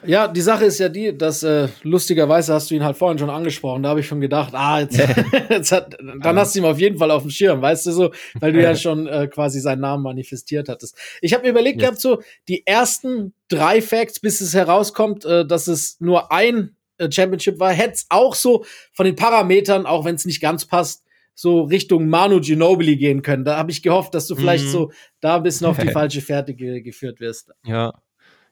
Ja, 0.07 0.27
die 0.27 0.41
Sache 0.41 0.65
ist 0.65 0.79
ja 0.79 0.89
die, 0.89 1.17
dass 1.17 1.43
äh, 1.43 1.67
lustigerweise 1.83 2.53
hast 2.53 2.69
du 2.71 2.75
ihn 2.75 2.83
halt 2.83 2.97
vorhin 2.97 3.17
schon 3.17 3.29
angesprochen. 3.29 3.83
Da 3.83 3.89
habe 3.89 3.99
ich 3.99 4.07
schon 4.07 4.21
gedacht, 4.21 4.53
ah, 4.53 4.79
jetzt, 4.81 4.97
jetzt 5.49 5.71
hat, 5.71 5.97
dann 6.21 6.37
hast 6.37 6.55
du 6.55 6.59
ihn 6.59 6.65
auf 6.65 6.79
jeden 6.79 6.97
Fall 6.97 7.11
auf 7.11 7.21
dem 7.23 7.31
Schirm, 7.31 7.61
weißt 7.61 7.85
du 7.87 7.91
so, 7.91 8.11
weil 8.39 8.53
du 8.53 8.61
ja 8.61 8.75
schon 8.75 9.07
äh, 9.07 9.27
quasi 9.27 9.59
seinen 9.59 9.81
Namen 9.81 10.03
manifestiert 10.03 10.69
hattest. 10.69 10.97
Ich 11.21 11.33
habe 11.33 11.43
mir 11.43 11.49
überlegt 11.49 11.81
Ja. 11.81 11.87
gehabt, 11.89 12.01
so 12.01 12.21
die 12.47 12.65
ersten 12.65 13.33
drei 13.47 13.81
Facts, 13.81 14.19
bis 14.19 14.41
es 14.41 14.53
herauskommt, 14.53 15.25
äh, 15.25 15.45
dass 15.45 15.67
es 15.67 15.99
nur 15.99 16.31
ein 16.31 16.75
äh, 16.97 17.11
Championship 17.11 17.59
war, 17.59 17.71
hätte 17.73 17.93
es 17.93 18.05
auch 18.09 18.35
so 18.35 18.65
von 18.93 19.05
den 19.05 19.15
Parametern, 19.15 19.85
auch 19.85 20.05
wenn 20.05 20.15
es 20.15 20.25
nicht 20.25 20.41
ganz 20.41 20.65
passt, 20.65 21.03
so 21.37 21.63
Richtung 21.63 22.07
Manu 22.07 22.39
Ginobili 22.39 22.95
gehen 22.95 23.21
können. 23.21 23.43
Da 23.43 23.57
habe 23.57 23.69
ich 23.69 23.83
gehofft, 23.83 24.13
dass 24.15 24.25
du 24.27 24.35
vielleicht 24.37 24.65
Mhm. 24.65 24.69
so 24.69 24.91
da 25.19 25.35
ein 25.35 25.43
bisschen 25.43 25.67
auf 25.67 25.77
die 25.77 25.87
falsche 25.91 26.21
Fährte 26.21 26.53
ge 26.53 26.79
geführt 26.81 27.19
wirst. 27.19 27.51
Ja. 27.65 27.93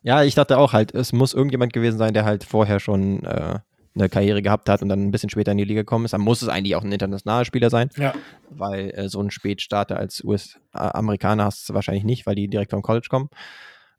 Ja, 0.04 0.24
ich 0.24 0.36
dachte 0.36 0.58
auch 0.58 0.74
halt, 0.74 0.94
es 0.94 1.14
muss 1.14 1.34
irgendjemand 1.34 1.74
gewesen 1.74 1.98
sein, 1.98 2.14
der 2.14 2.26
halt 2.26 2.44
vorher 2.44 2.80
schon 2.80 3.24
äh, 3.24 3.60
eine 3.96 4.10
Karriere 4.10 4.42
gehabt 4.42 4.70
hat 4.70 4.82
und 4.82 4.90
dann 4.90 5.02
ein 5.04 5.12
bisschen 5.12 5.30
später 5.30 5.52
in 5.52 5.58
die 5.58 5.64
Liga 5.66 5.82
gekommen 5.82 6.06
ist. 6.06 6.12
Dann 6.12 6.22
muss 6.22 6.42
es 6.42 6.50
eigentlich 6.50 6.76
auch 6.76 6.84
ein 6.84 6.92
internationaler 6.92 7.46
Spieler 7.46 7.70
sein, 7.70 7.90
Ja. 7.98 8.14
weil 8.50 8.90
äh, 8.92 9.08
so 9.10 9.20
einen 9.20 9.32
Spätstarter 9.32 9.98
als 9.98 10.24
US-Amerikaner 10.24 11.46
hast 11.46 11.70
du 11.70 11.74
wahrscheinlich 11.74 12.04
nicht, 12.04 12.26
weil 12.26 12.36
die 12.36 12.48
direkt 12.48 12.72
vom 12.72 12.82
College 12.82 13.08
kommen. 13.10 13.30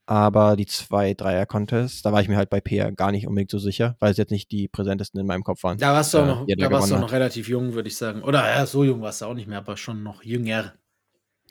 Aber 0.07 0.57
die 0.57 0.67
zwei 0.67 1.15
Dreier-Contests, 1.15 2.03
da 2.03 2.13
war 2.13 2.21
ich 2.21 2.29
mir 2.29 2.37
halt 2.37 2.51
bei 2.51 2.61
Peer 2.61 2.93
gar 2.93 3.11
nicht 3.11 3.27
unbedingt 3.27 3.51
so 3.51 3.59
sicher, 3.59 3.97
weil 4.01 4.11
es 4.11 4.19
jetzt 4.19 4.31
nicht 4.33 4.51
die 4.53 4.69
präsentesten 4.69 5.19
in 5.19 5.27
meinem 5.27 5.45
Kopf 5.45 5.63
waren. 5.63 5.79
Da 5.79 5.95
warst 5.95 6.13
du 6.13 6.19
auch 6.19 6.25
äh, 6.25 6.27
noch, 6.27 6.45
er 6.49 6.57
da 6.57 6.71
warst 6.71 6.91
du 6.91 6.97
noch 6.99 7.13
relativ 7.13 7.49
jung, 7.49 7.73
würde 7.73 7.89
ich 7.89 7.97
sagen. 7.97 8.23
Oder 8.23 8.47
ja, 8.55 8.67
so 8.67 8.85
jung 8.85 9.01
warst 9.01 9.23
du 9.23 9.27
auch 9.27 9.35
nicht 9.35 9.49
mehr, 9.49 9.59
aber 9.59 9.79
schon 9.79 10.03
noch 10.03 10.23
jünger. 10.23 10.75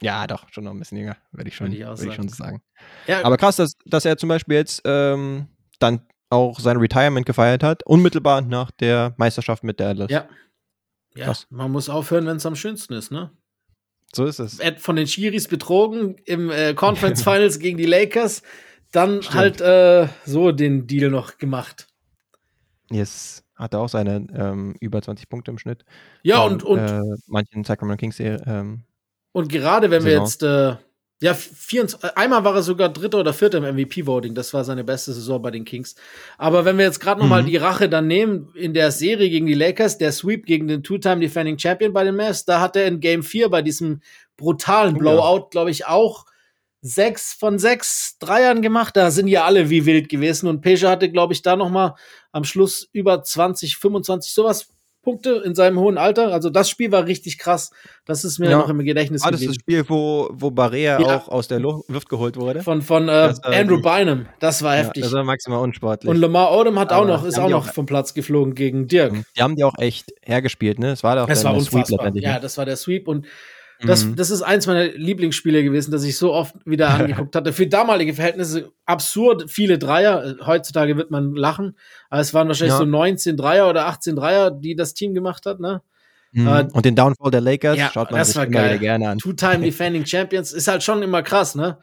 Ja, 0.04 0.28
doch, 0.28 0.48
schon 0.52 0.64
noch 0.66 0.72
ein 0.72 0.80
bisschen 0.80 0.98
jünger, 0.98 1.18
würde 1.32 1.48
ich 1.50 1.56
schon, 1.56 1.72
Würde 1.72 2.08
ich 2.08 2.14
schon 2.14 2.28
sagen. 2.28 2.30
so 2.30 2.36
sagen. 2.36 2.62
Ja, 3.08 3.24
Aber 3.26 3.38
krass, 3.38 3.56
dass, 3.56 3.74
dass 3.86 4.06
er 4.06 4.18
zum 4.18 4.30
Beispiel 4.30 4.58
jetzt 4.58 4.82
ähm, 4.86 5.48
dann 5.80 6.02
auch 6.30 6.60
sein 6.60 6.78
Retirement 6.78 7.26
gefeiert 7.26 7.64
hat, 7.64 7.84
unmittelbar 7.86 8.42
nach 8.42 8.72
der 8.72 9.14
Meisterschaft 9.18 9.64
mit 9.64 9.80
Dallas. 9.80 10.10
ja. 10.12 10.28
Ja, 11.16 11.26
Krass. 11.26 11.46
man 11.52 11.72
muss 11.72 11.90
aufhören, 11.90 12.26
wenn 12.26 12.38
es 12.38 12.46
am 12.48 12.56
schönsten 12.56 12.94
ist, 12.94 13.12
ne? 13.12 13.30
So 14.16 14.26
ist 14.26 14.40
es. 14.40 14.58
Ed 14.60 14.80
von 14.80 14.96
den 14.96 15.06
Chiris 15.06 15.48
betrogen 15.48 16.16
im 16.26 16.50
äh, 16.50 16.74
Conference 16.74 17.22
Finals 17.24 17.60
gegen 17.60 17.78
die 17.78 17.86
Lakers, 17.86 18.42
dann 18.92 19.22
Stimmt. 19.22 19.36
halt 19.38 19.62
äh, 19.62 20.08
so 20.26 20.52
den 20.52 20.88
Deal 20.88 21.12
noch 21.12 21.38
gemacht. 21.38 21.88
Jetzt 22.90 23.44
hat 23.56 23.76
er 23.76 23.82
auch 23.82 23.90
seine 23.90 24.26
ähm, 24.36 24.76
über 24.80 25.04
20 25.04 25.30
Punkte 25.30 25.52
im 25.52 25.60
Schnitt. 25.60 25.86
Ja, 26.24 26.42
Von, 26.42 26.54
und, 26.54 26.64
und, 26.64 26.80
Äh, 26.80 27.02
manchen 27.28 27.64
Sacramento 27.64 28.00
Kings 28.00 28.20
ähm, 28.20 28.84
und 29.34 29.50
gerade 29.52 29.92
wenn 29.92 30.06
wir 30.06 30.12
Saison. 30.26 30.26
jetzt, 30.26 30.44
äh, 30.44 30.76
ja, 31.22 31.34
24, 31.34 32.04
äh, 32.04 32.14
einmal 32.16 32.44
war 32.46 32.56
er 32.56 32.64
sogar 32.64 32.90
Dritter 32.90 33.20
oder 33.20 33.34
Vierter 33.34 33.58
im 33.58 33.64
MVP-Voting, 33.76 34.34
das 34.36 34.54
war 34.54 34.64
seine 34.64 34.84
beste 34.84 35.14
Saison 35.14 35.42
bei 35.42 35.52
den 35.52 35.66
Kings. 35.66 35.96
Aber 36.38 36.66
wenn 36.66 36.78
wir 36.78 36.86
jetzt 36.86 37.00
gerade 37.02 37.20
noch 37.22 37.28
mal 37.28 37.42
Mhm. 37.44 37.48
die 37.48 37.58
Rache 37.58 37.90
dann 37.90 38.08
nehmen, 38.08 38.50
in 38.56 38.74
der 38.74 38.92
Serie 38.92 39.30
gegen 39.30 39.46
die 39.48 39.54
Lakers, 39.54 39.98
der 39.98 40.12
Sweep 40.12 40.46
gegen 40.46 40.68
den 40.68 40.84
Two-Time 40.84 41.20
Defending 41.22 41.60
Champion 41.60 41.94
bei 41.94 42.04
den 42.06 42.16
Mavs, 42.16 42.46
da 42.46 42.60
hat 42.62 42.76
er 42.76 42.88
in 42.88 43.00
Game 43.00 43.24
4 43.24 43.50
bei 43.50 43.62
diesem 43.62 44.02
brutalen 44.38 44.96
Oh. 44.96 45.00
Blowout, 45.00 45.48
glaube 45.52 45.72
ich, 45.72 45.86
auch 45.86 46.26
sechs 46.82 47.32
von 47.34 47.58
sechs 47.60 48.18
Dreiern 48.20 48.62
gemacht. 48.62 48.98
Da 48.98 49.10
sind 49.10 49.28
ja 49.30 49.46
alle 49.46 49.70
wie 49.70 49.86
wild 49.86 50.10
gewesen. 50.10 50.48
Und 50.48 50.60
Pesha 50.60 50.90
hatte, 50.90 51.10
glaube 51.10 51.32
ich, 51.32 51.42
da 51.42 51.56
noch 51.56 51.70
mal 51.70 51.96
am 52.34 52.44
Schluss 52.44 52.90
über 52.92 53.24
20, 53.24 53.78
25, 53.78 54.34
sowas 54.34 54.68
Punkte 55.04 55.42
in 55.46 55.54
seinem 55.54 55.78
hohen 55.80 55.98
Alter. 55.98 56.34
Also 56.34 56.50
das 56.50 56.70
Spiel 56.70 56.92
war 56.92 57.06
richtig 57.06 57.38
krass. 57.38 57.72
Das 58.06 58.24
ist 58.24 58.40
mir 58.40 58.50
Ja. 58.50 58.58
noch 58.58 58.70
im 58.70 58.80
Gedächtnis 58.80 59.24
war 59.24 59.32
das 59.32 59.42
das 59.42 59.58
geblieben. 59.58 59.84
Spiel, 59.84 59.90
wo, 59.90 60.30
wo 60.32 60.50
Barea 60.50 61.00
Ja. 61.00 61.18
auch 61.18 61.28
aus 61.28 61.48
der 61.50 61.60
Lu 61.60 61.84
Luft 61.90 62.08
geholt 62.10 62.38
wurde? 62.38 62.64
Von, 62.64 62.82
von 62.82 63.04
äh, 63.10 63.12
Das 63.28 63.44
Andrew 63.44 63.84
wirklich- 63.84 63.84
Bynum. 64.06 64.26
Das 64.40 64.64
war 64.64 64.76
Ja, 64.78 64.84
heftig. 64.84 65.04
das 65.04 65.12
war 65.12 65.24
maximal 65.26 65.60
unsportlich. 65.60 66.10
und 66.10 66.18
Lamar 66.18 66.52
Odom 66.58 66.80
hat 66.80 66.92
auch 66.94 67.06
noch, 67.06 67.26
ist 67.26 67.38
auch 67.38 67.50
noch 67.50 67.68
auch- 67.68 67.74
vom 67.74 67.86
Platz 67.86 68.14
geflogen 68.14 68.56
gegen 68.56 68.88
Dirk. 68.88 69.14
die 69.38 69.42
haben 69.42 69.56
die 69.58 69.64
auch 69.66 69.78
echt 69.78 70.12
hergespielt, 70.24 70.80
ne? 70.80 70.92
Es 70.92 71.04
war 71.04 71.16
doch 71.18 71.28
Es 71.30 71.42
dann 71.44 71.52
war 71.52 71.54
der 71.60 71.62
Sweep 71.70 71.90
letztendlich, 71.90 72.24
Ja, 72.24 72.34
ne? 72.36 72.40
das 72.40 72.58
war 72.58 72.66
der 72.66 72.78
Sweep 72.78 73.08
und 73.08 73.26
das, 73.82 74.06
Mhm. 74.06 74.16
das 74.16 74.30
ist 74.32 74.42
eins 74.42 74.68
meiner 74.68 74.86
Lieblingsspiele 74.86 75.64
gewesen, 75.64 75.92
das 75.92 76.04
ich 76.04 76.18
so 76.18 76.34
oft 76.34 76.56
wieder 76.66 76.90
angeguckt 77.26 77.36
hatte. 77.36 77.54
Für 77.54 77.68
damalige 77.68 78.14
Verhältnisse 78.14 78.72
absurd 78.86 79.50
viele 79.50 79.78
Dreier. 79.78 80.36
Heutzutage 80.46 80.96
wird 80.98 81.12
man 81.12 81.36
lachen, 81.36 81.78
aber 82.10 82.22
es 82.22 82.34
waren 82.34 82.48
wahrscheinlich 82.48 82.74
Ja. 82.74 82.78
so 82.80 82.86
19 82.86 83.36
Dreier 83.38 83.70
oder 83.70 83.88
18 83.88 84.16
Dreier, 84.16 84.52
die 84.52 84.76
das 84.76 84.94
Team 84.94 85.14
gemacht 85.14 85.46
hat, 85.46 85.60
ne? 85.60 85.82
Mhm. 86.32 86.48
äh, 86.48 86.68
und 86.72 86.84
den 86.86 86.96
Downfall 86.96 87.30
der 87.32 87.42
Lakers 87.42 87.78
ja, 87.78 87.92
schaut 87.94 88.10
man 88.10 88.20
das 88.20 88.30
sich 88.30 88.38
war 88.38 88.48
geil. 88.48 88.80
gerne 88.80 89.10
an. 89.10 89.18
Two-Time 89.20 89.60
Defending 89.64 90.06
Champions 90.06 90.52
ist 90.54 90.68
halt 90.68 90.82
schon 90.84 91.04
immer 91.04 91.22
krass, 91.22 91.54
ne? 91.56 91.78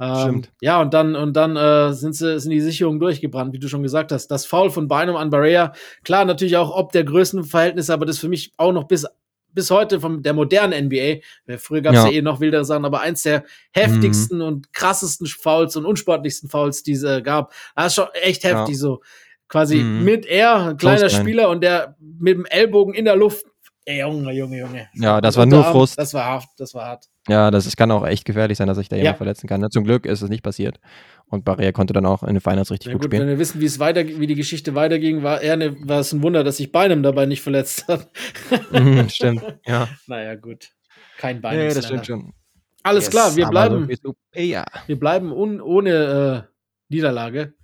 Ähm, 0.00 0.14
Stimmt. 0.20 0.50
Ja, 0.60 0.80
und 0.80 0.94
dann, 0.94 1.16
und 1.16 1.32
dann 1.34 1.56
äh, 1.56 1.92
sind, 1.92 2.14
sie, 2.14 2.38
sind 2.38 2.50
die 2.52 2.60
Sicherungen 2.60 3.00
durchgebrannt, 3.00 3.52
wie 3.52 3.58
du 3.58 3.66
schon 3.66 3.82
gesagt 3.82 4.12
hast. 4.12 4.28
Das 4.28 4.46
Foul 4.46 4.70
von 4.70 4.86
Bynum 4.86 5.16
an 5.16 5.30
Barea, 5.30 5.72
klar, 6.04 6.24
natürlich 6.24 6.56
auch 6.56 6.70
ob 6.76 6.92
der 6.92 7.02
Größenverhältnisse, 7.02 7.92
aber 7.92 8.06
das 8.06 8.18
für 8.18 8.28
mich 8.28 8.52
auch 8.58 8.72
noch 8.72 8.84
bis, 8.84 9.06
bis 9.52 9.70
heute 9.70 10.00
von 10.00 10.22
der 10.22 10.34
modernen 10.34 10.86
NBA. 10.86 11.20
Äh, 11.46 11.58
Früher 11.58 11.80
gab 11.80 11.94
es 11.94 12.00
ja. 12.04 12.06
Ja. 12.08 12.12
eh 12.12 12.22
noch 12.22 12.40
wildere 12.40 12.64
Sachen, 12.64 12.84
aber 12.84 13.00
eins 13.00 13.22
der 13.22 13.44
heftigsten 13.72 14.40
und 14.42 14.72
krassesten 14.72 15.26
Fouls 15.26 15.76
und 15.76 15.84
unsportlichsten 15.86 16.48
Fouls, 16.48 16.82
die 16.82 16.92
es 16.92 17.02
äh, 17.02 17.22
gab. 17.22 17.52
Das 17.74 17.86
ist 17.88 17.94
schon 17.94 18.08
echt 18.22 18.44
Ja. 18.44 18.60
heftig, 18.60 18.78
so 18.78 19.00
quasi 19.48 19.76
Mhm. 19.76 20.04
mit 20.04 20.26
er, 20.26 20.68
ein 20.70 20.76
kleiner. 20.76 21.08
Spieler 21.08 21.48
und 21.48 21.62
der 21.62 21.96
mit 22.00 22.36
dem 22.36 22.44
Ellbogen 22.46 22.94
in 22.94 23.04
der 23.06 23.16
Luft. 23.16 23.44
Ey, 23.86 24.00
Junge, 24.00 24.32
Junge, 24.32 24.58
Junge. 24.58 24.88
Ja, 24.92 25.20
das 25.22 25.36
war 25.38 25.46
nur 25.46 25.64
Frust. 25.64 25.98
Das 25.98 26.12
war 26.12 26.24
hart, 26.26 26.44
das 26.58 26.74
war 26.74 26.84
hart. 26.84 27.06
Ja, 27.28 27.50
das, 27.50 27.66
es 27.66 27.76
kann 27.76 27.90
auch 27.90 28.06
echt 28.06 28.24
gefährlich 28.24 28.56
sein, 28.58 28.66
dass 28.68 28.78
sich 28.78 28.88
da 28.88 28.96
Ja. 28.96 29.02
jemand 29.02 29.18
verletzen 29.18 29.46
kann. 29.48 29.60
Ne? 29.60 29.68
Zum 29.70 29.84
Glück 29.84 30.06
ist 30.06 30.22
es 30.22 30.28
nicht 30.30 30.42
passiert. 30.42 30.80
Und 31.26 31.44
Barea 31.44 31.72
konnte 31.72 31.92
dann 31.92 32.06
auch 32.06 32.22
in 32.22 32.34
den 32.34 32.40
Finals 32.40 32.70
richtig 32.70 32.86
Ja, 32.86 32.92
gut, 32.94 33.02
gut, 33.02 33.12
wenn 33.12 33.18
spielen. 33.18 33.28
wir 33.28 33.38
wissen, 33.38 33.60
wie 33.60 33.66
es 33.66 33.78
weiter, 33.78 34.06
wie 34.06 34.26
die 34.26 34.34
Geschichte 34.34 34.74
weiterging, 34.74 35.22
war 35.22 35.42
eher 35.42 35.52
eine, 35.52 35.76
war 35.86 36.00
es 36.00 36.12
ein 36.12 36.22
Wunder, 36.22 36.42
dass 36.42 36.56
sich 36.56 36.72
Beinem 36.72 37.02
dabei 37.02 37.26
nicht 37.26 37.42
verletzt 37.42 37.86
hat. 37.88 38.08
Mhm, 38.72 39.08
stimmt. 39.10 39.42
Ja. 39.66 39.88
naja, 40.06 40.34
gut. 40.36 40.70
Kein 41.18 41.40
Bein. 41.42 41.58
Nee, 41.58 41.74
das 41.74 41.84
stimmt 41.84 42.06
schon. 42.06 42.32
Alles 42.82 43.04
Yes, 43.04 43.10
klar, 43.10 43.36
wir 43.36 43.46
bleiben, 43.48 43.90
so 44.02 44.14
wir 44.32 44.98
bleiben 44.98 45.32
ohne 45.32 46.46
äh, 46.48 46.52
Niederlage, 46.88 47.54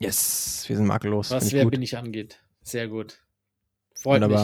Yes, 0.00 0.64
wir 0.66 0.76
sind 0.76 0.86
makellos. 0.86 1.30
was 1.30 1.52
wer 1.52 1.62
ich 1.64 1.70
bin 1.70 1.82
ich 1.82 1.96
angeht. 1.96 2.40
Sehr 2.62 2.88
gut. 2.88 3.18
Freut 3.94 4.26
mich. 4.28 4.40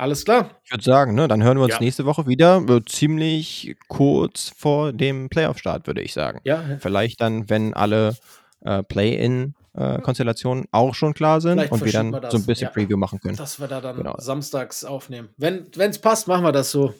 Alles 0.00 0.24
klar. 0.24 0.48
Ich 0.64 0.70
würde 0.70 0.82
sagen, 0.82 1.14
ne, 1.14 1.28
dann 1.28 1.42
hören 1.42 1.58
wir 1.58 1.64
uns 1.64 1.74
Ja. 1.74 1.80
nächste 1.80 2.06
Woche 2.06 2.26
wieder. 2.26 2.64
Ziemlich 2.86 3.76
kurz 3.86 4.50
vor 4.56 4.94
dem 4.94 5.28
Playoff-Start, 5.28 5.86
würde 5.86 6.00
ich 6.00 6.14
sagen. 6.14 6.40
Ja, 6.44 6.62
Vielleicht 6.78 7.20
dann, 7.20 7.50
wenn 7.50 7.74
alle 7.74 8.16
äh, 8.64 8.82
Play-In-Konstellationen 8.82 10.64
auch 10.72 10.94
schon 10.94 11.12
klar 11.12 11.42
sind 11.42 11.58
Vielleicht 11.58 11.72
und 11.72 11.84
wir 11.84 11.92
dann 11.92 12.12
wir 12.12 12.30
so 12.30 12.38
ein 12.38 12.46
bisschen 12.46 12.68
ja. 12.68 12.70
Preview 12.70 12.96
machen 12.96 13.20
können. 13.20 13.36
dass 13.36 13.60
wir 13.60 13.68
da 13.68 13.82
dann 13.82 13.96
Genau. 13.96 14.14
samstags 14.16 14.86
aufnehmen. 14.86 15.28
Wenn 15.36 15.66
es 15.76 15.98
passt, 15.98 16.26
machen 16.28 16.44
wir 16.44 16.52
das 16.52 16.70
so. 16.70 16.94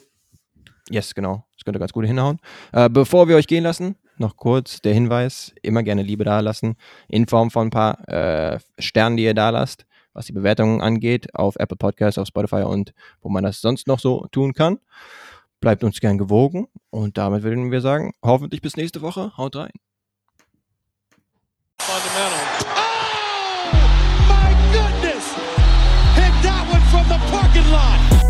Yes, 0.91 1.15
genau. 1.15 1.43
Das 1.57 1.63
könnte 1.65 1.79
ganz 1.79 1.93
gut 1.93 2.05
hinhauen. 2.05 2.37
Äh, 2.71 2.87
bevor 2.87 3.27
wir 3.27 3.35
euch 3.35 3.47
gehen 3.47 3.63
lassen, 3.63 3.95
noch 4.17 4.37
kurz 4.37 4.79
der 4.79 4.93
Hinweis: 4.93 5.53
immer 5.63 5.81
gerne 5.81 6.03
Liebe 6.03 6.23
da 6.23 6.39
lassen, 6.39 6.75
in 7.07 7.25
Form 7.27 7.49
von 7.49 7.67
ein 7.67 7.71
paar 7.71 8.07
äh, 8.07 8.59
Sternen, 8.77 9.17
die 9.17 9.23
ihr 9.23 9.33
da 9.33 9.49
lasst, 9.49 9.85
was 10.13 10.25
die 10.25 10.33
Bewertungen 10.33 10.81
angeht, 10.81 11.33
auf 11.35 11.55
Apple 11.57 11.77
Podcasts, 11.77 12.17
auf 12.17 12.27
Spotify 12.27 12.63
und 12.63 12.93
wo 13.21 13.29
man 13.29 13.43
das 13.43 13.61
sonst 13.61 13.87
noch 13.87 13.99
so 13.99 14.27
tun 14.31 14.53
kann. 14.53 14.79
Bleibt 15.59 15.83
uns 15.83 15.99
gern 15.99 16.17
gewogen 16.17 16.67
und 16.89 17.17
damit 17.17 17.43
würden 17.43 17.71
wir 17.71 17.81
sagen, 17.81 18.13
hoffentlich 18.23 18.61
bis 18.61 18.77
nächste 18.77 19.01
Woche. 19.01 19.35
Haut 19.37 19.55
rein. 19.55 19.71
Fundamental. 21.79 22.39
Oh, 22.75 23.71
my 24.27 24.53
goodness! 24.71 25.25
Hit 26.15 26.33
that 26.43 26.67
one 26.71 26.81
from 26.89 27.07
the 27.09 27.17
parking 27.31 27.69
lot. 27.71 28.20